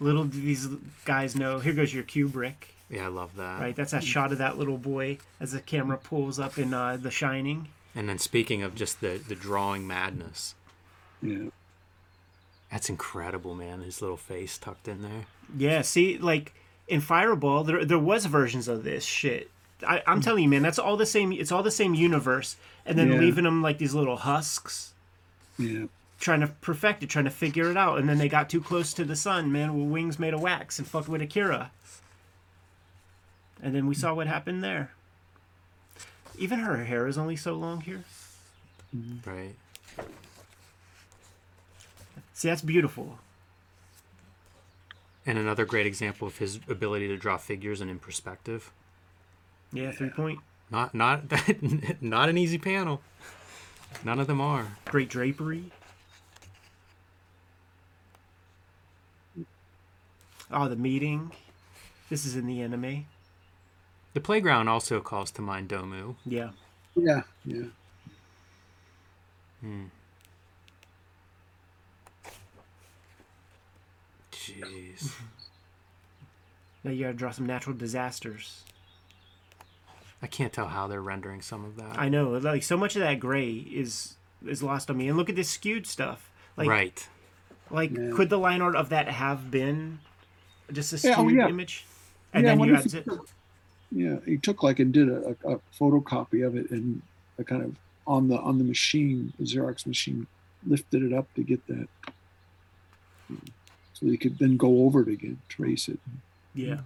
Little 0.00 0.24
do 0.24 0.40
these 0.40 0.66
guys 1.04 1.36
know. 1.36 1.58
Here 1.60 1.72
goes 1.72 1.92
your 1.94 2.02
Kubrick, 2.04 2.54
Yeah, 2.88 3.04
I 3.04 3.08
love 3.08 3.36
that. 3.36 3.60
right? 3.60 3.76
That's 3.76 3.92
that 3.92 4.02
shot 4.04 4.32
of 4.32 4.38
that 4.38 4.58
little 4.58 4.78
boy 4.78 5.18
as 5.38 5.52
the 5.52 5.60
camera 5.60 5.96
pulls 5.98 6.38
up 6.40 6.58
in 6.58 6.72
uh, 6.74 6.96
The 6.96 7.10
Shining. 7.10 7.68
And 7.94 8.08
then 8.08 8.18
speaking 8.18 8.62
of 8.62 8.74
just 8.74 9.00
the 9.00 9.20
the 9.26 9.34
drawing 9.34 9.86
madness, 9.86 10.54
Yeah. 11.22 11.48
that's 12.70 12.88
incredible, 12.88 13.54
man. 13.54 13.82
His 13.82 14.00
little 14.00 14.16
face 14.16 14.58
tucked 14.58 14.88
in 14.88 15.02
there. 15.02 15.26
Yeah, 15.56 15.82
see, 15.82 16.18
like 16.18 16.52
in 16.88 17.00
Fireball, 17.00 17.64
there 17.64 17.84
there 17.84 17.98
was 17.98 18.26
versions 18.26 18.68
of 18.68 18.84
this 18.84 19.04
shit. 19.04 19.50
I, 19.86 20.02
I'm 20.06 20.20
telling 20.20 20.42
you, 20.42 20.48
man, 20.48 20.62
that's 20.62 20.78
all 20.78 20.96
the 20.96 21.06
same. 21.06 21.32
It's 21.32 21.50
all 21.52 21.62
the 21.62 21.70
same 21.70 21.94
universe, 21.94 22.56
and 22.84 22.98
then 22.98 23.12
Yeah. 23.12 23.18
leaving 23.18 23.44
them 23.44 23.62
like 23.62 23.78
these 23.78 23.94
little 23.94 24.16
husks, 24.18 24.92
Yeah. 25.58 25.86
Trying 26.20 26.40
to 26.40 26.46
perfect 26.46 27.02
it, 27.02 27.08
trying 27.08 27.24
to 27.24 27.30
figure 27.30 27.70
it 27.70 27.76
out, 27.76 27.98
and 27.98 28.08
then 28.08 28.18
they 28.18 28.28
got 28.28 28.48
too 28.48 28.60
close 28.60 28.92
to 28.94 29.04
the 29.04 29.16
sun, 29.16 29.50
man, 29.50 29.76
with 29.76 29.90
wings 29.90 30.18
made 30.18 30.34
of 30.34 30.40
wax, 30.40 30.78
and 30.78 30.86
fucked 30.86 31.08
with 31.08 31.22
Akira. 31.22 31.72
And 33.62 33.74
then 33.74 33.86
we 33.86 33.94
saw 33.94 34.14
what 34.14 34.26
happened 34.26 34.62
there. 34.62 34.92
Even 36.38 36.60
her 36.60 36.84
hair 36.84 37.06
is 37.06 37.18
only 37.18 37.36
so 37.36 37.54
long 37.54 37.80
here. 37.80 38.04
Mm-hmm. 38.94 39.28
Right. 39.28 39.54
See, 42.34 42.48
that's 42.48 42.62
beautiful. 42.62 43.18
And 45.26 45.38
another 45.38 45.64
great 45.64 45.86
example 45.86 46.26
of 46.26 46.38
his 46.38 46.60
ability 46.68 47.08
to 47.08 47.16
draw 47.16 47.36
figures 47.36 47.80
and 47.80 47.90
in 47.90 47.98
perspective. 47.98 48.72
Yeah, 49.72 49.92
three 49.92 50.08
point. 50.10 50.40
Not 50.70 50.94
not 50.94 51.28
that 51.28 52.00
not 52.02 52.28
an 52.28 52.38
easy 52.38 52.58
panel. 52.58 53.02
None 54.04 54.18
of 54.18 54.26
them 54.26 54.40
are. 54.40 54.78
Great 54.86 55.10
drapery. 55.10 55.70
Oh, 60.50 60.68
the 60.68 60.76
meeting. 60.76 61.32
This 62.08 62.26
is 62.26 62.36
in 62.36 62.46
the 62.46 62.60
anime. 62.60 63.06
The 64.14 64.20
playground 64.20 64.68
also 64.68 65.00
calls 65.00 65.30
to 65.32 65.42
mind 65.42 65.68
Domu. 65.68 66.16
Yeah. 66.26 66.50
Yeah. 66.96 67.22
Yeah. 67.44 67.64
Hmm. 69.60 69.84
Jeez. 74.32 75.12
Now 76.82 76.92
you 76.92 77.02
gotta 77.04 77.12
draw 77.12 77.30
some 77.30 77.44
natural 77.44 77.76
disasters. 77.76 78.64
I 80.22 80.26
can't 80.26 80.50
tell 80.50 80.68
how 80.68 80.86
they're 80.86 81.02
rendering 81.02 81.42
some 81.42 81.62
of 81.62 81.76
that. 81.76 81.98
I 81.98 82.08
know, 82.08 82.30
like 82.30 82.62
so 82.62 82.78
much 82.78 82.96
of 82.96 83.00
that 83.00 83.20
gray 83.20 83.50
is 83.50 84.14
is 84.46 84.62
lost 84.62 84.88
on 84.88 84.96
me. 84.96 85.06
And 85.08 85.18
look 85.18 85.28
at 85.28 85.36
this 85.36 85.50
skewed 85.50 85.86
stuff. 85.86 86.30
Like, 86.56 86.70
right. 86.70 87.08
like 87.70 87.90
Yeah. 87.90 88.12
could 88.14 88.30
the 88.30 88.38
line 88.38 88.62
art 88.62 88.76
of 88.76 88.88
that 88.88 89.08
have 89.08 89.50
been 89.50 89.98
just 90.72 90.92
a 91.04 91.08
Yeah, 91.08 91.14
oh, 91.18 91.28
yeah. 91.28 91.48
image? 91.48 91.84
And 92.32 92.44
Yeah, 92.44 92.50
then 92.50 92.56
you 92.56 92.60
wonder 92.60 92.74
if 92.86 92.92
he 92.92 92.98
it. 92.98 93.04
took- 93.04 93.28
Yeah, 93.92 94.16
he 94.24 94.36
took 94.38 94.62
like 94.62 94.78
and 94.78 94.92
did 94.92 95.08
a, 95.08 95.36
a, 95.44 95.54
a 95.56 95.60
photocopy 95.78 96.46
of 96.46 96.56
it 96.56 96.70
and 96.70 97.02
a 97.38 97.44
kind 97.44 97.62
of 97.64 97.74
on 98.06 98.28
the 98.28 98.38
on 98.38 98.58
the 98.58 98.64
machine, 98.64 99.32
the 99.38 99.44
Xerox 99.44 99.86
machine, 99.86 100.26
lifted 100.66 101.02
it 101.02 101.12
up 101.12 101.32
to 101.34 101.42
get 101.42 101.64
that, 101.66 101.88
so 103.94 104.06
he 104.06 104.16
could 104.16 104.38
then 104.38 104.56
go 104.56 104.84
over 104.84 105.02
it 105.02 105.08
again, 105.08 105.38
trace 105.48 105.88
it. 105.88 105.98
Yeah. 106.54 106.80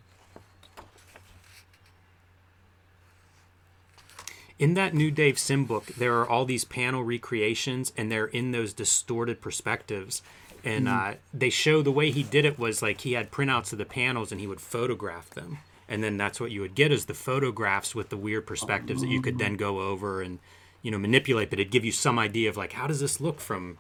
In 4.58 4.74
that 4.74 4.94
new 4.94 5.10
Dave 5.10 5.38
Sim 5.38 5.64
book, 5.64 5.86
there 5.86 6.14
are 6.20 6.28
all 6.28 6.44
these 6.44 6.64
panel 6.64 7.02
recreations, 7.02 7.92
and 7.96 8.10
they're 8.10 8.26
in 8.26 8.52
those 8.52 8.72
distorted 8.72 9.40
perspectives. 9.40 10.22
And 10.64 10.88
uh, 10.88 11.14
they 11.32 11.50
show 11.50 11.82
the 11.82 11.92
way 11.92 12.10
he 12.10 12.22
did 12.22 12.46
it 12.46 12.58
was 12.58 12.80
like 12.80 13.02
he 13.02 13.12
had 13.12 13.30
printouts 13.30 13.72
of 13.72 13.78
the 13.78 13.84
panels, 13.84 14.32
and 14.32 14.40
he 14.40 14.46
would 14.46 14.60
photograph 14.62 15.28
them, 15.30 15.58
and 15.88 16.02
then 16.02 16.16
that's 16.16 16.40
what 16.40 16.50
you 16.50 16.62
would 16.62 16.74
get 16.74 16.90
is 16.90 17.04
the 17.04 17.14
photographs 17.14 17.94
with 17.94 18.08
the 18.08 18.16
weird 18.16 18.46
perspectives 18.46 19.02
that 19.02 19.08
you 19.08 19.20
could 19.20 19.38
then 19.38 19.56
go 19.56 19.80
over 19.80 20.22
and 20.22 20.38
you 20.80 20.90
know 20.90 20.98
manipulate. 20.98 21.50
But 21.50 21.58
it'd 21.60 21.70
give 21.72 21.84
you 21.84 21.92
some 21.92 22.18
idea 22.18 22.48
of 22.48 22.56
like 22.56 22.72
how 22.72 22.86
does 22.86 23.00
this 23.00 23.20
look 23.20 23.40
from 23.40 23.76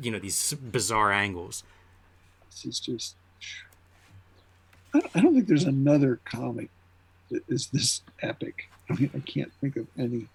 you 0.00 0.10
know 0.10 0.18
these 0.18 0.52
bizarre 0.54 1.12
angles. 1.12 1.64
This 2.50 2.64
is 2.66 2.80
just. 2.80 3.16
I 4.94 5.00
don't, 5.00 5.16
I 5.16 5.20
don't 5.20 5.34
think 5.34 5.46
there's 5.48 5.64
another 5.64 6.20
comic 6.24 6.70
that 7.30 7.42
is 7.48 7.68
this 7.68 8.02
epic. 8.22 8.68
I 8.90 8.94
mean, 8.94 9.10
I 9.14 9.20
can't 9.20 9.52
think 9.60 9.76
of 9.76 9.86
any. 9.98 10.28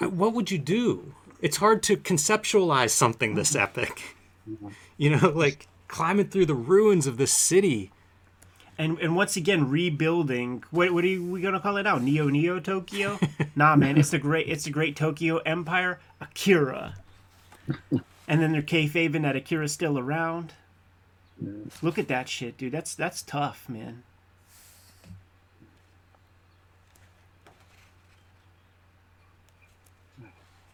Uh, 0.00 0.08
What 0.08 0.34
would 0.34 0.50
you 0.50 0.58
do? 0.58 1.14
It's 1.40 1.58
hard 1.58 1.82
to 1.84 1.96
conceptualize 1.96 2.90
something 2.90 3.34
this 3.34 3.54
epic. 3.54 4.16
You 4.96 5.10
know, 5.10 5.28
like 5.34 5.68
climbing 5.88 6.28
through 6.28 6.46
the 6.46 6.54
ruins 6.54 7.06
of 7.06 7.16
the 7.16 7.26
city. 7.26 7.92
And 8.78 8.98
and 8.98 9.16
once 9.16 9.36
again 9.36 9.70
rebuilding. 9.70 10.62
What 10.70 10.92
what 10.92 11.04
are 11.04 11.20
we 11.22 11.40
gonna 11.40 11.60
call 11.60 11.76
it 11.78 11.84
now? 11.84 11.98
Neo 11.98 12.28
Neo 12.28 12.60
Tokyo? 12.60 13.18
nah, 13.56 13.76
man, 13.76 13.96
it's 13.96 14.10
the 14.10 14.18
great 14.18 14.48
it's 14.48 14.64
the 14.64 14.70
great 14.70 14.96
Tokyo 14.96 15.38
Empire, 15.38 15.98
Akira. 16.20 16.96
and 18.28 18.42
then 18.42 18.52
they're 18.52 18.62
kayfabing 18.62 19.22
that 19.22 19.36
Akira's 19.36 19.72
still 19.72 19.98
around. 19.98 20.52
Look 21.82 21.98
at 21.98 22.08
that 22.08 22.28
shit, 22.28 22.58
dude. 22.58 22.72
That's 22.72 22.94
that's 22.94 23.22
tough, 23.22 23.68
man. 23.68 24.02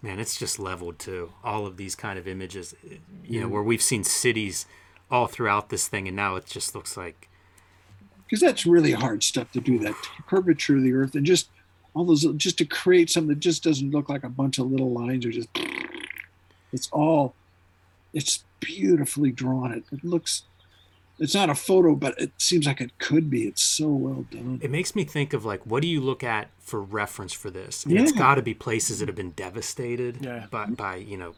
Man, 0.03 0.19
it's 0.19 0.37
just 0.37 0.59
leveled 0.59 0.99
too. 0.99 1.33
All 1.45 1.65
of 1.65 1.77
these 1.77 1.95
kind 1.95 2.19
of 2.19 2.27
images, 2.27 2.75
eh, 2.85 2.97
you 3.25 3.39
know, 3.39 3.47
mm-hmm. 3.47 3.55
where 3.55 3.63
we've 3.63 3.83
seen 3.83 4.03
cities 4.03 4.67
all 5.11 5.29
throughout 5.29 5.69
this 5.69 5.87
thing, 5.87 6.09
and 6.09 6.17
now 6.17 6.35
it 6.37 6.47
just 6.47 6.75
looks 6.75 6.97
like 6.97 7.29
because 8.33 8.41
that's 8.41 8.65
really 8.65 8.93
hard 8.93 9.23
stuff 9.23 9.53
to 9.53 9.61
do 9.61 9.79
that 9.79 9.95
curvature 10.27 10.79
of 10.79 10.83
the 10.83 10.95
earth 10.95 11.15
and 11.15 11.27
just 11.27 11.51
all 11.93 12.07
those 12.07 12.25
just 12.37 12.57
to 12.57 12.65
create 12.65 13.11
something 13.11 13.29
that 13.29 13.41
just 13.41 13.63
doesn't 13.63 13.91
look 13.91 14.09
like 14.09 14.25
a 14.25 14.29
bunch 14.31 14.59
of 14.59 14.71
little 14.71 14.91
lines 14.91 15.27
or 15.27 15.31
just 15.31 15.49
it's 16.73 16.89
all 16.93 17.35
it's 18.15 18.43
beautifully 18.61 19.31
drawn 19.31 19.71
it, 19.71 19.85
it 19.93 20.03
looks 20.03 20.45
it's 21.23 21.35
not 21.35 21.49
a 21.49 21.55
photo 21.55 21.95
but 21.95 22.19
it 22.21 22.33
seems 22.39 22.67
like 22.67 22.81
it 22.81 22.99
could 22.99 23.31
be 23.31 23.45
it's 23.45 23.63
so 23.63 23.89
well 23.89 24.27
done 24.31 24.59
it 24.63 24.71
makes 24.71 24.95
me 24.95 25.05
think 25.05 25.33
of 25.33 25.45
like 25.45 25.65
what 25.65 25.81
do 25.83 25.89
you 25.89 26.01
look 26.01 26.23
at 26.23 26.49
for 26.59 26.81
reference 26.81 27.33
for 27.33 27.51
this 27.51 27.87
yeah. 27.87 28.01
it's 28.01 28.13
got 28.13 28.35
to 28.35 28.43
be 28.43 28.55
places 28.55 28.99
that 28.99 29.09
have 29.09 29.17
been 29.17 29.31
devastated 29.33 30.19
yeah. 30.21 30.47
by, 30.51 30.67
by 30.67 30.97
you 30.97 31.17
know 31.17 31.35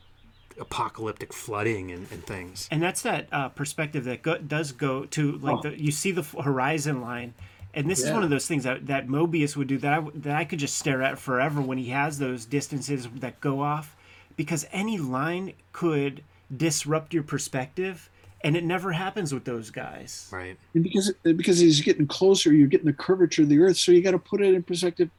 apocalyptic 0.58 1.32
flooding 1.32 1.90
and, 1.90 2.06
and 2.10 2.24
things. 2.26 2.68
And 2.70 2.82
that's 2.82 3.02
that 3.02 3.28
uh, 3.32 3.48
perspective 3.50 4.04
that 4.04 4.22
go, 4.22 4.38
does 4.38 4.72
go 4.72 5.04
to 5.06 5.32
like 5.38 5.56
oh. 5.56 5.70
the, 5.70 5.80
you 5.80 5.90
see 5.90 6.12
the 6.12 6.22
horizon 6.22 7.00
line, 7.00 7.34
and 7.72 7.90
this 7.90 8.00
yeah. 8.00 8.08
is 8.08 8.12
one 8.12 8.22
of 8.22 8.30
those 8.30 8.46
things 8.46 8.64
that, 8.64 8.86
that 8.86 9.08
Moebius 9.08 9.56
would 9.56 9.68
do 9.68 9.78
that 9.78 9.92
I, 9.92 10.06
that 10.14 10.36
I 10.36 10.44
could 10.44 10.58
just 10.58 10.78
stare 10.78 11.02
at 11.02 11.18
forever 11.18 11.60
when 11.60 11.78
he 11.78 11.90
has 11.90 12.18
those 12.18 12.46
distances 12.46 13.08
that 13.16 13.40
go 13.40 13.60
off, 13.60 13.96
because 14.36 14.66
any 14.72 14.98
line 14.98 15.54
could 15.72 16.22
disrupt 16.54 17.14
your 17.14 17.22
perspective. 17.22 18.10
And 18.44 18.56
it 18.56 18.62
never 18.62 18.92
happens 18.92 19.32
with 19.32 19.44
those 19.44 19.70
guys, 19.70 20.28
right? 20.30 20.56
And 20.74 20.84
because 20.84 21.12
because 21.22 21.58
he's 21.58 21.80
getting 21.80 22.06
closer, 22.06 22.52
you're 22.52 22.68
getting 22.68 22.86
the 22.86 22.92
curvature 22.92 23.42
of 23.42 23.48
the 23.48 23.58
Earth, 23.58 23.78
so 23.78 23.90
you 23.90 24.02
got 24.02 24.12
to 24.12 24.18
put 24.18 24.42
it 24.42 24.54
in 24.54 24.62
perspective, 24.62 25.10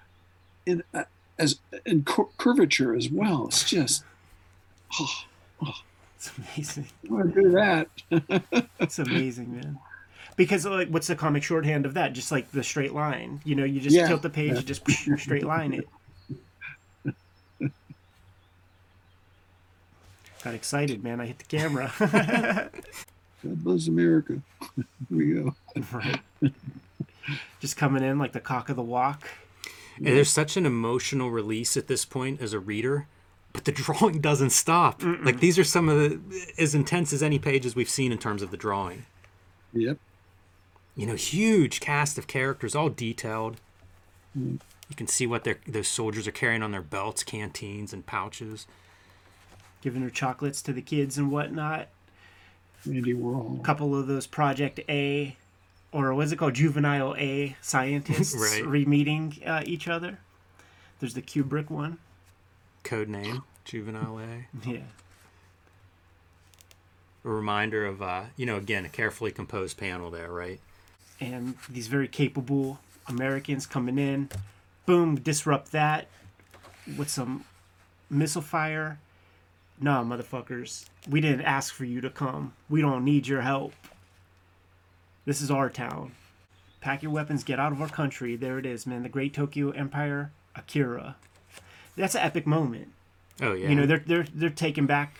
in 0.67 0.83
uh, 0.93 1.03
as 1.39 1.59
in 1.85 2.05
curvature 2.37 2.95
as 2.95 3.09
well. 3.09 3.47
It's 3.47 3.63
just 3.63 4.03
oh, 4.99 5.23
oh. 5.65 5.73
It's 6.25 6.31
amazing. 6.37 6.87
I 7.09 7.13
want 7.13 7.33
to 7.33 7.41
do 7.41 7.51
that. 7.51 7.87
it's 8.79 8.99
amazing, 8.99 9.55
man. 9.55 9.79
Because 10.35 10.65
like, 10.65 10.89
what's 10.89 11.07
the 11.07 11.15
comic 11.15 11.43
shorthand 11.43 11.85
of 11.85 11.93
that? 11.93 12.13
Just 12.13 12.31
like 12.31 12.51
the 12.51 12.63
straight 12.63 12.93
line. 12.93 13.41
You 13.45 13.55
know, 13.55 13.63
you 13.63 13.79
just 13.79 13.95
yeah. 13.95 14.07
tilt 14.07 14.21
the 14.21 14.29
page, 14.29 14.51
yeah. 14.51 14.57
you 14.57 14.63
just 14.63 14.89
straight 15.17 15.45
line 15.45 15.73
it. 15.73 15.87
Got 20.43 20.53
excited, 20.53 21.03
man. 21.03 21.21
I 21.21 21.27
hit 21.27 21.39
the 21.39 21.45
camera. 21.45 21.91
God 23.45 23.63
bless 23.63 23.87
America. 23.87 24.41
Here 24.75 24.85
we 25.09 25.33
go. 25.33 25.55
Right. 25.91 26.21
Just 27.59 27.77
coming 27.77 28.03
in 28.03 28.19
like 28.19 28.33
the 28.33 28.39
cock 28.39 28.69
of 28.69 28.75
the 28.75 28.83
walk. 28.83 29.29
And 29.97 30.07
there's 30.07 30.29
such 30.29 30.57
an 30.57 30.65
emotional 30.65 31.31
release 31.31 31.77
at 31.77 31.87
this 31.87 32.03
point 32.03 32.41
as 32.41 32.53
a 32.53 32.59
reader 32.59 33.07
but 33.55 33.63
the 33.63 33.71
drawing 33.71 34.19
doesn't 34.19 34.51
stop. 34.51 34.99
Mm-mm. 34.99 35.25
Like 35.25 35.39
these 35.39 35.57
are 35.57 35.63
some 35.63 35.89
of 35.89 35.97
the 35.97 36.51
as 36.57 36.75
intense 36.75 37.13
as 37.13 37.23
any 37.23 37.39
pages 37.39 37.75
we've 37.75 37.89
seen 37.89 38.11
in 38.11 38.17
terms 38.17 38.41
of 38.41 38.51
the 38.51 38.57
drawing. 38.57 39.05
Yep. 39.73 39.97
You 40.95 41.07
know, 41.07 41.15
huge 41.15 41.79
cast 41.79 42.17
of 42.17 42.27
characters, 42.27 42.75
all 42.75 42.89
detailed. 42.89 43.57
Mm. 44.37 44.59
You 44.89 44.95
can 44.95 45.07
see 45.07 45.25
what 45.25 45.43
their 45.45 45.59
those 45.65 45.87
soldiers 45.87 46.27
are 46.27 46.31
carrying 46.31 46.61
on 46.61 46.71
their 46.71 46.81
belts, 46.81 47.23
canteens, 47.23 47.93
and 47.93 48.05
pouches. 48.05 48.67
Giving 49.81 50.01
their 50.01 50.09
chocolates 50.09 50.61
to 50.63 50.73
the 50.73 50.81
kids 50.81 51.17
and 51.17 51.31
whatnot. 51.31 51.87
Andy 52.87 53.13
Warhol. 53.13 53.59
A 53.59 53.63
couple 53.63 53.97
of 53.97 54.07
those 54.07 54.27
Project 54.27 54.79
A, 54.89 55.35
or 55.91 56.13
what's 56.13 56.31
it 56.31 56.37
called, 56.37 56.53
Juvenile 56.53 57.15
A 57.17 57.55
scientists 57.61 58.35
right. 58.39 58.65
re-meeting 58.65 59.37
uh, 59.45 59.63
each 59.65 59.87
other. 59.87 60.19
There's 60.99 61.13
the 61.13 61.21
Kubrick 61.21 61.69
one 61.69 61.97
code 62.83 63.09
name, 63.09 63.43
Juvenile 63.65 64.19
A. 64.19 64.47
Yeah. 64.69 64.79
A 67.23 67.29
reminder 67.29 67.85
of, 67.87 68.03
uh, 68.03 68.25
you 68.37 68.45
know, 68.45 68.57
again, 68.57 68.85
a 68.85 68.89
carefully 68.89 69.31
composed 69.31 69.77
panel 69.77 70.11
there, 70.11 70.31
right? 70.31 70.59
And 71.19 71.55
these 71.67 71.87
very 71.87 72.07
capable 72.07 72.79
Americans 73.07 73.65
coming 73.65 73.97
in, 73.97 74.29
boom, 74.85 75.15
disrupt 75.15 75.71
that 75.71 76.07
with 76.97 77.09
some 77.09 77.45
missile 78.11 78.43
fire. 78.43 78.99
Nah, 79.79 80.03
motherfuckers, 80.03 80.85
we 81.09 81.21
didn't 81.21 81.41
ask 81.41 81.73
for 81.73 81.85
you 81.85 82.01
to 82.01 82.09
come. 82.09 82.53
We 82.69 82.81
don't 82.81 83.03
need 83.03 83.27
your 83.27 83.41
help. 83.41 83.73
This 85.25 85.41
is 85.41 85.51
our 85.51 85.69
town. 85.69 86.13
Pack 86.81 87.03
your 87.03 87.11
weapons, 87.11 87.43
get 87.43 87.59
out 87.59 87.71
of 87.71 87.81
our 87.81 87.89
country. 87.89 88.35
There 88.35 88.59
it 88.59 88.65
is, 88.65 88.85
man. 88.85 89.03
The 89.03 89.09
Great 89.09 89.33
Tokyo 89.33 89.71
Empire, 89.71 90.31
Akira 90.55 91.15
that's 91.95 92.15
an 92.15 92.21
epic 92.21 92.45
moment. 92.45 92.89
Oh 93.41 93.53
yeah. 93.53 93.69
You 93.69 93.75
know, 93.75 93.85
they're 93.85 94.03
they're 94.05 94.25
they're 94.33 94.49
taken 94.49 94.85
back. 94.85 95.17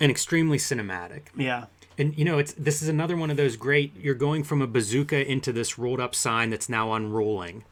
And 0.00 0.10
extremely 0.10 0.58
cinematic. 0.58 1.22
Yeah. 1.36 1.66
And 1.98 2.16
you 2.16 2.24
know, 2.24 2.38
it's 2.38 2.52
this 2.54 2.82
is 2.82 2.88
another 2.88 3.16
one 3.16 3.30
of 3.30 3.36
those 3.36 3.56
great. 3.56 3.94
You're 3.96 4.14
going 4.14 4.44
from 4.44 4.62
a 4.62 4.66
bazooka 4.66 5.28
into 5.30 5.52
this 5.52 5.78
rolled 5.78 6.00
up 6.00 6.14
sign 6.14 6.50
that's 6.50 6.68
now 6.68 6.92
unrolling. 6.92 7.64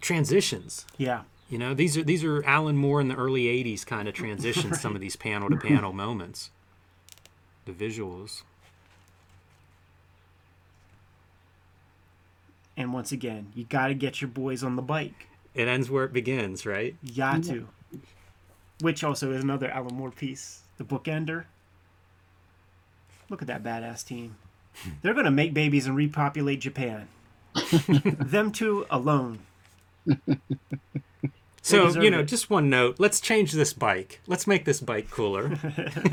Transitions. 0.00 0.86
Yeah. 0.96 1.22
You 1.48 1.56
know, 1.58 1.72
these 1.72 1.96
are 1.96 2.02
these 2.02 2.24
are 2.24 2.44
Alan 2.44 2.76
Moore 2.76 3.00
in 3.00 3.08
the 3.08 3.14
early 3.16 3.44
'80s 3.44 3.86
kind 3.86 4.06
of 4.06 4.14
transitions. 4.14 4.72
right. 4.72 4.80
Some 4.80 4.94
of 4.94 5.00
these 5.00 5.16
panel 5.16 5.48
to 5.48 5.56
panel 5.56 5.92
moments. 5.92 6.50
The 7.64 7.72
visuals. 7.72 8.42
And 12.76 12.92
once 12.92 13.10
again, 13.10 13.50
you 13.54 13.64
got 13.64 13.88
to 13.88 13.94
get 13.94 14.20
your 14.20 14.28
boys 14.28 14.62
on 14.62 14.76
the 14.76 14.82
bike. 14.82 15.26
It 15.54 15.66
ends 15.66 15.90
where 15.90 16.04
it 16.04 16.12
begins, 16.12 16.64
right? 16.64 16.94
Yatu. 17.04 17.66
Which 18.80 19.02
also 19.02 19.32
is 19.32 19.42
another 19.42 19.68
Alan 19.68 19.96
Moore 19.96 20.12
piece. 20.12 20.60
The 20.76 20.84
Bookender. 20.84 21.46
Look 23.28 23.42
at 23.42 23.48
that 23.48 23.64
badass 23.64 24.06
team. 24.06 24.36
They're 25.02 25.12
going 25.12 25.24
to 25.24 25.30
make 25.32 25.52
babies 25.52 25.86
and 25.86 25.96
repopulate 25.96 26.60
Japan. 26.60 27.08
Them 27.88 28.52
two 28.52 28.86
alone. 28.90 29.40
So, 31.68 32.00
you 32.00 32.10
know, 32.10 32.20
it. 32.20 32.24
just 32.24 32.48
one 32.48 32.70
note. 32.70 32.96
Let's 32.98 33.20
change 33.20 33.52
this 33.52 33.74
bike. 33.74 34.20
Let's 34.26 34.46
make 34.46 34.64
this 34.64 34.80
bike 34.80 35.10
cooler. 35.10 35.48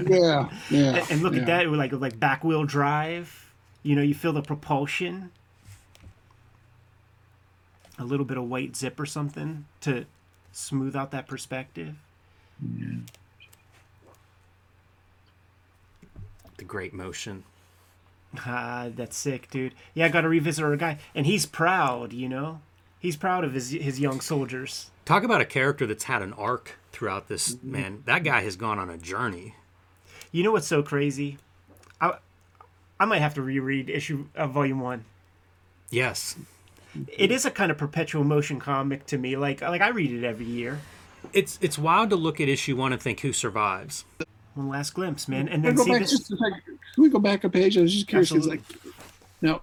yeah, 0.06 0.49
yeah. 0.69 0.95
And, 0.95 1.11
and 1.11 1.22
look 1.22 1.34
yeah. 1.34 1.41
at 1.41 1.45
that, 1.48 1.69
like 1.69 1.94
like 1.94 2.19
back 2.19 2.44
wheel 2.44 2.65
drive. 2.65 3.53
You 3.82 3.95
know, 3.95 4.02
you 4.02 4.14
feel 4.14 4.34
the 4.34 4.41
propulsion 4.41 5.32
a 7.98 8.03
little 8.03 8.26
bit 8.26 8.38
of 8.38 8.49
white 8.49 8.76
zip 8.76 8.99
or 8.99 9.06
something 9.06 9.65
to 9.82 10.06
smooth 10.52 10.95
out 10.95 11.11
that 11.11 11.27
perspective. 11.27 11.95
Yeah. 12.61 12.98
The 16.57 16.65
great 16.65 16.94
motion. 16.94 17.44
Ah, 18.40 18.90
that's 18.94 19.15
sick, 19.15 19.49
dude. 19.49 19.73
Yeah, 19.94 20.06
I 20.06 20.10
got 20.10 20.22
to 20.22 20.30
revisit 20.30 20.64
our 20.64 20.76
guy, 20.76 20.98
and 21.14 21.26
he's 21.26 21.45
proud. 21.45 22.11
You 22.11 22.27
know, 22.27 22.61
he's 23.06 23.15
proud 23.15 23.44
of 23.44 23.53
his 23.53 23.69
his 23.69 23.99
young 23.99 24.19
soldiers. 24.19 24.90
Talk 25.06 25.23
about 25.23 25.40
a 25.40 25.45
character 25.45 25.86
that's 25.86 26.06
had 26.06 26.22
an 26.22 26.34
arc 26.34 26.77
throughout 26.91 27.27
this 27.27 27.53
mm-hmm. 27.53 27.72
man. 27.72 28.03
That 28.06 28.23
guy 28.23 28.41
has 28.41 28.56
gone 28.56 28.80
on 28.80 28.90
a 28.90 28.98
journey. 28.98 29.56
You 30.32 30.44
know 30.44 30.52
what's 30.52 30.68
so 30.68 30.84
crazy? 30.84 31.38
I 32.02 32.18
I 32.99 33.06
might 33.06 33.19
have 33.19 33.36
to 33.36 33.41
reread 33.41 33.90
issue 33.90 34.27
uh, 34.36 34.48
volume 34.48 34.80
one. 34.80 35.06
Yes, 35.90 36.36
it 37.07 37.32
is 37.32 37.45
a 37.45 37.52
kind 37.52 37.72
of 37.72 37.77
perpetual 37.77 38.23
motion 38.23 38.60
comic 38.60 39.06
to 39.07 39.18
me. 39.18 39.38
Like 39.38 39.61
like 39.61 39.82
I 39.82 39.90
read 39.90 40.11
it 40.11 40.26
every 40.26 40.45
year. 40.45 40.80
It's 41.32 41.57
it's 41.61 41.77
wild 41.77 42.10
to 42.10 42.15
look 42.15 42.41
at 42.41 42.49
issue 42.49 42.76
one 42.76 42.91
and 42.91 43.02
think 43.02 43.22
who 43.22 43.32
survives. 43.32 44.03
One 44.56 44.69
last 44.69 44.94
glimpse, 44.94 45.27
man, 45.27 45.49
and 45.49 45.64
then 45.64 45.77
see 45.77 45.91
back, 45.91 46.02
this. 46.02 46.11
Just, 46.11 46.27
can 46.30 47.03
we 47.03 47.10
go 47.10 47.19
back 47.19 47.44
a 47.44 47.49
page? 47.49 47.77
I 47.77 47.82
was 47.82 47.94
just 47.94 48.07
curious. 48.07 48.32
Like, 48.32 48.61
now, 49.41 49.61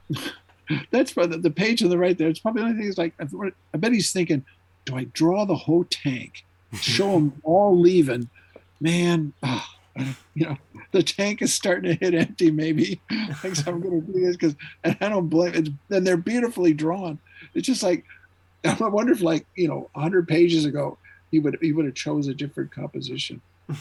that's 0.91 1.15
the, 1.15 1.27
the 1.27 1.51
page 1.51 1.83
on 1.83 1.91
the 1.91 1.99
right 1.99 2.17
there. 2.17 2.29
It's 2.29 2.41
probably 2.41 2.63
the 2.63 2.69
only 2.69 2.81
thing 2.81 2.89
is 2.89 2.99
like 2.99 3.15
I 3.21 3.77
bet 3.77 3.93
he's 3.93 4.13
thinking, 4.13 4.45
do 4.85 4.97
I 4.97 5.05
draw 5.05 5.45
the 5.45 5.57
whole 5.57 5.85
tank, 5.85 6.45
show 6.81 7.13
them 7.13 7.41
all 7.43 7.79
leaving? 7.79 8.29
Man, 8.81 9.33
oh, 9.43 9.67
you 10.35 10.47
know, 10.47 10.57
the 10.91 11.03
tank 11.03 11.43
is 11.43 11.55
starting 11.55 11.97
to 11.97 12.05
hit 12.05 12.15
empty. 12.15 12.51
Maybe 12.51 13.01
like 13.45 13.55
so 13.57 13.71
I'm 13.71 13.81
going 13.81 14.01
to 14.01 14.13
do 14.13 14.25
this 14.25 14.37
because, 14.37 14.57
and 14.85 14.97
I 15.01 15.09
don't 15.09 15.29
blame. 15.29 15.55
It's 15.55 15.71
and 15.91 16.07
they're 16.07 16.17
beautifully 16.17 16.73
drawn. 16.73 17.19
It's 17.55 17.67
just 17.67 17.83
like 17.83 18.05
I 18.65 18.89
wonder 18.89 19.13
if, 19.13 19.23
like 19.23 19.47
you 19.57 19.69
know, 19.69 19.91
100 19.95 20.29
pages 20.29 20.65
ago, 20.65 20.99
he 21.31 21.39
would 21.39 21.59
he 21.61 21.73
would 21.73 21.85
have 21.87 21.95
chose 21.95 22.29
a 22.29 22.35
different 22.35 22.71
composition. 22.71 23.41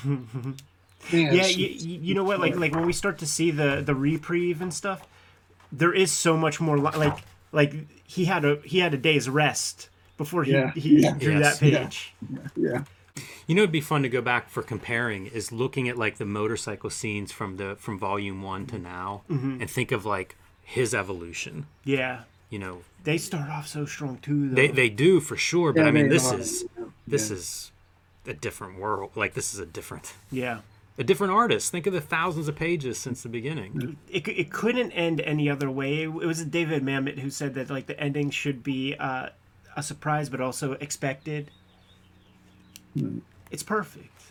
Man, 1.11 1.33
yeah, 1.33 1.47
you, 1.47 1.67
you 1.67 2.13
know 2.13 2.23
what? 2.23 2.39
Like 2.39 2.55
like 2.55 2.75
when 2.75 2.85
we 2.85 2.93
start 2.93 3.17
to 3.19 3.25
see 3.25 3.51
the 3.51 3.81
the 3.83 3.95
reprieve 3.95 4.61
and 4.61 4.73
stuff, 4.73 5.07
there 5.71 5.93
is 5.93 6.11
so 6.11 6.35
much 6.37 6.59
more 6.59 6.77
li- 6.77 6.97
like 6.97 7.19
like 7.51 7.73
he 8.05 8.25
had 8.25 8.45
a 8.45 8.57
he 8.63 8.79
had 8.79 8.93
a 8.93 8.97
day's 8.97 9.29
rest 9.29 9.89
before 10.17 10.43
he 10.43 10.51
Yeah, 10.51 10.71
he 10.73 11.01
yeah. 11.01 11.13
drew 11.17 11.37
Yes. 11.39 11.59
that 11.59 11.71
page. 11.71 12.13
yeah. 12.55 12.83
You 13.47 13.55
know, 13.55 13.63
it'd 13.63 13.71
be 13.71 13.81
fun 13.81 14.03
to 14.03 14.09
go 14.09 14.21
back 14.21 14.49
for 14.49 14.61
comparing 14.63 15.25
is 15.27 15.51
looking 15.51 15.89
at 15.89 15.97
like 15.97 16.17
the 16.17 16.25
motorcycle 16.25 16.89
scenes 16.89 17.31
from 17.31 17.57
the 17.57 17.75
from 17.77 17.99
volume 17.99 18.41
one 18.41 18.65
to 18.67 18.77
now, 18.79 19.23
mm-hmm. 19.29 19.59
and 19.61 19.69
think 19.69 19.91
of 19.91 20.05
like 20.05 20.35
his 20.63 20.93
evolution. 20.93 21.65
Yeah, 21.83 22.21
You 22.49 22.59
know, 22.59 22.81
they 23.03 23.17
start 23.17 23.49
off 23.49 23.67
so 23.67 23.85
strong 23.85 24.19
too. 24.19 24.49
Though. 24.49 24.55
they 24.55 24.67
they 24.69 24.89
do 24.89 25.19
for 25.19 25.35
sure, 25.35 25.73
but 25.73 25.81
Yeah, 25.81 25.87
I 25.87 25.91
mean, 25.91 26.07
this 26.09 26.31
is 26.31 26.63
this 27.05 27.29
yeah. 27.29 27.35
is 27.37 27.71
a 28.25 28.33
different 28.33 28.79
world. 28.79 29.11
Like 29.15 29.33
this 29.33 29.53
is 29.53 29.59
a 29.59 29.65
different 29.65 30.13
yeah. 30.31 30.59
A 31.01 31.03
different 31.03 31.33
artist. 31.33 31.71
Think 31.71 31.87
of 31.87 31.93
the 31.93 31.99
thousands 31.99 32.47
of 32.47 32.55
pages 32.55 32.97
since 32.97 33.23
the 33.23 33.29
beginning. 33.29 33.97
It, 34.07 34.27
it 34.27 34.51
couldn't 34.51 34.91
end 34.91 35.19
any 35.21 35.49
other 35.49 35.69
way. 35.69 36.03
It 36.03 36.13
was 36.13 36.45
David 36.45 36.83
Mamet 36.83 37.19
who 37.19 37.29
said 37.29 37.55
that 37.55 37.69
like 37.69 37.87
the 37.87 37.99
ending 37.99 38.29
should 38.29 38.63
be 38.63 38.95
uh, 38.95 39.29
a 39.75 39.83
surprise, 39.83 40.29
but 40.29 40.39
also 40.39 40.73
expected. 40.73 41.49
It's 43.49 43.63
perfect. 43.63 44.21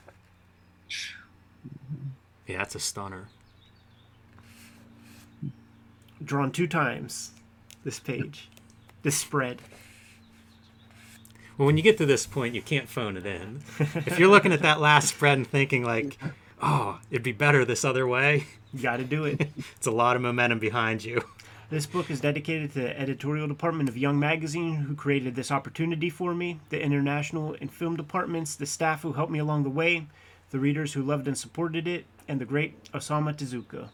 Yeah, 2.46 2.58
that's 2.58 2.74
a 2.76 2.80
stunner. 2.80 3.28
Drawn 6.24 6.52
two 6.52 6.66
times. 6.66 7.32
This 7.82 7.98
page, 7.98 8.48
this 9.02 9.16
spread. 9.16 9.60
Well, 11.56 11.66
when 11.66 11.76
you 11.76 11.82
get 11.82 11.98
to 11.98 12.06
this 12.06 12.26
point, 12.26 12.54
you 12.54 12.62
can't 12.62 12.88
phone 12.88 13.16
it 13.16 13.26
in. 13.26 13.62
if 13.78 14.18
you're 14.18 14.28
looking 14.28 14.52
at 14.52 14.62
that 14.62 14.80
last 14.80 15.08
spread 15.08 15.38
and 15.38 15.46
thinking 15.46 15.82
like, 15.82 16.18
"Oh, 16.60 17.00
it'd 17.10 17.22
be 17.22 17.32
better 17.32 17.64
this 17.64 17.84
other 17.84 18.06
way," 18.06 18.46
You 18.72 18.82
got 18.82 18.98
to 18.98 19.04
do 19.04 19.24
it. 19.24 19.40
it's 19.76 19.86
a 19.86 19.90
lot 19.90 20.16
of 20.16 20.22
momentum 20.22 20.58
behind 20.58 21.04
you. 21.04 21.24
This 21.70 21.86
book 21.86 22.10
is 22.10 22.20
dedicated 22.20 22.72
to 22.72 22.80
the 22.80 23.00
editorial 23.00 23.46
department 23.46 23.88
of 23.88 23.96
Young 23.96 24.18
Magazine, 24.18 24.74
who 24.74 24.96
created 24.96 25.36
this 25.36 25.52
opportunity 25.52 26.10
for 26.10 26.34
me, 26.34 26.58
the 26.70 26.82
international 26.82 27.56
and 27.60 27.72
film 27.72 27.96
departments, 27.96 28.56
the 28.56 28.66
staff 28.66 29.02
who 29.02 29.12
helped 29.12 29.30
me 29.30 29.38
along 29.38 29.62
the 29.62 29.70
way, 29.70 30.08
the 30.50 30.58
readers 30.58 30.94
who 30.94 31.02
loved 31.02 31.28
and 31.28 31.38
supported 31.38 31.86
it, 31.86 32.06
and 32.26 32.40
the 32.40 32.44
great 32.44 32.90
Osamu 32.92 33.36
Tezuka. 33.36 33.88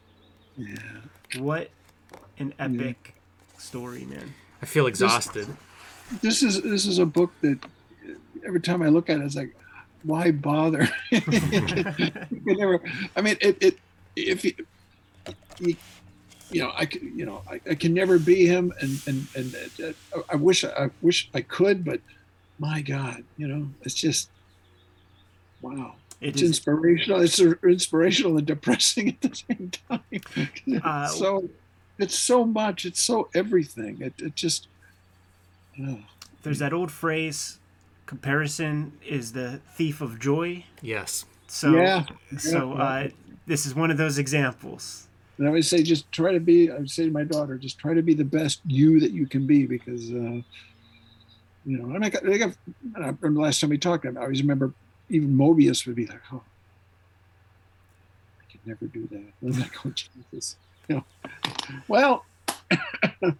Yeah. 0.56 1.40
What 1.40 1.70
an 2.38 2.55
epic 2.59 3.14
story, 3.59 4.06
man. 4.06 4.34
I 4.62 4.66
feel 4.66 4.86
exhausted. 4.86 5.47
This 6.22 6.43
is 6.43 6.62
this 6.62 6.86
is 6.86 6.98
a 6.98 7.05
book 7.05 7.32
that 7.43 7.59
every 8.47 8.60
time 8.60 8.80
I 8.80 8.88
look 8.88 9.10
at 9.10 9.20
it, 9.20 9.24
it's 9.24 9.36
like, 9.36 9.55
why 10.07 10.31
bother? 10.31 10.89
You 11.11 11.20
can 11.20 12.57
never. 12.59 12.81
I 13.16 13.20
mean, 13.20 13.37
it. 13.41 13.59
it 13.61 13.78
if 14.16 14.45
you, 14.45 14.53
you, 15.59 15.77
you 16.51 16.62
know, 16.62 16.73
I 16.74 16.87
can, 16.87 17.16
you 17.19 17.27
know, 17.27 17.43
I, 17.51 17.61
I 17.70 17.74
can 17.74 17.93
never 17.93 18.19
be 18.19 18.47
him, 18.47 18.73
and 18.81 19.03
and 19.07 19.27
and 19.35 19.95
uh, 20.15 20.20
I 20.31 20.37
wish 20.37 20.65
I 20.65 20.91
wish 21.03 21.28
I 21.35 21.43
could, 21.43 21.85
but 21.85 22.01
my 22.59 22.81
God, 22.81 23.24
you 23.37 23.49
know, 23.49 23.69
it's 23.83 23.95
just 23.95 24.31
wow. 25.61 25.97
It 26.20 26.28
It's 26.28 26.43
is 26.43 26.49
inspirational. 26.51 27.20
It's 27.20 27.39
inspirational 27.39 28.39
and 28.39 28.47
depressing 28.47 29.09
at 29.12 29.20
the 29.20 29.35
same 29.35 29.70
time. 29.89 30.05
It's 30.11 30.85
Uh, 30.85 31.09
so 31.09 31.51
it's 31.99 32.19
so 32.19 32.45
much. 32.45 32.85
It's 32.87 33.03
so 33.03 33.28
everything. 33.35 33.99
It 34.01 34.15
it 34.19 34.35
just. 34.35 34.69
uh, 35.83 35.97
there's 36.43 36.61
that 36.61 36.73
old 36.73 36.93
phrase 36.93 37.59
comparison 38.07 38.93
is 39.05 39.33
the 39.33 39.61
thief 39.74 40.01
of 40.01 40.19
joy. 40.19 40.65
Yes. 40.81 41.24
So 41.49 41.74
Yeah, 41.74 42.05
so 42.39 42.74
yeah. 42.74 42.83
uh, 42.83 43.09
this 43.47 43.66
is 43.66 43.74
one 43.74 43.91
of 43.91 43.97
those 43.99 44.19
examples. 44.19 45.09
And 45.39 45.47
I 45.47 45.51
would 45.51 45.65
say, 45.65 45.83
just 45.83 46.11
try 46.12 46.33
to 46.33 46.41
be. 46.41 46.70
I 46.70 46.78
would 46.78 46.91
say 46.91 47.05
to 47.05 47.11
my 47.11 47.24
daughter, 47.24 47.59
just 47.59 47.78
try 47.78 47.93
to 47.93 48.03
be 48.03 48.15
the 48.15 48.24
best 48.24 48.61
you 48.66 48.99
that 49.01 49.11
you 49.11 49.27
can 49.27 49.47
be, 49.47 49.66
because 49.66 50.11
uh, 50.11 50.41
you 51.66 51.78
know. 51.78 51.85
I 51.85 51.89
mean, 51.89 52.05
I 52.05 52.09
got, 52.09 52.27
I 52.27 52.39
got, 52.39 52.53
I 52.97 52.99
remember 53.01 53.33
the 53.33 53.41
last 53.41 53.61
time 53.61 53.69
we 53.70 53.77
talked, 53.77 54.07
I 54.07 54.11
always 54.19 54.41
remember 54.41 54.73
even 55.11 55.37
Moebius 55.37 55.87
would 55.87 55.95
be 55.95 56.07
like, 56.07 56.23
"Oh, 56.33 56.43
I 58.41 58.51
could 58.51 58.61
never 58.66 58.87
do 58.87 59.07
that." 59.09 59.33
I'm 59.47 59.61
like, 59.61 59.87
"Oh, 59.87 59.93
Jesus," 60.31 60.57
you 60.89 60.97
know. 60.97 61.05
Well, 61.87 62.24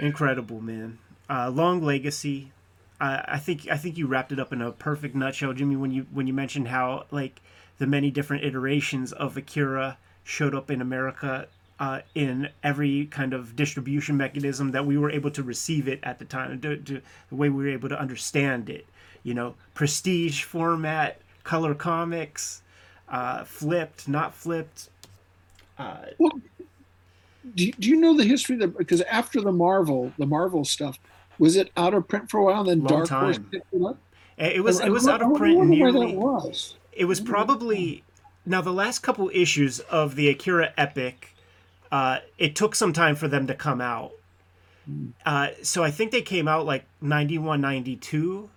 Incredible, 0.00 0.60
man. 0.60 0.98
Uh, 1.28 1.50
long 1.50 1.82
legacy. 1.82 2.52
I 3.00 3.38
think 3.38 3.66
I 3.70 3.76
think 3.76 3.96
you 3.96 4.06
wrapped 4.06 4.32
it 4.32 4.38
up 4.38 4.52
in 4.52 4.60
a 4.60 4.72
perfect 4.72 5.14
nutshell, 5.14 5.54
Jimmy. 5.54 5.76
When 5.76 5.90
you 5.90 6.06
when 6.12 6.26
you 6.26 6.34
mentioned 6.34 6.68
how 6.68 7.06
like 7.10 7.40
the 7.78 7.86
many 7.86 8.10
different 8.10 8.44
iterations 8.44 9.12
of 9.12 9.36
Akira 9.36 9.96
showed 10.22 10.54
up 10.54 10.70
in 10.70 10.82
America 10.82 11.48
uh, 11.80 12.00
in 12.14 12.50
every 12.62 13.06
kind 13.06 13.32
of 13.32 13.56
distribution 13.56 14.16
mechanism 14.16 14.70
that 14.72 14.84
we 14.84 14.98
were 14.98 15.10
able 15.10 15.30
to 15.30 15.42
receive 15.42 15.88
it 15.88 15.98
at 16.02 16.18
the 16.18 16.26
time, 16.26 16.60
to, 16.60 16.76
to 16.76 17.00
the 17.30 17.34
way 17.34 17.48
we 17.48 17.64
were 17.64 17.70
able 17.70 17.88
to 17.88 17.98
understand 17.98 18.68
it. 18.68 18.86
You 19.22 19.32
know, 19.32 19.54
prestige 19.74 20.44
format, 20.44 21.20
color 21.42 21.74
comics, 21.74 22.60
uh, 23.08 23.44
flipped, 23.44 24.06
not 24.08 24.34
flipped. 24.34 24.90
Uh, 25.78 26.04
well, 26.18 26.32
do 27.54 27.64
you, 27.66 27.72
do 27.72 27.88
you 27.88 27.96
know 27.96 28.14
the 28.14 28.24
history 28.24 28.56
the 28.56 28.68
because 28.68 29.00
after 29.02 29.40
the 29.40 29.52
Marvel, 29.52 30.12
the 30.18 30.26
Marvel 30.26 30.64
stuff, 30.66 30.98
was 31.40 31.56
it 31.56 31.72
out 31.76 31.94
of 31.94 32.06
print 32.06 32.30
for 32.30 32.38
a 32.38 32.44
while, 32.44 32.60
and 32.60 32.68
then 32.68 32.78
Long 32.80 33.04
Dark 33.06 33.08
Horse 33.08 33.38
picked 33.50 33.72
it 33.74 33.82
up? 33.82 33.98
it 34.38 34.62
was 34.62 34.80
I- 34.80 34.86
it 34.86 34.90
was 34.90 35.08
I 35.08 35.14
out 35.14 35.22
of 35.22 35.34
print 35.34 35.66
nearly. 35.66 36.14
was. 36.16 36.76
It 36.92 37.06
was 37.06 37.20
probably 37.20 38.04
now 38.46 38.60
the 38.60 38.72
last 38.72 39.00
couple 39.00 39.30
issues 39.34 39.80
of 39.80 40.14
the 40.14 40.28
Akira 40.28 40.72
epic. 40.76 41.34
Uh, 41.90 42.18
it 42.38 42.54
took 42.54 42.76
some 42.76 42.92
time 42.92 43.16
for 43.16 43.26
them 43.26 43.46
to 43.48 43.54
come 43.54 43.80
out. 43.80 44.12
Uh, 45.24 45.48
so 45.62 45.82
I 45.82 45.90
think 45.90 46.10
they 46.10 46.22
came 46.22 46.46
out 46.46 46.66
like 46.66 46.84
91, 47.00 47.60
92. 47.60 48.48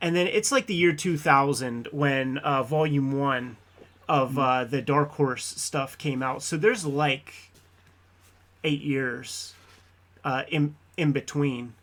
And 0.00 0.14
then 0.14 0.26
it's 0.26 0.52
like 0.52 0.66
the 0.66 0.74
year 0.74 0.92
2000 0.92 1.88
when 1.92 2.38
uh, 2.38 2.62
volume 2.62 3.18
one 3.18 3.56
of 4.08 4.38
uh, 4.38 4.64
the 4.64 4.82
Dark 4.82 5.12
Horse 5.12 5.44
stuff 5.44 5.96
came 5.96 6.22
out. 6.22 6.42
So 6.42 6.56
there's 6.56 6.84
like 6.84 7.32
eight 8.64 8.82
years 8.82 9.54
uh, 10.24 10.42
in, 10.48 10.74
in 10.96 11.12
between. 11.12 11.74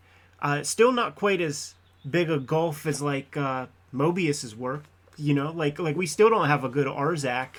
Uh, 0.42 0.64
still 0.64 0.92
not 0.92 1.16
quite 1.16 1.42
as 1.42 1.76
big 2.10 2.30
a 2.30 2.40
gulf 2.40 2.86
as 2.86 3.02
like 3.02 3.38
uh, 3.38 3.68
Moebius's 3.94 4.56
work. 4.56 4.86
You 5.18 5.34
know, 5.34 5.52
like 5.52 5.78
like 5.80 5.96
we 5.96 6.08
still 6.08 6.30
don't 6.30 6.48
have 6.48 6.64
a 6.64 6.70
good 6.70 6.88
Arzak 6.88 7.50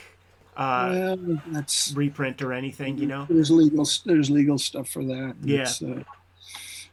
uh, 0.57 1.17
well, 1.19 1.41
that's 1.49 1.93
reprint 1.95 2.43
or 2.43 2.53
anything. 2.53 2.99
You 2.99 3.07
know, 3.07 3.27
there's 3.29 3.51
legal 3.51 3.89
there's 4.05 4.31
legal 4.31 4.59
stuff 4.59 4.89
for 4.89 5.05
that. 5.05 5.37
Yeah. 5.43 5.63
uh, 5.63 6.03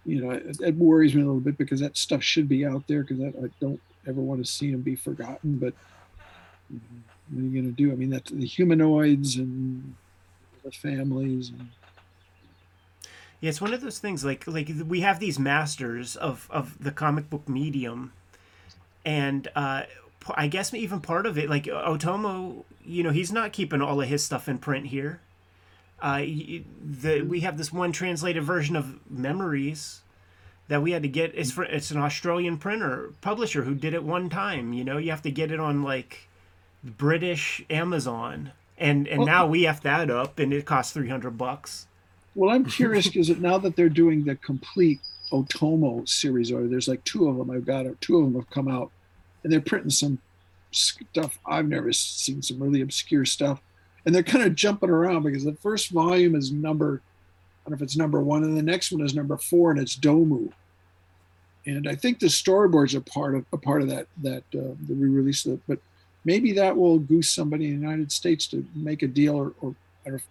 you 0.06 0.22
know, 0.22 0.32
it, 0.32 0.61
it 0.61 0.76
worries 0.76 1.14
me 1.14 1.22
a 1.22 1.26
little 1.26 1.41
bit 1.41 1.57
because 1.57 1.82
that 1.82 1.98
stuff 1.98 2.24
should 2.24 2.48
be 2.48 2.66
out 2.66 2.88
there 2.88 3.03
because 3.03 3.22
I, 3.22 3.28
I 3.28 3.49
don't 3.60 3.82
ever 4.07 4.22
want 4.22 4.44
to 4.44 4.49
see 4.49 4.72
them 4.72 4.82
be 4.82 4.95
forgotten. 4.95 5.57
But 5.57 5.74
what 6.70 7.41
are 7.41 7.45
you 7.45 7.61
going 7.61 7.66
to 7.66 7.72
do? 7.72 7.91
I 7.91 7.95
mean, 7.95 8.10
that's 8.10 8.32
the 8.32 8.45
humanoids 8.45 9.36
and 9.36 9.95
the 10.64 10.72
families. 10.72 11.49
And, 11.49 11.70
Yeah, 13.41 13.49
it's 13.49 13.61
one 13.61 13.74
of 13.74 13.82
those 13.82 13.99
things 13.99 14.26
like 14.26 14.45
like 14.48 14.70
we 14.88 15.02
have 15.02 15.20
these 15.20 15.40
masters 15.40 16.16
of 16.16 16.48
of 16.52 16.82
the 16.84 16.91
comic 16.91 17.30
book 17.30 17.48
medium, 17.48 18.11
and 19.06 19.48
uh, 19.56 19.84
I 20.36 20.48
guess 20.48 20.74
even 20.74 20.99
part 20.99 21.26
of 21.26 21.38
it, 21.38 21.49
like 21.49 21.64
Otomo, 21.66 22.64
you 22.86 23.03
know, 23.03 23.11
he's 23.11 23.32
not 23.32 23.53
keeping 23.53 23.82
all 23.82 24.02
of 24.02 24.10
his 24.10 24.24
stuff 24.24 24.49
in 24.49 24.57
print 24.57 24.88
here. 24.88 25.22
Uh, 26.02 26.20
the 26.20 27.22
we 27.28 27.41
have 27.41 27.57
this 27.57 27.72
one 27.72 27.91
translated 27.91 28.44
version 28.44 28.76
of 28.76 28.99
Memories 29.10 30.02
that 30.68 30.82
we 30.82 30.91
had 30.91 31.03
to 31.03 31.10
get. 31.10 31.32
It's 31.36 31.52
for 31.52 31.64
it's 31.64 31.91
an 31.91 31.98
Australian 31.98 32.57
printer 32.57 33.14
publisher 33.22 33.64
who 33.64 33.74
did 33.76 33.94
it 33.94 34.03
one 34.03 34.30
time. 34.30 34.74
You 34.74 34.84
know, 34.84 34.98
you 34.98 35.11
have 35.11 35.22
to 35.24 35.32
get 35.32 35.52
it 35.52 35.60
on 35.60 35.84
like 35.84 36.28
British 36.84 37.64
Amazon, 37.70 38.52
and 38.78 39.07
and 39.07 39.20
Well- 39.20 39.28
now 39.28 39.48
we 39.48 39.64
have 39.64 39.82
that 39.82 40.10
up, 40.10 40.40
and 40.40 40.53
it 40.53 40.66
costs 40.66 40.94
three 40.94 41.10
hundred 41.10 41.38
bucks. 41.38 41.86
Well, 42.36 42.52
I'm 42.52 42.66
curious 42.66 43.08
because 43.08 43.30
now 43.30 43.58
that 43.58 43.76
they're 43.76 43.90
doing 43.90 44.24
the 44.24 44.36
complete 44.36 45.00
Otomo 45.32 46.08
series, 46.08 46.52
or 46.52 46.68
there's 46.68 46.88
like 46.88 47.04
two 47.04 47.28
of 47.28 47.38
them 47.38 47.52
I've 47.52 47.66
got, 47.66 47.86
or 47.86 47.96
two 48.02 48.18
of 48.18 48.26
them 48.26 48.36
have 48.36 48.50
come 48.50 48.68
out, 48.68 48.92
and 49.44 49.52
they're 49.52 49.62
printing 49.62 49.90
some 49.90 50.20
stuff 50.72 51.40
I've 51.46 51.68
never 51.68 51.92
seen, 51.92 52.42
some 52.42 52.62
really 52.62 52.82
obscure 52.82 53.26
stuff. 53.26 53.62
And 54.06 54.16
they're 54.16 54.24
kind 54.24 54.46
of 54.46 54.56
jumping 54.56 54.90
around 54.90 55.24
because 55.24 55.44
the 55.44 55.54
first 55.56 55.90
volume 55.90 56.36
is 56.36 56.52
number, 56.52 57.02
I 57.02 57.70
don't 57.70 57.72
know 57.72 57.76
if 57.76 57.82
it's 57.82 57.98
number 57.98 58.22
one, 58.22 58.44
and 58.44 58.58
the 58.58 58.64
next 58.64 58.92
one 58.92 59.02
is 59.02 59.14
number 59.14 59.38
four, 59.38 59.72
and 59.72 59.80
it's 59.80 59.98
Domu. 59.98 60.52
And 61.66 61.88
I 61.88 61.96
think 61.96 62.20
the 62.20 62.28
storyboards 62.28 62.96
are 62.96 63.02
part 63.02 63.36
of 63.36 63.46
a 63.52 63.58
part 63.58 63.82
of 63.82 63.90
that 63.90 64.08
that 64.24 64.44
uh, 64.56 64.74
the 64.88 64.96
re-release 64.96 65.46
of 65.46 65.54
it. 65.54 65.62
But 65.68 65.80
maybe 66.26 66.54
that 66.54 66.76
will 66.76 66.98
goose 66.98 67.30
somebody 67.30 67.66
in 67.66 67.76
the 67.76 67.82
United 67.82 68.12
States 68.12 68.48
to 68.48 68.66
make 68.74 69.04
a 69.04 69.08
deal, 69.08 69.36
or, 69.36 69.54
or 69.62 69.76
if 70.06 70.24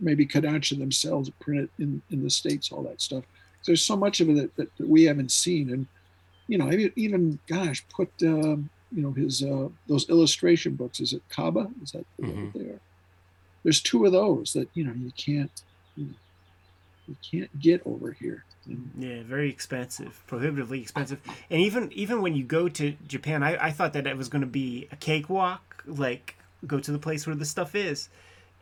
maybe 0.00 0.26
Kodansha 0.26 0.78
themselves 0.78 1.30
print 1.40 1.62
it 1.62 1.82
in, 1.82 2.02
in 2.10 2.22
the 2.22 2.30
states, 2.30 2.70
all 2.72 2.82
that 2.82 3.00
stuff. 3.00 3.24
There's 3.64 3.82
so 3.84 3.96
much 3.96 4.20
of 4.20 4.28
it 4.30 4.34
that, 4.36 4.56
that, 4.56 4.76
that 4.76 4.88
we 4.88 5.04
haven't 5.04 5.32
seen, 5.32 5.72
and 5.72 5.86
you 6.48 6.58
know, 6.58 6.70
even, 6.94 7.38
gosh, 7.48 7.84
put 7.88 8.08
um, 8.22 8.70
you 8.92 9.02
know 9.02 9.10
his 9.12 9.42
uh, 9.42 9.68
those 9.88 10.08
illustration 10.08 10.74
books. 10.74 11.00
Is 11.00 11.12
it 11.12 11.22
Kaba? 11.28 11.68
Is 11.82 11.90
that 11.92 12.04
what 12.16 12.28
Mhm. 12.30 12.52
they 12.52 12.70
are? 12.70 12.80
There's 13.64 13.80
two 13.80 14.06
of 14.06 14.12
those 14.12 14.52
that 14.52 14.68
you 14.74 14.84
know 14.84 14.92
you 14.92 15.10
can't 15.16 15.50
you, 15.96 16.14
you 17.08 17.16
can't 17.28 17.58
get 17.60 17.82
over 17.84 18.12
here. 18.12 18.44
Yeah, 18.98 19.22
very 19.22 19.48
expensive, 19.48 20.22
prohibitively 20.26 20.80
expensive. 20.80 21.20
And 21.50 21.60
even 21.60 21.90
even 21.92 22.22
when 22.22 22.36
you 22.36 22.44
go 22.44 22.68
to 22.68 22.94
Japan, 23.08 23.42
I, 23.42 23.66
I 23.66 23.70
thought 23.72 23.92
that 23.94 24.06
it 24.06 24.16
was 24.16 24.28
going 24.28 24.40
to 24.42 24.46
be 24.46 24.86
a 24.92 24.96
cakewalk, 24.96 25.82
like 25.86 26.36
go 26.66 26.78
to 26.78 26.92
the 26.92 26.98
place 26.98 27.26
where 27.26 27.36
the 27.36 27.44
stuff 27.44 27.74
is, 27.74 28.08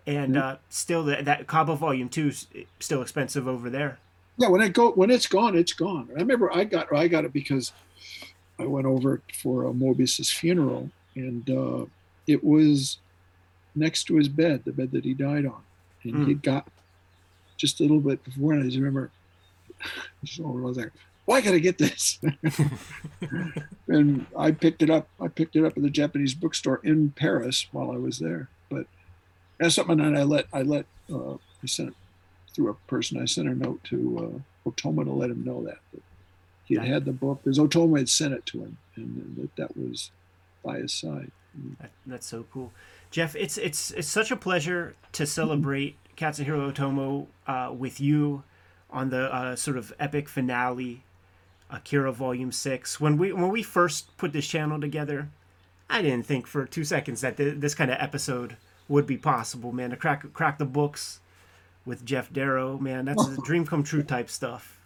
and 0.07 0.35
Mhm. 0.35 0.43
uh, 0.43 0.57
still 0.69 1.05
that 1.05 1.25
that 1.25 1.47
Kaba 1.47 1.77
Volume 1.77 2.09
Two 2.09 2.29
is 2.29 2.47
still 2.81 3.03
expensive 3.03 3.47
over 3.49 3.69
there. 3.71 3.99
yeah, 4.37 4.49
when 4.49 4.61
it 4.61 4.73
go 4.73 4.91
when 4.93 5.11
it's 5.11 5.27
gone, 5.27 5.57
it's 5.57 5.73
gone. 5.73 6.09
I 6.17 6.21
remember 6.21 6.53
I 6.53 6.65
got 6.65 6.93
I 6.93 7.09
got 7.09 7.25
it 7.25 7.33
because 7.33 7.73
I 8.59 8.67
went 8.67 8.87
over 8.87 9.21
for 9.43 9.67
uh, 9.67 9.73
Moebius's 9.73 10.31
funeral, 10.31 10.91
and 11.15 11.49
uh, 11.51 11.87
it 12.27 12.43
was 12.45 12.99
next 13.75 14.05
to 14.05 14.17
his 14.17 14.29
bed, 14.29 14.63
the 14.65 14.73
bed 14.73 14.93
that 14.93 15.05
he 15.05 15.15
died 15.15 15.45
on, 15.47 15.63
and 16.05 16.15
Mm. 16.15 16.27
he 16.29 16.35
got 16.35 16.69
just 17.57 17.81
a 17.81 17.83
little 17.83 18.01
bit 18.01 18.23
before, 18.25 18.53
and 18.53 18.63
I 18.63 18.67
just 18.67 18.77
remember, 18.79 19.11
just 20.25 20.41
I 20.41 20.45
was 20.45 20.77
like, 20.77 20.93
"Why 21.25 21.41
gotta 21.41 21.59
get 21.61 21.79
this?" 21.79 22.19
and 23.89 24.27
I 24.37 24.51
picked 24.53 24.83
it 24.83 24.91
up. 24.91 25.09
I 25.21 25.29
picked 25.29 25.57
it 25.57 25.65
up 25.65 25.77
at 25.77 25.83
the 25.83 25.91
Japanese 25.91 26.35
bookstore 26.35 26.81
in 26.85 27.11
Paris 27.11 27.67
while 27.73 27.91
I 27.91 27.97
was 27.97 28.19
there. 28.19 28.49
But 28.69 28.87
that's 29.59 29.75
something 29.75 29.99
that 29.99 30.17
I 30.17 30.23
let 30.23 30.47
I 30.53 30.63
let 30.63 30.87
uh, 31.13 31.35
I 31.35 31.67
sent 31.67 31.95
through 32.53 32.71
a 32.71 32.75
person. 32.89 33.21
I 33.21 33.25
sent 33.27 33.49
a 33.49 33.55
note 33.55 33.83
to 33.85 34.43
uh, 34.67 34.71
Otomo 34.71 35.05
to 35.05 35.13
let 35.13 35.31
him 35.31 35.45
know 35.45 35.63
that, 35.65 35.79
that 35.93 36.03
he 36.65 36.75
had 36.75 36.87
had 36.87 37.05
the 37.05 37.13
book 37.13 37.41
because 37.43 37.59
Otomo 37.59 37.99
had 37.99 38.09
sent 38.09 38.35
it 38.35 38.47
to 38.47 38.61
him, 38.61 38.79
and 38.97 39.37
that 39.37 39.57
that 39.57 39.77
was 39.77 40.11
by 40.65 40.79
his 40.79 40.93
side. 40.93 41.31
That's 42.07 42.27
so 42.27 42.47
cool, 42.53 42.73
Geof. 43.13 43.37
It's 43.37 43.59
it's 43.59 43.91
it's 43.93 44.09
such 44.09 44.31
a 44.31 44.37
pleasure 44.37 44.97
to 45.13 45.27
celebrate 45.27 45.97
Katsuhiro 46.17 46.73
Otomo 46.73 47.27
uh, 47.47 47.73
with 47.73 48.01
you 48.01 48.43
on 48.91 49.11
the 49.11 49.33
uh, 49.33 49.57
sort 49.57 49.77
of 49.77 49.93
epic 50.01 50.29
finale, 50.29 51.03
Akira 51.71 52.13
Volume 52.13 52.53
Six. 52.53 53.01
When 53.01 53.19
we 53.19 53.33
when 53.33 53.51
we 53.51 53.63
first 53.63 54.17
put 54.17 54.33
this 54.33 54.47
channel 54.47 54.81
together, 54.81 55.29
I 55.89 56.03
didn't 56.03 56.27
think 56.27 56.47
for 56.47 56.65
two 56.65 56.85
seconds 56.85 57.21
that 57.21 57.37
th- 57.37 57.59
this 57.59 57.75
kind 57.75 57.91
of 57.91 57.99
episode 58.01 58.57
would 58.89 59.07
be 59.07 59.17
possible, 59.17 59.73
man. 59.73 59.91
To 59.91 59.97
crack 59.97 60.33
crack 60.33 60.59
the 60.59 60.65
books 60.65 61.21
with 61.85 62.05
Geof 62.05 62.33
Darrow, 62.33 62.79
man, 62.79 63.05
that's 63.05 63.27
a 63.27 63.37
dream 63.45 63.67
come 63.67 63.83
true 63.83 64.03
type 64.03 64.31
stuff. 64.31 64.79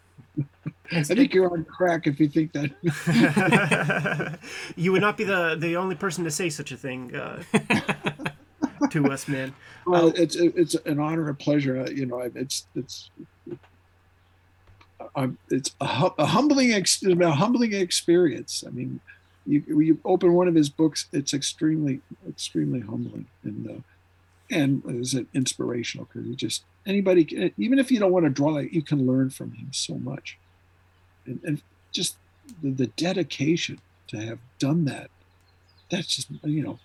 I 0.90 1.02
think 1.02 1.34
you're 1.34 1.50
on 1.50 1.64
crack 1.64 2.06
if 2.06 2.18
you 2.18 2.28
think 2.28 2.52
that. 2.52 4.38
you 4.76 4.92
would 4.92 5.02
not 5.02 5.16
be 5.16 5.24
the 5.24 5.56
the 5.58 5.76
only 5.76 5.94
person 5.94 6.24
to 6.24 6.30
say 6.30 6.48
such 6.48 6.72
a 6.72 6.76
thing 6.76 7.14
uh, 7.14 7.42
to 8.90 9.10
us, 9.10 9.28
man. 9.28 9.54
well, 9.86 10.08
it's 10.16 10.36
it's 10.36 10.74
an 10.86 10.98
honor 10.98 11.28
and 11.28 11.38
pleasure. 11.38 11.80
Uh, 11.80 11.90
you 11.90 12.06
know, 12.06 12.20
it's 12.20 12.66
it's. 12.74 13.10
I'm, 15.14 15.38
it's 15.50 15.74
a, 15.80 16.10
a 16.18 16.26
humbling 16.26 16.72
ex- 16.72 17.02
a 17.02 17.30
humbling 17.30 17.72
experience. 17.72 18.64
I 18.66 18.70
mean, 18.70 19.00
you 19.48 19.80
you 19.80 19.98
open 20.04 20.34
one 20.34 20.46
of 20.46 20.54
his 20.54 20.68
books, 20.68 21.06
it's 21.12 21.32
extremely 21.32 22.00
extremely 22.28 22.80
humbling 22.80 23.26
and 23.42 23.70
uh, 23.70 23.80
and 24.50 24.82
is 24.86 25.14
it 25.14 25.26
inspirational 25.34 26.06
because 26.06 26.28
he 26.28 26.34
just 26.34 26.64
anybody 26.86 27.24
can- 27.24 27.52
even 27.56 27.78
if 27.78 27.90
you 27.90 27.98
don't 27.98 28.12
want 28.12 28.24
to 28.26 28.30
draw, 28.30 28.58
you 28.58 28.82
can 28.82 29.06
learn 29.06 29.30
from 29.30 29.52
him 29.52 29.68
so 29.72 29.94
much, 29.94 30.38
and, 31.26 31.40
and 31.44 31.62
just 31.92 32.16
the, 32.62 32.70
the 32.70 32.86
dedication 32.88 33.80
to 34.08 34.18
have 34.18 34.38
done 34.58 34.84
that. 34.84 35.10
That's 35.90 36.14
just 36.16 36.28
you 36.44 36.62
know 36.62 36.78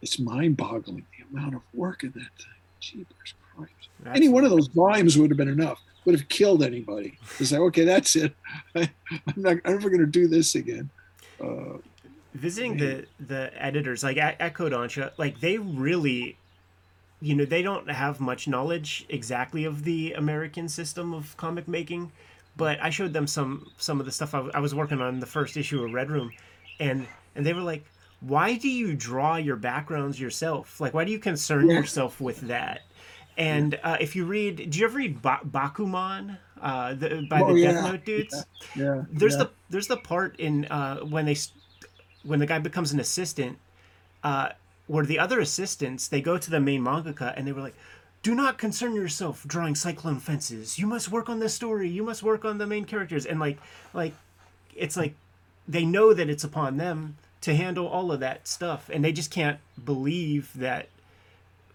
it's 0.00 0.18
mind-boggling 0.18 1.06
the 1.16 1.38
amount 1.38 1.54
of 1.54 1.62
work 1.72 2.02
in 2.02 2.10
that 2.10 2.20
thing. 2.36 2.60
Jeepers 2.80 3.34
Christ! 3.54 3.72
Any 4.12 4.28
one 4.28 4.44
of 4.44 4.50
those 4.50 4.66
volumes 4.66 5.16
would 5.16 5.30
have 5.30 5.38
been 5.38 5.48
enough. 5.48 5.80
Would 6.04 6.18
have 6.18 6.28
killed 6.28 6.64
anybody. 6.64 7.16
It's 7.38 7.52
like, 7.52 7.60
okay, 7.60 7.84
that's 7.84 8.16
it. 8.16 8.34
I, 8.74 8.90
I'm 9.10 9.34
not. 9.36 9.56
I'm 9.64 9.74
never 9.74 9.88
going 9.88 10.00
to 10.00 10.06
do 10.06 10.26
this 10.26 10.56
again. 10.56 10.90
Uh, 11.42 11.78
visiting 12.34 12.76
the 12.78 13.06
the 13.20 13.50
editors 13.62 14.02
like 14.02 14.16
at, 14.16 14.38
Kodansha, 14.54 15.12
like 15.18 15.40
they 15.40 15.58
really 15.58 16.36
you 17.20 17.34
know 17.34 17.44
they 17.44 17.62
don't 17.62 17.90
have 17.90 18.20
much 18.20 18.48
knowledge 18.48 19.04
exactly 19.08 19.64
of 19.64 19.84
the 19.84 20.12
American 20.14 20.68
system 20.68 21.12
of 21.14 21.36
comic 21.36 21.68
making 21.68 22.10
but 22.56 22.78
I 22.82 22.90
showed 22.90 23.12
them 23.12 23.26
some 23.26 23.70
some 23.78 24.00
of 24.00 24.06
the 24.06 24.12
stuff 24.12 24.34
I, 24.34 24.38
w- 24.38 24.52
I 24.54 24.60
was 24.60 24.74
working 24.74 25.00
on 25.00 25.20
the 25.20 25.26
first 25.26 25.56
issue 25.56 25.82
of 25.84 25.92
Red 25.92 26.10
Room 26.10 26.32
and 26.80 27.06
and 27.34 27.44
they 27.46 27.52
were 27.52 27.60
like 27.62 27.84
why 28.20 28.56
do 28.56 28.68
you 28.68 28.94
draw 28.94 29.36
your 29.36 29.56
backgrounds 29.56 30.20
yourself? 30.20 30.80
Like 30.80 30.94
why 30.94 31.04
do 31.04 31.12
you 31.12 31.18
concern 31.18 31.68
Yeah. 31.68 31.78
yourself 31.78 32.20
with 32.20 32.40
that? 32.42 32.82
And 33.36 33.78
uh, 33.82 33.96
if 34.00 34.14
you 34.16 34.24
read 34.26 34.70
do 34.70 34.78
you 34.78 34.84
ever 34.86 34.98
read 34.98 35.22
ba- 35.22 35.40
Bakuman 35.44 36.38
uh, 36.62 36.94
the, 36.94 37.26
by 37.28 37.40
Oh, 37.42 37.52
the 37.52 37.60
yeah. 37.60 37.72
Death 37.72 37.92
Note 37.92 38.04
dudes 38.04 38.44
yeah. 38.76 39.02
there's 39.10 39.32
yeah. 39.34 39.38
the 39.44 39.50
there's 39.70 39.88
the 39.88 39.96
part 39.96 40.38
in 40.38 40.64
uh, 40.66 41.00
when 41.00 41.26
they 41.26 41.36
when 42.22 42.38
the 42.38 42.46
guy 42.46 42.58
becomes 42.58 42.92
an 42.92 43.00
assistant 43.00 43.58
uh, 44.22 44.50
where 44.86 45.04
the 45.04 45.18
other 45.18 45.40
assistants 45.40 46.08
they 46.08 46.20
go 46.20 46.38
to 46.38 46.50
the 46.50 46.60
main 46.60 46.82
mangaka 46.82 47.34
and 47.36 47.46
they 47.46 47.52
were 47.52 47.60
like 47.62 47.74
do 48.22 48.34
not 48.34 48.56
concern 48.58 48.94
yourself 48.94 49.44
drawing 49.46 49.74
cyclone 49.74 50.20
fences 50.20 50.78
you 50.78 50.86
must 50.86 51.10
work 51.10 51.28
on 51.28 51.40
the 51.40 51.48
story 51.48 51.88
you 51.88 52.04
must 52.04 52.22
work 52.22 52.44
on 52.44 52.58
the 52.58 52.66
main 52.66 52.84
characters 52.84 53.26
and 53.26 53.40
like 53.40 53.58
like 53.92 54.14
it's 54.76 54.96
like 54.96 55.14
they 55.66 55.84
know 55.84 56.14
that 56.14 56.30
it's 56.30 56.44
upon 56.44 56.76
them 56.76 57.16
to 57.40 57.54
handle 57.56 57.86
all 57.88 58.12
of 58.12 58.20
that 58.20 58.46
stuff 58.46 58.88
and 58.92 59.04
they 59.04 59.10
just 59.12 59.30
can't 59.32 59.58
believe 59.84 60.52
that 60.54 60.88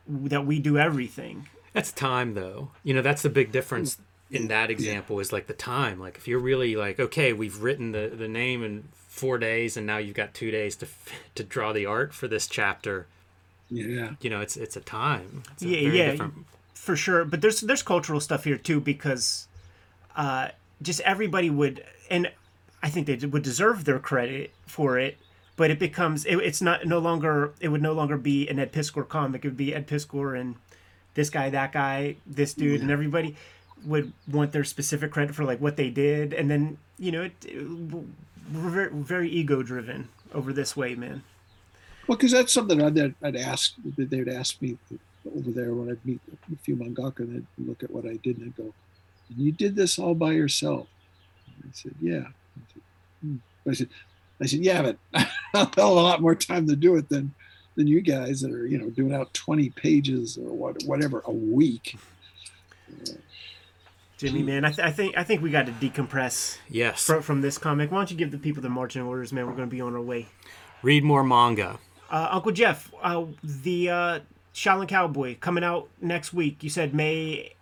that 0.07 0.45
we 0.45 0.59
do 0.59 0.77
everything 0.77 1.47
That's 1.73 1.91
time, 1.91 2.33
though. 2.33 2.69
You 2.83 2.93
know, 2.95 3.01
that's 3.03 3.21
the 3.21 3.29
big 3.29 3.51
difference 3.51 3.97
in 4.31 4.47
that 4.49 4.69
example 4.69 5.19
is 5.19 5.31
like 5.31 5.47
the 5.47 5.53
time. 5.53 5.99
Like, 5.99 6.17
if 6.17 6.27
you're 6.27 6.39
really 6.39 6.75
like, 6.75 6.99
okay, 6.99 7.33
we've 7.33 7.61
written 7.61 7.91
the, 7.93 8.11
the 8.13 8.27
name 8.27 8.63
in 8.63 8.89
four 9.07 9.37
days, 9.37 9.77
and 9.77 9.87
now 9.87 9.97
you've 9.97 10.15
got 10.15 10.33
two 10.33 10.51
days 10.51 10.75
to 10.77 10.87
to 11.35 11.43
draw 11.43 11.73
the 11.73 11.85
art 11.85 12.13
for 12.13 12.27
this 12.27 12.47
chapter. 12.47 13.07
yeah. 13.69 14.11
You 14.21 14.29
know, 14.29 14.41
it's 14.41 14.57
it's 14.57 14.75
a 14.75 14.81
time. 14.81 15.43
It's 15.53 15.63
a 15.63 15.67
Yeah, 15.67 15.81
very 15.89 15.97
yeah, 15.97 16.11
different- 16.11 16.45
for 16.73 16.95
sure. 16.95 17.25
But 17.25 17.41
there's 17.41 17.61
there's 17.61 17.83
cultural 17.83 18.19
stuff 18.19 18.43
here 18.45 18.57
too 18.57 18.79
because 18.79 19.47
uh, 20.15 20.49
just 20.81 20.99
everybody 21.01 21.49
would, 21.49 21.83
and 22.09 22.31
I 22.81 22.89
think 22.89 23.07
they 23.07 23.15
would 23.27 23.43
deserve 23.43 23.85
their 23.85 23.99
credit 23.99 24.51
for 24.65 24.97
it. 24.99 25.17
But 25.55 25.71
it 25.71 25.79
becomes 25.79 26.23
it, 26.25 26.35
it's 26.37 26.61
not 26.61 26.85
no 26.85 26.99
longer 26.99 27.51
it 27.59 27.69
would 27.69 27.81
no 27.81 27.93
longer 27.93 28.15
be 28.17 28.47
an 28.47 28.59
Ed 28.59 28.71
Piskor 28.71 29.07
comic. 29.07 29.43
It 29.43 29.47
would 29.49 29.57
be 29.57 29.73
Ed 29.73 29.87
Piskor 29.87 30.39
and 30.39 30.55
this 31.15 31.31
guy, 31.31 31.49
that 31.49 31.71
guy, 31.71 32.15
this 32.27 32.53
dude, 32.53 32.81
and 32.81 32.91
everybody 32.91 33.35
would 33.85 34.13
want 34.27 34.51
their 34.51 34.63
specific 34.63 35.11
credit 35.11 35.35
for 35.35 35.43
like 35.43 35.59
what 35.59 35.77
they 35.77 35.89
did, 35.89 36.33
and 36.33 36.49
then 36.49 36.77
you 36.97 37.11
know 37.11 37.23
it, 37.23 37.33
it 37.45 37.67
we're 38.53 38.69
very, 38.69 38.89
very 38.91 39.29
ego 39.29 39.61
driven 39.61 40.09
over 40.33 40.53
this 40.53 40.75
way, 40.75 40.95
man. 40.95 41.23
Well, 42.07 42.17
because 42.17 42.31
that's 42.31 42.53
something 42.53 42.81
I'd, 42.81 43.15
I'd 43.21 43.35
ask. 43.35 43.73
They'd 43.97 44.29
ask 44.29 44.61
me 44.61 44.77
over 45.35 45.51
there 45.51 45.73
when 45.73 45.91
I'd 45.91 46.05
meet 46.05 46.21
a 46.31 46.55
few 46.63 46.75
mangaka, 46.75 47.19
and 47.19 47.35
they'd 47.35 47.67
look 47.67 47.83
at 47.83 47.91
what 47.91 48.05
I 48.05 48.15
did 48.23 48.37
and 48.37 48.45
they'd 48.45 48.55
go, 48.55 48.73
"You 49.35 49.51
did 49.51 49.75
this 49.75 49.99
all 49.99 50.15
by 50.15 50.31
yourself." 50.31 50.87
I 51.61 51.67
said, 51.73 51.95
"Yeah." 52.01 52.27
I 52.27 52.63
said, 52.73 52.81
"Hmm." 53.21 53.35
I 53.69 53.73
said, 53.73 53.89
"I 54.41 54.45
said, 54.45 54.59
yeah, 54.59 54.81
but 54.81 54.97
I'll 55.53 55.65
have 55.65 55.77
a 55.77 55.85
lot 55.85 56.21
more 56.21 56.35
time 56.35 56.67
to 56.67 56.75
do 56.75 56.95
it 56.95 57.09
than 57.09 57.33
than 57.75 57.87
you 57.87 58.01
guys 58.01 58.41
that 58.41 58.51
are, 58.51 58.65
you 58.65 58.77
know, 58.77 58.89
doing 58.89 59.13
out 59.13 59.33
twenty 59.33 59.69
pages 59.69 60.37
or 60.37 60.53
what, 60.53 60.83
whatever 60.83 61.23
a 61.25 61.31
week." 61.31 61.97
Jimmy, 64.17 64.41
man, 64.41 64.65
I, 64.65 64.71
th- 64.71 64.79
I 64.79 64.91
think 64.91 65.15
I 65.15 65.23
think 65.23 65.43
we 65.43 65.51
got 65.51 65.67
to 65.67 65.71
decompress 65.73 66.57
yes. 66.69 67.05
from, 67.05 67.21
from 67.21 67.41
this 67.41 67.59
comic. 67.59 67.91
Why 67.91 67.99
don't 67.99 68.09
you 68.09 68.17
give 68.17 68.31
the 68.31 68.39
people 68.39 68.63
the 68.63 68.69
marching 68.69 69.03
orders, 69.03 69.31
man? 69.31 69.45
We're 69.45 69.53
going 69.53 69.69
to 69.69 69.75
be 69.75 69.81
on 69.81 69.93
our 69.93 70.01
way. 70.01 70.27
Read 70.81 71.03
more 71.03 71.23
manga. 71.23 71.77
Uh, 72.09 72.27
Uncle 72.31 72.51
Geof, 72.51 72.89
uh, 73.01 73.25
the 73.43 73.89
uh, 73.89 74.19
Shaolin 74.55 74.87
Cowboy 74.87 75.37
coming 75.39 75.63
out 75.63 75.89
next 76.01 76.33
week. 76.33 76.63
You 76.63 76.69
said 76.69 76.95
May 76.95 77.53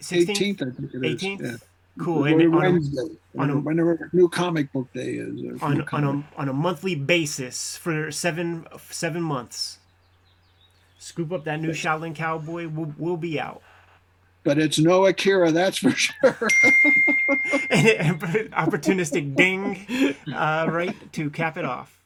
16th? 0.00 0.28
Eighteenth, 0.30 0.62
I 0.62 0.70
think 0.70 0.94
it 0.94 1.04
is. 1.04 1.22
18th? 1.22 1.42
Yeah. 1.42 1.56
Cool. 1.98 2.24
And 2.24 2.34
on 2.34 2.40
a, 2.40 2.50
Wednesday, 2.50 3.16
on 3.38 3.50
a- 3.50 3.58
whenever, 3.58 3.60
whenever 3.60 4.10
new 4.12 4.28
comic 4.28 4.72
book 4.72 4.92
day 4.92 5.14
is. 5.14 5.62
on, 5.62 5.86
on, 5.92 6.04
a, 6.04 6.40
on 6.40 6.48
a 6.48 6.52
monthly 6.52 6.94
basis 6.94 7.76
for 7.76 8.10
seven 8.10 8.66
seven 8.90 9.22
months. 9.22 9.78
Scoop 10.98 11.32
up 11.32 11.44
that 11.44 11.60
new 11.60 11.70
Shaolin 11.70 12.14
Cowboy. 12.14 12.68
We'll, 12.68 12.94
we'll 12.96 13.16
be 13.16 13.40
out. 13.40 13.62
But 14.44 14.58
it's 14.58 14.78
no 14.78 15.06
Akira, 15.06 15.52
that's 15.52 15.78
for 15.78 15.90
sure. 15.90 16.14
Opportunistic 18.52 19.34
ding, 19.36 20.14
uh, 20.34 20.66
right 20.70 21.12
to 21.12 21.30
cap 21.30 21.56
it 21.56 21.64
off. 21.64 22.01